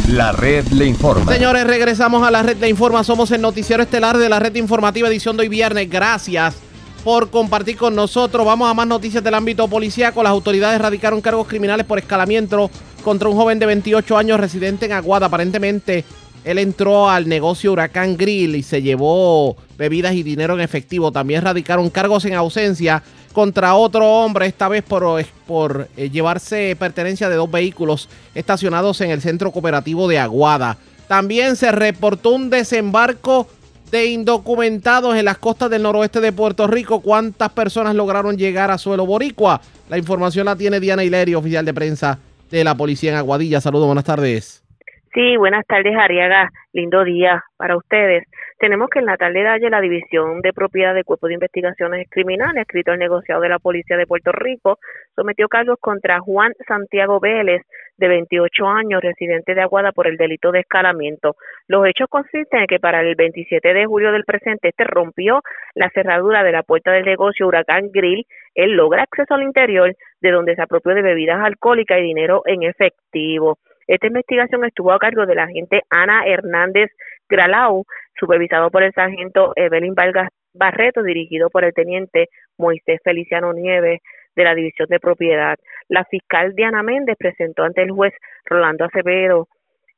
La 0.09 0.31
red 0.31 0.65
le 0.69 0.87
informa. 0.87 1.31
Señores, 1.31 1.67
regresamos 1.67 2.23
a 2.23 2.31
la 2.31 2.41
red 2.41 2.57
de 2.57 2.67
Informa. 2.67 3.03
Somos 3.03 3.29
el 3.29 3.41
noticiero 3.41 3.83
estelar 3.83 4.17
de 4.17 4.27
la 4.27 4.39
red 4.39 4.55
informativa 4.55 5.07
edición 5.07 5.37
de 5.37 5.41
hoy 5.41 5.49
viernes. 5.49 5.87
Gracias 5.87 6.55
por 7.03 7.29
compartir 7.29 7.77
con 7.77 7.93
nosotros. 7.93 8.43
Vamos 8.43 8.71
a 8.71 8.73
más 8.73 8.87
noticias 8.87 9.23
del 9.23 9.35
ámbito 9.35 9.67
policíaco. 9.67 10.23
Las 10.23 10.31
autoridades 10.31 10.81
radicaron 10.81 11.21
cargos 11.21 11.47
criminales 11.47 11.85
por 11.85 11.99
escalamiento 11.99 12.71
contra 13.03 13.29
un 13.29 13.35
joven 13.35 13.59
de 13.59 13.67
28 13.67 14.17
años 14.17 14.39
residente 14.39 14.87
en 14.87 14.93
Aguada. 14.93 15.27
Aparentemente, 15.27 16.03
él 16.43 16.57
entró 16.57 17.07
al 17.07 17.29
negocio 17.29 17.71
Huracán 17.71 18.17
Grill 18.17 18.55
y 18.55 18.63
se 18.63 18.81
llevó 18.81 19.57
bebidas 19.77 20.15
y 20.15 20.23
dinero 20.23 20.55
en 20.55 20.61
efectivo. 20.61 21.11
También 21.11 21.43
radicaron 21.43 21.91
cargos 21.91 22.25
en 22.25 22.33
ausencia 22.33 23.03
contra 23.39 23.73
otro 23.75 24.05
hombre, 24.05 24.47
esta 24.47 24.67
vez 24.67 24.83
por, 24.83 25.01
por 25.47 25.87
eh, 25.95 26.09
llevarse 26.09 26.75
pertenencia 26.77 27.29
de 27.29 27.37
dos 27.37 27.49
vehículos 27.49 28.09
estacionados 28.35 28.99
en 28.99 29.11
el 29.11 29.21
centro 29.21 29.51
cooperativo 29.51 30.09
de 30.09 30.19
Aguada. 30.19 30.75
También 31.07 31.55
se 31.55 31.71
reportó 31.71 32.31
un 32.31 32.49
desembarco 32.49 33.47
de 33.91 34.07
indocumentados 34.07 35.15
en 35.15 35.23
las 35.23 35.37
costas 35.37 35.69
del 35.69 35.83
noroeste 35.83 36.19
de 36.19 36.33
Puerto 36.33 36.67
Rico. 36.67 36.99
¿Cuántas 37.01 37.49
personas 37.51 37.95
lograron 37.95 38.35
llegar 38.35 38.71
a 38.71 38.77
suelo 38.77 39.05
boricua? 39.05 39.61
La 39.87 39.97
información 39.97 40.43
la 40.43 40.57
tiene 40.57 40.81
Diana 40.81 41.05
Hilerio, 41.05 41.39
oficial 41.39 41.63
de 41.63 41.73
prensa 41.73 42.19
de 42.51 42.65
la 42.65 42.75
policía 42.75 43.11
en 43.11 43.17
Aguadilla. 43.19 43.61
Saludos, 43.61 43.85
buenas 43.85 44.03
tardes. 44.03 44.65
Sí, 45.13 45.37
buenas 45.37 45.65
tardes, 45.65 45.95
Ariaga. 45.95 46.51
Lindo 46.73 47.05
día 47.05 47.41
para 47.55 47.77
ustedes. 47.77 48.25
Tenemos 48.59 48.89
que 48.89 48.99
en 48.99 49.05
la 49.05 49.15
tarde 49.15 49.39
de 49.39 49.47
ayer 49.47 49.71
la 49.71 49.79
División 49.79 50.41
de 50.41 50.51
Propiedad 50.51 50.93
del 50.93 51.05
Cuerpo 51.05 51.27
de 51.27 51.35
Investigaciones 51.35 52.07
Criminales, 52.09 52.63
escrito 52.63 52.91
al 52.91 52.99
negociado 52.99 53.39
de 53.39 53.47
la 53.47 53.57
Policía 53.57 53.95
de 53.95 54.05
Puerto 54.05 54.33
Rico, 54.33 54.79
sometió 55.15 55.47
cargos 55.47 55.77
contra 55.79 56.19
Juan 56.19 56.51
Santiago 56.67 57.21
Vélez, 57.21 57.61
de 57.95 58.09
28 58.09 58.67
años, 58.67 59.01
residente 59.01 59.55
de 59.55 59.61
Aguada, 59.61 59.93
por 59.93 60.07
el 60.07 60.17
delito 60.17 60.51
de 60.51 60.59
escalamiento. 60.59 61.37
Los 61.67 61.87
hechos 61.87 62.09
consisten 62.09 62.59
en 62.59 62.67
que 62.67 62.79
para 62.81 62.99
el 62.99 63.15
27 63.15 63.73
de 63.73 63.85
julio 63.85 64.11
del 64.11 64.25
presente, 64.25 64.67
este 64.67 64.83
rompió 64.83 65.41
la 65.73 65.89
cerradura 65.91 66.43
de 66.43 66.51
la 66.51 66.63
puerta 66.63 66.91
del 66.91 67.05
negocio 67.05 67.47
Huracán 67.47 67.91
Grill. 67.93 68.27
Él 68.55 68.71
logra 68.71 69.03
acceso 69.03 69.35
al 69.35 69.43
interior, 69.43 69.95
de 70.19 70.31
donde 70.31 70.55
se 70.55 70.61
apropió 70.61 70.93
de 70.93 71.01
bebidas 71.01 71.39
alcohólicas 71.41 71.99
y 71.99 72.03
dinero 72.03 72.41
en 72.45 72.63
efectivo. 72.63 73.57
Esta 73.87 74.07
investigación 74.07 74.65
estuvo 74.65 74.91
a 74.91 74.99
cargo 74.99 75.25
de 75.25 75.35
la 75.35 75.45
agente 75.45 75.81
Ana 75.89 76.25
Hernández 76.27 76.91
Gralau, 77.29 77.85
supervisado 78.19 78.69
por 78.69 78.83
el 78.83 78.93
sargento 78.93 79.53
Evelyn 79.55 79.95
Vargas 79.95 80.29
Barreto, 80.53 81.03
dirigido 81.03 81.49
por 81.49 81.63
el 81.63 81.73
teniente 81.73 82.27
Moisés 82.57 82.99
Feliciano 83.03 83.53
Nieves 83.53 84.01
de 84.35 84.43
la 84.43 84.55
División 84.55 84.87
de 84.89 84.99
Propiedad. 84.99 85.57
La 85.87 86.05
fiscal 86.05 86.53
Diana 86.55 86.83
Méndez 86.83 87.15
presentó 87.17 87.63
ante 87.63 87.81
el 87.81 87.91
juez 87.91 88.13
Rolando 88.45 88.85
Acevedo, 88.85 89.47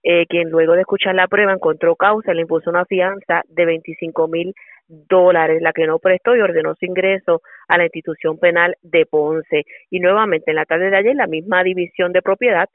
eh, 0.04 0.26
quien 0.28 0.50
luego 0.50 0.74
de 0.74 0.82
escuchar 0.82 1.16
la 1.16 1.28
prueba 1.28 1.54
encontró 1.54 1.96
causa, 1.96 2.34
le 2.34 2.42
impuso 2.42 2.70
una 2.70 2.86
fianza 2.86 3.44
de 3.48 3.66
25 3.66 4.28
mil 4.28 4.54
dólares, 4.88 5.62
la 5.62 5.74
que 5.74 5.86
no 5.86 6.00
prestó 6.00 6.36
y 6.36 6.42
ordenó 6.42 6.76
su 6.76 6.86
ingreso 6.86 7.42
a 7.68 7.78
la 7.78 7.84
institución 7.84 8.40
penal 8.40 8.76
de 8.82 9.06
Ponce. 9.06 9.64
Y 9.90 10.00
nuevamente 10.00 10.52
en 10.52 10.56
la 10.56 10.66
tarde 10.66 10.90
de 10.90 10.98
ayer, 10.98 11.16
la 11.16 11.28
misma 11.28 11.64
división 11.64 12.12
de 12.12 12.22
propiedad 12.22 12.68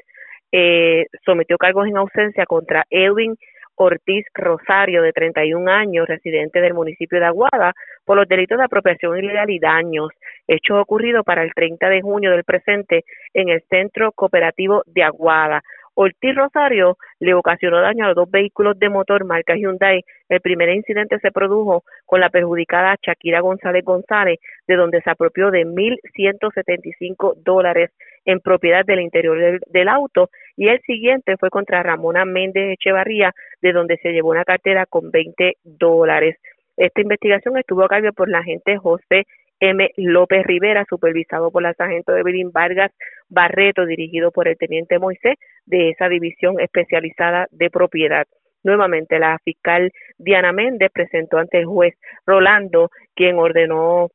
eh, 0.52 1.06
sometió 1.24 1.58
cargos 1.58 1.88
en 1.88 1.96
ausencia 1.96 2.46
contra 2.46 2.84
Edwin 2.90 3.36
Ortiz 3.76 4.26
Rosario, 4.34 5.02
de 5.02 5.12
31 5.12 5.70
años, 5.70 6.08
residente 6.08 6.60
del 6.60 6.74
municipio 6.74 7.20
de 7.20 7.26
Aguada, 7.26 7.74
por 8.04 8.16
los 8.16 8.28
delitos 8.28 8.58
de 8.58 8.64
apropiación 8.64 9.18
ilegal 9.18 9.50
y 9.50 9.58
daños, 9.58 10.08
hechos 10.46 10.80
ocurridos 10.80 11.24
para 11.24 11.42
el 11.42 11.52
30 11.54 11.88
de 11.88 12.02
junio 12.02 12.30
del 12.30 12.44
presente 12.44 13.04
en 13.34 13.48
el 13.48 13.62
Centro 13.68 14.12
Cooperativo 14.12 14.82
de 14.86 15.02
Aguada. 15.02 15.62
Ortiz 15.98 16.34
Rosario 16.34 16.98
le 17.20 17.32
ocasionó 17.32 17.80
daño 17.80 18.06
a 18.06 18.12
dos 18.12 18.30
vehículos 18.30 18.78
de 18.78 18.90
motor 18.90 19.24
marca 19.24 19.56
Hyundai. 19.56 20.04
El 20.28 20.40
primer 20.42 20.68
incidente 20.68 21.18
se 21.20 21.32
produjo 21.32 21.84
con 22.04 22.20
la 22.20 22.28
perjudicada 22.28 22.96
Shakira 23.00 23.40
González 23.40 23.82
González, 23.82 24.38
de 24.68 24.76
donde 24.76 25.00
se 25.00 25.10
apropió 25.10 25.50
de 25.50 25.64
1.175 25.64 27.36
dólares 27.42 27.90
en 28.26 28.40
propiedad 28.40 28.84
del 28.84 29.00
interior 29.00 29.38
del, 29.38 29.60
del 29.68 29.88
auto 29.88 30.28
y 30.54 30.68
el 30.68 30.82
siguiente 30.82 31.38
fue 31.38 31.48
contra 31.48 31.82
Ramona 31.82 32.26
Méndez 32.26 32.74
Echevarría, 32.74 33.32
de 33.62 33.72
donde 33.72 33.96
se 33.96 34.12
llevó 34.12 34.30
una 34.30 34.44
cartera 34.44 34.84
con 34.84 35.10
20 35.10 35.56
dólares. 35.64 36.36
Esta 36.76 37.00
investigación 37.00 37.56
estuvo 37.56 37.84
a 37.84 37.88
cargo 37.88 38.12
por 38.12 38.28
la 38.28 38.40
agente 38.40 38.76
José 38.76 39.24
M. 39.60 39.90
López 39.96 40.44
Rivera, 40.44 40.84
supervisado 40.88 41.50
por 41.50 41.62
la 41.62 41.74
sargento 41.74 42.16
Evelyn 42.16 42.52
Vargas 42.52 42.92
Barreto, 43.28 43.86
dirigido 43.86 44.30
por 44.30 44.48
el 44.48 44.56
teniente 44.56 44.98
Moisés 44.98 45.36
de 45.64 45.90
esa 45.90 46.08
división 46.08 46.60
especializada 46.60 47.46
de 47.50 47.70
propiedad. 47.70 48.26
Nuevamente, 48.62 49.18
la 49.18 49.38
fiscal 49.44 49.92
Diana 50.18 50.52
Méndez 50.52 50.90
presentó 50.92 51.38
ante 51.38 51.58
el 51.58 51.66
juez 51.66 51.94
Rolando, 52.26 52.90
quien 53.14 53.38
ordenó, 53.38 54.10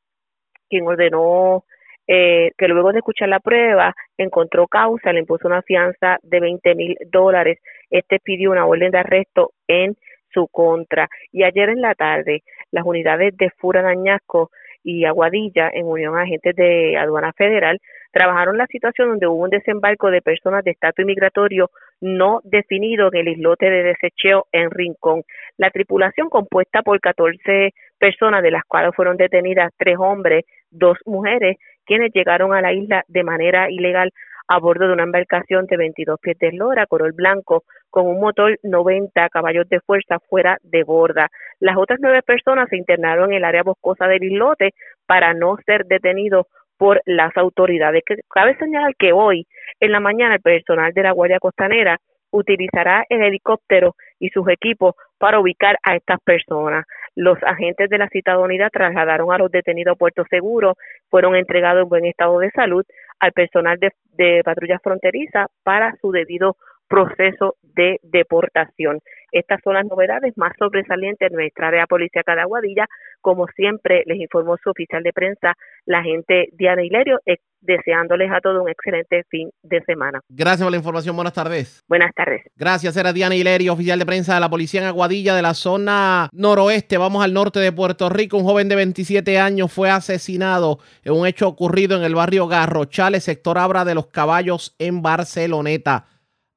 quien 0.68 0.86
ordenó 0.86 1.64
eh, 2.06 2.50
que 2.58 2.68
luego 2.68 2.92
de 2.92 2.98
escuchar 2.98 3.28
la 3.28 3.40
prueba 3.40 3.94
encontró 4.18 4.66
causa, 4.66 5.12
le 5.12 5.20
impuso 5.20 5.46
una 5.46 5.62
fianza 5.62 6.18
de 6.22 6.40
20 6.40 6.74
mil 6.74 6.96
dólares. 7.10 7.58
Este 7.90 8.18
pidió 8.18 8.50
una 8.50 8.66
orden 8.66 8.90
de 8.90 8.98
arresto 8.98 9.52
en 9.66 9.96
su 10.32 10.48
contra. 10.48 11.08
Y 11.30 11.44
ayer 11.44 11.68
en 11.68 11.80
la 11.80 11.94
tarde, 11.94 12.42
las 12.70 12.84
unidades 12.84 13.36
de 13.36 13.50
Fura 13.50 13.82
Dañasco 13.82 14.50
y 14.84 15.04
Aguadilla, 15.04 15.70
en 15.72 15.86
unión 15.86 16.16
a 16.16 16.22
agentes 16.22 16.54
de 16.56 16.96
aduana 16.96 17.32
federal, 17.32 17.78
trabajaron 18.12 18.58
la 18.58 18.66
situación 18.66 19.08
donde 19.08 19.26
hubo 19.26 19.42
un 19.42 19.50
desembarco 19.50 20.10
de 20.10 20.22
personas 20.22 20.64
de 20.64 20.72
estatus 20.72 21.02
inmigratorio 21.02 21.70
no 22.00 22.40
definido 22.44 23.08
en 23.12 23.20
el 23.20 23.28
islote 23.28 23.70
de 23.70 23.82
desecheo 23.84 24.46
en 24.52 24.70
Rincón. 24.70 25.22
La 25.56 25.70
tripulación 25.70 26.28
compuesta 26.28 26.82
por 26.82 27.00
14 27.00 27.70
personas, 27.98 28.42
de 28.42 28.50
las 28.50 28.64
cuales 28.64 28.94
fueron 28.94 29.16
detenidas 29.16 29.72
tres 29.78 29.96
hombres, 29.98 30.44
dos 30.70 30.98
mujeres, 31.06 31.56
quienes 31.86 32.12
llegaron 32.12 32.54
a 32.54 32.60
la 32.60 32.72
isla 32.72 33.04
de 33.08 33.22
manera 33.24 33.70
ilegal 33.70 34.10
a 34.52 34.58
bordo 34.58 34.86
de 34.86 34.92
una 34.92 35.04
embarcación 35.04 35.64
de 35.64 35.78
22 35.78 36.20
pies 36.20 36.38
de 36.38 36.48
eslora, 36.48 36.86
color 36.86 37.14
blanco, 37.14 37.64
con 37.88 38.06
un 38.06 38.20
motor 38.20 38.58
90 38.62 39.30
caballos 39.30 39.66
de 39.70 39.80
fuerza 39.80 40.18
fuera 40.28 40.58
de 40.62 40.84
borda. 40.84 41.30
Las 41.58 41.78
otras 41.78 41.98
nueve 42.02 42.20
personas 42.20 42.68
se 42.68 42.76
internaron 42.76 43.30
en 43.30 43.38
el 43.38 43.44
área 43.44 43.62
boscosa 43.62 44.06
del 44.06 44.24
islote 44.24 44.74
para 45.06 45.32
no 45.32 45.56
ser 45.64 45.86
detenidos 45.86 46.46
por 46.76 47.00
las 47.06 47.34
autoridades. 47.38 48.02
Cabe 48.28 48.54
señalar 48.58 48.94
que 48.98 49.14
hoy 49.14 49.46
en 49.80 49.90
la 49.90 50.00
mañana 50.00 50.34
el 50.34 50.42
personal 50.42 50.92
de 50.92 51.02
la 51.02 51.12
Guardia 51.12 51.38
Costanera 51.40 51.96
utilizará 52.30 53.04
el 53.08 53.22
helicóptero 53.22 53.94
y 54.18 54.28
sus 54.30 54.46
equipos 54.48 54.94
para 55.16 55.40
ubicar 55.40 55.78
a 55.82 55.96
estas 55.96 56.20
personas. 56.20 56.84
Los 57.14 57.38
agentes 57.42 57.88
de 57.88 57.98
la 57.98 58.08
citada 58.08 58.38
unidad 58.38 58.70
trasladaron 58.70 59.32
a 59.32 59.38
los 59.38 59.50
detenidos 59.50 59.92
a 59.94 59.98
Puerto 59.98 60.24
Seguro, 60.28 60.74
fueron 61.10 61.36
entregados 61.36 61.84
en 61.84 61.88
buen 61.88 62.04
estado 62.06 62.38
de 62.38 62.50
salud 62.50 62.84
al 63.22 63.32
personal 63.32 63.78
de, 63.78 63.92
de 64.18 64.42
patrulla 64.44 64.80
fronteriza 64.80 65.46
para 65.62 65.94
su 66.00 66.10
debido 66.10 66.56
proceso 66.92 67.56
de 67.74 67.98
deportación. 68.02 68.98
Estas 69.30 69.60
son 69.64 69.72
las 69.74 69.86
novedades 69.86 70.36
más 70.36 70.52
sobresalientes 70.58 71.30
de 71.30 71.34
nuestra 71.34 71.68
área 71.68 71.86
policíaca 71.86 72.34
de 72.34 72.42
Aguadilla. 72.42 72.86
Como 73.22 73.46
siempre, 73.56 74.02
les 74.04 74.20
informó 74.20 74.58
su 74.62 74.68
oficial 74.68 75.02
de 75.02 75.12
prensa, 75.14 75.54
la 75.86 76.02
gente 76.02 76.48
Diana 76.52 76.84
Hilerio, 76.84 77.18
eh, 77.24 77.38
deseándoles 77.62 78.30
a 78.30 78.40
todos 78.40 78.60
un 78.62 78.68
excelente 78.68 79.24
fin 79.30 79.48
de 79.62 79.80
semana. 79.84 80.20
Gracias 80.28 80.62
por 80.62 80.70
la 80.70 80.76
información. 80.76 81.16
Buenas 81.16 81.32
tardes. 81.32 81.82
Buenas 81.88 82.12
tardes. 82.14 82.42
Gracias. 82.56 82.94
Era 82.94 83.14
Diana 83.14 83.36
Hilerio, 83.36 83.72
oficial 83.72 83.98
de 83.98 84.04
prensa 84.04 84.34
de 84.34 84.40
la 84.40 84.50
policía 84.50 84.82
en 84.82 84.88
Aguadilla 84.88 85.34
de 85.34 85.42
la 85.42 85.54
zona 85.54 86.28
noroeste. 86.32 86.98
Vamos 86.98 87.24
al 87.24 87.32
norte 87.32 87.58
de 87.58 87.72
Puerto 87.72 88.10
Rico. 88.10 88.36
Un 88.36 88.44
joven 88.44 88.68
de 88.68 88.76
27 88.76 89.38
años 89.38 89.72
fue 89.72 89.88
asesinado 89.88 90.78
en 91.04 91.14
un 91.14 91.26
hecho 91.26 91.48
ocurrido 91.48 91.96
en 91.96 92.02
el 92.02 92.14
barrio 92.14 92.48
Garrochales, 92.48 93.24
sector 93.24 93.56
Abra 93.56 93.86
de 93.86 93.94
los 93.94 94.08
Caballos 94.08 94.74
en 94.78 95.00
Barceloneta. 95.00 96.11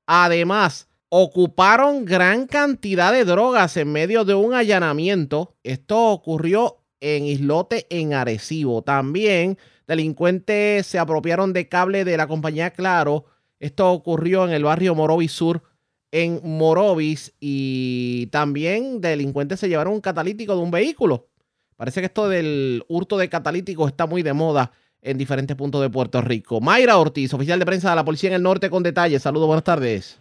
Además, 0.08 0.88
ocuparon 1.10 2.06
gran 2.06 2.48
cantidad 2.48 3.12
de 3.12 3.26
drogas 3.26 3.78
en 3.78 3.92
medio 3.92 4.26
de 4.26 4.36
un 4.36 4.54
allanamiento. 4.54 5.56
Esto 5.64 6.12
ocurrió 6.12 6.78
en 7.00 7.26
Islote, 7.26 7.88
en 7.90 8.14
Arecibo. 8.14 8.82
También 8.82 9.58
delincuentes 9.88 10.86
se 10.88 11.00
apropiaron 11.00 11.54
de 11.54 11.68
cable 11.70 12.06
de 12.06 12.18
la 12.18 12.28
compañía 12.28 12.72
Claro. 12.72 13.26
Esto 13.60 13.92
ocurrió 13.92 14.46
en 14.46 14.52
el 14.52 14.64
barrio 14.64 14.96
Morovis 14.96 15.32
Sur, 15.32 15.64
en 16.12 16.42
Morovis. 16.44 17.34
Y 17.40 18.28
también 18.28 19.02
delincuentes 19.02 19.60
se 19.60 19.70
llevaron 19.70 19.94
un 19.94 20.02
catalítico 20.02 20.56
de 20.56 20.62
un 20.62 20.72
vehículo. 20.72 21.30
Parece 21.78 22.02
que 22.02 22.08
esto 22.08 22.30
del 22.30 22.84
hurto 22.88 23.18
de 23.18 23.30
catalíticos 23.30 23.90
está 23.90 24.06
muy 24.06 24.24
de 24.24 24.34
moda 24.34 24.72
en 25.06 25.18
diferentes 25.18 25.56
puntos 25.56 25.82
de 25.82 25.90
Puerto 25.90 26.22
Rico. 26.22 26.60
Mayra 26.60 26.98
Ortiz, 26.98 27.34
oficial 27.34 27.60
de 27.60 27.66
prensa 27.66 27.92
de 27.92 27.96
la 27.96 28.04
Policía 28.04 28.30
en 28.30 28.36
el 28.36 28.44
Norte 28.44 28.70
con 28.70 28.84
detalles. 28.84 29.22
Saludos, 29.22 29.48
buenas 29.48 29.64
tardes. 29.64 30.20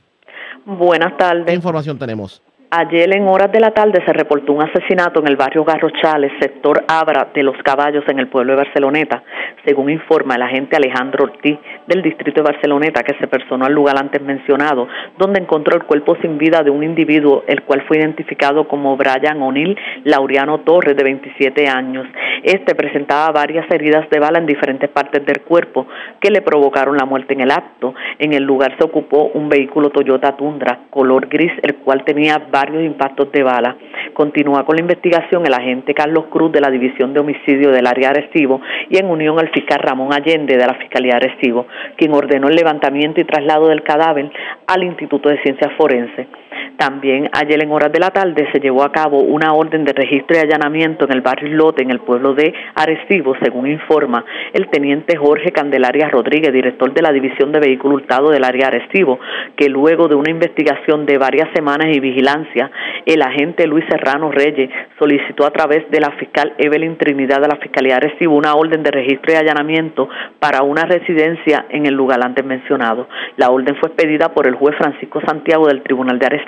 Buenas 0.67 1.17
tardes. 1.17 1.47
¿Qué 1.47 1.55
información 1.55 1.99
tenemos? 1.99 2.43
Ayer 2.77 3.15
en 3.15 3.29
horas 3.29 3.53
de 3.53 3.61
la 3.61 3.71
tarde 3.71 4.03
se 4.05 4.13
reportó 4.13 4.53
un 4.53 4.65
asesinato 4.65 5.21
en 5.21 5.29
el 5.29 5.37
barrio 5.37 5.63
Garrochales, 5.63 6.33
sector 6.41 6.83
Abra 6.89 7.29
de 7.33 7.45
los 7.45 7.57
Caballos 7.63 8.03
en 8.09 8.19
el 8.19 8.27
pueblo 8.27 8.51
de 8.51 8.65
Barceloneta, 8.65 9.23
según 9.65 9.91
informa 9.91 10.35
el 10.35 10.43
agente 10.43 10.75
Alejandro 10.75 11.23
Ortiz 11.23 11.57
del 11.87 12.03
distrito 12.03 12.43
de 12.43 12.51
Barceloneta 12.51 13.05
que 13.05 13.17
se 13.21 13.29
personó 13.29 13.65
al 13.65 13.73
lugar 13.73 13.97
antes 13.97 14.21
mencionado, 14.21 14.89
donde 15.17 15.39
encontró 15.39 15.77
el 15.77 15.85
cuerpo 15.85 16.17
sin 16.21 16.37
vida 16.37 16.65
de 16.65 16.71
un 16.71 16.83
individuo, 16.83 17.45
el 17.47 17.63
cual 17.63 17.85
fue 17.87 17.99
identificado 17.99 18.67
como 18.67 18.97
Brian 18.97 19.41
O'Neill 19.41 19.79
Laureano 20.03 20.59
Torres, 20.63 20.97
de 20.97 21.05
27 21.05 21.69
años. 21.69 22.09
Este 22.43 22.75
presentaba 22.75 23.31
varias 23.31 23.71
heridas 23.71 24.11
de 24.11 24.19
bala 24.19 24.41
en 24.41 24.47
diferentes 24.47 24.91
partes 24.91 25.25
del 25.25 25.43
cuerpo 25.43 25.87
que 26.21 26.33
le 26.33 26.43
provocaron 26.43 26.97
la 26.97 27.05
muerte 27.05 27.35
en 27.35 27.41
el 27.43 27.53
acto. 27.53 27.95
En 28.19 28.33
el 28.33 28.43
lugar 28.43 28.77
se 28.77 28.85
ocupó 28.85 29.31
un 29.33 29.49
vehículo 29.49 29.91
Toyota 29.91 30.37
Tundra 30.37 30.81
color 30.91 31.29
gris, 31.29 31.53
el 31.63 31.77
cual 31.77 32.05
tenía 32.05 32.39
varios 32.65 32.85
impactos 32.85 33.31
de 33.31 33.43
bala. 33.43 33.77
Continúa 34.15 34.65
con 34.65 34.77
la 34.77 34.83
investigación 34.83 35.45
el 35.47 35.55
agente 35.55 35.95
Carlos 35.95 36.27
Cruz 36.31 36.53
de 36.53 36.61
la 36.61 36.71
División 36.71 37.13
de 37.13 37.21
Homicidio 37.21 37.71
del 37.71 37.87
área 37.87 38.11
Arecibo 38.11 38.61
y 38.89 38.97
en 38.97 39.07
unión 39.07 39.39
al 39.39 39.51
fiscal 39.51 39.81
Ramón 39.81 40.13
Allende 40.13 40.57
de 40.57 40.67
la 40.67 40.75
Fiscalía 40.75 41.17
Arecibo, 41.17 41.67
quien 41.97 42.15
ordenó 42.15 42.49
el 42.49 42.57
levantamiento 42.57 43.21
y 43.21 43.25
traslado 43.25 43.69
del 43.69 43.83
cadáver 43.83 44.31
al 44.67 44.85
Instituto 44.85 45.29
de 45.29 45.43
Ciencias 45.43 45.73
Forenses. 45.77 46.27
También 46.77 47.31
ayer 47.33 47.63
en 47.63 47.71
horas 47.71 47.93
de 47.93 48.01
la 48.01 48.11
tarde 48.11 48.49
se 48.53 48.61
llevó 48.61 48.83
a 48.83 48.93
cabo 48.93 49.21
una 49.21 49.53
orden 49.53 49.85
de 49.85 49.93
registro 49.93 50.37
y 50.37 50.41
allanamiento 50.41 51.05
en 51.05 51.13
el 51.13 51.21
barrio 51.21 51.49
Lote, 51.57 51.83
en 51.83 51.91
el 51.91 52.01
pueblo 52.01 52.35
de 52.35 52.53
Arecibo, 52.75 53.35
según 53.43 53.67
informa 53.67 54.25
el 54.53 54.69
teniente 54.69 55.17
Jorge 55.17 55.53
Candelaria 55.53 56.09
Rodríguez, 56.09 56.53
director 56.53 56.93
de 56.93 57.03
la 57.03 57.13
División 57.13 57.53
de 57.53 57.61
Vehículos 57.61 58.03
Hurtados 58.03 58.33
del 58.33 58.45
área 58.45 58.69
Arecibo, 58.69 59.19
que 59.57 59.69
luego 59.69 60.09
de 60.09 60.15
una 60.15 60.31
investigación 60.31 61.07
de 61.07 61.19
varias 61.19 61.49
semanas 61.55 61.89
y 61.93 62.01
vigilancia, 62.01 62.71
el 63.07 63.23
agente 63.23 63.67
Luis 63.67 63.85
Serrano 63.89 64.31
Reyes 64.31 64.71
solicitó 64.99 65.47
a 65.47 65.51
través 65.51 65.91
de 65.91 66.01
la 66.01 66.11
fiscal 66.13 66.55
Evelyn 66.59 66.97
Trinidad 66.97 67.41
de 67.41 67.49
la 67.49 67.57
Fiscalía 67.57 67.97
Arecibo 67.97 68.37
una 68.37 68.55
orden 68.55 68.83
de 68.83 68.91
registro 68.91 69.33
y 69.33 69.37
allanamiento 69.37 70.09
para 70.39 70.63
una 70.63 70.85
residencia 70.85 71.67
en 71.71 71.87
el 71.87 71.95
lugar 71.95 72.21
antes 72.25 72.45
mencionado. 72.45 73.09
La 73.37 73.51
orden 73.51 73.77
fue 73.77 73.89
expedida 73.89 74.33
por 74.35 74.47
el 74.47 74.55
juez 74.55 74.77
Francisco 74.77 75.21
Santiago 75.27 75.67
del 75.67 75.83
Tribunal 75.83 76.19
de 76.19 76.27
Arecibo 76.27 76.44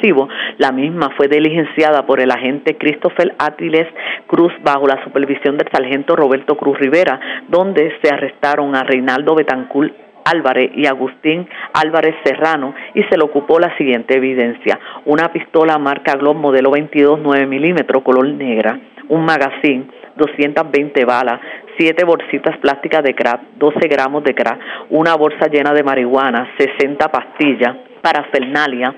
la 0.58 0.72
misma 0.72 1.10
fue 1.16 1.28
diligenciada 1.28 2.06
por 2.06 2.20
el 2.20 2.30
agente 2.30 2.76
Christopher 2.76 3.34
Atiles 3.38 3.86
Cruz 4.26 4.52
bajo 4.62 4.86
la 4.86 5.02
supervisión 5.04 5.56
del 5.56 5.68
sargento 5.72 6.16
Roberto 6.16 6.56
Cruz 6.56 6.78
Rivera, 6.78 7.18
donde 7.48 7.92
se 8.02 8.12
arrestaron 8.12 8.74
a 8.74 8.82
Reinaldo 8.82 9.34
Betancur 9.34 9.92
Álvarez 10.24 10.72
y 10.74 10.86
Agustín 10.86 11.48
Álvarez 11.72 12.14
Serrano 12.24 12.74
y 12.94 13.02
se 13.04 13.16
le 13.16 13.24
ocupó 13.24 13.58
la 13.58 13.76
siguiente 13.76 14.16
evidencia. 14.16 14.78
Una 15.04 15.32
pistola 15.32 15.78
marca 15.78 16.16
Glock 16.16 16.36
modelo 16.36 16.70
22 16.70 17.20
9 17.22 17.46
milímetros 17.46 18.02
color 18.02 18.26
negra, 18.26 18.78
un 19.08 19.24
magazine, 19.24 19.86
220 20.16 21.04
balas, 21.04 21.40
7 21.78 22.04
bolsitas 22.04 22.56
plásticas 22.58 23.02
de 23.02 23.14
crack, 23.14 23.40
12 23.56 23.88
gramos 23.88 24.24
de 24.24 24.34
crack, 24.34 24.58
una 24.90 25.14
bolsa 25.14 25.46
llena 25.46 25.72
de 25.72 25.84
marihuana, 25.84 26.50
60 26.58 27.08
pastillas, 27.08 27.76
parafernalia, 28.02 28.94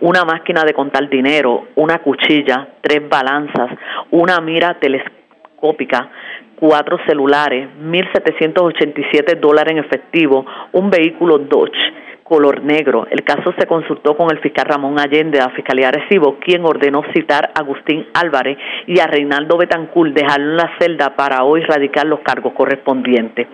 una 0.00 0.24
máquina 0.24 0.64
de 0.64 0.74
contar 0.74 1.08
dinero, 1.08 1.68
una 1.76 1.98
cuchilla, 1.98 2.68
tres 2.80 3.08
balanzas, 3.08 3.70
una 4.10 4.40
mira 4.40 4.78
telescópica, 4.80 6.10
cuatro 6.56 6.98
celulares, 7.06 7.68
1.787 7.80 9.38
dólares 9.38 9.72
en 9.72 9.78
efectivo, 9.78 10.44
un 10.72 10.90
vehículo 10.90 11.38
Dodge 11.38 12.08
color 12.28 12.62
negro. 12.62 13.06
El 13.10 13.24
caso 13.24 13.52
se 13.58 13.66
consultó 13.66 14.16
con 14.16 14.30
el 14.30 14.38
fiscal 14.40 14.66
Ramón 14.66 15.00
Allende 15.00 15.38
de 15.38 15.44
la 15.44 15.50
Fiscalía 15.50 15.90
Recibo, 15.90 16.36
quien 16.38 16.64
ordenó 16.64 17.02
citar 17.14 17.50
a 17.54 17.60
Agustín 17.60 18.06
Álvarez 18.12 18.58
y 18.86 19.00
a 19.00 19.06
Reinaldo 19.06 19.56
Betancourt 19.56 20.12
dejarlo 20.12 20.50
en 20.50 20.56
la 20.58 20.70
celda 20.78 21.16
para 21.16 21.42
hoy 21.44 21.62
radicar 21.62 22.06
los 22.06 22.20
cargos 22.20 22.52
correspondientes. 22.52 23.48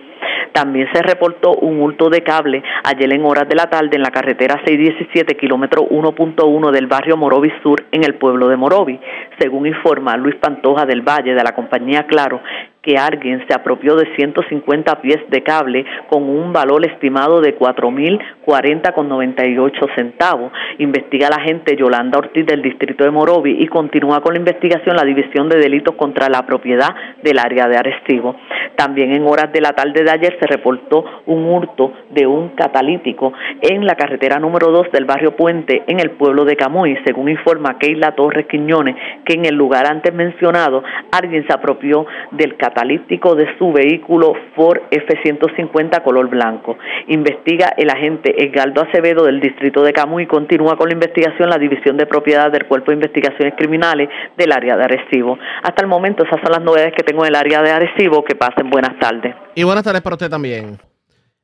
También 0.53 0.87
se 0.93 1.01
reportó 1.01 1.51
un 1.53 1.81
hurto 1.81 2.09
de 2.09 2.21
cable 2.21 2.63
ayer 2.83 3.11
en 3.11 3.25
horas 3.25 3.47
de 3.49 3.55
la 3.55 3.69
tarde 3.69 3.95
en 3.95 4.01
la 4.01 4.11
carretera 4.11 4.61
617, 4.65 5.35
kilómetro 5.35 5.83
1.1 5.83 6.71
del 6.71 6.87
barrio 6.87 7.17
Morovi 7.17 7.51
Sur, 7.61 7.83
en 7.91 8.03
el 8.03 8.15
pueblo 8.15 8.47
de 8.47 8.55
Morovi. 8.55 8.99
Según 9.39 9.67
informa 9.67 10.15
Luis 10.15 10.35
Pantoja 10.35 10.85
del 10.85 11.01
Valle 11.01 11.33
de 11.33 11.43
la 11.43 11.53
compañía 11.53 12.05
Claro, 12.07 12.41
que 12.85 12.97
alguien 12.97 13.45
se 13.47 13.53
apropió 13.55 13.95
de 13.95 14.05
150 14.15 15.01
pies 15.01 15.17
de 15.29 15.41
cable 15.41 15.83
con 16.07 16.29
un 16.29 16.53
valor 16.53 16.85
estimado 16.85 17.41
de 17.41 17.57
4.040,98 17.57 19.95
centavos. 19.95 20.51
Investiga 20.77 21.31
la 21.31 21.37
agente 21.37 21.75
Yolanda 21.75 22.19
Ortiz 22.19 22.45
del 22.45 22.61
distrito 22.61 23.03
de 23.03 23.09
Morovi 23.09 23.57
y 23.59 23.65
continúa 23.67 24.21
con 24.21 24.35
la 24.35 24.39
investigación 24.39 24.95
la 24.95 25.03
División 25.03 25.49
de 25.49 25.57
Delitos 25.57 25.95
contra 25.95 26.29
la 26.29 26.45
Propiedad 26.45 26.93
del 27.23 27.39
área 27.39 27.67
de 27.67 27.77
Arecibo. 27.77 28.35
También 28.75 29.13
en 29.13 29.25
horas 29.25 29.51
de 29.51 29.61
la 29.61 29.73
tarde 29.73 30.03
de 30.03 30.11
ayer 30.11 30.37
se 30.39 30.45
reportó 30.45 31.05
un 31.25 31.43
hurto 31.45 31.91
de 32.11 32.27
un 32.27 32.49
catalítico 32.49 33.33
en 33.61 33.87
la 33.87 33.95
carretera 33.95 34.37
número 34.37 34.69
2 34.69 34.91
del 34.91 35.05
barrio 35.05 35.35
Puente 35.35 35.81
en 35.87 35.99
el 35.99 36.11
pueblo 36.11 36.45
de 36.45 36.55
Camuy, 36.55 36.99
según 37.03 37.29
informa 37.29 37.79
Keila 37.79 38.11
Torres 38.11 38.45
Quiñones, 38.45 38.95
que 39.25 39.33
en 39.33 39.45
el 39.45 39.55
lugar 39.55 39.87
antes 39.87 40.13
mencionado 40.13 40.83
alguien 41.11 41.47
se 41.47 41.53
apropió 41.53 42.05
del 42.29 42.55
catalítico 42.57 42.74
catalítico 42.75 43.35
de 43.35 43.47
su 43.57 43.71
vehículo 43.71 44.33
Ford 44.53 44.81
F-150 44.91 46.03
color 46.03 46.29
blanco. 46.29 46.77
Investiga 47.07 47.73
el 47.77 47.89
agente 47.89 48.43
Edgardo 48.43 48.81
Acevedo 48.81 49.23
del 49.23 49.39
distrito 49.39 49.81
de 49.81 49.93
Camuy 49.93 50.23
y 50.23 50.27
continúa 50.27 50.75
con 50.75 50.89
la 50.89 50.93
investigación 50.93 51.49
la 51.49 51.57
División 51.57 51.95
de 51.95 52.05
Propiedad 52.05 52.51
del 52.51 52.65
Cuerpo 52.65 52.91
de 52.91 52.95
Investigaciones 52.95 53.53
Criminales 53.57 54.09
del 54.37 54.51
área 54.51 54.75
de 54.75 54.83
Arecibo. 54.83 55.37
Hasta 55.63 55.83
el 55.83 55.87
momento 55.87 56.25
esas 56.25 56.41
son 56.41 56.51
las 56.51 56.61
novedades 56.61 56.93
que 56.95 57.03
tengo 57.03 57.23
en 57.23 57.29
el 57.29 57.35
área 57.35 57.61
de 57.61 57.71
Arecibo. 57.71 58.23
Que 58.25 58.35
pasen 58.35 58.69
buenas 58.69 58.99
tardes. 58.99 59.33
Y 59.55 59.63
buenas 59.63 59.83
tardes 59.83 60.01
para 60.01 60.15
usted 60.15 60.29
también. 60.29 60.77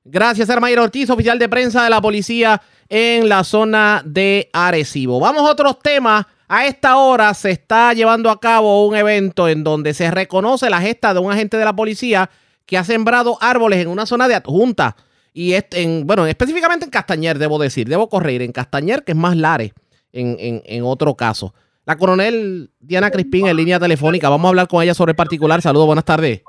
Gracias, 0.04 0.50
Hermayra 0.50 0.82
Ortiz, 0.82 1.10
oficial 1.10 1.40
de 1.40 1.48
prensa 1.48 1.84
de 1.84 1.90
la 1.90 2.02
policía 2.02 2.60
en 2.90 3.30
la 3.30 3.44
zona 3.44 4.02
de 4.04 4.50
Arecibo. 4.52 5.20
Vamos 5.20 5.48
a 5.48 5.52
otros 5.52 5.80
temas. 5.80 6.26
A 6.54 6.66
esta 6.66 6.98
hora 6.98 7.34
se 7.34 7.50
está 7.50 7.94
llevando 7.94 8.30
a 8.30 8.42
cabo 8.42 8.86
un 8.86 8.94
evento 8.94 9.48
en 9.48 9.64
donde 9.64 9.94
se 9.94 10.12
reconoce 10.12 10.70
la 10.70 10.82
gesta 10.82 11.14
de 11.14 11.22
un 11.22 11.32
agente 11.32 11.56
de 11.56 11.64
la 11.64 11.74
policía 11.74 12.30
que 12.66 12.78
ha 12.78 12.84
sembrado 12.84 13.38
árboles 13.40 13.80
en 13.80 13.88
una 13.88 14.06
zona 14.06 14.28
de 14.28 14.36
adjunta. 14.36 14.98
Y 15.34 15.54
en, 15.54 16.06
bueno, 16.06 16.26
específicamente 16.26 16.84
en 16.84 16.92
Castañer, 16.92 17.40
debo 17.40 17.58
decir, 17.58 17.88
debo 17.88 18.10
correr 18.10 18.42
en 18.42 18.52
Castañer, 18.52 19.06
que 19.06 19.14
es 19.14 19.18
más 19.18 19.38
Lares 19.38 19.72
en, 20.12 20.36
en, 20.40 20.62
en 20.66 20.84
otro 20.84 21.16
caso. 21.16 21.54
La 21.86 21.96
coronel 21.96 22.70
Diana 22.82 23.12
Crispín 23.12 23.48
en 23.48 23.56
línea 23.56 23.80
telefónica. 23.80 24.28
Vamos 24.28 24.48
a 24.48 24.50
hablar 24.50 24.68
con 24.68 24.84
ella 24.84 24.94
sobre 24.94 25.12
el 25.12 25.16
particular. 25.16 25.62
Saludos, 25.62 25.88
buenas 25.88 26.04
tardes. 26.04 26.42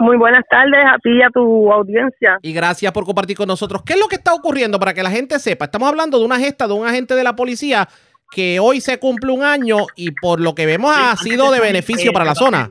Muy 0.00 0.16
buenas 0.16 0.44
tardes 0.50 0.84
a 0.84 0.98
ti 0.98 1.10
y 1.10 1.22
a 1.22 1.30
tu 1.30 1.72
audiencia. 1.72 2.38
Y 2.42 2.52
gracias 2.52 2.90
por 2.90 3.04
compartir 3.04 3.36
con 3.36 3.46
nosotros. 3.46 3.82
¿Qué 3.82 3.92
es 3.92 4.00
lo 4.00 4.08
que 4.08 4.16
está 4.16 4.34
ocurriendo 4.34 4.80
para 4.80 4.92
que 4.92 5.02
la 5.04 5.12
gente 5.12 5.38
sepa? 5.38 5.66
Estamos 5.66 5.88
hablando 5.88 6.18
de 6.18 6.24
una 6.24 6.40
gesta 6.40 6.66
de 6.66 6.74
un 6.74 6.84
agente 6.84 7.14
de 7.14 7.22
la 7.22 7.36
policía 7.36 7.88
que 8.30 8.58
hoy 8.60 8.80
se 8.80 8.98
cumple 8.98 9.32
un 9.32 9.42
año 9.42 9.86
y 9.96 10.10
por 10.10 10.40
lo 10.40 10.54
que 10.54 10.66
vemos 10.66 10.94
ha 10.96 11.16
sido 11.16 11.50
de 11.50 11.60
beneficio 11.60 12.12
para 12.12 12.24
la 12.24 12.34
zona. 12.34 12.68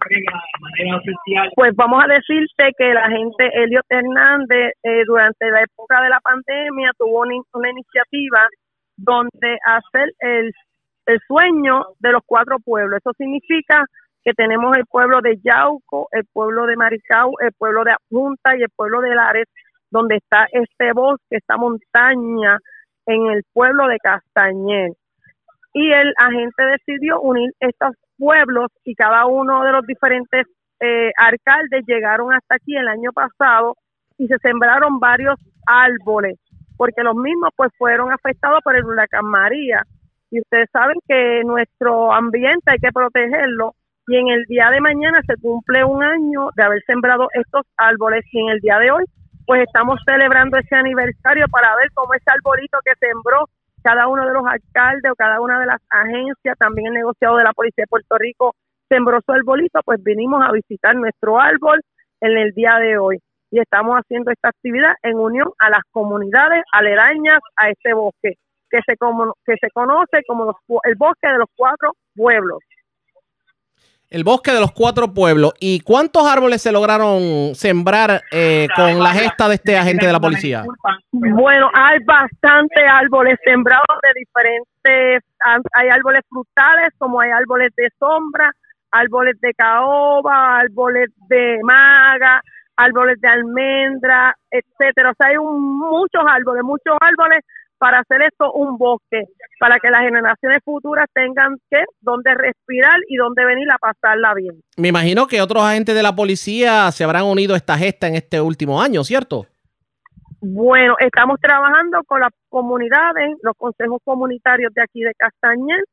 Pues 1.56 1.76
vamos 1.76 2.04
a 2.04 2.08
decirte 2.08 2.72
que 2.78 2.94
la 2.94 3.10
gente 3.10 3.50
Elliot 3.54 3.86
Hernández 3.90 4.74
eh, 4.84 5.04
durante 5.06 5.50
la 5.50 5.62
época 5.62 6.02
de 6.02 6.10
la 6.10 6.20
pandemia 6.20 6.92
tuvo 6.98 7.22
una, 7.22 7.36
una 7.54 7.70
iniciativa 7.70 8.48
donde 8.98 9.58
hacer 9.66 10.14
el, 10.20 10.52
el 11.06 11.20
sueño 11.28 11.86
de 12.00 12.12
los 12.12 12.22
cuatro 12.26 12.58
pueblos. 12.60 13.00
Eso 13.00 13.14
significa 13.18 13.86
que 14.24 14.34
tenemos 14.34 14.76
el 14.76 14.86
pueblo 14.88 15.22
de 15.22 15.38
Yauco, 15.44 16.08
el 16.12 16.26
pueblo 16.34 16.66
de 16.66 16.76
Maricao, 16.76 17.34
el 17.40 17.52
pueblo 17.54 17.84
de 17.84 17.92
Apunta 17.92 18.58
y 18.58 18.64
el 18.64 18.70
pueblo 18.76 19.02
de 19.02 19.14
Lares, 19.14 19.48
donde 19.92 20.18
está 20.18 20.48
este 20.52 20.94
bosque, 20.94 21.38
esta 21.38 21.58
montaña 21.58 22.58
en 23.06 23.28
el 23.28 23.44
pueblo 23.54 23.88
de 23.88 23.98
Castañer. 24.00 24.94
Y 25.76 25.92
el 25.92 26.14
agente 26.16 26.64
decidió 26.64 27.20
unir 27.20 27.52
estos 27.60 27.92
pueblos 28.18 28.72
y 28.86 28.96
cada 28.96 29.26
uno 29.26 29.62
de 29.66 29.74
los 29.74 29.86
diferentes 29.86 30.48
eh, 30.80 31.12
alcaldes 31.18 31.84
llegaron 31.86 32.32
hasta 32.34 32.56
aquí 32.56 32.78
el 32.78 32.88
año 32.88 33.12
pasado 33.12 33.76
y 34.18 34.26
se 34.28 34.38
sembraron 34.38 35.00
varios 35.02 35.36
árboles, 35.68 36.40
porque 36.78 37.04
los 37.04 37.16
mismos 37.18 37.50
pues 37.58 37.72
fueron 37.78 38.10
afectados 38.14 38.62
por 38.64 38.78
el 38.78 38.86
huracán 38.86 39.26
María. 39.26 39.84
Y 40.32 40.40
ustedes 40.40 40.70
saben 40.72 40.96
que 41.10 41.44
nuestro 41.44 42.14
ambiente 42.14 42.72
hay 42.72 42.80
que 42.80 42.94
protegerlo 42.94 43.74
y 44.08 44.16
en 44.16 44.30
el 44.30 44.46
día 44.46 44.70
de 44.72 44.80
mañana 44.80 45.20
se 45.28 45.36
cumple 45.42 45.84
un 45.84 46.02
año 46.02 46.52
de 46.56 46.64
haber 46.64 46.82
sembrado 46.88 47.28
estos 47.34 47.66
árboles 47.76 48.24
y 48.32 48.40
en 48.40 48.48
el 48.48 48.60
día 48.62 48.80
de 48.80 48.92
hoy 48.92 49.04
pues 49.46 49.62
estamos 49.62 50.00
celebrando 50.06 50.58
ese 50.58 50.74
aniversario 50.74 51.48
para 51.50 51.76
ver 51.76 51.90
cómo 51.94 52.14
ese 52.14 52.32
arbolito 52.32 52.78
que 52.86 52.94
sembró 52.98 53.50
cada 53.86 54.08
uno 54.08 54.26
de 54.26 54.34
los 54.34 54.44
alcaldes 54.48 55.12
o 55.12 55.16
cada 55.16 55.40
una 55.40 55.60
de 55.60 55.68
las 55.68 55.80
agencias, 55.92 56.58
también 56.58 56.88
el 56.88 56.94
negociado 56.94 57.38
de 57.38 57.44
la 57.44 57.54
Policía 57.54 57.84
de 57.84 57.88
Puerto 57.88 58.18
Rico 58.18 58.56
sembró 58.90 59.20
su 59.24 59.32
arbolito, 59.32 59.80
pues 59.86 60.02
vinimos 60.04 60.44
a 60.44 60.52
visitar 60.52 60.96
nuestro 60.96 61.40
árbol 61.40 61.80
en 62.22 62.36
el 62.36 62.52
día 62.54 62.78
de 62.80 62.98
hoy 62.98 63.20
y 63.52 63.60
estamos 63.60 63.96
haciendo 63.98 64.32
esta 64.32 64.50
actividad 64.50 64.94
en 65.04 65.20
unión 65.20 65.52
a 65.60 65.70
las 65.70 65.82
comunidades 65.92 66.64
aledañas 66.74 67.40
a 67.58 67.70
este 67.70 67.94
bosque 67.94 68.34
que 68.72 68.80
se, 68.88 68.98
como, 68.98 69.36
que 69.46 69.54
se 69.62 69.70
conoce 69.70 70.24
como 70.28 70.56
el 70.84 70.96
bosque 70.96 71.28
de 71.28 71.38
los 71.38 71.50
cuatro 71.56 71.92
pueblos. 72.16 72.58
El 74.16 74.24
bosque 74.24 74.54
de 74.54 74.62
los 74.62 74.72
cuatro 74.72 75.14
pueblos. 75.14 75.52
¿Y 75.60 75.82
cuántos 75.82 76.26
árboles 76.26 76.62
se 76.62 76.72
lograron 76.72 77.54
sembrar 77.54 78.22
eh, 78.32 78.66
con 78.74 78.98
la 79.00 79.10
gesta 79.10 79.50
de 79.50 79.56
este 79.56 79.78
agente 79.78 80.06
de 80.06 80.14
la 80.14 80.22
policía? 80.22 80.64
Bueno, 81.12 81.70
hay 81.74 82.00
bastantes 82.06 82.84
árboles 82.90 83.38
sembrados 83.44 83.98
de 84.02 84.10
diferentes, 84.18 85.22
hay 85.74 85.90
árboles 85.90 86.22
frutales 86.30 86.94
como 86.98 87.20
hay 87.20 87.32
árboles 87.32 87.74
de 87.76 87.90
sombra, 88.00 88.50
árboles 88.92 89.36
de 89.42 89.54
caoba, 89.54 90.60
árboles 90.60 91.10
de 91.28 91.60
maga, 91.64 92.42
árboles 92.78 93.20
de 93.20 93.28
almendra, 93.28 94.34
etcétera. 94.50 95.12
O 95.12 95.14
sea, 95.18 95.28
hay 95.28 95.38
muchos 95.40 96.24
árboles, 96.26 96.64
muchos 96.64 96.96
árboles 97.02 97.44
para 97.78 98.00
hacer 98.00 98.22
esto 98.22 98.52
un 98.54 98.78
bosque, 98.78 99.24
para 99.60 99.80
que 99.80 99.90
las 99.90 100.02
generaciones 100.02 100.60
futuras 100.64 101.08
tengan 101.14 101.58
que 101.70 101.84
donde 102.02 102.34
respirar 102.34 103.00
y 103.08 103.18
donde 103.18 103.46
venir 103.46 103.70
a 103.72 103.78
pasarla 103.78 104.34
bien. 104.34 104.62
Me 104.78 104.90
imagino 104.90 105.28
que 105.28 105.42
otros 105.42 105.64
agentes 105.64 105.96
de 105.96 106.04
la 106.04 106.16
policía 106.16 106.92
se 106.92 107.04
habrán 107.04 107.26
unido 107.26 107.54
a 107.54 107.58
esta 107.58 107.78
gesta 107.78 108.08
en 108.08 108.16
este 108.16 108.40
último 108.42 108.82
año, 108.82 109.04
¿cierto? 109.04 109.46
Bueno, 110.42 110.96
estamos 111.00 111.40
trabajando 111.42 112.04
con 112.06 112.20
las 112.20 112.32
comunidades, 112.50 113.36
los 113.42 113.56
consejos 113.58 114.00
comunitarios 114.04 114.74
de 114.74 114.84
aquí 114.84 115.02
de 115.02 115.14
Castañer 115.18 115.84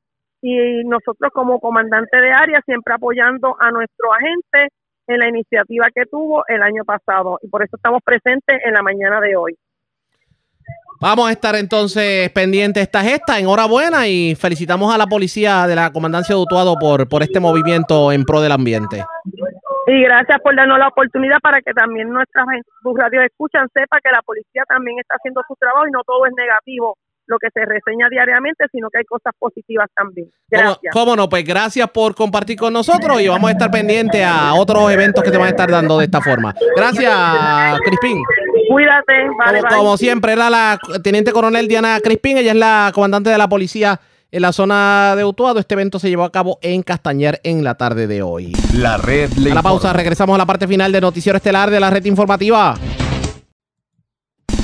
y 0.43 0.85
nosotros 0.85 1.31
como 1.33 1.59
comandante 1.61 2.21
de 2.21 2.33
área 2.33 2.61
siempre 2.67 2.95
apoyando 2.95 3.57
a 3.59 3.71
nuestro 3.71 4.13
agente 4.13 4.75
en 5.07 5.19
la 5.19 5.29
iniciativa 5.29 5.87
que 5.95 6.05
tuvo 6.07 6.45
el 6.49 6.63
año 6.63 6.85
pasado 6.85 7.39
y 7.43 7.49
por 7.49 7.63
eso 7.63 7.77
estamos 7.77 8.01
presentes 8.05 8.61
en 8.65 8.75
la 8.75 8.83
mañana 8.83 9.21
de 9.21 9.37
hoy. 9.37 9.57
Vamos 11.03 11.29
a 11.29 11.33
estar 11.33 11.57
entonces 11.57 12.31
pendientes 12.31 12.81
de 12.81 12.85
esta 12.85 13.03
gesta. 13.03 13.37
Enhorabuena 13.37 14.07
y 14.07 14.37
felicitamos 14.37 14.95
a 14.95 14.97
la 14.97 15.09
policía 15.09 15.67
de 15.67 15.75
la 15.75 15.91
Comandancia 15.91 16.33
de 16.33 16.41
Utuado 16.41 16.77
por, 16.79 17.09
por 17.09 17.25
este 17.25 17.41
movimiento 17.41 18.13
en 18.13 18.23
pro 18.23 18.41
del 18.41 18.53
ambiente. 18.53 19.05
Y 19.89 20.03
gracias 20.05 20.41
por 20.43 20.55
darnos 20.55 20.79
la 20.79 20.87
oportunidad 20.87 21.39
para 21.43 21.61
que 21.61 21.73
también 21.73 22.09
nuestras 22.09 22.47
radios 22.95 23.25
escuchan, 23.25 23.67
sepa 23.75 23.99
que 24.01 24.13
la 24.13 24.23
policía 24.23 24.63
también 24.69 24.97
está 25.01 25.17
haciendo 25.17 25.43
su 25.49 25.57
trabajo 25.57 25.89
y 25.89 25.91
no 25.91 26.03
todo 26.07 26.25
es 26.25 26.33
negativo 26.37 26.97
lo 27.27 27.39
que 27.39 27.49
se 27.53 27.65
reseña 27.65 28.09
diariamente, 28.09 28.67
sino 28.71 28.89
que 28.91 28.99
hay 28.99 29.05
cosas 29.05 29.33
positivas 29.39 29.89
también. 29.97 30.29
Gracias. 30.49 30.93
¿Cómo, 30.93 31.17
no? 31.17 31.29
Pues 31.29 31.45
gracias 31.45 31.91
por 31.91 32.15
compartir 32.15 32.57
con 32.57 32.73
nosotros 32.73 33.21
y 33.21 33.27
vamos 33.27 33.49
a 33.49 33.53
estar 33.53 33.71
pendientes 33.71 34.25
a 34.25 34.55
otros 34.55 34.91
eventos 34.93 35.25
que 35.25 35.31
te 35.31 35.39
van 35.39 35.47
a 35.47 35.51
estar 35.51 35.71
dando 35.71 35.99
de 35.99 36.05
esta 36.05 36.21
forma. 36.21 36.55
Gracias, 36.77 37.81
Crispín. 37.85 38.23
Cuídate, 38.73 39.13
vale, 39.39 39.61
como, 39.61 39.77
como, 39.77 39.97
siempre, 39.97 40.33
era 40.33 40.49
la 40.49 40.79
teniente 41.03 41.33
coronel 41.33 41.69
Diana 41.69 42.01
Crispín, 42.03 42.39
ella 42.39 42.53
es 42.53 42.57
la 42.57 42.91
comandante 42.95 43.29
de 43.29 43.37
la 43.37 43.49
policía 43.49 44.01
en 44.31 44.43
la 44.43 44.53
zona 44.53 45.15
de 45.15 45.25
Utuado. 45.25 45.61
Este 45.61 45.75
evento 45.75 45.99
se 45.99 46.09
llevó 46.09 46.25
a 46.25 46.33
cabo 46.33 46.59
en 46.63 46.83
Castañer 46.83 47.39
en 47.45 47.63
la 47.63 47.75
tarde 47.75 48.07
de 48.07 48.23
hoy. 48.23 48.53
La 48.75 48.97
red 48.97 49.31
A 49.51 49.55
la 49.55 49.63
pausa, 49.63 49.93
regresamos 49.93 50.35
a 50.35 50.39
la 50.39 50.47
parte 50.47 50.67
final 50.67 50.91
de 50.91 51.01
Noticiero 51.01 51.37
Estelar 51.37 51.71
de 51.71 51.81
la 51.81 51.91
red 51.91 52.05
informativa. 52.07 52.75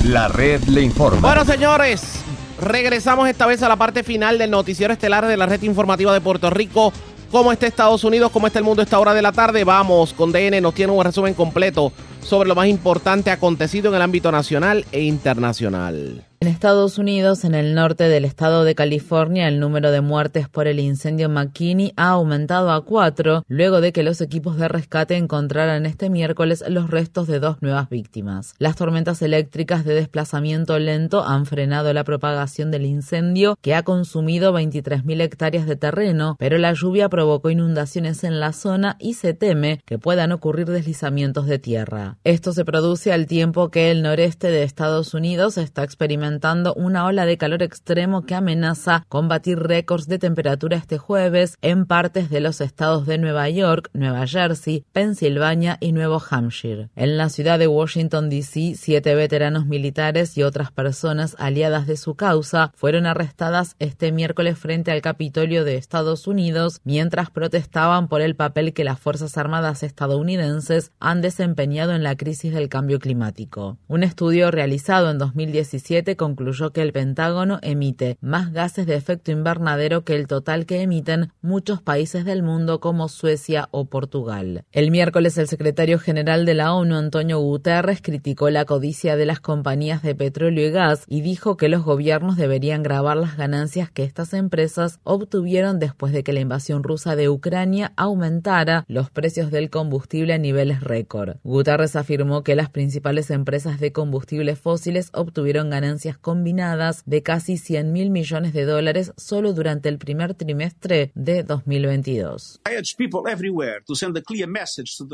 La 0.06 0.28
red 0.28 0.62
le 0.64 0.80
informa. 0.80 1.20
Bueno, 1.20 1.44
señores, 1.44 2.24
regresamos 2.62 3.28
esta 3.28 3.46
vez 3.46 3.62
a 3.62 3.68
la 3.68 3.76
parte 3.76 4.02
final 4.02 4.38
del 4.38 4.50
Noticiero 4.50 4.92
Estelar 4.92 5.26
de 5.26 5.36
la 5.36 5.44
red 5.44 5.62
informativa 5.62 6.14
de 6.14 6.22
Puerto 6.22 6.48
Rico. 6.48 6.94
¿Cómo 7.30 7.52
está 7.52 7.66
Estados 7.66 8.04
Unidos? 8.04 8.30
¿Cómo 8.32 8.46
está 8.46 8.58
el 8.58 8.64
mundo 8.64 8.80
a 8.80 8.84
esta 8.84 8.98
hora 8.98 9.12
de 9.12 9.20
la 9.20 9.32
tarde? 9.32 9.64
Vamos 9.64 10.14
con 10.14 10.32
DN, 10.32 10.62
nos 10.62 10.72
tiene 10.72 10.92
un 10.94 11.04
resumen 11.04 11.34
completo 11.34 11.92
sobre 12.22 12.48
lo 12.48 12.54
más 12.54 12.68
importante 12.68 13.30
acontecido 13.30 13.88
en 13.88 13.96
el 13.96 14.02
ámbito 14.02 14.30
nacional 14.30 14.84
e 14.92 15.02
internacional. 15.02 16.27
En 16.40 16.46
Estados 16.46 16.98
Unidos, 16.98 17.42
en 17.42 17.56
el 17.56 17.74
norte 17.74 18.04
del 18.04 18.24
estado 18.24 18.62
de 18.62 18.76
California, 18.76 19.48
el 19.48 19.58
número 19.58 19.90
de 19.90 20.02
muertes 20.02 20.48
por 20.48 20.68
el 20.68 20.78
incendio 20.78 21.28
McKinney 21.28 21.94
ha 21.96 22.10
aumentado 22.10 22.70
a 22.70 22.84
cuatro, 22.84 23.42
luego 23.48 23.80
de 23.80 23.92
que 23.92 24.04
los 24.04 24.20
equipos 24.20 24.56
de 24.56 24.68
rescate 24.68 25.16
encontraran 25.16 25.84
este 25.84 26.10
miércoles 26.10 26.62
los 26.68 26.90
restos 26.90 27.26
de 27.26 27.40
dos 27.40 27.60
nuevas 27.60 27.90
víctimas. 27.90 28.54
Las 28.58 28.76
tormentas 28.76 29.20
eléctricas 29.20 29.84
de 29.84 29.94
desplazamiento 29.94 30.78
lento 30.78 31.24
han 31.24 31.44
frenado 31.44 31.92
la 31.92 32.04
propagación 32.04 32.70
del 32.70 32.86
incendio, 32.86 33.58
que 33.60 33.74
ha 33.74 33.82
consumido 33.82 34.52
23.000 34.56 35.20
hectáreas 35.20 35.66
de 35.66 35.74
terreno, 35.74 36.36
pero 36.38 36.56
la 36.58 36.72
lluvia 36.72 37.08
provocó 37.08 37.50
inundaciones 37.50 38.22
en 38.22 38.38
la 38.38 38.52
zona 38.52 38.94
y 39.00 39.14
se 39.14 39.34
teme 39.34 39.80
que 39.84 39.98
puedan 39.98 40.30
ocurrir 40.30 40.68
deslizamientos 40.68 41.46
de 41.46 41.58
tierra. 41.58 42.18
Esto 42.22 42.52
se 42.52 42.64
produce 42.64 43.12
al 43.12 43.26
tiempo 43.26 43.70
que 43.70 43.90
el 43.90 44.02
noreste 44.02 44.52
de 44.52 44.62
Estados 44.62 45.14
Unidos 45.14 45.58
está 45.58 45.82
experimentando 45.82 46.27
una 46.76 47.06
ola 47.06 47.24
de 47.24 47.38
calor 47.38 47.62
extremo 47.62 48.22
que 48.22 48.34
amenaza 48.34 49.06
combatir 49.08 49.58
récords 49.58 50.06
de 50.06 50.18
temperatura 50.18 50.76
este 50.76 50.98
jueves 50.98 51.56
en 51.62 51.86
partes 51.86 52.28
de 52.28 52.40
los 52.40 52.60
estados 52.60 53.06
de 53.06 53.16
Nueva 53.16 53.48
York, 53.48 53.88
Nueva 53.94 54.26
Jersey, 54.26 54.84
Pensilvania 54.92 55.78
y 55.80 55.92
Nuevo 55.92 56.22
Hampshire. 56.28 56.90
En 56.96 57.16
la 57.16 57.30
ciudad 57.30 57.58
de 57.58 57.66
Washington, 57.66 58.28
D.C., 58.28 58.74
siete 58.76 59.14
veteranos 59.14 59.66
militares 59.66 60.36
y 60.36 60.42
otras 60.42 60.70
personas 60.70 61.34
aliadas 61.38 61.86
de 61.86 61.96
su 61.96 62.14
causa 62.14 62.72
fueron 62.74 63.06
arrestadas 63.06 63.76
este 63.78 64.12
miércoles 64.12 64.58
frente 64.58 64.90
al 64.90 65.00
Capitolio 65.00 65.64
de 65.64 65.76
Estados 65.76 66.26
Unidos 66.26 66.80
mientras 66.84 67.30
protestaban 67.30 68.08
por 68.08 68.20
el 68.20 68.36
papel 68.36 68.74
que 68.74 68.84
las 68.84 69.00
Fuerzas 69.00 69.38
Armadas 69.38 69.82
estadounidenses 69.82 70.92
han 71.00 71.22
desempeñado 71.22 71.94
en 71.94 72.02
la 72.02 72.16
crisis 72.16 72.52
del 72.52 72.68
cambio 72.68 72.98
climático. 72.98 73.78
Un 73.88 74.02
estudio 74.02 74.50
realizado 74.50 75.10
en 75.10 75.18
2017 75.18 76.17
concluyó 76.18 76.74
que 76.74 76.82
el 76.82 76.92
Pentágono 76.92 77.58
emite 77.62 78.18
más 78.20 78.52
gases 78.52 78.84
de 78.86 78.96
efecto 78.96 79.30
invernadero 79.30 80.04
que 80.04 80.14
el 80.14 80.26
total 80.26 80.66
que 80.66 80.82
emiten 80.82 81.32
muchos 81.40 81.80
países 81.80 82.26
del 82.26 82.42
mundo 82.42 82.80
como 82.80 83.08
Suecia 83.08 83.70
o 83.70 83.86
Portugal. 83.86 84.64
El 84.72 84.90
miércoles 84.90 85.38
el 85.38 85.48
secretario 85.48 85.98
general 85.98 86.44
de 86.44 86.52
la 86.52 86.74
ONU, 86.74 86.96
Antonio 86.96 87.38
Guterres, 87.38 88.02
criticó 88.02 88.50
la 88.50 88.66
codicia 88.66 89.16
de 89.16 89.24
las 89.24 89.40
compañías 89.40 90.02
de 90.02 90.14
petróleo 90.14 90.68
y 90.68 90.70
gas 90.70 91.04
y 91.06 91.22
dijo 91.22 91.56
que 91.56 91.68
los 91.68 91.84
gobiernos 91.84 92.36
deberían 92.36 92.82
grabar 92.82 93.16
las 93.16 93.36
ganancias 93.36 93.90
que 93.90 94.04
estas 94.04 94.34
empresas 94.34 95.00
obtuvieron 95.04 95.78
después 95.78 96.12
de 96.12 96.24
que 96.24 96.32
la 96.32 96.40
invasión 96.40 96.82
rusa 96.82 97.16
de 97.16 97.28
Ucrania 97.28 97.92
aumentara 97.96 98.84
los 98.88 99.10
precios 99.10 99.50
del 99.50 99.70
combustible 99.70 100.34
a 100.34 100.38
niveles 100.38 100.80
récord. 100.80 101.36
Guterres 101.44 101.96
afirmó 101.96 102.42
que 102.42 102.56
las 102.56 102.70
principales 102.70 103.30
empresas 103.30 103.80
de 103.80 103.92
combustibles 103.92 104.58
fósiles 104.58 105.10
obtuvieron 105.12 105.70
ganancias 105.70 106.07
combinadas 106.16 107.02
de 107.04 107.22
casi 107.22 107.58
100 107.58 107.92
mil 107.92 108.10
millones 108.10 108.52
de 108.52 108.64
dólares 108.64 109.12
solo 109.16 109.52
durante 109.52 109.88
el 109.88 109.98
primer 109.98 110.34
trimestre 110.34 111.12
de 111.14 111.42
2022. 111.42 112.60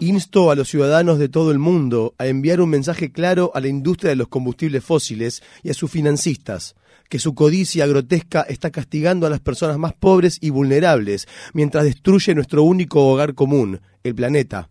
Insto 0.00 0.50
a 0.50 0.54
los 0.54 0.68
ciudadanos 0.68 1.18
de 1.18 1.28
todo 1.28 1.50
el 1.50 1.58
mundo 1.58 2.14
a 2.18 2.26
enviar 2.26 2.60
un 2.60 2.70
mensaje 2.70 3.10
claro 3.10 3.50
a 3.54 3.60
la 3.60 3.68
industria 3.68 4.10
de 4.10 4.16
los 4.16 4.28
combustibles 4.28 4.84
fósiles 4.84 5.42
y 5.62 5.70
a 5.70 5.74
sus 5.74 5.90
financistas 5.90 6.76
que 7.08 7.18
su 7.18 7.34
codicia 7.34 7.86
grotesca 7.86 8.42
está 8.42 8.70
castigando 8.70 9.26
a 9.26 9.30
las 9.30 9.40
personas 9.40 9.78
más 9.78 9.92
pobres 9.92 10.38
y 10.40 10.50
vulnerables 10.50 11.28
mientras 11.52 11.84
destruye 11.84 12.34
nuestro 12.34 12.62
único 12.62 13.06
hogar 13.06 13.34
común, 13.34 13.80
el 14.02 14.14
planeta. 14.14 14.70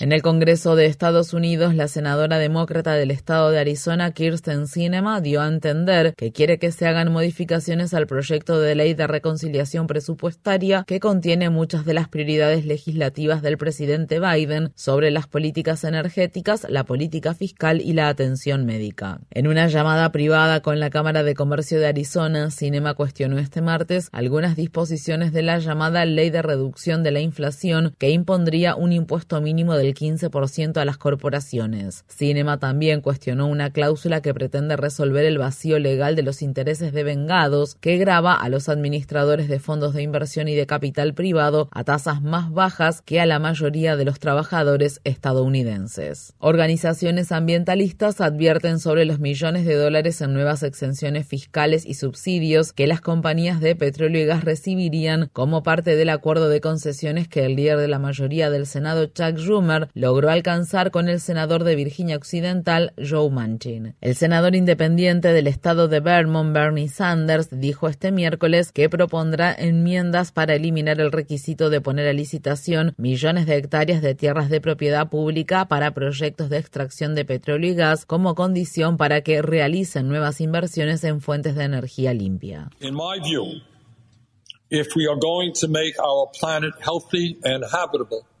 En 0.00 0.10
el 0.10 0.22
Congreso 0.22 0.74
de 0.74 0.86
Estados 0.86 1.32
Unidos, 1.32 1.76
la 1.76 1.86
senadora 1.86 2.38
demócrata 2.38 2.94
del 2.94 3.12
estado 3.12 3.50
de 3.50 3.60
Arizona, 3.60 4.10
Kirsten 4.10 4.66
Sinema, 4.66 5.20
dio 5.20 5.40
a 5.40 5.46
entender 5.46 6.14
que 6.16 6.32
quiere 6.32 6.58
que 6.58 6.72
se 6.72 6.88
hagan 6.88 7.12
modificaciones 7.12 7.94
al 7.94 8.08
proyecto 8.08 8.60
de 8.60 8.74
ley 8.74 8.94
de 8.94 9.06
reconciliación 9.06 9.86
presupuestaria 9.86 10.82
que 10.84 10.98
contiene 10.98 11.48
muchas 11.48 11.84
de 11.84 11.94
las 11.94 12.08
prioridades 12.08 12.66
legislativas 12.66 13.40
del 13.40 13.56
presidente 13.56 14.18
Biden 14.18 14.72
sobre 14.74 15.12
las 15.12 15.28
políticas 15.28 15.84
energéticas, 15.84 16.66
la 16.68 16.82
política 16.82 17.34
fiscal 17.34 17.80
y 17.80 17.92
la 17.92 18.08
atención 18.08 18.66
médica. 18.66 19.20
En 19.30 19.46
una 19.46 19.68
llamada 19.68 20.10
privada 20.10 20.60
con 20.60 20.80
la 20.80 20.90
Cámara 20.90 21.22
de 21.22 21.36
Comercio 21.36 21.78
de 21.78 21.86
Arizona, 21.86 22.50
Sinema 22.50 22.94
cuestionó 22.94 23.38
este 23.38 23.62
martes 23.62 24.08
algunas 24.10 24.56
disposiciones 24.56 25.32
de 25.32 25.42
la 25.42 25.60
llamada 25.60 25.83
Ley 25.90 26.30
de 26.30 26.42
Reducción 26.42 27.02
de 27.02 27.10
la 27.10 27.20
Inflación, 27.20 27.94
que 27.98 28.10
impondría 28.10 28.76
un 28.76 28.92
impuesto 28.92 29.40
mínimo 29.40 29.74
del 29.74 29.94
15% 29.94 30.76
a 30.78 30.84
las 30.84 30.98
corporaciones. 30.98 32.04
Cinema 32.08 32.58
también 32.58 33.00
cuestionó 33.00 33.46
una 33.46 33.70
cláusula 33.70 34.22
que 34.22 34.34
pretende 34.34 34.76
resolver 34.76 35.24
el 35.24 35.38
vacío 35.38 35.78
legal 35.78 36.16
de 36.16 36.22
los 36.22 36.42
intereses 36.42 36.92
de 36.92 37.04
vengados, 37.04 37.76
que 37.80 37.96
grava 37.98 38.34
a 38.34 38.48
los 38.48 38.68
administradores 38.68 39.48
de 39.48 39.58
fondos 39.58 39.94
de 39.94 40.02
inversión 40.02 40.48
y 40.48 40.54
de 40.54 40.66
capital 40.66 41.14
privado 41.14 41.68
a 41.72 41.84
tasas 41.84 42.22
más 42.22 42.52
bajas 42.52 43.02
que 43.02 43.20
a 43.20 43.26
la 43.26 43.38
mayoría 43.38 43.96
de 43.96 44.04
los 44.04 44.18
trabajadores 44.18 45.00
estadounidenses. 45.04 46.34
Organizaciones 46.38 47.32
ambientalistas 47.32 48.20
advierten 48.20 48.78
sobre 48.78 49.04
los 49.04 49.18
millones 49.18 49.64
de 49.64 49.74
dólares 49.74 50.20
en 50.20 50.32
nuevas 50.32 50.62
exenciones 50.62 51.26
fiscales 51.26 51.84
y 51.84 51.94
subsidios 51.94 52.72
que 52.72 52.86
las 52.86 53.00
compañías 53.00 53.60
de 53.60 53.74
petróleo 53.74 54.22
y 54.22 54.26
gas 54.26 54.44
recibirían 54.44 55.28
como 55.32 55.62
parte 55.64 55.96
del 55.96 56.10
acuerdo 56.10 56.48
de 56.48 56.60
concesiones 56.60 57.26
que 57.26 57.44
el 57.44 57.56
líder 57.56 57.78
de 57.78 57.88
la 57.88 57.98
mayoría 57.98 58.50
del 58.50 58.66
Senado, 58.66 59.06
Chuck 59.06 59.36
Schumer, 59.38 59.88
logró 59.94 60.30
alcanzar 60.30 60.92
con 60.92 61.08
el 61.08 61.18
senador 61.18 61.64
de 61.64 61.74
Virginia 61.74 62.16
Occidental, 62.16 62.92
Joe 62.96 63.30
Manchin. 63.30 63.96
El 64.00 64.14
senador 64.14 64.54
independiente 64.54 65.32
del 65.32 65.48
estado 65.48 65.88
de 65.88 65.98
Vermont, 65.98 66.54
Bernie 66.54 66.88
Sanders, 66.88 67.48
dijo 67.50 67.88
este 67.88 68.12
miércoles 68.12 68.70
que 68.70 68.88
propondrá 68.88 69.52
enmiendas 69.52 70.30
para 70.30 70.54
eliminar 70.54 71.00
el 71.00 71.10
requisito 71.10 71.70
de 71.70 71.80
poner 71.80 72.06
a 72.06 72.12
licitación 72.12 72.94
millones 72.96 73.46
de 73.46 73.56
hectáreas 73.56 74.02
de 74.02 74.14
tierras 74.14 74.50
de 74.50 74.60
propiedad 74.60 75.08
pública 75.08 75.66
para 75.66 75.92
proyectos 75.92 76.50
de 76.50 76.58
extracción 76.58 77.16
de 77.16 77.24
petróleo 77.24 77.72
y 77.72 77.74
gas 77.74 78.06
como 78.06 78.36
condición 78.36 78.96
para 78.96 79.22
que 79.22 79.42
realicen 79.42 80.06
nuevas 80.08 80.40
inversiones 80.40 81.02
en 81.04 81.20
fuentes 81.20 81.56
de 81.56 81.64
energía 81.64 82.12
limpia. 82.12 82.68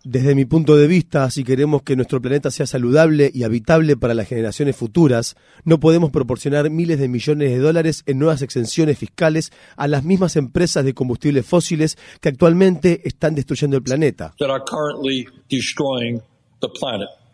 Desde 0.04 0.34
mi 0.34 0.44
punto 0.44 0.76
de 0.76 0.86
vista, 0.86 1.30
si 1.30 1.44
queremos 1.44 1.82
que 1.82 1.96
nuestro 1.96 2.20
planeta 2.20 2.50
sea 2.50 2.66
saludable 2.66 3.30
y 3.32 3.44
habitable 3.44 3.96
para 3.96 4.12
las 4.12 4.28
generaciones 4.28 4.76
futuras, 4.76 5.34
no 5.64 5.80
podemos 5.80 6.10
proporcionar 6.10 6.68
miles 6.68 6.98
de 6.98 7.08
millones 7.08 7.50
de 7.50 7.58
dólares 7.58 8.02
en 8.06 8.18
nuevas 8.18 8.42
exenciones 8.42 8.98
fiscales 8.98 9.50
a 9.76 9.88
las 9.88 10.04
mismas 10.04 10.36
empresas 10.36 10.84
de 10.84 10.92
combustibles 10.92 11.46
fósiles 11.46 11.96
que 12.20 12.28
actualmente 12.28 13.00
están 13.08 13.34
destruyendo 13.34 13.78
el 13.78 13.82
planeta. 13.82 14.34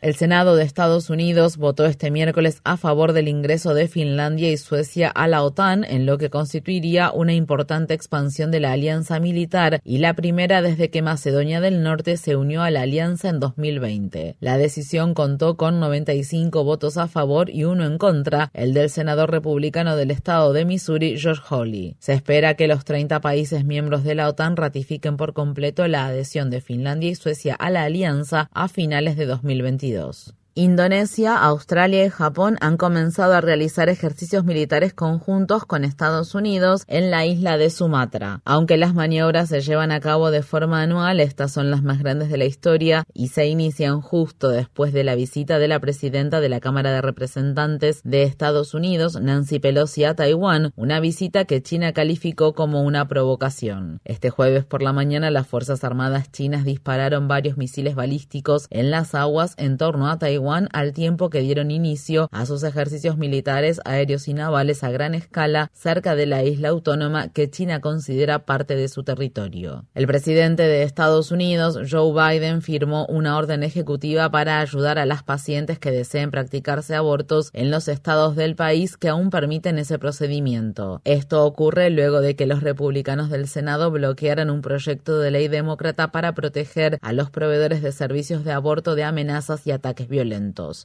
El 0.03 0.15
Senado 0.15 0.57
de 0.57 0.65
Estados 0.65 1.11
Unidos 1.11 1.59
votó 1.59 1.85
este 1.85 2.11
miércoles 2.11 2.63
a 2.65 2.79
favor 2.79 3.13
del 3.13 3.29
ingreso 3.29 3.75
de 3.75 3.87
Finlandia 3.87 4.51
y 4.51 4.57
Suecia 4.57 5.11
a 5.11 5.29
la 5.29 5.43
OTAN, 5.43 5.85
en 5.85 6.07
lo 6.07 6.17
que 6.17 6.31
constituiría 6.31 7.13
una 7.13 7.35
importante 7.35 7.93
expansión 7.93 8.51
de 8.51 8.61
la 8.61 8.73
alianza 8.73 9.21
militar 9.21 9.83
y 9.85 9.99
la 9.99 10.15
primera 10.15 10.63
desde 10.63 10.89
que 10.89 11.03
Macedonia 11.03 11.61
del 11.61 11.83
Norte 11.83 12.17
se 12.17 12.35
unió 12.35 12.63
a 12.63 12.71
la 12.71 12.81
alianza 12.81 13.29
en 13.29 13.41
2020. 13.41 14.37
La 14.41 14.57
decisión 14.57 15.13
contó 15.13 15.59
con 15.59 15.81
95 15.81 16.65
votos 16.65 16.97
a 16.97 17.07
favor 17.07 17.51
y 17.51 17.65
uno 17.65 17.85
en 17.85 17.99
contra, 17.99 18.51
el 18.55 18.73
del 18.73 18.89
senador 18.89 19.31
republicano 19.31 19.97
del 19.97 20.13
estado 20.13 20.55
de 20.55 20.65
Missouri, 20.65 21.19
George 21.19 21.43
Hawley. 21.47 21.97
Se 21.99 22.15
espera 22.15 22.55
que 22.55 22.69
los 22.69 22.87
30 22.87 23.21
países 23.21 23.67
miembros 23.67 24.03
de 24.05 24.15
la 24.15 24.31
OTAN 24.31 24.57
ratifiquen 24.57 25.19
por 25.19 25.35
completo 25.35 25.87
la 25.89 26.07
adhesión 26.07 26.49
de 26.49 26.63
Finlandia 26.63 27.11
y 27.11 27.17
Suecia 27.17 27.55
a 27.55 27.69
la 27.69 27.83
alianza 27.83 28.49
a 28.55 28.69
finales 28.69 29.19
de 29.19 29.27
2022. 29.27 29.90
Unidos. 29.91 30.33
Indonesia, 30.55 31.37
Australia 31.37 32.05
y 32.05 32.11
Japón 32.11 32.57
han 32.61 32.77
comenzado 32.77 33.35
a 33.35 33.41
realizar 33.41 33.89
ejercicios 33.89 34.45
militares 34.45 34.93
conjuntos 34.93 35.65
con 35.65 35.85
Estados 35.85 36.35
Unidos 36.35 36.83
en 36.89 37.13
la 37.13 37.25
isla 37.25 37.57
de 37.57 37.71
Sumatra. 37.71 38.41
Aunque 38.45 38.77
las 38.77 38.93
maniobras 38.93 39.49
se 39.49 39.61
llevan 39.61 39.93
a 39.93 40.01
cabo 40.01 40.33
de 40.33 40.43
forma 40.43 40.83
anual, 40.83 41.21
estas 41.21 41.53
son 41.53 41.71
las 41.71 41.85
más 41.85 42.01
grandes 42.01 42.31
de 42.31 42.37
la 42.37 42.47
historia 42.47 43.05
y 43.15 43.29
se 43.29 43.47
inician 43.47 44.01
justo 44.01 44.49
después 44.49 44.93
de 44.93 45.05
la 45.05 45.15
visita 45.15 45.61
de 45.61 45.69
la 45.69 45.79
presidenta 45.79 46.41
de 46.41 46.49
la 46.49 46.59
Cámara 46.59 46.91
de 46.91 47.01
Representantes 47.01 48.01
de 48.03 48.25
Estados 48.25 48.75
Unidos, 48.75 49.21
Nancy 49.21 49.61
Pelosi, 49.61 50.03
a 50.03 50.17
Taiwán, 50.17 50.73
una 50.75 50.99
visita 50.99 51.45
que 51.45 51.63
China 51.63 51.93
calificó 51.93 52.55
como 52.55 52.83
una 52.83 53.07
provocación. 53.07 54.01
Este 54.05 54.31
jueves 54.31 54.65
por 54.65 54.83
la 54.83 54.93
mañana 54.93 55.31
las 55.31 55.47
Fuerzas 55.47 55.85
Armadas 55.85 56.33
chinas 56.33 56.65
dispararon 56.65 57.29
varios 57.29 57.57
misiles 57.57 57.95
balísticos 57.95 58.67
en 58.71 58.91
las 58.91 59.15
aguas 59.15 59.55
en 59.57 59.79
torno 59.79 60.09
a 60.09 60.19
Taiwán 60.19 60.40
al 60.73 60.93
tiempo 60.93 61.29
que 61.29 61.41
dieron 61.41 61.71
inicio 61.71 62.29
a 62.33 62.47
sus 62.47 62.63
ejercicios 62.63 63.19
militares 63.19 63.81
aéreos 63.85 64.27
y 64.27 64.35
navales 64.35 64.83
a 64.83 64.91
gran 64.91 65.15
escala 65.15 65.71
cerca 65.75 66.15
de 66.15 66.27
la 66.27 66.43
isla 66.43 66.71
autónoma 66.71 67.29
que 67.29 67.51
China 67.51 67.81
considera 67.81 68.47
parte 68.47 68.75
de 68.75 68.89
su 68.89 69.03
territorio. 69.03 69.85
El 69.95 70.07
presidente 70.07 70.63
de 70.63 70.83
Estados 70.83 71.31
Unidos, 71.31 71.79
Joe 71.91 72.13
Biden, 72.13 72.63
firmó 72.63 73.05
una 73.07 73.37
orden 73.37 73.63
ejecutiva 73.63 74.31
para 74.31 74.61
ayudar 74.61 74.99
a 74.99 75.05
las 75.05 75.23
pacientes 75.23 75.79
que 75.79 75.91
deseen 75.91 76.31
practicarse 76.31 76.95
abortos 76.95 77.51
en 77.53 77.71
los 77.71 77.89
estados 77.89 78.35
del 78.35 78.57
país 78.57 78.97
que 78.97 79.11
aún 79.11 79.29
permiten 79.29 79.79
ese 79.79 79.99
procedimiento. 79.99 81.03
Esto 81.05 81.45
ocurre 81.45 81.91
luego 81.91 82.21
de 82.21 82.35
que 82.35 82.47
los 82.47 82.63
republicanos 82.63 83.29
del 83.29 83.47
Senado 83.47 83.91
bloquearan 83.91 84.49
un 84.49 84.63
proyecto 84.63 85.19
de 85.19 85.31
ley 85.31 85.49
demócrata 85.49 86.13
para 86.13 86.33
proteger 86.33 86.99
a 87.03 87.13
los 87.13 87.31
proveedores 87.31 87.83
de 87.83 87.93
servicios 87.93 88.45
de 88.45 88.53
aborto 88.53 88.95
de 88.95 89.05
amenazas 89.05 89.67
y 89.67 89.73
ataques 89.73 90.09
violentos. 90.09 90.30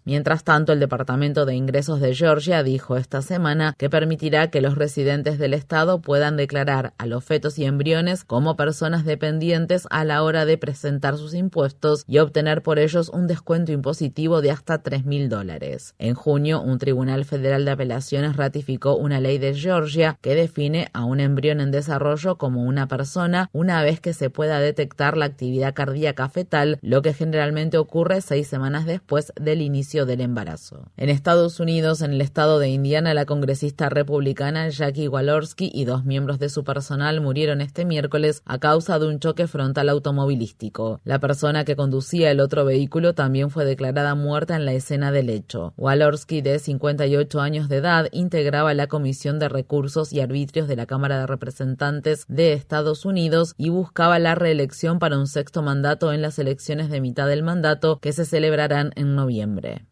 Mientras 0.06 0.44
tanto, 0.44 0.74
el 0.74 0.80
Departamento 0.80 1.46
de 1.46 1.56
Ingresos 1.56 2.00
de 2.00 2.16
Georgia 2.16 2.64
dijo 2.64 2.98
esta 2.98 3.22
semana 3.22 3.76
que 3.78 3.90
permitirá 3.90 4.50
que 4.50 4.62
los 4.62 4.76
residentes 4.76 5.38
del 5.38 5.54
estado 5.54 6.02
puedan 6.02 6.38
declarar 6.38 6.94
a 6.98 7.06
los 7.06 7.24
fetos 7.24 7.60
y 7.60 7.66
embriones 7.66 8.24
como 8.24 8.56
personas 8.56 9.06
dependientes 9.06 9.88
a 9.92 10.04
la 10.04 10.24
hora 10.24 10.46
de 10.46 10.58
presentar 10.58 11.18
sus 11.18 11.34
impuestos 11.34 12.04
y 12.08 12.18
obtener 12.18 12.64
por 12.64 12.80
ellos 12.80 13.10
un 13.10 13.28
descuento 13.28 13.72
impositivo 13.72 14.42
de 14.42 14.52
hasta 14.52 14.80
3 14.80 15.06
mil 15.06 15.30
dólares. 15.30 15.94
En 16.00 16.16
junio, 16.16 16.62
un 16.62 16.80
tribunal 16.80 17.26
federal 17.26 17.66
de 17.66 17.72
apelaciones 17.72 18.36
ratificó 18.36 18.96
una 18.96 19.20
ley 19.20 19.38
de 19.38 19.54
Georgia 19.54 20.18
que 20.22 20.36
define 20.36 20.90
a 20.94 21.06
un 21.06 21.20
embrión 21.20 21.62
en 21.62 21.72
desarrollo 21.72 22.38
como 22.38 22.64
una 22.64 22.88
persona 22.88 23.50
una 23.54 23.84
vez 23.84 24.00
que 24.00 24.14
se 24.14 24.30
pueda 24.30 24.60
detectar 24.60 25.18
la 25.18 25.26
actividad 25.26 25.74
cardíaca 25.74 26.30
fetal, 26.30 26.80
lo 26.82 27.02
que 27.02 27.14
generalmente 27.14 27.78
ocurre 27.78 28.22
seis 28.22 28.48
semanas 28.48 28.86
después 28.86 29.34
del 29.40 29.62
inicio 29.62 30.06
del 30.06 30.22
embarazo. 30.22 30.92
En 30.98 31.10
Estados 31.10 31.60
Unidos, 31.60 32.02
en 32.02 32.14
el 32.14 32.22
estado 32.22 32.60
de 32.60 32.70
Indiana, 32.70 33.14
la 33.14 33.26
congresista 33.26 33.90
republicana 33.90 34.70
Jackie 34.70 35.08
Walorski 35.08 35.72
y 35.74 35.86
dos 35.86 36.06
miembros 36.06 36.40
de 36.40 36.50
su 36.50 36.64
personal 36.64 37.22
murieron 37.22 37.62
este 37.62 37.86
miércoles 37.86 38.42
a 38.46 38.60
causa 38.60 39.00
de 39.00 39.08
un 39.08 39.20
choque 39.20 39.48
frontal 39.48 39.90
automovilístico. 39.90 41.00
La 41.04 41.20
persona 41.20 41.66
que 41.66 41.76
conducía 41.76 42.32
el 42.32 42.40
otro 42.40 42.66
vehículo 42.66 43.14
también 43.14 43.50
fue 43.50 43.66
declarada 43.66 44.16
muerta 44.16 44.56
en 44.56 44.66
la 44.66 44.74
escena 44.74 45.12
del 45.12 45.30
hecho. 45.30 45.74
Walorski, 45.78 46.42
de 46.42 46.60
58 46.60 47.42
años 47.42 47.70
de 47.70 47.78
edad, 47.78 48.08
integraba 48.12 48.74
la 48.74 48.88
Comisión 48.88 49.40
de 49.40 49.50
Recursos 49.50 50.14
y 50.14 50.22
Arbitrios 50.22 50.68
de 50.68 50.76
la 50.76 50.86
Cámara 50.86 51.20
de 51.20 51.28
Representantes 51.28 52.26
de 52.28 52.54
Estados 52.54 53.06
Unidos 53.06 53.54
y 53.58 53.70
buscaba 53.70 54.20
la 54.20 54.36
reelección 54.36 55.00
para 55.00 55.18
un 55.18 55.28
sexto 55.28 55.62
mandato 55.62 56.14
en 56.14 56.22
las 56.22 56.40
elecciones 56.40 56.90
de 56.90 57.02
mitad 57.02 57.28
del 57.28 57.44
mandato 57.44 58.00
que 58.00 58.14
se 58.14 58.26
celebrarán 58.26 58.92
en 58.96 59.16
noviembre. 59.16 59.25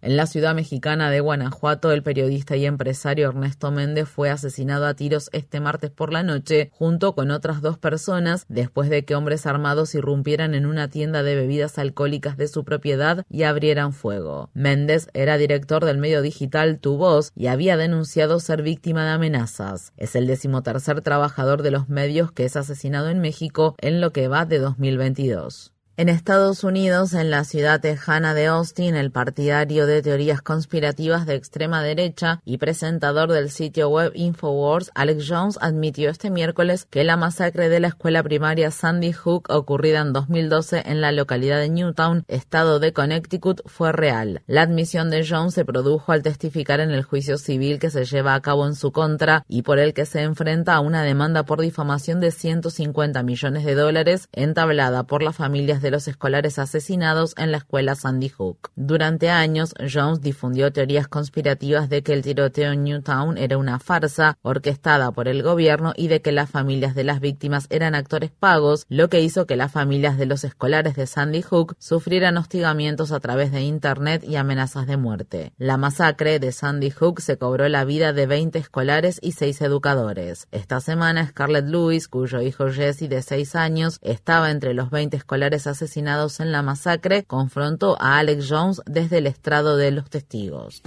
En 0.01 0.17
la 0.17 0.25
ciudad 0.25 0.55
mexicana 0.55 1.09
de 1.09 1.19
Guanajuato, 1.19 1.91
el 1.91 2.03
periodista 2.03 2.55
y 2.55 2.65
empresario 2.65 3.29
Ernesto 3.29 3.71
Méndez 3.71 4.07
fue 4.07 4.29
asesinado 4.29 4.85
a 4.85 4.93
tiros 4.93 5.29
este 5.33 5.59
martes 5.59 5.89
por 5.89 6.13
la 6.13 6.23
noche 6.23 6.69
junto 6.71 7.15
con 7.15 7.31
otras 7.31 7.61
dos 7.61 7.77
personas 7.77 8.45
después 8.47 8.89
de 8.89 9.05
que 9.05 9.15
hombres 9.15 9.45
armados 9.45 9.95
irrumpieran 9.95 10.53
en 10.53 10.65
una 10.65 10.87
tienda 10.87 11.23
de 11.23 11.35
bebidas 11.35 11.77
alcohólicas 11.77 12.37
de 12.37 12.47
su 12.47 12.63
propiedad 12.63 13.25
y 13.29 13.43
abrieran 13.43 13.93
fuego. 13.93 14.49
Méndez 14.53 15.07
era 15.13 15.37
director 15.37 15.83
del 15.85 15.97
medio 15.97 16.21
digital 16.21 16.79
Tu 16.79 16.97
Voz 16.97 17.31
y 17.35 17.47
había 17.47 17.77
denunciado 17.77 18.39
ser 18.39 18.61
víctima 18.61 19.05
de 19.05 19.11
amenazas. 19.11 19.93
Es 19.97 20.15
el 20.15 20.27
decimotercer 20.27 21.01
trabajador 21.01 21.63
de 21.63 21.71
los 21.71 21.89
medios 21.89 22.31
que 22.31 22.45
es 22.45 22.55
asesinado 22.55 23.09
en 23.09 23.19
México 23.19 23.75
en 23.79 23.99
lo 23.99 24.11
que 24.13 24.27
va 24.27 24.45
de 24.45 24.59
2022. 24.59 25.73
En 25.95 26.09
Estados 26.09 26.63
Unidos, 26.63 27.13
en 27.13 27.29
la 27.29 27.43
ciudad 27.43 27.79
tejana 27.79 28.33
de 28.33 28.47
Austin, 28.47 28.95
el 28.95 29.11
partidario 29.11 29.85
de 29.85 30.01
teorías 30.01 30.41
conspirativas 30.41 31.27
de 31.27 31.35
extrema 31.35 31.83
derecha 31.83 32.41
y 32.45 32.57
presentador 32.57 33.31
del 33.31 33.51
sitio 33.51 33.89
web 33.89 34.11
Infowars, 34.15 34.89
Alex 34.95 35.25
Jones, 35.29 35.59
admitió 35.61 36.09
este 36.09 36.31
miércoles 36.31 36.87
que 36.89 37.03
la 37.03 37.15
masacre 37.15 37.69
de 37.69 37.79
la 37.79 37.89
escuela 37.89 38.23
primaria 38.23 38.71
Sandy 38.71 39.11
Hook 39.11 39.51
ocurrida 39.51 39.99
en 39.99 40.13
2012 40.13 40.81
en 40.83 40.99
la 40.99 41.11
localidad 41.11 41.59
de 41.59 41.69
Newtown, 41.69 42.25
estado 42.27 42.79
de 42.79 42.91
Connecticut, 42.91 43.61
fue 43.67 43.91
real. 43.91 44.41
La 44.47 44.63
admisión 44.63 45.11
de 45.11 45.23
Jones 45.23 45.53
se 45.53 45.63
produjo 45.63 46.11
al 46.11 46.23
testificar 46.23 46.79
en 46.79 46.89
el 46.89 47.03
juicio 47.03 47.37
civil 47.37 47.77
que 47.77 47.91
se 47.91 48.05
lleva 48.05 48.33
a 48.33 48.41
cabo 48.41 48.65
en 48.65 48.73
su 48.73 48.91
contra 48.91 49.45
y 49.47 49.61
por 49.61 49.77
el 49.77 49.93
que 49.93 50.07
se 50.07 50.23
enfrenta 50.23 50.73
a 50.73 50.79
una 50.79 51.03
demanda 51.03 51.43
por 51.43 51.61
difamación 51.61 52.19
de 52.19 52.31
150 52.31 53.21
millones 53.21 53.63
de 53.63 53.75
dólares 53.75 54.27
entablada 54.31 55.03
por 55.03 55.21
las 55.21 55.35
familias 55.35 55.82
de 55.83 55.91
los 55.91 56.07
escolares 56.07 56.57
asesinados 56.57 57.35
en 57.37 57.51
la 57.51 57.57
escuela 57.57 57.93
Sandy 57.93 58.29
Hook. 58.29 58.71
Durante 58.75 59.29
años, 59.29 59.75
Jones 59.79 60.21
difundió 60.21 60.73
teorías 60.73 61.07
conspirativas 61.07 61.89
de 61.89 62.01
que 62.01 62.13
el 62.13 62.23
tiroteo 62.23 62.71
en 62.71 62.83
Newtown 62.83 63.37
era 63.37 63.59
una 63.59 63.77
farsa 63.77 64.39
orquestada 64.41 65.11
por 65.11 65.27
el 65.27 65.43
gobierno 65.43 65.93
y 65.95 66.07
de 66.07 66.21
que 66.23 66.31
las 66.31 66.49
familias 66.49 66.95
de 66.95 67.03
las 67.03 67.19
víctimas 67.19 67.67
eran 67.69 67.93
actores 67.93 68.31
pagos, 68.31 68.87
lo 68.89 69.09
que 69.09 69.21
hizo 69.21 69.45
que 69.45 69.55
las 69.55 69.71
familias 69.71 70.17
de 70.17 70.25
los 70.25 70.43
escolares 70.43 70.95
de 70.95 71.05
Sandy 71.05 71.43
Hook 71.43 71.75
sufrieran 71.77 72.37
hostigamientos 72.37 73.11
a 73.11 73.19
través 73.19 73.51
de 73.51 73.61
Internet 73.61 74.23
y 74.23 74.37
amenazas 74.37 74.87
de 74.87 74.97
muerte. 74.97 75.53
La 75.57 75.77
masacre 75.77 76.39
de 76.39 76.51
Sandy 76.51 76.89
Hook 76.89 77.21
se 77.21 77.37
cobró 77.37 77.67
la 77.67 77.85
vida 77.85 78.13
de 78.13 78.25
20 78.25 78.57
escolares 78.57 79.19
y 79.21 79.33
6 79.33 79.61
educadores. 79.61 80.47
Esta 80.51 80.79
semana, 80.79 81.27
Scarlett 81.27 81.67
Lewis, 81.67 82.07
cuyo 82.07 82.41
hijo 82.41 82.69
Jesse 82.69 83.09
de 83.09 83.21
6 83.21 83.55
años 83.55 83.99
estaba 84.01 84.51
entre 84.51 84.73
los 84.73 84.89
20 84.89 85.17
escolares 85.17 85.67
asesinados 85.73 86.39
en 86.39 86.51
la 86.51 86.61
masacre, 86.61 87.23
confrontó 87.23 87.97
a 87.99 88.19
Alex 88.19 88.47
Jones 88.49 88.81
desde 88.85 89.17
el 89.17 89.27
estrado 89.27 89.75
de 89.75 89.91
los 89.91 90.09
testigos. 90.09 90.81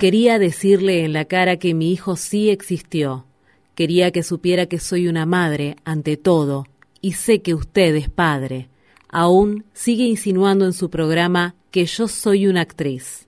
Quería 0.00 0.38
decirle 0.38 1.04
en 1.04 1.12
la 1.12 1.26
cara 1.26 1.58
que 1.58 1.74
mi 1.74 1.92
hijo 1.92 2.16
sí 2.16 2.50
existió. 2.50 3.26
Quería 3.74 4.10
que 4.10 4.22
supiera 4.22 4.66
que 4.66 4.80
soy 4.80 5.06
una 5.06 5.26
madre 5.26 5.76
ante 5.84 6.16
todo 6.16 6.66
y 7.00 7.12
sé 7.12 7.42
que 7.42 7.54
usted 7.54 7.94
es 7.94 8.10
padre. 8.10 8.68
Aún 9.08 9.64
sigue 9.72 10.04
insinuando 10.04 10.64
en 10.64 10.72
su 10.72 10.90
programa 10.90 11.54
que 11.70 11.86
yo 11.86 12.08
soy 12.08 12.46
una 12.46 12.62
actriz. 12.62 13.26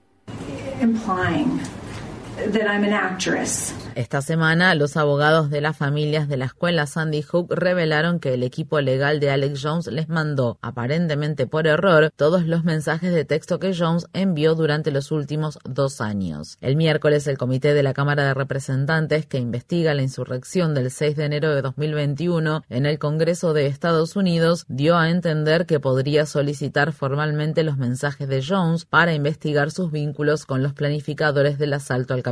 Esta 3.93 4.21
semana, 4.21 4.73
los 4.73 4.97
abogados 4.97 5.51
de 5.51 5.61
las 5.61 5.77
familias 5.77 6.27
de 6.27 6.37
la 6.37 6.45
escuela 6.45 6.87
Sandy 6.87 7.21
Hook 7.21 7.53
revelaron 7.53 8.19
que 8.19 8.33
el 8.33 8.41
equipo 8.41 8.81
legal 8.81 9.19
de 9.19 9.29
Alex 9.29 9.61
Jones 9.61 9.87
les 9.87 10.09
mandó, 10.09 10.57
aparentemente 10.61 11.45
por 11.45 11.67
error, 11.67 12.11
todos 12.15 12.47
los 12.47 12.63
mensajes 12.63 13.13
de 13.13 13.25
texto 13.25 13.59
que 13.59 13.75
Jones 13.77 14.07
envió 14.13 14.55
durante 14.55 14.89
los 14.89 15.11
últimos 15.11 15.59
dos 15.65 16.01
años. 16.01 16.57
El 16.61 16.77
miércoles, 16.77 17.27
el 17.27 17.37
Comité 17.37 17.75
de 17.75 17.83
la 17.83 17.93
Cámara 17.93 18.25
de 18.25 18.33
Representantes, 18.33 19.27
que 19.27 19.37
investiga 19.37 19.93
la 19.93 20.01
insurrección 20.01 20.73
del 20.73 20.89
6 20.89 21.17
de 21.17 21.25
enero 21.25 21.53
de 21.53 21.61
2021 21.61 22.63
en 22.69 22.85
el 22.87 22.97
Congreso 22.97 23.53
de 23.53 23.67
Estados 23.67 24.15
Unidos, 24.15 24.65
dio 24.67 24.97
a 24.97 25.09
entender 25.11 25.67
que 25.67 25.79
podría 25.79 26.25
solicitar 26.25 26.91
formalmente 26.91 27.63
los 27.63 27.77
mensajes 27.77 28.27
de 28.27 28.43
Jones 28.43 28.85
para 28.85 29.13
investigar 29.13 29.69
sus 29.69 29.91
vínculos 29.91 30.45
con 30.45 30.63
los 30.63 30.73
planificadores 30.73 31.59
del 31.59 31.73
asalto 31.73 32.13
al 32.15 32.23
Capitolio. 32.23 32.30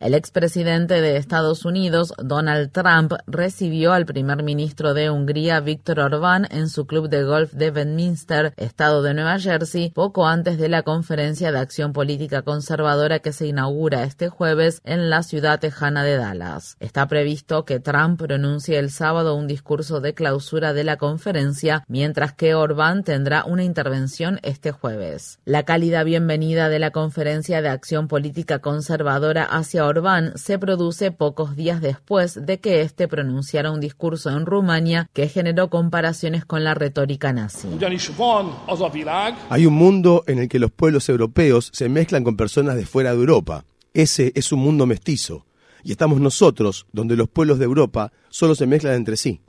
El 0.00 0.14
expresidente 0.14 1.00
de 1.00 1.16
Estados 1.16 1.64
Unidos, 1.64 2.12
Donald 2.18 2.72
Trump, 2.72 3.12
recibió 3.26 3.92
al 3.92 4.04
primer 4.04 4.42
ministro 4.42 4.94
de 4.94 5.10
Hungría, 5.10 5.60
Víctor 5.60 6.00
Orbán, 6.00 6.48
en 6.50 6.68
su 6.68 6.86
club 6.86 7.08
de 7.08 7.22
golf 7.22 7.52
de 7.52 7.70
Bedminster, 7.70 8.52
estado 8.56 9.02
de 9.02 9.14
Nueva 9.14 9.38
Jersey, 9.38 9.90
poco 9.90 10.26
antes 10.26 10.58
de 10.58 10.68
la 10.68 10.82
conferencia 10.82 11.52
de 11.52 11.58
acción 11.58 11.92
política 11.92 12.42
conservadora 12.42 13.20
que 13.20 13.32
se 13.32 13.46
inaugura 13.46 14.02
este 14.02 14.28
jueves 14.28 14.80
en 14.84 15.08
la 15.08 15.22
ciudad 15.22 15.60
tejana 15.60 16.02
de 16.02 16.16
Dallas. 16.16 16.76
Está 16.80 17.06
previsto 17.06 17.64
que 17.64 17.78
Trump 17.78 18.20
pronuncie 18.20 18.78
el 18.78 18.90
sábado 18.90 19.36
un 19.36 19.46
discurso 19.46 20.00
de 20.00 20.14
clausura 20.14 20.72
de 20.72 20.84
la 20.84 20.96
conferencia, 20.96 21.84
mientras 21.86 22.32
que 22.32 22.54
Orbán 22.54 23.04
tendrá 23.04 23.44
una 23.44 23.62
intervención 23.62 24.40
este 24.42 24.72
jueves. 24.72 25.38
La 25.44 25.62
cálida 25.62 26.02
bienvenida 26.02 26.68
de 26.68 26.78
la 26.80 26.90
conferencia 26.90 27.62
de 27.62 27.68
acción 27.68 28.08
política 28.08 28.58
conservadora 28.58 29.01
hacia 29.08 29.86
Orbán 29.86 30.32
se 30.36 30.58
produce 30.58 31.10
pocos 31.10 31.56
días 31.56 31.80
después 31.80 32.46
de 32.46 32.60
que 32.60 32.82
éste 32.82 33.08
pronunciara 33.08 33.70
un 33.70 33.80
discurso 33.80 34.30
en 34.30 34.46
Rumania 34.46 35.08
que 35.12 35.28
generó 35.28 35.68
comparaciones 35.68 36.44
con 36.44 36.64
la 36.64 36.74
retórica 36.74 37.32
nazi. 37.32 37.68
Hay 39.50 39.66
un 39.66 39.74
mundo 39.74 40.24
en 40.26 40.38
el 40.38 40.48
que 40.48 40.58
los 40.58 40.70
pueblos 40.70 41.08
europeos 41.08 41.70
se 41.72 41.88
mezclan 41.88 42.24
con 42.24 42.36
personas 42.36 42.76
de 42.76 42.86
fuera 42.86 43.10
de 43.10 43.16
Europa. 43.16 43.64
Ese 43.94 44.32
es 44.34 44.52
un 44.52 44.60
mundo 44.60 44.86
mestizo. 44.86 45.44
Y 45.84 45.90
estamos 45.92 46.20
nosotros, 46.20 46.86
donde 46.92 47.16
los 47.16 47.28
pueblos 47.28 47.58
de 47.58 47.64
Europa 47.64 48.12
solo 48.28 48.54
se 48.54 48.66
mezclan 48.66 48.94
entre 48.94 49.16
sí. 49.16 49.40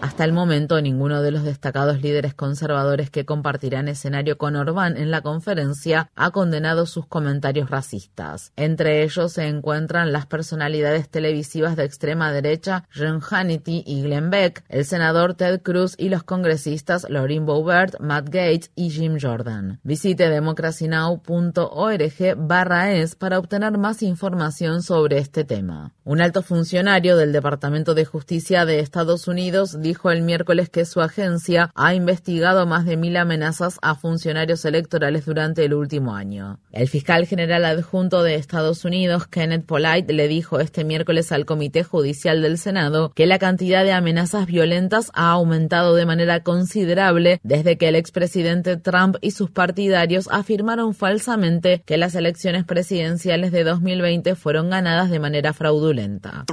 Hasta 0.00 0.24
el 0.24 0.32
momento, 0.32 0.80
ninguno 0.80 1.22
de 1.22 1.30
los 1.30 1.44
destacados 1.44 2.00
líderes 2.00 2.34
conservadores 2.34 3.10
que 3.10 3.24
compartirán 3.24 3.88
escenario 3.88 4.38
con 4.38 4.56
Orbán 4.56 4.96
en 4.96 5.10
la 5.10 5.20
conferencia 5.20 6.10
ha 6.16 6.30
condenado 6.30 6.86
sus 6.86 7.06
comentarios 7.06 7.70
racistas. 7.70 8.52
Entre 8.56 9.02
ellos 9.02 9.32
se 9.32 9.46
encuentran 9.46 10.12
las 10.12 10.26
personalidades 10.26 11.08
televisivas 11.08 11.76
de 11.76 11.84
extrema 11.84 12.32
derecha 12.32 12.84
John 12.94 13.20
Hannity 13.20 13.84
y 13.86 14.02
Glenn 14.02 14.30
Beck, 14.30 14.64
el 14.68 14.84
senador 14.84 15.34
Ted 15.34 15.62
Cruz 15.62 15.94
y 15.98 16.08
los 16.08 16.22
congresistas 16.22 17.06
Lauren 17.08 17.46
Boebert, 17.46 18.00
Matt 18.00 18.26
Gates 18.26 18.70
y 18.74 18.90
Jim 18.90 19.18
Jordan. 19.20 19.80
Visite 19.82 20.28
democracynow.org 20.28 22.36
barra 22.36 22.92
es 22.92 23.16
para 23.16 23.38
obtener 23.38 23.78
más 23.78 24.02
información 24.02 24.82
sobre 24.82 25.18
este 25.18 25.41
tema. 25.44 25.92
Un 26.04 26.20
alto 26.20 26.42
funcionario 26.42 27.16
del 27.16 27.32
Departamento 27.32 27.94
de 27.94 28.04
Justicia 28.04 28.64
de 28.64 28.80
Estados 28.80 29.28
Unidos 29.28 29.80
dijo 29.80 30.10
el 30.10 30.22
miércoles 30.22 30.68
que 30.68 30.84
su 30.84 31.00
agencia 31.00 31.70
ha 31.74 31.94
investigado 31.94 32.66
más 32.66 32.84
de 32.84 32.96
mil 32.96 33.16
amenazas 33.16 33.78
a 33.82 33.94
funcionarios 33.94 34.64
electorales 34.64 35.26
durante 35.26 35.64
el 35.64 35.74
último 35.74 36.14
año. 36.14 36.58
El 36.72 36.88
fiscal 36.88 37.26
general 37.26 37.64
adjunto 37.64 38.22
de 38.22 38.34
Estados 38.34 38.84
Unidos, 38.84 39.26
Kenneth 39.26 39.66
Polite, 39.66 40.12
le 40.12 40.28
dijo 40.28 40.60
este 40.60 40.84
miércoles 40.84 41.32
al 41.32 41.46
Comité 41.46 41.84
Judicial 41.84 42.42
del 42.42 42.58
Senado 42.58 43.12
que 43.14 43.26
la 43.26 43.38
cantidad 43.38 43.84
de 43.84 43.92
amenazas 43.92 44.46
violentas 44.46 45.10
ha 45.14 45.30
aumentado 45.30 45.94
de 45.94 46.06
manera 46.06 46.42
considerable 46.42 47.40
desde 47.42 47.78
que 47.78 47.88
el 47.88 47.96
expresidente 47.96 48.76
Trump 48.76 49.16
y 49.20 49.32
sus 49.32 49.50
partidarios 49.50 50.28
afirmaron 50.30 50.94
falsamente 50.94 51.82
que 51.86 51.96
las 51.96 52.14
elecciones 52.14 52.64
presidenciales 52.64 53.52
de 53.52 53.64
2020 53.64 54.34
fueron 54.34 54.70
ganadas 54.70 55.10
de 55.10 55.18
manera 55.32 55.54
fraudulenta. 55.54 56.44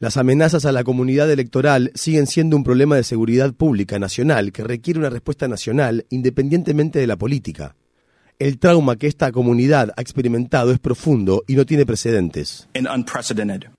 Las 0.00 0.16
amenazas 0.16 0.64
a 0.64 0.72
la 0.72 0.84
comunidad 0.84 1.30
electoral 1.30 1.92
siguen 1.94 2.26
siendo 2.26 2.56
un 2.56 2.64
problema 2.64 2.96
de 2.96 3.04
seguridad 3.04 3.52
pública 3.52 3.98
nacional 3.98 4.52
que 4.52 4.64
requiere 4.64 5.00
una 5.00 5.10
respuesta 5.10 5.48
nacional 5.48 6.06
independientemente 6.08 6.98
de 6.98 7.06
la 7.06 7.18
política. 7.18 7.76
El 8.40 8.58
trauma 8.58 8.96
que 8.96 9.06
esta 9.06 9.32
comunidad 9.32 9.92
ha 9.98 10.00
experimentado 10.00 10.72
es 10.72 10.78
profundo 10.78 11.44
y 11.46 11.56
no 11.56 11.66
tiene 11.66 11.84
precedentes. 11.84 12.70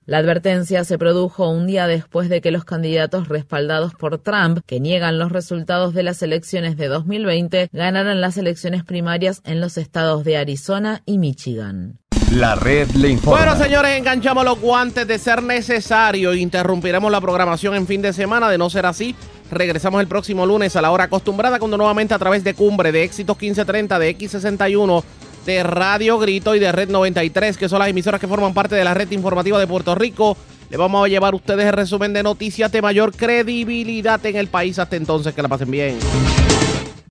La 0.06 0.18
advertencia 0.18 0.84
se 0.84 0.98
produjo 0.98 1.50
un 1.50 1.66
día 1.66 1.88
después 1.88 2.28
de 2.28 2.40
que 2.40 2.52
los 2.52 2.64
candidatos 2.64 3.26
respaldados 3.26 3.96
por 3.96 4.18
Trump, 4.18 4.60
que 4.64 4.78
niegan 4.78 5.18
los 5.18 5.32
resultados 5.32 5.94
de 5.94 6.04
las 6.04 6.22
elecciones 6.22 6.76
de 6.76 6.86
2020, 6.86 7.70
ganaran 7.72 8.20
las 8.20 8.38
elecciones 8.38 8.84
primarias 8.84 9.42
en 9.44 9.60
los 9.60 9.76
estados 9.78 10.22
de 10.22 10.36
Arizona 10.36 11.02
y 11.06 11.18
Michigan. 11.18 11.98
La 12.32 12.54
red 12.54 12.90
le 12.92 13.10
informa. 13.10 13.44
Bueno, 13.44 13.62
señores, 13.62 13.98
enganchamos 13.98 14.42
los 14.42 14.58
guantes 14.58 15.06
de 15.06 15.18
ser 15.18 15.42
necesario. 15.42 16.32
Interrumpiremos 16.32 17.12
la 17.12 17.20
programación 17.20 17.74
en 17.74 17.86
fin 17.86 18.00
de 18.00 18.14
semana. 18.14 18.48
De 18.48 18.56
no 18.56 18.70
ser 18.70 18.86
así, 18.86 19.14
regresamos 19.50 20.00
el 20.00 20.06
próximo 20.06 20.46
lunes 20.46 20.74
a 20.74 20.80
la 20.80 20.90
hora 20.90 21.04
acostumbrada, 21.04 21.58
cuando 21.58 21.76
nuevamente 21.76 22.14
a 22.14 22.18
través 22.18 22.42
de 22.42 22.54
Cumbre, 22.54 22.90
de 22.90 23.02
Éxitos 23.02 23.38
1530, 23.38 23.98
de 23.98 24.16
X61, 24.16 25.04
de 25.44 25.62
Radio 25.62 26.18
Grito 26.18 26.54
y 26.54 26.58
de 26.58 26.72
Red 26.72 26.88
93, 26.88 27.58
que 27.58 27.68
son 27.68 27.80
las 27.80 27.88
emisoras 27.88 28.18
que 28.18 28.26
forman 28.26 28.54
parte 28.54 28.76
de 28.76 28.84
la 28.84 28.94
red 28.94 29.10
informativa 29.10 29.58
de 29.58 29.66
Puerto 29.66 29.94
Rico, 29.94 30.34
le 30.70 30.78
vamos 30.78 31.04
a 31.04 31.08
llevar 31.08 31.34
a 31.34 31.36
ustedes 31.36 31.66
el 31.66 31.74
resumen 31.74 32.14
de 32.14 32.22
noticias 32.22 32.72
de 32.72 32.80
mayor 32.80 33.14
credibilidad 33.14 34.24
en 34.24 34.36
el 34.36 34.48
país. 34.48 34.78
Hasta 34.78 34.96
entonces, 34.96 35.34
que 35.34 35.42
la 35.42 35.48
pasen 35.48 35.70
bien. 35.70 35.98